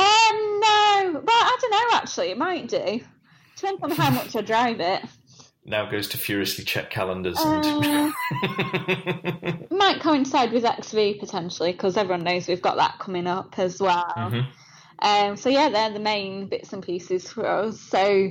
no, 0.60 1.20
well, 1.22 1.24
I 1.28 1.58
don't 1.60 1.70
know. 1.70 1.96
Actually, 1.98 2.30
it 2.30 2.38
might 2.38 2.66
do. 2.68 3.00
Depends 3.56 3.82
on 3.82 3.90
how 3.90 4.10
much 4.18 4.34
I 4.34 4.40
drive 4.40 4.80
it. 4.80 5.02
Now 5.64 5.88
goes 5.88 6.08
to 6.08 6.18
furiously 6.18 6.64
check 6.64 6.90
calendars 6.90 7.38
Uh, 7.38 7.62
and. 7.64 8.12
it 9.42 9.70
might 9.70 10.00
coincide 10.00 10.52
with 10.52 10.64
XV 10.64 11.18
potentially 11.20 11.72
because 11.72 11.96
everyone 11.96 12.24
knows 12.24 12.48
we've 12.48 12.62
got 12.62 12.76
that 12.78 12.98
coming 12.98 13.26
up 13.26 13.58
as 13.58 13.80
well. 13.80 14.04
Mhm. 14.16 14.46
Um, 15.00 15.36
so 15.36 15.48
yeah, 15.50 15.68
they're 15.68 15.90
the 15.92 16.00
main 16.00 16.46
bits 16.48 16.72
and 16.72 16.82
pieces 16.82 17.30
for 17.30 17.46
us. 17.46 17.80
So 17.80 18.30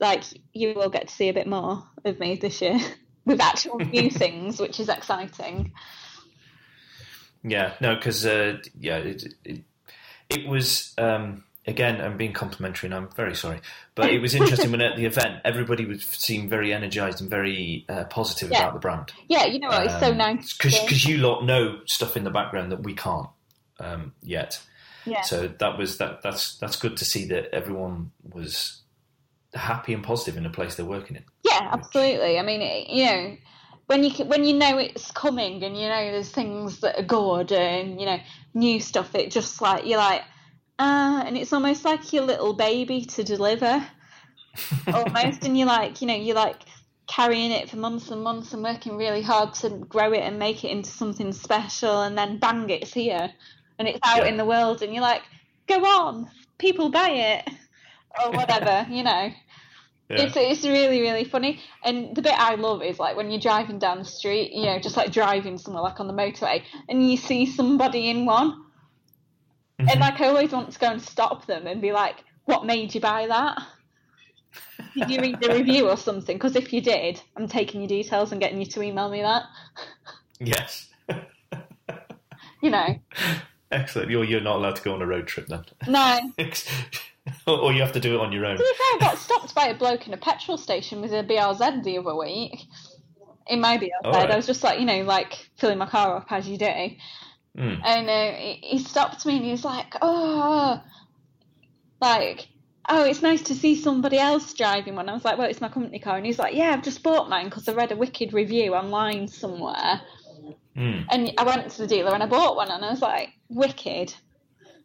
like 0.00 0.24
you 0.52 0.74
will 0.74 0.88
get 0.90 1.08
to 1.08 1.14
see 1.14 1.28
a 1.28 1.34
bit 1.34 1.46
more 1.46 1.84
of 2.04 2.18
me 2.18 2.36
this 2.36 2.60
year 2.60 2.78
with 3.24 3.40
actual 3.40 3.78
new 3.78 4.10
things, 4.10 4.58
which 4.58 4.80
is 4.80 4.88
exciting. 4.88 5.72
Yeah, 7.42 7.72
no, 7.80 7.94
because 7.94 8.26
uh, 8.26 8.58
yeah, 8.78 8.98
it, 8.98 9.34
it, 9.44 9.62
it 10.28 10.46
was 10.46 10.92
um, 10.98 11.44
again. 11.66 12.00
I'm 12.00 12.16
being 12.18 12.34
complimentary, 12.34 12.88
and 12.88 12.94
I'm 12.94 13.08
very 13.12 13.34
sorry, 13.34 13.60
but 13.94 14.10
it 14.10 14.20
was 14.20 14.34
interesting 14.34 14.70
when 14.70 14.82
at 14.82 14.96
the 14.96 15.06
event 15.06 15.40
everybody 15.44 15.86
was 15.86 16.04
seemed 16.04 16.50
very 16.50 16.74
energized 16.74 17.20
and 17.22 17.30
very 17.30 17.86
uh, 17.88 18.04
positive 18.04 18.50
Yeah. 18.50 18.58
about 18.58 18.74
the 18.74 18.80
brand. 18.80 19.12
Yeah, 19.28 19.46
you 19.46 19.58
know 19.58 19.68
what? 19.68 19.86
It's 19.86 20.00
so 20.00 20.12
nice. 20.12 20.52
because 20.54 21.06
you 21.06 21.16
lot 21.18 21.44
know 21.44 21.80
stuff 21.86 22.16
in 22.16 22.24
the 22.24 22.30
background 22.30 22.72
that 22.72 22.82
we 22.82 22.94
can't 22.94 23.28
um, 23.78 24.12
yet. 24.22 24.60
yeah. 25.06 25.22
So 25.22 25.48
that 25.48 25.78
was 25.78 25.96
that. 25.96 26.20
That's 26.22 26.56
that's 26.58 26.76
good 26.76 26.98
to 26.98 27.06
see 27.06 27.24
that 27.28 27.54
everyone 27.54 28.10
was 28.22 28.79
happy 29.54 29.92
and 29.92 30.02
positive 30.02 30.36
in 30.36 30.44
the 30.44 30.50
place 30.50 30.74
they're 30.74 30.86
working 30.86 31.16
in. 31.16 31.24
Yeah, 31.44 31.68
absolutely. 31.72 32.38
I 32.38 32.42
mean, 32.42 32.60
it, 32.62 32.88
you 32.88 33.04
know, 33.06 33.36
when 33.86 34.04
you 34.04 34.24
when 34.24 34.44
you 34.44 34.54
know 34.54 34.78
it's 34.78 35.10
coming 35.10 35.64
and 35.64 35.76
you 35.76 35.88
know 35.88 36.10
there's 36.12 36.30
things 36.30 36.80
that 36.80 36.98
are 36.98 37.04
good 37.04 37.50
and 37.52 37.98
you 38.00 38.06
know 38.06 38.18
new 38.54 38.78
stuff, 38.80 39.14
it 39.14 39.30
just 39.30 39.60
like 39.60 39.86
you're 39.86 39.98
like, 39.98 40.22
ah, 40.78 41.22
and 41.26 41.36
it's 41.36 41.52
almost 41.52 41.84
like 41.84 42.12
your 42.12 42.24
little 42.24 42.54
baby 42.54 43.04
to 43.06 43.24
deliver, 43.24 43.84
almost. 44.92 45.44
and 45.44 45.58
you're 45.58 45.66
like, 45.66 46.00
you 46.00 46.06
know, 46.06 46.14
you're 46.14 46.36
like 46.36 46.60
carrying 47.08 47.50
it 47.50 47.68
for 47.68 47.76
months 47.76 48.10
and 48.12 48.22
months 48.22 48.52
and 48.52 48.62
working 48.62 48.96
really 48.96 49.22
hard 49.22 49.52
to 49.54 49.70
grow 49.70 50.12
it 50.12 50.20
and 50.20 50.38
make 50.38 50.62
it 50.64 50.68
into 50.70 50.90
something 50.90 51.32
special, 51.32 52.02
and 52.02 52.16
then 52.16 52.38
bang, 52.38 52.70
it's 52.70 52.92
here 52.92 53.30
and 53.78 53.88
it's 53.88 53.98
out 54.04 54.18
Yeah. 54.18 54.26
in 54.26 54.36
the 54.36 54.44
world, 54.44 54.82
and 54.82 54.92
you're 54.92 55.02
like, 55.02 55.22
go 55.66 55.80
on, 55.84 56.30
people 56.58 56.90
buy 56.90 57.08
it 57.08 57.48
or 58.22 58.30
whatever, 58.32 58.86
you 58.90 59.02
know. 59.02 59.30
Yeah. 60.08 60.22
It's 60.22 60.36
it's 60.36 60.64
really 60.64 61.00
really 61.00 61.22
funny, 61.24 61.60
and 61.84 62.16
the 62.16 62.22
bit 62.22 62.34
I 62.36 62.56
love 62.56 62.82
is 62.82 62.98
like 62.98 63.16
when 63.16 63.30
you're 63.30 63.40
driving 63.40 63.78
down 63.78 63.98
the 63.98 64.04
street, 64.04 64.52
you 64.52 64.64
know, 64.64 64.80
just 64.80 64.96
like 64.96 65.12
driving 65.12 65.56
somewhere 65.56 65.82
like 65.84 66.00
on 66.00 66.08
the 66.08 66.12
motorway, 66.12 66.62
and 66.88 67.08
you 67.08 67.16
see 67.16 67.46
somebody 67.46 68.10
in 68.10 68.24
one, 68.26 68.64
Mhm. 69.80 69.90
and 69.92 70.00
like 70.00 70.20
I 70.20 70.26
always 70.26 70.50
want 70.50 70.72
to 70.72 70.78
go 70.80 70.88
and 70.88 71.00
stop 71.00 71.46
them 71.46 71.68
and 71.68 71.80
be 71.80 71.92
like, 71.92 72.16
"What 72.44 72.66
made 72.66 72.92
you 72.92 73.00
buy 73.00 73.28
that? 73.28 73.62
Did 74.96 75.10
you 75.10 75.20
read 75.20 75.40
the 75.40 75.50
review 75.50 75.88
or 75.88 75.96
something? 75.96 76.36
Because 76.36 76.56
if 76.56 76.72
you 76.72 76.80
did, 76.80 77.20
I'm 77.36 77.46
taking 77.46 77.80
your 77.80 77.88
details 77.88 78.32
and 78.32 78.40
getting 78.40 78.58
you 78.58 78.66
to 78.66 78.82
email 78.82 79.08
me 79.08 79.22
that. 79.22 79.44
yes, 80.40 80.88
You 82.60 82.70
know, 82.70 82.98
excellent. 83.70 84.10
You're 84.10 84.24
you're 84.24 84.40
not 84.40 84.56
allowed 84.56 84.74
to 84.76 84.82
go 84.82 84.92
on 84.94 85.02
a 85.02 85.06
road 85.06 85.28
trip 85.28 85.46
then, 85.46 85.64
no. 85.86 86.18
or 87.46 87.72
you 87.72 87.80
have 87.80 87.92
to 87.92 88.00
do 88.00 88.14
it 88.14 88.20
on 88.20 88.32
your 88.32 88.46
own. 88.46 88.56
To 88.56 88.62
be 88.62 88.64
fair, 88.64 89.08
I 89.08 89.12
got 89.12 89.18
stopped 89.18 89.54
by 89.54 89.66
a 89.66 89.74
bloke 89.74 90.06
in 90.06 90.14
a 90.14 90.16
petrol 90.16 90.58
station 90.58 91.00
with 91.00 91.12
a 91.12 91.22
BRZ 91.22 91.84
the 91.84 91.98
other 91.98 92.16
week. 92.16 92.60
In 93.46 93.60
my 93.60 93.78
BRZ, 93.78 93.90
Alright. 94.04 94.30
I 94.30 94.36
was 94.36 94.46
just 94.46 94.62
like, 94.62 94.78
you 94.78 94.86
know, 94.86 95.02
like 95.02 95.50
filling 95.58 95.78
my 95.78 95.86
car 95.86 96.16
up 96.16 96.30
as 96.30 96.48
you 96.48 96.56
do. 96.56 96.66
Mm. 97.58 97.80
And 97.84 98.08
uh, 98.08 98.32
he, 98.32 98.60
he 98.62 98.78
stopped 98.78 99.26
me 99.26 99.36
and 99.36 99.44
he 99.44 99.50
was 99.50 99.64
like, 99.64 99.94
oh, 100.00 100.82
like, 102.00 102.48
oh, 102.88 103.04
it's 103.04 103.22
nice 103.22 103.42
to 103.42 103.54
see 103.54 103.74
somebody 103.74 104.18
else 104.18 104.54
driving 104.54 104.94
one. 104.94 105.08
I 105.08 105.14
was 105.14 105.24
like, 105.24 105.36
well, 105.36 105.48
it's 105.48 105.60
my 105.60 105.68
company 105.68 105.98
car. 105.98 106.16
And 106.16 106.24
he's 106.24 106.38
like, 106.38 106.54
yeah, 106.54 106.70
I've 106.70 106.82
just 106.82 107.02
bought 107.02 107.28
mine 107.28 107.46
because 107.46 107.68
I 107.68 107.72
read 107.72 107.92
a 107.92 107.96
wicked 107.96 108.32
review 108.32 108.74
online 108.74 109.28
somewhere. 109.28 110.00
Mm. 110.76 111.04
And 111.10 111.32
I 111.36 111.42
went 111.42 111.70
to 111.70 111.78
the 111.78 111.86
dealer 111.86 112.14
and 112.14 112.22
I 112.22 112.26
bought 112.26 112.56
one 112.56 112.70
and 112.70 112.84
I 112.84 112.90
was 112.90 113.02
like, 113.02 113.30
wicked. 113.48 114.14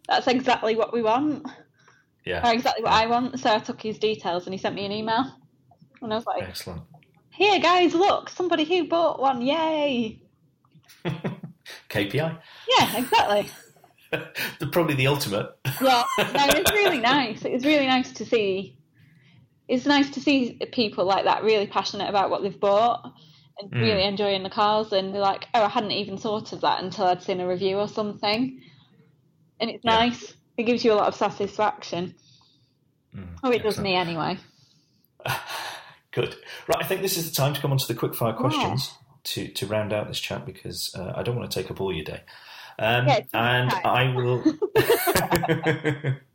That's 0.07 0.27
exactly 0.27 0.75
what 0.75 0.93
we 0.93 1.01
want. 1.01 1.45
Yeah, 2.25 2.49
exactly 2.51 2.83
what 2.83 2.93
I 2.93 3.05
want. 3.07 3.39
So 3.39 3.53
I 3.53 3.59
took 3.59 3.81
his 3.81 3.99
details 3.99 4.45
and 4.45 4.53
he 4.53 4.57
sent 4.57 4.75
me 4.75 4.85
an 4.85 4.91
email. 4.91 5.31
And 6.01 6.11
I 6.11 6.15
was 6.17 6.25
like, 6.25 6.43
excellent. 6.43 6.81
here, 7.31 7.59
guys, 7.59 7.93
look, 7.93 8.29
somebody 8.29 8.63
who 8.65 8.87
bought 8.87 9.19
one. 9.21 9.41
Yay. 9.41 10.21
KPI, 11.89 12.37
Yeah, 12.77 12.97
exactly. 12.97 13.49
the, 14.59 14.67
probably 14.71 14.95
the 14.95 15.07
ultimate. 15.07 15.49
Yeah, 15.81 16.03
no, 16.17 16.47
it 16.47 16.63
was 16.63 16.71
really 16.73 16.99
nice. 17.15 17.45
It 17.45 17.51
was 17.51 17.65
really 17.65 17.87
nice 17.87 18.11
to 18.13 18.25
see. 18.25 18.77
It's 19.67 19.85
nice 19.85 20.09
to 20.11 20.19
see 20.19 20.59
people 20.71 21.05
like 21.05 21.25
that 21.25 21.43
really 21.43 21.67
passionate 21.67 22.09
about 22.09 22.29
what 22.29 22.41
they've 22.43 22.59
bought 22.59 23.11
and 23.59 23.71
Mm. 23.71 23.81
really 23.81 24.03
enjoying 24.03 24.43
the 24.43 24.49
cars. 24.49 24.91
And 24.91 25.13
they're 25.13 25.21
like, 25.21 25.47
"Oh, 25.53 25.63
I 25.63 25.69
hadn't 25.69 25.91
even 25.91 26.17
thought 26.17 26.53
of 26.53 26.61
that 26.61 26.83
until 26.83 27.05
I'd 27.05 27.23
seen 27.23 27.39
a 27.39 27.47
review 27.47 27.77
or 27.77 27.87
something." 27.87 28.59
And 29.59 29.69
it's 29.69 29.83
Yeah. 29.83 29.95
nice. 29.97 30.33
It 30.57 30.63
gives 30.63 30.83
you 30.85 30.93
a 30.93 30.95
lot 30.95 31.07
of 31.07 31.15
satisfaction. 31.15 32.15
Mm, 33.15 33.27
Oh, 33.43 33.51
it 33.51 33.63
does 33.63 33.79
me 33.79 33.95
anyway. 33.95 34.37
Good. 36.11 36.35
Right, 36.67 36.81
I 36.81 36.85
think 36.85 37.01
this 37.01 37.17
is 37.17 37.29
the 37.29 37.35
time 37.35 37.53
to 37.53 37.61
come 37.61 37.71
on 37.71 37.77
to 37.77 37.87
the 37.87 37.93
quickfire 37.99 38.33
Yeah. 38.33 38.39
questions 38.39 38.93
to, 39.25 39.47
to 39.49 39.65
round 39.67 39.91
out 39.91 40.07
this 40.07 40.19
chat 40.19 40.45
because 40.45 40.93
uh, 40.95 41.13
I 41.15 41.23
don't 41.23 41.35
want 41.35 41.49
to 41.51 41.61
take 41.61 41.69
up 41.71 41.81
all 41.81 41.91
your 41.93 42.05
day. 42.05 42.21
Um, 42.79 43.07
Yeah, 43.07 43.19
and 43.33 43.71
time. 43.71 43.81
I 43.85 44.13
will. 44.15 44.43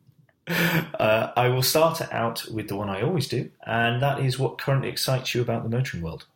Uh, 0.48 1.30
I 1.36 1.48
will 1.48 1.62
start 1.62 2.00
out 2.12 2.44
with 2.50 2.66
the 2.66 2.74
one 2.74 2.88
I 2.90 3.02
always 3.02 3.28
do, 3.28 3.50
and 3.64 4.02
that 4.02 4.18
is 4.18 4.36
what 4.36 4.58
currently 4.58 4.88
excites 4.88 5.32
you 5.32 5.42
about 5.42 5.62
the 5.62 5.68
motoring 5.68 6.02
world. 6.02 6.26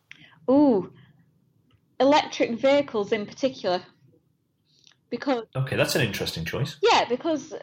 Ooh, 0.49 0.93
electric 1.99 2.57
vehicles 2.61 3.11
in 3.11 3.25
particular. 3.25 3.81
Because 5.09 5.45
Okay, 5.55 5.75
that's 5.75 5.95
an 5.95 6.01
interesting 6.01 6.45
choice. 6.45 6.77
yeah, 6.81 7.05
because 7.07 7.53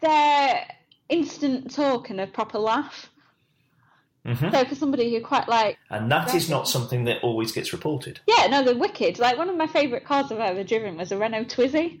they're 0.00 0.66
instant 1.08 1.74
torque 1.74 2.10
and 2.10 2.20
a 2.20 2.26
proper 2.26 2.58
laugh. 2.58 3.10
hmm 4.24 4.50
So 4.50 4.64
for 4.64 4.74
somebody 4.74 5.14
who 5.14 5.20
quite 5.24 5.48
like 5.48 5.78
And 5.90 6.10
that 6.10 6.34
is 6.34 6.50
not 6.50 6.68
something 6.68 7.04
that 7.04 7.22
always 7.22 7.52
gets 7.52 7.72
reported. 7.72 8.20
yeah, 8.26 8.46
no, 8.48 8.62
they're 8.64 8.76
wicked. 8.76 9.18
Like 9.18 9.38
one 9.38 9.48
of 9.48 9.56
my 9.56 9.66
favourite 9.68 10.04
cars 10.04 10.32
I've 10.32 10.38
ever 10.40 10.64
driven 10.64 10.96
was 10.96 11.12
a 11.12 11.18
Renault 11.18 11.44
Twizy. 11.44 12.00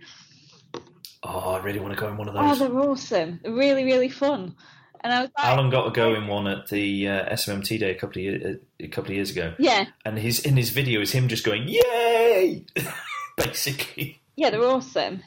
Oh, 1.22 1.54
I 1.54 1.62
really 1.62 1.80
want 1.80 1.94
to 1.94 2.00
go 2.00 2.08
in 2.08 2.16
one 2.16 2.28
of 2.28 2.34
those. 2.34 2.42
Oh, 2.44 2.48
those. 2.48 2.58
they're 2.58 2.78
awesome. 2.80 3.40
They're 3.42 3.52
really, 3.52 3.84
really 3.84 4.08
fun. 4.08 4.54
And 5.02 5.12
I 5.12 5.20
was 5.22 5.30
like, 5.36 5.46
Alan 5.46 5.70
got 5.70 5.84
to 5.84 5.90
go 5.90 6.14
in 6.14 6.26
one 6.26 6.46
at 6.48 6.68
the 6.68 7.08
uh, 7.08 7.32
SMMT 7.34 7.78
day 7.78 7.90
a 7.90 7.94
couple 7.94 8.18
of 8.20 8.24
year, 8.24 8.60
a 8.80 8.88
couple 8.88 9.10
of 9.10 9.16
years 9.16 9.30
ago, 9.30 9.54
yeah, 9.58 9.84
and 10.04 10.18
his 10.18 10.40
in 10.40 10.56
his 10.56 10.70
video 10.70 11.00
is 11.00 11.12
him 11.12 11.28
just 11.28 11.44
going 11.44 11.68
"Yay!" 11.68 12.64
basically. 13.36 14.20
Yeah, 14.36 14.50
they're 14.50 14.62
awesome. 14.62 15.22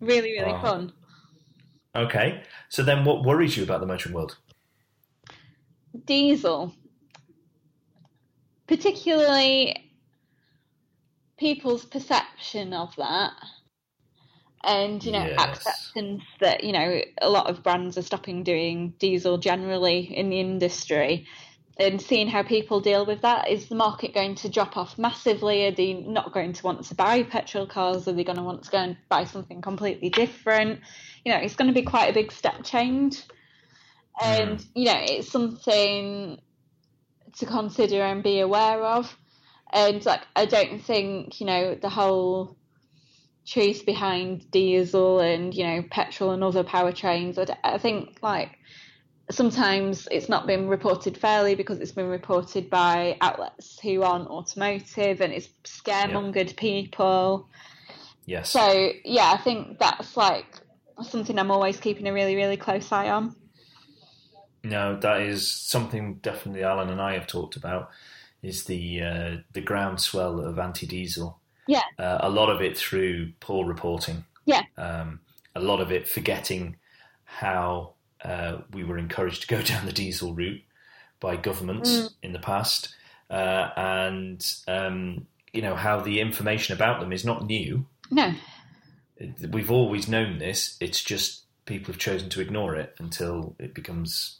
Really, 0.00 0.32
really 0.32 0.52
Wow. 0.52 0.62
fun. 0.62 0.92
Okay, 1.96 2.42
so 2.68 2.82
then 2.82 3.04
what 3.04 3.24
worries 3.24 3.56
you 3.56 3.64
about 3.64 3.80
the 3.80 3.86
motoring 3.86 4.14
world? 4.14 4.38
Diesel, 6.04 6.72
particularly 8.68 9.74
people's 11.38 11.84
perception 11.84 12.72
of 12.72 12.94
that, 12.96 13.32
and 14.62 15.04
you 15.04 15.12
know 15.12 15.24
Yes. 15.24 15.58
acceptance 15.58 16.22
that 16.40 16.62
you 16.62 16.72
know 16.72 17.00
a 17.20 17.28
lot 17.28 17.48
of 17.50 17.62
brands 17.62 17.98
are 17.98 18.02
stopping 18.02 18.44
doing 18.44 18.94
diesel 18.98 19.38
generally 19.38 20.00
in 20.16 20.30
the 20.30 20.38
industry. 20.38 21.26
And 21.80 22.02
seeing 22.02 22.26
how 22.26 22.42
people 22.42 22.80
deal 22.80 23.06
with 23.06 23.20
that, 23.22 23.48
is 23.48 23.68
the 23.68 23.76
market 23.76 24.12
going 24.12 24.34
to 24.36 24.48
drop 24.48 24.76
off 24.76 24.98
massively? 24.98 25.66
Are 25.66 25.70
they 25.70 25.92
not 25.92 26.32
going 26.32 26.52
to 26.52 26.62
want 26.64 26.84
to 26.86 26.94
buy 26.96 27.22
petrol 27.22 27.68
cars? 27.68 28.08
Are 28.08 28.12
they 28.12 28.24
going 28.24 28.36
to 28.38 28.42
want 28.42 28.64
to 28.64 28.70
go 28.70 28.78
and 28.78 28.96
buy 29.08 29.24
something 29.24 29.62
completely 29.62 30.10
different? 30.10 30.80
You 31.24 31.32
know, 31.32 31.38
it's 31.38 31.54
going 31.54 31.68
to 31.68 31.80
be 31.80 31.86
quite 31.86 32.10
a 32.10 32.12
big 32.12 32.32
step 32.32 32.64
change. 32.64 33.22
Mm. 34.20 34.40
And, 34.40 34.66
you 34.74 34.86
know, 34.86 34.98
it's 34.98 35.30
something 35.30 36.40
to 37.36 37.46
consider 37.46 38.02
and 38.02 38.24
be 38.24 38.40
aware 38.40 38.82
of. 38.82 39.16
And, 39.72 40.04
like, 40.04 40.22
I 40.34 40.46
don't 40.46 40.82
think, 40.82 41.40
you 41.40 41.46
know, 41.46 41.76
the 41.76 41.90
whole 41.90 42.56
truth 43.46 43.86
behind 43.86 44.50
diesel 44.50 45.20
and, 45.20 45.54
you 45.54 45.64
know, 45.64 45.84
petrol 45.88 46.32
and 46.32 46.42
other 46.42 46.64
powertrains, 46.64 47.38
I 47.62 47.78
think, 47.78 48.18
like, 48.20 48.58
sometimes 49.30 50.08
it's 50.10 50.28
not 50.28 50.46
been 50.46 50.68
reported 50.68 51.16
fairly 51.16 51.54
because 51.54 51.80
it's 51.80 51.92
been 51.92 52.08
reported 52.08 52.70
by 52.70 53.16
outlets 53.20 53.78
who 53.80 54.02
aren't 54.02 54.28
automotive 54.28 55.20
and 55.20 55.32
it's 55.32 55.48
scaremongered 55.64 56.56
people. 56.56 57.48
Yes. 58.26 58.50
So 58.50 58.90
yeah, 59.04 59.32
I 59.32 59.38
think 59.38 59.78
that's 59.78 60.16
like 60.16 60.46
something 61.02 61.38
I'm 61.38 61.50
always 61.50 61.78
keeping 61.78 62.06
a 62.06 62.12
really, 62.12 62.36
really 62.36 62.56
close 62.56 62.90
eye 62.92 63.10
on. 63.10 63.34
No, 64.64 64.98
that 65.00 65.20
is 65.22 65.48
something 65.50 66.16
definitely 66.16 66.62
Alan 66.62 66.90
and 66.90 67.00
I 67.00 67.14
have 67.14 67.26
talked 67.26 67.56
about. 67.56 67.90
Is 68.42 68.64
the 68.64 69.02
uh, 69.02 69.36
the 69.52 69.60
groundswell 69.60 70.40
of 70.40 70.58
anti-diesel? 70.58 71.40
Yeah. 71.66 71.82
Uh, 71.98 72.18
a 72.20 72.30
lot 72.30 72.50
of 72.50 72.62
it 72.62 72.78
through 72.78 73.32
poor 73.40 73.66
reporting. 73.66 74.24
Yeah. 74.46 74.62
Um, 74.76 75.20
a 75.54 75.60
lot 75.60 75.80
of 75.80 75.90
it 75.90 76.08
forgetting 76.08 76.76
how 77.24 77.94
uh, 78.24 78.58
we 78.72 78.84
were 78.84 78.98
encouraged 78.98 79.42
to 79.42 79.48
go 79.48 79.62
down 79.70 79.86
the 79.86 79.92
diesel 79.92 80.34
route 80.34 80.62
by 81.20 81.36
governments 81.36 81.90
Mm. 81.90 82.08
in 82.22 82.32
the 82.32 82.38
past, 82.38 82.94
uh, 83.30 83.70
and 83.76 84.44
um, 84.68 85.26
you 85.52 85.62
know 85.62 85.74
how 85.74 86.00
the 86.00 86.20
information 86.20 86.74
about 86.74 87.00
them 87.00 87.12
is 87.12 87.24
not 87.24 87.46
new. 87.46 87.86
No, 88.10 88.32
We've 89.50 89.70
always 89.70 90.08
known 90.08 90.38
this. 90.38 90.76
It's 90.80 91.02
just 91.02 91.42
people 91.66 91.92
have 91.92 92.00
chosen 92.00 92.28
to 92.30 92.40
ignore 92.40 92.76
it 92.76 92.94
until 92.98 93.56
it 93.58 93.74
becomes 93.74 94.38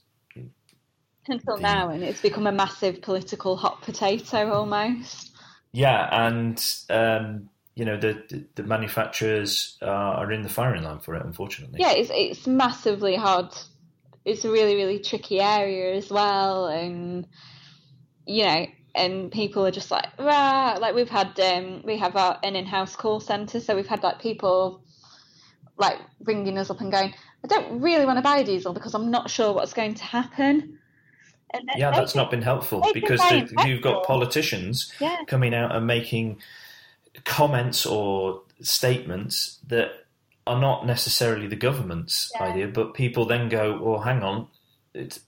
until 1.26 1.56
The- 1.56 1.62
now, 1.62 1.90
and 1.90 2.02
it's 2.02 2.22
become 2.22 2.46
a 2.46 2.52
massive 2.52 3.02
political 3.02 3.56
hot 3.56 3.82
potato 3.82 4.50
almost. 4.52 5.32
Yeah, 5.72 6.08
and 6.26 6.64
um, 6.88 7.50
you 7.78 7.84
know 7.84 7.96
the 7.96 8.20
the, 8.28 8.44
the 8.56 8.62
manufacturers 8.64 9.78
uh, 9.80 9.86
are 9.86 10.32
in 10.32 10.42
the 10.42 10.48
firing 10.48 10.82
line 10.82 10.98
for 10.98 11.14
it, 11.14 11.24
unfortunately. 11.24 11.78
Yeah, 11.78 11.92
it's 11.92 12.10
it's 12.12 12.44
massively 12.44 13.14
hard. 13.14 13.54
It's 14.24 14.44
a 14.44 14.50
really, 14.50 14.74
really 14.74 14.98
tricky 14.98 15.40
area 15.40 15.94
as 15.94 16.10
well, 16.10 16.66
and 16.66 17.28
you 18.26 18.44
know, 18.44 18.66
and 18.96 19.30
people 19.30 19.64
are 19.64 19.70
just 19.70 19.92
like, 19.92 20.06
rah. 20.18 20.76
Like 20.80 20.96
we've 20.96 21.08
had, 21.08 21.38
um, 21.38 21.82
we 21.84 21.96
have 21.98 22.16
our, 22.16 22.40
an 22.42 22.56
in-house 22.56 22.96
call 22.96 23.20
center, 23.20 23.60
so 23.60 23.76
we've 23.76 23.86
had 23.86 24.02
like 24.02 24.20
people 24.20 24.82
like 25.76 25.98
ringing 26.24 26.58
us 26.58 26.70
up 26.70 26.80
and 26.80 26.90
going, 26.90 27.14
I 27.44 27.46
don't 27.46 27.80
really 27.80 28.06
want 28.06 28.18
to 28.18 28.22
buy 28.22 28.38
a 28.38 28.44
diesel 28.44 28.72
because 28.72 28.94
I'm 28.94 29.12
not 29.12 29.30
sure 29.30 29.54
what's 29.54 29.72
going 29.72 29.94
to 29.94 30.04
happen. 30.04 30.80
And 31.54 31.70
Yeah, 31.76 31.92
that's 31.92 32.16
not 32.16 32.32
been 32.32 32.42
helpful 32.42 32.84
because 32.92 33.20
the, 33.20 33.64
you've 33.64 33.82
got 33.82 34.04
politicians 34.04 34.92
Yeah, 34.98 35.16
coming 35.28 35.54
out 35.54 35.74
and 35.76 35.86
making 35.86 36.40
comments 37.24 37.86
or 37.86 38.42
statements 38.60 39.58
that 39.66 39.90
are 40.46 40.60
not 40.60 40.86
necessarily 40.86 41.46
the 41.46 41.56
government's 41.56 42.30
Yeah. 42.34 42.44
idea, 42.46 42.68
but 42.68 42.94
people 42.94 43.26
then 43.26 43.48
go, 43.48 43.78
"Well, 43.80 44.00
hang 44.00 44.22
on, 44.22 44.48
it's, 44.94 45.20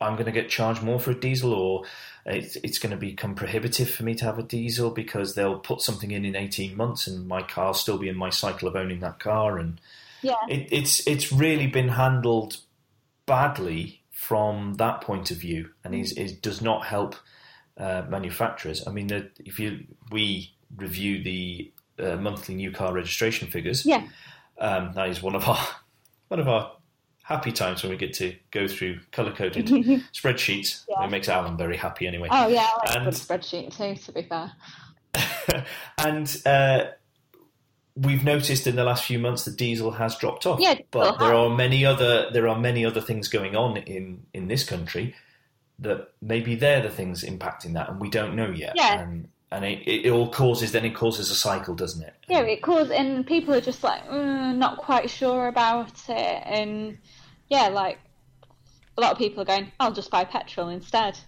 I'm 0.00 0.14
going 0.14 0.26
to 0.26 0.32
get 0.32 0.48
charged 0.48 0.82
more 0.82 0.98
for 0.98 1.10
a 1.10 1.20
diesel, 1.20 1.52
or 1.52 1.84
it's, 2.26 2.56
it's 2.56 2.78
going 2.78 2.90
to 2.90 2.96
become 2.96 3.34
prohibitive 3.34 3.90
for 3.90 4.02
me 4.02 4.14
to 4.14 4.24
have 4.24 4.38
a 4.38 4.42
diesel 4.42 4.90
because 4.90 5.34
they'll 5.34 5.58
put 5.58 5.82
something 5.82 6.10
in 6.10 6.24
in 6.24 6.34
18 6.34 6.76
months, 6.76 7.06
and 7.06 7.28
my 7.28 7.42
car'll 7.42 7.74
still 7.74 7.98
be 7.98 8.08
in 8.08 8.16
my 8.16 8.30
cycle 8.30 8.66
of 8.68 8.76
owning 8.76 9.00
that 9.00 9.18
car." 9.20 9.58
And 9.58 9.80
yeah, 10.22 10.34
it, 10.48 10.68
it's 10.72 11.06
it's 11.06 11.30
really 11.30 11.66
been 11.66 11.90
handled 11.90 12.58
badly 13.26 14.02
from 14.10 14.74
that 14.74 15.02
point 15.02 15.30
of 15.30 15.36
view, 15.36 15.70
and 15.84 15.94
is 15.94 16.12
it 16.12 16.40
does 16.40 16.62
not 16.62 16.86
help 16.86 17.16
uh, 17.76 18.02
manufacturers. 18.08 18.86
I 18.86 18.90
mean, 18.90 19.08
the, 19.08 19.30
if 19.40 19.58
you 19.58 19.84
we 20.10 20.53
review 20.76 21.22
the 21.22 21.72
uh, 21.98 22.16
monthly 22.16 22.54
new 22.54 22.70
car 22.70 22.92
registration 22.92 23.48
figures, 23.48 23.84
yeah, 23.86 24.06
um, 24.58 24.92
that 24.94 25.08
is 25.08 25.22
one 25.22 25.34
of 25.34 25.48
our 25.48 25.58
one 26.28 26.40
of 26.40 26.48
our 26.48 26.72
happy 27.22 27.52
times 27.52 27.82
when 27.82 27.90
we 27.90 27.96
get 27.96 28.12
to 28.14 28.34
go 28.50 28.68
through 28.68 29.00
color 29.12 29.32
coded 29.32 29.66
spreadsheets. 30.12 30.84
Yeah. 30.88 31.04
It 31.04 31.10
makes 31.10 31.28
Alan 31.28 31.56
very 31.56 31.76
happy 31.76 32.06
anyway. 32.06 32.28
Oh 32.30 32.48
yeah, 32.48 32.68
I 32.72 32.76
like 32.78 32.88
a 32.88 32.98
And- 32.98 33.04
good 33.06 33.14
spreadsheet 33.14 33.76
too. 33.76 33.94
To 34.04 34.12
be 34.12 34.22
fair, 34.22 34.52
and 35.98 36.42
uh, 36.44 36.84
we've 37.96 38.24
noticed 38.24 38.66
in 38.66 38.76
the 38.76 38.84
last 38.84 39.04
few 39.04 39.18
months 39.18 39.44
that 39.44 39.56
diesel 39.56 39.92
has 39.92 40.16
dropped 40.16 40.46
off. 40.46 40.60
Yeah, 40.60 40.74
but 40.90 41.18
there 41.18 41.34
are 41.34 41.48
many 41.50 41.84
other 41.84 42.30
there 42.30 42.48
are 42.48 42.58
many 42.58 42.84
other 42.84 43.00
things 43.00 43.28
going 43.28 43.56
on 43.56 43.76
in 43.76 44.26
in 44.34 44.48
this 44.48 44.64
country 44.64 45.14
that 45.80 46.08
maybe 46.22 46.54
they're 46.54 46.82
the 46.82 46.90
things 46.90 47.24
impacting 47.24 47.74
that, 47.74 47.88
and 47.88 48.00
we 48.00 48.08
don't 48.10 48.36
know 48.36 48.50
yet. 48.50 48.72
Yeah. 48.76 49.00
And 49.00 49.28
and 49.54 49.64
it, 49.64 49.86
it 49.86 50.10
all 50.10 50.28
causes 50.28 50.72
then 50.72 50.84
it 50.84 50.94
causes 50.94 51.30
a 51.30 51.34
cycle, 51.34 51.74
doesn't 51.74 52.02
it? 52.02 52.14
yeah, 52.28 52.40
it 52.40 52.62
causes, 52.62 52.90
and 52.90 53.26
people 53.26 53.54
are 53.54 53.60
just 53.60 53.82
like 53.82 54.06
mm, 54.08 54.56
not 54.56 54.78
quite 54.78 55.10
sure 55.10 55.48
about 55.48 55.92
it, 56.08 56.42
and 56.46 56.98
yeah, 57.48 57.68
like 57.68 57.98
a 58.96 59.00
lot 59.00 59.12
of 59.12 59.18
people 59.18 59.42
are 59.42 59.46
going, 59.46 59.72
I'll 59.80 59.92
just 59.92 60.10
buy 60.10 60.24
petrol 60.24 60.68
instead. 60.68 61.18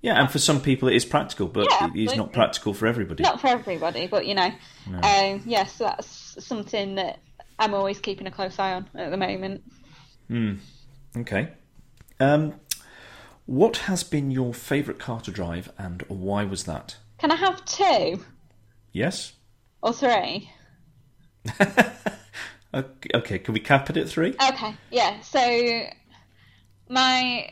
Yeah, 0.00 0.20
and 0.20 0.30
for 0.30 0.38
some 0.38 0.60
people 0.60 0.88
it 0.88 0.94
is 0.94 1.04
practical, 1.04 1.48
but 1.48 1.66
Yeah, 1.70 1.88
it 1.92 1.96
is 1.96 2.16
not 2.16 2.32
practical 2.32 2.72
for 2.72 2.86
everybody. 2.86 3.24
Not 3.24 3.40
for 3.40 3.48
everybody, 3.48 4.06
but 4.06 4.26
you 4.26 4.34
know, 4.34 4.52
um, 4.86 5.42
yeah, 5.44 5.64
so 5.64 5.84
that's 5.84 6.44
something 6.44 6.94
that 6.94 7.18
I'm 7.58 7.74
always 7.74 7.98
keeping 7.98 8.26
a 8.26 8.30
close 8.30 8.58
eye 8.58 8.74
on 8.74 8.88
at 8.94 9.10
the 9.10 9.16
moment. 9.16 9.62
Okay. 11.16 11.48
Um, 12.20 12.54
what 13.48 13.78
has 13.78 14.04
been 14.04 14.30
your 14.30 14.52
favourite 14.52 15.00
car 15.00 15.22
to 15.22 15.30
drive, 15.30 15.72
and 15.78 16.02
why 16.08 16.44
was 16.44 16.64
that? 16.64 16.96
Can 17.16 17.30
I 17.32 17.36
have 17.36 17.64
two 17.64 18.22
Yes. 18.92 19.32
or 19.82 19.92
three? 19.94 20.50
Okay, 22.74 23.08
okay, 23.14 23.38
can 23.38 23.54
we 23.54 23.60
cap 23.60 23.88
it 23.88 23.96
at 23.96 24.10
three? 24.10 24.34
Okay, 24.50 24.74
yeah. 24.90 25.20
So 25.20 25.40
my 26.90 27.50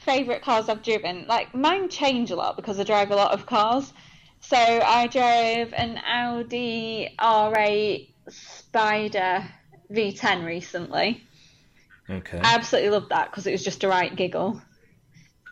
favourite 0.00 0.42
cars 0.42 0.68
I've 0.68 0.82
driven, 0.82 1.24
like 1.28 1.54
mine 1.54 1.88
change 1.88 2.32
a 2.32 2.36
lot 2.36 2.56
because 2.56 2.80
I 2.80 2.82
drive 2.82 3.12
a 3.12 3.16
lot 3.16 3.30
of 3.30 3.46
cars. 3.46 3.92
So 4.40 4.56
I 4.56 5.06
drove 5.06 5.72
an 5.72 5.98
Audi 5.98 7.14
R8 7.16 8.08
Spider 8.28 9.44
V10 9.92 10.44
recently. 10.44 11.22
Okay. 12.10 12.38
I 12.38 12.54
absolutely 12.54 12.90
loved 12.90 13.10
that 13.10 13.30
because 13.30 13.46
it 13.46 13.52
was 13.52 13.62
just 13.62 13.84
a 13.84 13.88
right 13.88 14.14
giggle. 14.14 14.60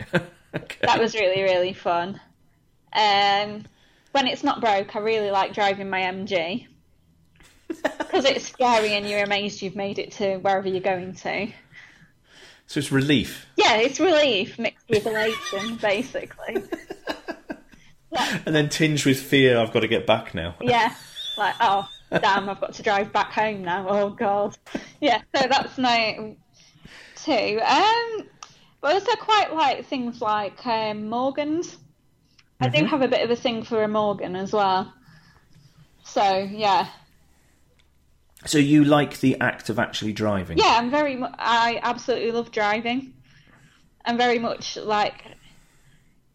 okay. 0.15 0.77
That 0.83 1.01
was 1.01 1.15
really 1.15 1.43
really 1.43 1.73
fun. 1.73 2.21
Um, 2.93 3.65
when 4.13 4.27
it's 4.29 4.45
not 4.45 4.61
broke, 4.61 4.95
I 4.95 5.01
really 5.01 5.31
like 5.31 5.53
driving 5.55 5.91
my 5.91 6.03
MG 6.03 6.67
because 7.69 8.25
it's 8.25 8.47
scary 8.47 8.93
and 8.93 9.09
you're 9.09 9.25
amazed 9.25 9.63
you've 9.63 9.75
made 9.75 9.99
it 9.99 10.13
to 10.13 10.37
wherever 10.37 10.69
you're 10.69 10.81
going 10.81 11.15
to. 11.15 11.49
So 12.67 12.79
it's 12.81 12.91
relief, 12.93 13.47
Yeah, 13.57 13.77
it's 13.77 14.01
relief 14.01 14.59
mixed 14.59 14.89
with 14.89 15.07
elation, 15.07 15.77
basically. 15.83 16.63
and 18.47 18.55
then 18.55 18.69
tinged 18.69 19.05
with 19.05 19.21
fear. 19.21 19.59
I've 19.59 19.73
got 19.73 19.81
to 19.81 19.89
get 19.89 20.07
back 20.07 20.35
now. 20.35 20.55
Yeah, 20.61 20.95
like 21.37 21.55
oh 21.61 21.89
damn, 22.11 22.49
I've 22.49 22.61
got 22.61 22.75
to 22.75 22.83
drive 22.83 23.13
back 23.13 23.33
home 23.33 23.63
now. 23.65 23.87
Oh 23.89 24.11
god. 24.11 24.57
Yeah, 25.01 25.21
so 25.35 25.47
that's 25.49 25.77
my 25.77 26.37
two. 27.17 27.61
Um, 27.61 28.29
but 28.85 28.91
I 28.91 28.95
also 28.97 29.13
quite 29.17 29.55
like 29.55 29.87
things 29.87 30.21
like 30.21 30.67
um, 30.67 31.09
Morgans. 31.09 31.79
I 32.61 32.69
do 32.69 32.85
have 32.85 33.01
a 33.01 33.09
bit 33.09 33.23
of 33.23 33.31
a 33.31 33.37
thing 33.37 33.63
for 33.63 33.83
a 33.83 33.89
Morgan 33.89 34.37
as 34.37 34.53
well. 34.53 34.93
So 36.05 36.47
yeah, 36.53 36.89
So 38.45 38.59
you 38.59 38.85
like 38.85 39.21
the 39.21 39.41
act 39.41 39.71
of 39.71 39.79
actually 39.79 40.13
driving? 40.13 40.59
yeah, 40.59 40.77
I'm 40.77 40.91
very. 40.91 41.17
mu- 41.17 41.29
I 41.33 41.81
absolutely 41.83 42.31
love 42.33 42.53
driving. 42.53 43.15
I'm 44.05 44.19
very 44.19 44.39
much 44.39 44.77
like 44.77 45.25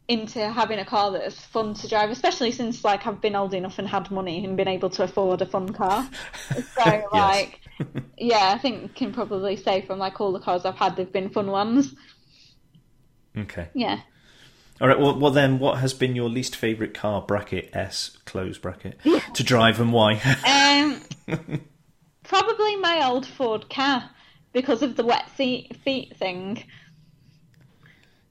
into 0.07 0.49
having 0.49 0.79
a 0.79 0.85
car 0.85 1.11
that's 1.11 1.39
fun 1.39 1.75
to 1.75 1.87
drive, 1.87 2.09
especially 2.09 2.51
since 2.51 2.83
like 2.83 3.05
I've 3.05 3.21
been 3.21 3.35
old 3.35 3.53
enough 3.53 3.77
and 3.77 3.87
had 3.87 4.09
money 4.09 4.43
and 4.43 4.57
been 4.57 4.67
able 4.67 4.89
to 4.89 5.03
afford 5.03 5.43
a 5.43 5.45
fun 5.45 5.71
car. 5.71 6.09
So 6.75 7.03
like, 7.13 7.59
yeah, 8.17 8.53
I 8.55 8.57
think 8.57 8.95
can 8.95 9.13
probably 9.13 9.55
say 9.55 9.85
from 9.85 9.99
like 9.99 10.19
all 10.19 10.31
the 10.31 10.39
cars 10.39 10.65
I've 10.65 10.77
had, 10.77 10.95
they've 10.95 11.13
been 11.13 11.29
fun 11.29 11.51
ones. 11.51 11.93
Okay. 13.39 13.67
Yeah. 13.73 14.01
All 14.81 14.87
right. 14.87 14.99
Well, 14.99 15.19
well, 15.19 15.31
then, 15.31 15.59
what 15.59 15.79
has 15.79 15.93
been 15.93 16.15
your 16.15 16.29
least 16.29 16.55
favourite 16.55 16.93
car 16.93 17.21
bracket 17.21 17.69
S 17.73 18.17
close 18.25 18.57
bracket 18.57 18.97
to 19.33 19.43
drive 19.43 19.79
and 19.79 19.91
why? 19.91 20.21
Um, 20.47 21.01
probably 22.23 22.75
my 22.77 23.05
old 23.05 23.25
Ford 23.25 23.69
Ka 23.69 24.09
because 24.53 24.81
of 24.81 24.95
the 24.95 25.05
wet 25.05 25.29
seat 25.35 25.75
feet 25.83 26.15
thing. 26.17 26.63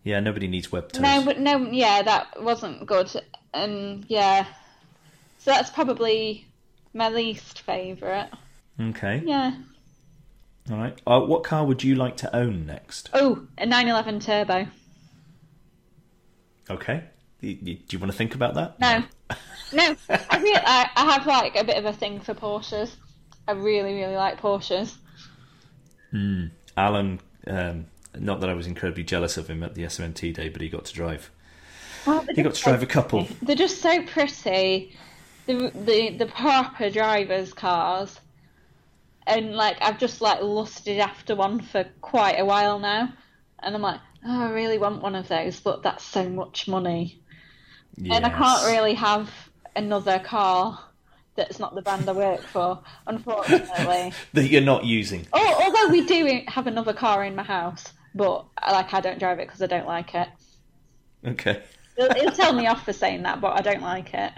yeah, 0.04 0.20
nobody 0.20 0.48
needs 0.48 0.72
web 0.72 0.90
toes. 0.90 1.02
No, 1.02 1.22
but 1.24 1.38
no, 1.38 1.70
yeah, 1.70 2.02
that 2.02 2.42
wasn't 2.42 2.86
good. 2.86 3.10
And 3.52 4.04
yeah, 4.08 4.46
so 5.38 5.50
that's 5.50 5.70
probably 5.70 6.46
my 6.94 7.08
least 7.10 7.60
favourite. 7.60 8.30
Okay. 8.80 9.22
Yeah. 9.24 9.54
All 10.70 10.76
right. 10.76 11.00
Uh, 11.06 11.20
what 11.20 11.44
car 11.44 11.64
would 11.64 11.82
you 11.82 11.94
like 11.94 12.16
to 12.18 12.34
own 12.34 12.66
next? 12.66 13.10
Oh, 13.12 13.46
a 13.56 13.66
911 13.66 14.20
Turbo. 14.20 14.66
Okay. 16.70 17.04
Do 17.40 17.48
you 17.62 17.98
want 17.98 18.10
to 18.10 18.18
think 18.18 18.34
about 18.34 18.54
that? 18.54 18.80
No, 18.80 19.04
no, 19.72 19.96
I, 20.08 20.38
really, 20.38 20.56
I, 20.56 20.90
I 20.96 21.12
have 21.12 21.26
like 21.26 21.56
a 21.56 21.64
bit 21.64 21.76
of 21.76 21.84
a 21.84 21.92
thing 21.92 22.20
for 22.20 22.34
Porsches. 22.34 22.96
I 23.46 23.52
really, 23.52 23.94
really 23.94 24.16
like 24.16 24.40
Porsches. 24.40 24.96
Alan. 26.76 27.20
Um, 27.46 27.86
not 28.18 28.40
that 28.40 28.50
I 28.50 28.54
was 28.54 28.66
incredibly 28.66 29.04
jealous 29.04 29.36
of 29.36 29.48
him 29.48 29.62
at 29.62 29.74
the 29.74 29.84
SMT 29.84 30.34
day, 30.34 30.48
but 30.48 30.60
he 30.60 30.68
got 30.68 30.84
to 30.86 30.92
drive. 30.92 31.30
Well, 32.06 32.24
He 32.34 32.42
got 32.42 32.54
to 32.54 32.62
drive 32.62 32.82
a 32.82 32.86
couple. 32.86 33.28
They're 33.42 33.56
just 33.56 33.80
so 33.80 34.02
pretty. 34.02 34.96
The 35.46 35.70
the 35.74 36.16
the 36.18 36.26
proper 36.26 36.90
drivers' 36.90 37.52
cars, 37.52 38.20
and 39.26 39.54
like 39.54 39.76
I've 39.80 39.98
just 39.98 40.20
like 40.20 40.42
lusted 40.42 40.98
after 40.98 41.34
one 41.34 41.60
for 41.60 41.84
quite 42.00 42.38
a 42.38 42.44
while 42.44 42.78
now, 42.78 43.12
and 43.60 43.74
I'm 43.74 43.82
like, 43.82 44.00
oh, 44.24 44.46
I 44.46 44.50
really 44.50 44.78
want 44.78 45.02
one 45.02 45.14
of 45.14 45.28
those, 45.28 45.60
but 45.60 45.82
that's 45.82 46.04
so 46.04 46.28
much 46.28 46.68
money, 46.68 47.20
and 47.98 48.24
I 48.24 48.30
can't 48.30 48.66
really 48.66 48.94
have 48.94 49.30
another 49.76 50.18
car 50.18 50.78
that's 51.36 51.60
not 51.60 51.74
the 51.74 51.82
brand 51.82 52.08
I 52.08 52.12
work 52.12 52.42
for, 52.42 52.80
unfortunately. 53.06 54.12
that 54.32 54.48
you're 54.48 54.60
not 54.60 54.84
using. 54.84 55.26
oh, 55.32 55.62
although 55.64 55.92
we 55.92 56.04
do 56.04 56.42
have 56.48 56.66
another 56.66 56.92
car 56.92 57.24
in 57.24 57.36
my 57.36 57.44
house, 57.44 57.92
but 58.14 58.44
like 58.60 58.92
I 58.92 59.00
don't 59.00 59.18
drive 59.18 59.38
it 59.38 59.46
because 59.46 59.62
I 59.62 59.66
don't 59.66 59.86
like 59.86 60.14
it. 60.14 60.28
Okay. 61.24 61.62
He'll, 61.96 62.12
he'll 62.14 62.32
tell 62.32 62.52
me 62.52 62.66
off 62.68 62.84
for 62.84 62.92
saying 62.92 63.22
that, 63.22 63.40
but 63.40 63.56
I 63.58 63.60
don't 63.62 63.82
like 63.82 64.14
it. 64.14 64.32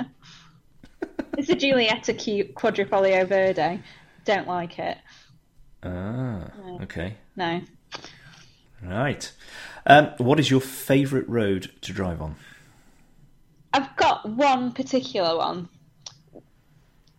It's 1.39 1.49
a 1.49 1.55
Giulietta 1.55 2.13
Q- 2.15 2.53
Quadrifoglio 2.55 3.27
Verde. 3.27 3.83
Don't 4.25 4.47
like 4.47 4.79
it. 4.79 4.99
Ah. 5.83 6.51
Okay. 6.83 7.17
No. 7.37 7.63
Right. 8.83 9.31
Um, 9.87 10.11
what 10.19 10.41
is 10.41 10.51
your 10.51 10.61
favourite 10.61 11.29
road 11.29 11.71
to 11.83 11.93
drive 11.93 12.21
on? 12.21 12.37
I've 13.73 13.95
got 13.97 14.29
one 14.29 14.73
particular 14.73 15.37
one, 15.37 15.69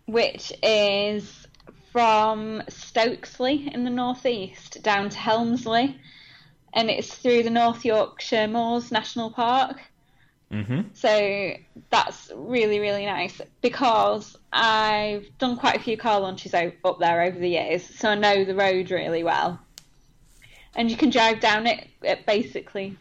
which 0.05 0.51
is 0.61 1.47
from 1.91 2.61
Stokesley 2.69 3.73
in 3.73 3.83
the 3.83 3.89
northeast 3.89 4.81
down 4.81 5.09
to 5.09 5.17
Helmsley, 5.17 5.99
and 6.73 6.89
it's 6.89 7.13
through 7.13 7.43
the 7.43 7.49
North 7.49 7.85
Yorkshire 7.85 8.47
Moors 8.47 8.91
National 8.91 9.29
Park. 9.29 9.81
Mm-hmm. 10.51 10.81
So 10.93 11.53
that's 11.89 12.31
really, 12.35 12.79
really 12.79 13.05
nice 13.05 13.39
because 13.61 14.37
I've 14.51 15.25
done 15.37 15.55
quite 15.55 15.77
a 15.77 15.79
few 15.79 15.95
car 15.95 16.19
launches 16.19 16.53
up 16.53 16.99
there 16.99 17.21
over 17.21 17.39
the 17.39 17.49
years, 17.49 17.83
so 17.83 18.09
I 18.09 18.15
know 18.15 18.43
the 18.43 18.55
road 18.55 18.91
really 18.91 19.23
well. 19.23 19.59
And 20.75 20.89
you 20.89 20.97
can 20.97 21.09
drive 21.09 21.39
down 21.39 21.67
it 21.67 21.87
at 22.03 22.25
basically 22.25 22.97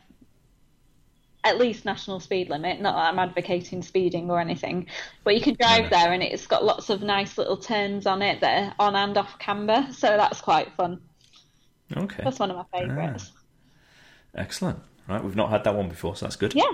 at 1.45 1.59
least 1.59 1.85
national 1.85 2.21
speed 2.21 2.51
limit. 2.51 2.81
Not 2.81 2.95
that 2.95 3.09
I'm 3.13 3.19
advocating 3.19 3.83
speeding 3.83 4.31
or 4.31 4.41
anything, 4.41 4.87
but 5.25 5.35
you 5.35 5.41
can 5.41 5.55
drive 5.55 5.91
there 5.91 6.13
and 6.13 6.23
it's 6.23 6.47
got 6.47 6.65
lots 6.65 6.91
of 6.91 7.03
nice 7.03 7.39
little 7.39 7.57
turns 7.57 8.07
on 8.07 8.23
it 8.23 8.41
that 8.41 8.75
are 8.79 8.87
on 8.87 8.97
and 8.97 9.17
off 9.17 9.39
camber, 9.39 9.87
so 9.93 10.09
that's 10.09 10.41
quite 10.41 10.73
fun. 10.77 11.01
Okay. 11.97 12.23
That's 12.23 12.39
one 12.39 12.51
of 12.51 12.57
my 12.57 12.79
favourites. 12.79 13.33
Excellent. 14.35 14.81
Right, 15.09 15.25
we've 15.25 15.37
not 15.37 15.51
had 15.51 15.65
that 15.65 15.75
one 15.75 15.89
before, 15.89 16.15
so 16.15 16.27
that's 16.27 16.37
good. 16.37 16.55
Yeah. 16.55 16.71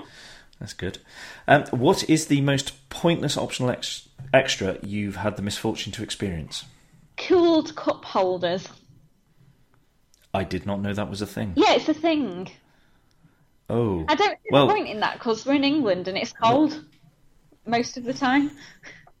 That's 0.59 0.73
good. 0.73 0.99
Um, 1.47 1.65
what 1.71 2.07
is 2.09 2.27
the 2.27 2.41
most 2.41 2.89
pointless 2.89 3.37
optional 3.37 3.69
ex- 3.69 4.09
extra 4.33 4.77
you've 4.83 5.17
had 5.17 5.37
the 5.37 5.41
misfortune 5.41 5.91
to 5.93 6.03
experience? 6.03 6.65
Cooled 7.15 7.75
cup 7.75 8.05
holders. 8.05 8.67
I 10.37 10.43
did 10.43 10.65
not 10.65 10.79
know 10.81 10.93
that 10.93 11.09
was 11.09 11.21
a 11.21 11.27
thing. 11.27 11.53
Yeah, 11.55 11.73
it's 11.73 11.89
a 11.89 11.93
thing. 11.93 12.49
Oh. 13.69 14.05
I 14.07 14.15
don't 14.15 14.37
see 14.43 14.49
Well- 14.51 14.67
the 14.67 14.73
point 14.73 14.87
in 14.87 14.99
that 15.01 15.13
because 15.15 15.45
we're 15.45 15.55
in 15.55 15.63
England 15.63 16.07
and 16.07 16.17
it's 16.17 16.31
cold 16.31 16.83
most 17.65 17.97
of 17.97 18.03
the 18.05 18.13
time. 18.13 18.51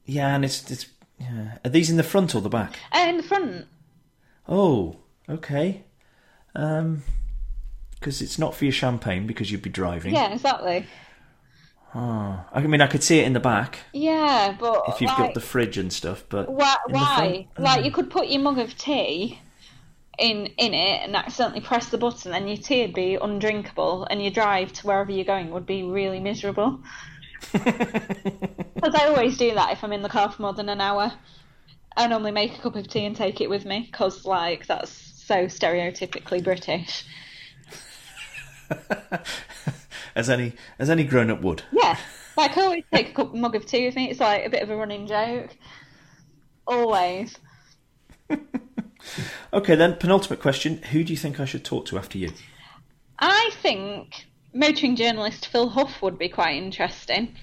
Yeah, 0.05 0.33
and 0.33 0.45
it's, 0.45 0.69
it's 0.71 0.85
yeah. 1.19 1.57
Are 1.65 1.69
these 1.69 1.89
in 1.89 1.97
the 1.97 2.03
front 2.03 2.33
or 2.35 2.41
the 2.41 2.49
back? 2.49 2.77
Uh, 2.93 3.05
in 3.09 3.17
the 3.17 3.23
front, 3.23 3.65
Oh, 4.47 4.95
okay. 5.27 5.83
Um, 6.55 7.03
because 7.99 8.21
it's 8.21 8.39
not 8.39 8.55
for 8.55 8.63
your 8.65 8.71
champagne 8.71 9.27
because 9.27 9.51
you'd 9.51 9.61
be 9.63 9.69
driving. 9.69 10.13
yeah, 10.13 10.31
exactly. 10.31 10.85
Oh, 11.95 12.45
I 12.53 12.61
mean, 12.61 12.81
I 12.81 12.87
could 12.87 13.01
see 13.03 13.19
it 13.19 13.25
in 13.25 13.33
the 13.33 13.39
back 13.39 13.79
Yeah, 13.91 14.55
but 14.59 14.83
if 14.89 15.01
you've 15.01 15.09
like, 15.09 15.17
got 15.17 15.33
the 15.33 15.39
fridge 15.41 15.77
and 15.77 15.91
stuff, 15.91 16.23
but 16.29 16.49
why? 16.51 16.75
why? 16.87 17.47
front? 17.55 17.65
Like 17.65 17.85
you 17.85 17.91
could 17.91 18.09
put 18.11 18.27
your 18.27 18.41
mug 18.41 18.59
of 18.59 18.77
tea 18.77 19.39
in 20.17 20.47
in 20.57 20.73
it 20.73 21.03
and 21.03 21.15
accidentally 21.15 21.61
press 21.61 21.89
the 21.89 21.97
button, 21.97 22.33
and 22.33 22.47
your 22.47 22.57
tea 22.57 22.81
would 22.81 22.93
be 22.93 23.15
undrinkable, 23.15 24.07
and 24.09 24.21
your 24.21 24.31
drive 24.31 24.73
to 24.73 24.87
wherever 24.87 25.11
you're 25.11 25.25
going 25.25 25.51
would 25.51 25.65
be 25.65 25.83
really 25.83 26.19
miserable. 26.19 26.79
Because 27.53 28.93
I 28.93 29.07
always 29.07 29.39
do 29.39 29.55
that 29.55 29.71
if 29.71 29.83
I'm 29.83 29.91
in 29.91 30.03
the 30.03 30.09
car 30.09 30.31
for 30.31 30.43
more 30.43 30.53
than 30.53 30.69
an 30.69 30.79
hour. 30.79 31.11
I 31.95 32.05
normally 32.05 32.31
make 32.31 32.55
a 32.55 32.61
cup 32.61 32.75
of 32.75 32.87
tea 32.87 33.05
and 33.05 33.15
take 33.15 33.41
it 33.41 33.49
with 33.49 33.65
me 33.65 33.87
because, 33.91 34.23
like, 34.23 34.67
that's 34.67 34.91
so 34.91 35.45
stereotypically 35.45 36.43
British. 36.43 37.03
as 40.15 40.29
any 40.29 40.53
as 40.77 40.91
any 40.91 41.03
grown 41.03 41.31
up 41.31 41.41
would. 41.41 41.63
Yeah, 41.71 41.97
like 42.37 42.55
I 42.55 42.61
always 42.61 42.83
take 42.93 43.09
a 43.09 43.13
cup 43.13 43.33
mug 43.33 43.55
of 43.55 43.65
tea 43.65 43.85
with 43.85 43.95
me. 43.95 44.11
It's 44.11 44.19
like 44.19 44.45
a 44.45 44.49
bit 44.49 44.61
of 44.61 44.69
a 44.69 44.75
running 44.75 45.07
joke. 45.07 45.55
Always. 46.67 47.37
Okay, 49.53 49.75
then 49.75 49.95
penultimate 49.95 50.41
question: 50.41 50.77
Who 50.91 51.03
do 51.03 51.13
you 51.13 51.17
think 51.17 51.39
I 51.39 51.45
should 51.45 51.63
talk 51.65 51.85
to 51.87 51.97
after 51.97 52.17
you? 52.17 52.31
I 53.19 53.49
think 53.61 54.25
motoring 54.53 54.95
journalist 54.95 55.47
Phil 55.47 55.69
Huff 55.69 56.01
would 56.01 56.17
be 56.19 56.29
quite 56.29 56.55
interesting. 56.55 57.35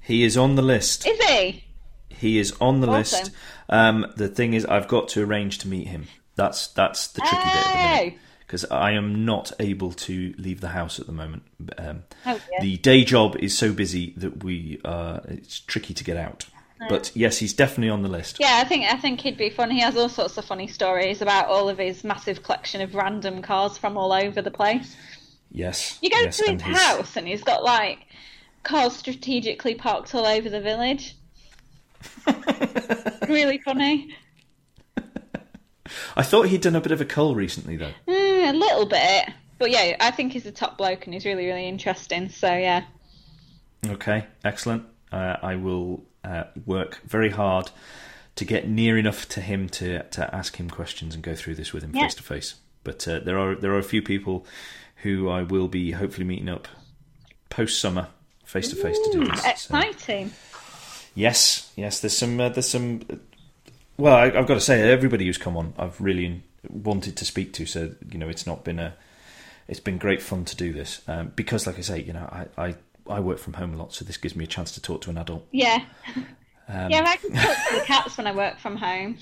He 0.00 0.24
is 0.24 0.36
on 0.36 0.54
the 0.56 0.62
list. 0.62 1.06
Is 1.06 1.18
he? 1.26 1.64
He 2.10 2.38
is 2.38 2.52
on 2.60 2.80
the 2.80 2.88
Awesome. 2.88 3.20
list. 3.20 3.30
Um, 3.68 4.06
the 4.16 4.28
thing 4.28 4.54
is, 4.54 4.64
I've 4.66 4.88
got 4.88 5.08
to 5.10 5.22
arrange 5.24 5.58
to 5.58 5.68
meet 5.68 5.88
him. 5.88 6.06
That's 6.36 6.66
that's 6.68 7.08
the 7.08 7.20
tricky 7.20 7.36
bit 7.36 7.64
Oh. 7.66 8.10
because 8.40 8.64
I 8.66 8.92
am 8.92 9.24
not 9.24 9.52
able 9.60 9.92
to 9.92 10.34
leave 10.36 10.60
the 10.60 10.68
house 10.68 10.98
at 11.00 11.06
the 11.06 11.12
moment. 11.12 11.44
Um, 11.78 12.02
Oh, 12.26 12.32
dear. 12.50 12.60
the 12.60 12.76
day 12.78 13.04
job 13.04 13.36
is 13.36 13.56
so 13.56 13.72
busy 13.72 14.12
that 14.16 14.42
we 14.44 14.80
uh, 14.84 15.20
it's 15.28 15.60
tricky 15.60 15.94
to 15.94 16.04
get 16.04 16.16
out. 16.16 16.46
But 16.88 17.12
yes, 17.14 17.38
he's 17.38 17.52
definitely 17.54 17.90
on 17.90 18.02
the 18.02 18.08
list. 18.08 18.38
Yeah, 18.40 18.60
I 18.62 18.64
think 18.64 18.84
I 18.84 18.96
think 18.96 19.20
he'd 19.20 19.36
be 19.36 19.50
fun. 19.50 19.70
He 19.70 19.80
has 19.80 19.96
all 19.96 20.08
sorts 20.08 20.36
of 20.36 20.44
funny 20.44 20.66
stories 20.66 21.22
about 21.22 21.46
all 21.48 21.68
of 21.68 21.78
his 21.78 22.04
massive 22.04 22.42
collection 22.42 22.80
of 22.80 22.94
random 22.94 23.42
cars 23.42 23.78
from 23.78 23.96
all 23.96 24.12
over 24.12 24.42
the 24.42 24.50
place. 24.50 24.96
Yes, 25.50 25.98
You 26.02 26.10
go 26.10 26.18
yes, 26.18 26.36
to 26.38 26.42
his 26.42 26.50
and 26.50 26.60
house 26.62 27.16
and 27.16 27.28
he's 27.28 27.44
got 27.44 27.62
like 27.62 27.98
cars 28.64 28.96
strategically 28.96 29.74
parked 29.76 30.12
all 30.14 30.26
over 30.26 30.50
the 30.50 30.60
village. 30.60 31.16
really 33.28 33.58
funny. 33.58 34.14
I 36.16 36.22
thought 36.22 36.48
he'd 36.48 36.62
done 36.62 36.74
a 36.74 36.80
bit 36.80 36.92
of 36.92 37.00
a 37.00 37.04
cull 37.04 37.34
recently, 37.34 37.76
though. 37.76 37.92
Eh, 38.08 38.50
a 38.50 38.52
little 38.52 38.86
bit, 38.86 39.28
but 39.58 39.70
yeah, 39.70 39.96
I 40.00 40.10
think 40.10 40.32
he's 40.32 40.46
a 40.46 40.52
top 40.52 40.78
bloke 40.78 41.04
and 41.04 41.14
he's 41.14 41.24
really, 41.24 41.46
really 41.46 41.68
interesting. 41.68 42.30
So 42.30 42.52
yeah, 42.52 42.84
Okay, 43.86 44.26
excellent. 44.44 44.84
Uh, 45.12 45.36
I 45.42 45.56
will 45.56 46.04
uh, 46.24 46.44
work 46.66 47.00
very 47.04 47.30
hard 47.30 47.70
to 48.36 48.44
get 48.44 48.68
near 48.68 48.98
enough 48.98 49.28
to 49.28 49.40
him 49.40 49.68
to, 49.68 50.02
to 50.02 50.34
ask 50.34 50.56
him 50.56 50.68
questions 50.68 51.14
and 51.14 51.22
go 51.22 51.34
through 51.34 51.54
this 51.54 51.72
with 51.72 51.84
him 51.84 51.92
face 51.92 52.14
to 52.16 52.22
face. 52.22 52.54
But 52.82 53.06
uh, 53.06 53.20
there 53.20 53.38
are 53.38 53.54
there 53.54 53.72
are 53.72 53.78
a 53.78 53.84
few 53.84 54.02
people 54.02 54.44
who 54.96 55.28
I 55.28 55.42
will 55.42 55.68
be 55.68 55.92
hopefully 55.92 56.26
meeting 56.26 56.48
up 56.48 56.66
post 57.48 57.80
summer 57.80 58.08
face 58.44 58.68
to 58.70 58.76
face 58.76 58.98
to 58.98 59.10
do 59.12 59.24
this. 59.26 59.42
So- 59.42 59.50
exciting. 59.50 60.32
Yes, 61.14 61.72
yes. 61.76 62.00
There's 62.00 62.16
some. 62.16 62.40
Uh, 62.40 62.48
there's 62.48 62.68
some. 62.68 63.02
Well, 63.96 64.16
I, 64.16 64.24
I've 64.24 64.46
got 64.48 64.54
to 64.54 64.60
say, 64.60 64.90
everybody 64.90 65.26
who's 65.26 65.38
come 65.38 65.56
on, 65.56 65.72
I've 65.78 66.00
really 66.00 66.42
wanted 66.68 67.16
to 67.18 67.24
speak 67.24 67.52
to. 67.54 67.66
So 67.66 67.92
you 68.10 68.18
know, 68.18 68.28
it's 68.28 68.46
not 68.46 68.64
been 68.64 68.80
a. 68.80 68.94
It's 69.68 69.80
been 69.80 69.96
great 69.96 70.20
fun 70.20 70.44
to 70.46 70.56
do 70.56 70.72
this 70.72 71.00
um, 71.06 71.32
because, 71.36 71.66
like 71.66 71.78
I 71.78 71.82
say, 71.82 72.02
you 72.02 72.12
know, 72.12 72.28
I, 72.30 72.62
I 72.62 72.74
I 73.08 73.20
work 73.20 73.38
from 73.38 73.54
home 73.54 73.74
a 73.74 73.76
lot, 73.76 73.92
so 73.92 74.04
this 74.04 74.16
gives 74.16 74.34
me 74.34 74.44
a 74.44 74.46
chance 74.46 74.72
to 74.72 74.80
talk 74.82 75.02
to 75.02 75.10
an 75.10 75.18
adult. 75.18 75.46
Yeah, 75.52 75.84
Um, 76.68 76.90
yeah. 76.90 77.04
I 77.06 77.16
can 77.16 77.32
talk 77.32 77.56
to 77.68 77.74
the 77.78 77.84
cats 77.84 78.16
when 78.16 78.26
I 78.26 78.32
work 78.34 78.58
from 78.58 78.76
home. 78.76 79.18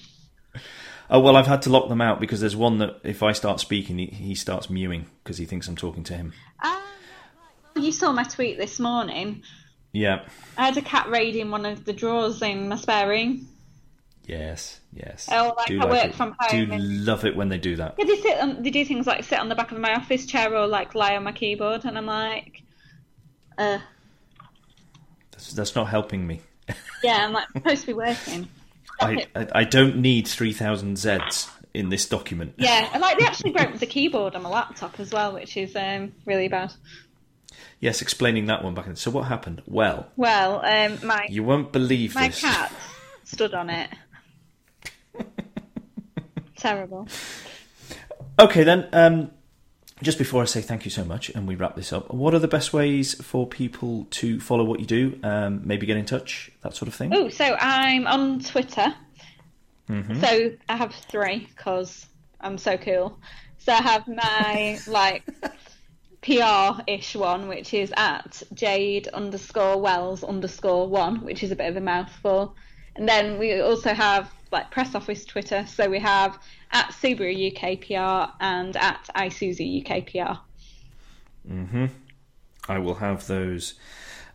Oh 1.10 1.20
well, 1.20 1.36
I've 1.36 1.46
had 1.48 1.62
to 1.62 1.70
lock 1.70 1.88
them 1.88 2.00
out 2.00 2.20
because 2.20 2.40
there's 2.40 2.54
one 2.56 2.78
that 2.78 3.00
if 3.04 3.22
I 3.22 3.32
start 3.32 3.60
speaking, 3.60 3.98
he, 3.98 4.06
he 4.06 4.34
starts 4.34 4.70
mewing 4.70 5.06
because 5.22 5.38
he 5.38 5.44
thinks 5.44 5.66
I'm 5.68 5.76
talking 5.76 6.04
to 6.04 6.14
him. 6.14 6.32
Right. 6.62 6.80
you 7.76 7.92
saw 7.92 8.12
my 8.12 8.22
tweet 8.22 8.58
this 8.58 8.78
morning. 8.78 9.42
Yeah. 9.92 10.24
I 10.56 10.66
had 10.66 10.76
a 10.76 10.82
cat 10.82 11.08
raiding 11.10 11.50
one 11.50 11.66
of 11.66 11.84
the 11.84 11.92
drawers 11.92 12.40
in 12.42 12.68
my 12.68 12.76
spare 12.76 13.08
room. 13.08 13.48
Yes. 14.26 14.78
Yes. 14.92 15.28
Oh, 15.32 15.54
like 15.56 15.70
I 15.72 15.84
work 15.86 16.12
from 16.14 16.36
home 16.38 16.66
Do 16.68 16.72
and- 16.72 17.04
love 17.04 17.24
it 17.24 17.34
when 17.36 17.48
they 17.48 17.58
do 17.58 17.76
that. 17.76 17.96
Yeah, 17.98 18.04
they 18.04 18.16
sit 18.20 18.38
on. 18.40 18.62
They 18.62 18.70
do 18.70 18.84
things 18.84 19.06
like 19.06 19.24
sit 19.24 19.38
on 19.38 19.48
the 19.48 19.54
back 19.54 19.72
of 19.72 19.78
my 19.78 19.94
office 19.94 20.24
chair 20.26 20.54
or 20.56 20.66
like 20.66 20.94
lie 20.94 21.16
on 21.16 21.24
my 21.24 21.32
keyboard, 21.32 21.84
and 21.84 21.98
I'm 21.98 22.06
like, 22.06 22.61
uh, 23.58 23.78
That's, 25.32 25.52
that's 25.52 25.74
not 25.74 25.88
helping 25.88 26.26
me. 26.26 26.40
yeah, 27.02 27.24
I'm 27.24 27.32
like 27.32 27.46
I'm 27.54 27.62
supposed 27.62 27.80
to 27.82 27.86
be 27.88 27.92
working. 27.94 28.48
I. 29.00 29.26
I 29.34 29.48
I 29.54 29.64
don't 29.64 29.96
need 29.96 30.28
three 30.28 30.52
thousand 30.52 30.96
Zs 30.96 31.50
in 31.74 31.88
this 31.88 32.06
document. 32.08 32.54
Yeah, 32.56 32.88
and 32.92 33.00
like 33.02 33.18
they 33.18 33.24
actually 33.24 33.50
broke 33.52 33.74
the 33.78 33.86
keyboard 33.86 34.34
on 34.34 34.42
my 34.42 34.48
laptop 34.48 35.00
as 35.00 35.10
well, 35.12 35.32
which 35.34 35.56
is 35.56 35.74
um, 35.76 36.12
really 36.24 36.48
bad. 36.48 36.72
Yes, 37.80 38.00
explaining 38.00 38.46
that 38.46 38.62
one 38.62 38.74
back. 38.74 38.86
In. 38.86 38.94
So 38.96 39.10
what 39.10 39.22
happened? 39.24 39.62
Well, 39.66 40.06
Well, 40.16 40.64
um, 40.64 40.98
my 41.04 41.26
you 41.28 41.42
won't 41.42 41.72
believe 41.72 42.14
my 42.14 42.28
this. 42.28 42.40
cat 42.40 42.72
stood 43.24 43.54
on 43.54 43.70
it. 43.70 43.90
Terrible. 46.56 47.08
Okay, 48.38 48.62
then. 48.64 48.88
Um, 48.92 49.30
just 50.02 50.18
before 50.18 50.42
I 50.42 50.46
say 50.46 50.60
thank 50.60 50.84
you 50.84 50.90
so 50.90 51.04
much 51.04 51.30
and 51.30 51.48
we 51.48 51.54
wrap 51.54 51.76
this 51.76 51.92
up, 51.92 52.12
what 52.12 52.34
are 52.34 52.38
the 52.38 52.48
best 52.48 52.72
ways 52.72 53.14
for 53.24 53.46
people 53.46 54.06
to 54.10 54.40
follow 54.40 54.64
what 54.64 54.80
you 54.80 54.86
do? 54.86 55.18
Um, 55.22 55.62
maybe 55.64 55.86
get 55.86 55.96
in 55.96 56.04
touch, 56.04 56.50
that 56.62 56.74
sort 56.74 56.88
of 56.88 56.94
thing. 56.94 57.14
Oh, 57.14 57.28
so 57.28 57.56
I'm 57.58 58.06
on 58.06 58.40
Twitter. 58.40 58.94
So 60.20 60.52
I 60.68 60.76
have 60.76 60.94
three 61.10 61.48
because 61.54 62.06
I'm 62.40 62.56
so 62.56 62.76
cool. 62.78 63.18
So 63.58 63.72
I 63.72 63.82
have 63.82 64.08
my 64.08 64.78
like 64.86 65.24
PR-ish 66.22 67.14
one, 67.16 67.48
which 67.48 67.74
is 67.74 67.92
at 67.96 68.42
Jade 68.54 69.08
underscore 69.08 69.80
Wells 69.80 70.24
underscore 70.24 70.88
one, 70.88 71.24
which 71.24 71.42
is 71.42 71.50
a 71.50 71.56
bit 71.56 71.68
of 71.68 71.76
a 71.76 71.80
mouthful. 71.80 72.56
And 72.96 73.08
then 73.08 73.38
we 73.38 73.60
also 73.60 73.92
have 73.92 74.30
like 74.52 74.70
press 74.70 74.94
office 74.94 75.24
Twitter. 75.24 75.66
So 75.66 75.88
we 75.88 75.98
have 76.00 76.38
at 76.70 76.90
Subaru 76.90 77.50
UK 77.50 77.80
PR 77.80 78.32
and 78.40 78.76
at 78.76 79.08
Isuzu 79.16 79.84
UK 79.84 80.06
PR. 80.06 80.40
I 82.68 82.78
will 82.78 82.94
have 82.94 83.26
those 83.26 83.74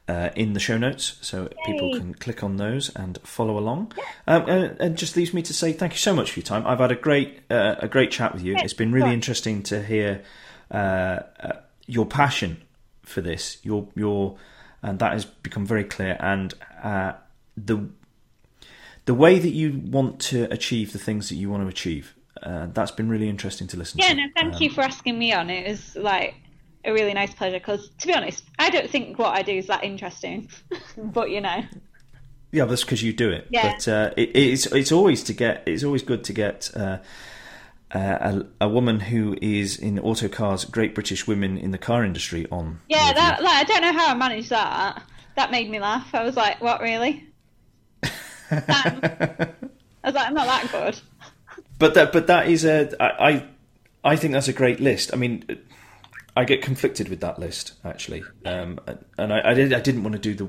uh, 0.08 0.30
in 0.36 0.54
the 0.54 0.60
show 0.60 0.78
notes 0.78 1.18
so 1.22 1.50
people 1.66 1.94
can 1.98 2.14
click 2.14 2.44
on 2.44 2.58
those 2.58 2.94
and 2.96 3.20
follow 3.24 3.58
along. 3.58 3.92
Um, 4.26 4.50
and, 4.50 4.82
and 4.82 4.98
just 4.98 5.16
leaves 5.16 5.34
me 5.34 5.42
to 5.44 5.54
say 5.54 5.74
thank 5.74 5.94
you 5.94 6.00
so 6.00 6.16
much 6.16 6.32
for 6.32 6.40
your 6.40 6.46
time. 6.46 6.66
I've 6.66 6.80
had 6.80 6.92
a 6.92 6.96
great 6.96 7.42
uh, 7.50 7.76
a 7.80 7.88
great 7.88 8.12
chat 8.12 8.34
with 8.34 8.44
you. 8.44 8.56
It's 8.58 8.74
been 8.74 8.92
really 8.92 9.14
interesting 9.14 9.64
to 9.64 9.84
hear 9.84 10.24
uh, 10.72 11.20
uh, 11.40 11.54
your 11.86 12.06
passion 12.06 12.64
for 13.04 13.22
this. 13.22 13.58
Your 13.64 13.88
your 13.96 14.38
and 14.82 15.00
that 15.00 15.14
has 15.14 15.26
become 15.26 15.66
very 15.66 15.84
clear. 15.84 16.18
And 16.20 16.54
uh, 16.84 17.14
the 17.56 17.90
the 19.08 19.14
way 19.16 19.40
that 19.40 19.50
you 19.50 19.82
want 19.86 20.20
to 20.20 20.44
achieve 20.54 20.94
the 20.94 21.00
things 21.00 21.30
that 21.30 21.36
you 21.36 21.50
want 21.50 21.64
to 21.64 21.68
achieve. 21.68 22.14
Uh, 22.44 22.68
that's 22.72 22.92
been 22.92 23.10
really 23.10 23.28
interesting 23.28 23.66
to 23.68 23.76
listen 23.78 24.00
Yeah, 24.00 24.10
to. 24.14 24.16
Yeah, 24.16 24.26
no, 24.28 24.32
thank 24.36 24.56
Um, 24.56 24.62
you 24.62 24.70
for 24.70 24.82
asking 24.82 25.18
me 25.18 25.34
on. 25.34 25.50
It 25.50 25.68
was 25.68 25.96
like 25.96 26.36
a 26.86 26.94
really 26.94 27.14
nice 27.14 27.34
pleasure 27.34 27.58
because, 27.58 27.90
to 27.98 28.08
be 28.08 28.14
honest, 28.14 28.44
I 28.60 28.70
don't 28.70 28.90
think 28.90 29.18
what 29.18 29.36
I 29.36 29.42
do 29.42 29.54
is 29.54 29.66
that 29.68 29.84
interesting. 29.84 30.48
but 30.98 31.32
you 31.32 31.42
know, 31.42 31.64
Yeah, 32.52 32.66
that's 32.66 32.84
because 32.84 33.02
you 33.02 33.12
do 33.14 33.32
it. 33.32 33.48
Yeah. 33.50 33.72
But 33.74 33.88
uh, 33.88 34.12
it, 34.16 34.36
it's 34.36 34.66
it's 34.68 34.92
always 34.92 35.24
to 35.24 35.34
get 35.34 35.64
it's 35.66 35.84
always 35.84 36.04
good 36.04 36.24
to 36.26 36.34
get 36.34 36.70
uh, 36.76 37.00
uh, 37.92 38.42
a, 38.60 38.66
a 38.66 38.70
woman 38.70 39.00
who 39.00 39.36
is 39.42 39.78
in 39.78 39.98
Autocar's 40.00 40.66
Great 40.66 40.94
British 40.94 41.26
Women 41.28 41.58
in 41.58 41.72
the 41.72 41.78
Car 41.80 42.04
Industry 42.06 42.46
on. 42.52 42.80
yeah, 42.88 43.14
that 43.14 43.42
like, 43.42 43.56
I 43.56 43.64
don't 43.64 43.82
know 43.82 43.94
how 43.94 44.12
I 44.12 44.14
managed 44.14 44.50
that. 44.52 45.02
That 45.36 45.52
made 45.52 45.70
me 45.70 45.80
laugh. 45.80 46.14
I 46.14 46.24
was 46.24 46.36
like, 46.36 46.62
"What 46.62 46.82
really?" 46.82 47.27
I 48.52 49.54
was 50.04 50.16
like, 50.16 50.28
"I'm 50.28 50.34
not 50.34 50.48
that 50.48 50.70
good." 50.72 51.00
But 51.80 51.94
that 51.94 52.12
but 52.12 52.28
that 52.28 52.48
is 52.48 52.66
a 52.66 52.92
I 53.02 53.30
I, 53.30 53.44
I 54.04 54.16
think 54.16 54.34
that's 54.34 54.48
a 54.48 54.54
great 54.54 54.80
list. 54.80 55.14
I 55.14 55.18
mean. 55.18 55.44
I 56.36 56.44
get 56.46 56.62
conflicted 56.62 57.10
with 57.10 57.22
that 57.22 57.40
list 57.40 57.74
actually, 57.84 58.24
um, 58.46 58.80
and 59.18 59.34
I, 59.34 59.42
I, 59.50 59.54
did, 59.56 59.74
I 59.74 59.80
didn't 59.80 60.04
want 60.04 60.14
to 60.14 60.20
do 60.20 60.36
the 60.36 60.48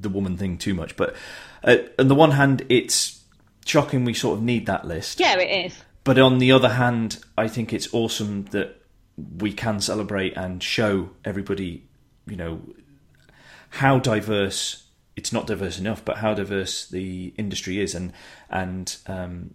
the 0.00 0.08
woman 0.08 0.38
thing 0.38 0.56
too 0.56 0.72
much. 0.72 0.96
But 0.96 1.14
uh, 1.62 1.76
on 1.98 2.08
the 2.08 2.14
one 2.14 2.30
hand, 2.30 2.64
it's 2.70 3.22
shocking 3.66 4.06
we 4.06 4.14
sort 4.14 4.38
of 4.38 4.42
need 4.42 4.64
that 4.66 4.86
list. 4.86 5.20
Yeah, 5.20 5.38
it 5.38 5.66
is. 5.66 5.78
But 6.02 6.18
on 6.18 6.38
the 6.38 6.52
other 6.52 6.70
hand, 6.70 7.22
I 7.36 7.46
think 7.48 7.74
it's 7.74 7.92
awesome 7.92 8.46
that 8.52 8.80
we 9.38 9.52
can 9.52 9.80
celebrate 9.82 10.34
and 10.34 10.62
show 10.62 11.10
everybody, 11.26 11.84
you 12.26 12.36
know, 12.36 12.62
how 13.68 13.98
diverse. 13.98 14.84
It's 15.18 15.32
not 15.32 15.46
diverse 15.46 15.78
enough, 15.78 16.04
but 16.04 16.18
how 16.18 16.32
diverse 16.32 16.86
the 16.86 17.34
industry 17.36 17.80
is, 17.80 17.94
and 17.94 18.12
and 18.48 18.96
um, 19.06 19.54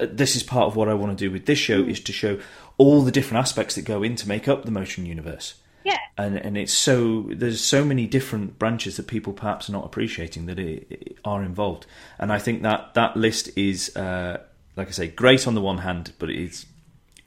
this 0.00 0.36
is 0.36 0.42
part 0.42 0.66
of 0.66 0.76
what 0.76 0.88
I 0.88 0.94
want 0.94 1.18
to 1.18 1.24
do 1.24 1.30
with 1.30 1.46
this 1.46 1.58
show 1.58 1.80
is 1.82 2.00
to 2.00 2.12
show 2.12 2.38
all 2.78 3.02
the 3.02 3.10
different 3.10 3.40
aspects 3.40 3.74
that 3.74 3.84
go 3.84 4.02
in 4.02 4.16
to 4.16 4.28
make 4.28 4.48
up 4.48 4.64
the 4.64 4.70
motion 4.70 5.04
universe. 5.04 5.54
Yeah, 5.84 5.98
and 6.16 6.36
and 6.36 6.56
it's 6.56 6.72
so 6.72 7.28
there's 7.30 7.60
so 7.60 7.84
many 7.84 8.06
different 8.06 8.58
branches 8.58 8.96
that 8.96 9.06
people 9.06 9.32
perhaps 9.32 9.68
are 9.68 9.72
not 9.72 9.84
appreciating 9.84 10.46
that 10.46 10.58
it, 10.58 10.86
it 10.88 11.18
are 11.24 11.42
involved, 11.42 11.86
and 12.18 12.32
I 12.32 12.38
think 12.38 12.62
that 12.62 12.94
that 12.94 13.16
list 13.16 13.50
is 13.58 13.94
uh, 13.96 14.40
like 14.76 14.88
I 14.88 14.92
say 14.92 15.08
great 15.08 15.46
on 15.46 15.54
the 15.54 15.60
one 15.60 15.78
hand, 15.78 16.12
but 16.18 16.30
it's 16.30 16.66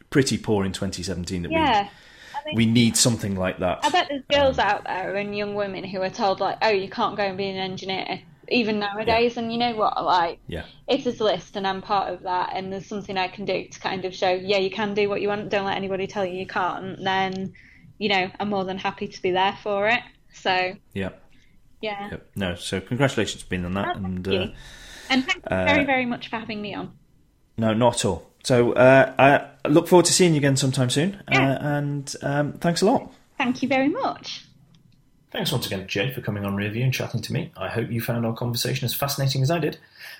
pretty 0.09 0.37
poor 0.37 0.65
in 0.65 0.71
2017 0.71 1.43
that 1.43 1.51
yeah. 1.51 1.83
we 1.83 1.89
we 2.53 2.65
need 2.65 2.97
something 2.97 3.35
like 3.35 3.59
that. 3.59 3.79
I 3.83 3.89
bet 3.89 4.07
there's 4.09 4.23
girls 4.29 4.59
out 4.59 4.83
there 4.85 5.15
and 5.15 5.35
young 5.35 5.55
women 5.55 5.83
who 5.83 6.01
are 6.01 6.09
told 6.09 6.39
like, 6.39 6.57
"Oh, 6.61 6.69
you 6.69 6.89
can't 6.89 7.15
go 7.17 7.23
and 7.23 7.37
be 7.37 7.49
an 7.49 7.57
engineer." 7.57 8.21
Even 8.49 8.79
nowadays, 8.79 9.35
and 9.35 9.51
you 9.51 9.57
know 9.57 9.75
what? 9.75 10.01
Like, 10.05 10.39
Yeah, 10.47 10.63
there's 10.87 11.05
a 11.19 11.23
list 11.23 11.57
and 11.57 11.67
I'm 11.67 11.81
part 11.81 12.13
of 12.13 12.23
that 12.23 12.51
and 12.53 12.71
there's 12.71 12.85
something 12.85 13.17
I 13.17 13.27
can 13.27 13.43
do 13.43 13.67
to 13.67 13.79
kind 13.81 14.05
of 14.05 14.15
show, 14.15 14.29
yeah, 14.31 14.57
you 14.57 14.69
can 14.69 14.93
do 14.93 15.09
what 15.09 15.19
you 15.21 15.27
want, 15.27 15.49
don't 15.49 15.65
let 15.65 15.75
anybody 15.75 16.07
tell 16.07 16.25
you 16.25 16.31
you 16.39 16.47
can't, 16.47 16.97
And 16.97 17.05
then, 17.05 17.53
you 17.97 18.07
know, 18.07 18.31
I'm 18.39 18.47
more 18.47 18.63
than 18.63 18.77
happy 18.77 19.09
to 19.09 19.21
be 19.21 19.31
there 19.31 19.57
for 19.61 19.89
it. 19.89 19.99
So, 20.31 20.49
yeah, 20.93 21.09
yeah. 21.81 22.07
yeah. 22.09 22.17
No, 22.37 22.55
so 22.55 22.79
congratulations, 22.79 23.43
been 23.43 23.65
on 23.65 23.73
that, 23.73 23.97
Oh, 23.97 23.99
and 23.99 24.25
uh, 24.25 24.47
And 25.09 25.25
thank 25.25 25.43
you 25.43 25.49
very, 25.49 25.83
very 25.83 26.05
much 26.05 26.29
for 26.29 26.37
having 26.37 26.61
me 26.61 26.73
on. 26.73 26.93
no, 27.57 27.73
not 27.73 27.95
at 27.95 28.05
all. 28.05 28.31
So 28.47 28.71
uh, 28.71 29.13
I 29.19 29.67
look 29.67 29.89
forward 29.89 30.05
to 30.05 30.13
seeing 30.13 30.31
you 30.33 30.37
again 30.37 30.55
sometime 30.55 30.89
soon, 30.89 31.21
Yeah. 31.29 31.51
uh, 31.51 31.57
and 31.61 32.15
um, 32.21 32.53
thanks 32.53 32.81
a 32.81 32.85
lot. 32.85 33.11
Thank 33.37 33.61
you 33.61 33.67
very 33.67 33.89
much. 33.89 34.45
Thanks 35.31 35.51
once 35.51 35.65
again, 35.65 35.85
Jay, 35.85 36.13
for 36.13 36.21
coming 36.21 36.45
on 36.45 36.55
Rearview 36.55 36.81
and 36.81 36.93
chatting 36.93 37.21
to 37.23 37.33
me. 37.33 37.51
I 37.57 37.67
hope 37.67 37.91
you 37.91 37.99
found 37.99 38.25
our 38.25 38.33
conversation 38.33 38.85
as 38.85 38.93
fascinating 38.93 39.41
as 39.41 39.51
I 39.51 39.59
did. 39.59 39.79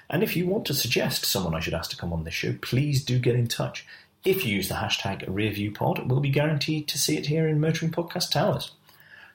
And 0.09 0.23
if 0.23 0.35
you 0.35 0.45
want 0.45 0.65
to 0.65 0.73
suggest 0.73 1.23
someone 1.23 1.55
I 1.55 1.61
should 1.61 1.73
ask 1.73 1.89
to 1.91 1.95
come 1.95 2.11
on 2.11 2.25
this 2.25 2.33
show, 2.33 2.53
please 2.61 3.01
do 3.01 3.17
get 3.17 3.35
in 3.37 3.47
touch. 3.47 3.85
If 4.25 4.45
you 4.45 4.57
use 4.57 4.67
the 4.67 4.75
hashtag 4.75 5.25
RearviewPod, 5.29 6.07
we'll 6.07 6.19
be 6.19 6.29
guaranteed 6.29 6.89
to 6.89 6.99
see 6.99 7.15
it 7.15 7.27
here 7.27 7.47
in 7.47 7.61
Motoring 7.61 7.93
Podcast 7.93 8.31
Towers. 8.31 8.71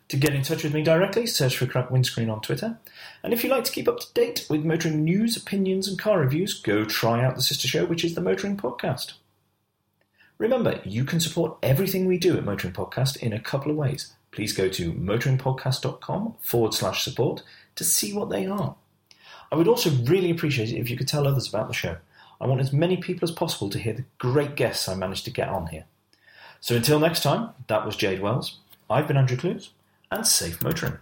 To 0.09 0.19
get 0.19 0.35
in 0.35 0.43
touch 0.43 0.65
with 0.65 0.75
me 0.75 0.83
directly, 0.83 1.25
search 1.27 1.57
for 1.57 1.65
Crack 1.65 1.91
Windscreen 1.91 2.29
on 2.29 2.43
Twitter. 2.43 2.77
And 3.23 3.33
if 3.33 3.45
you'd 3.45 3.51
like 3.51 3.65
to 3.65 3.73
keep 3.73 3.89
up 3.89 4.01
to 4.01 4.13
date 4.15 4.47
with 4.51 4.65
motoring 4.65 5.05
news, 5.05 5.37
opinions, 5.37 5.87
and 5.87 5.99
car 5.99 6.19
reviews, 6.19 6.61
go 6.61 6.85
try 6.85 7.25
out 7.25 7.37
the 7.37 7.43
sister 7.43 7.69
show, 7.69 7.85
which 7.85 8.05
is 8.05 8.15
the 8.15 8.21
Motoring 8.21 8.57
Podcast. 8.57 9.13
Remember, 10.39 10.81
you 10.85 11.05
can 11.05 11.21
support 11.21 11.57
everything 11.63 12.07
we 12.07 12.19
do 12.19 12.37
at 12.37 12.45
Motoring 12.45 12.75
Podcast 12.75 13.17
in 13.19 13.33
a 13.33 13.39
couple 13.39 13.71
of 13.71 13.77
ways. 13.77 14.13
Please 14.33 14.53
go 14.53 14.69
to 14.71 14.93
motoringpodcast.com 14.93 16.35
forward 16.41 16.75
slash 16.75 17.05
support 17.05 17.43
to 17.77 17.85
see 17.85 18.13
what 18.13 18.31
they 18.31 18.47
are. 18.47 18.75
I 19.53 19.57
would 19.57 19.69
also 19.69 19.91
really 19.91 20.31
appreciate 20.31 20.71
it 20.71 20.81
if 20.81 20.91
you 20.91 20.97
could 20.97 21.07
tell 21.07 21.29
others 21.29 21.49
about 21.49 21.69
the 21.69 21.75
show. 21.75 21.99
I 22.41 22.47
want 22.47 22.61
as 22.61 22.73
many 22.73 22.97
people 22.97 23.29
as 23.29 23.35
possible 23.35 23.71
to 23.71 23.79
hear 23.79 23.93
the 23.93 24.05
great 24.19 24.57
guests 24.57 24.89
I 24.89 24.97
managed 24.97 25.27
to 25.27 25.31
get 25.31 25.49
on 25.49 25.69
here. 25.69 25.85
So 26.61 26.75
until 26.75 26.99
next 26.99 27.23
time, 27.23 27.51
that 27.69 27.87
was 27.87 27.95
Jade 27.95 28.21
Wells. 28.21 28.59
I've 28.91 29.07
been 29.07 29.17
Andrew 29.17 29.37
Clues, 29.37 29.71
and 30.11 30.27
safe 30.27 30.63
motoring. 30.63 30.99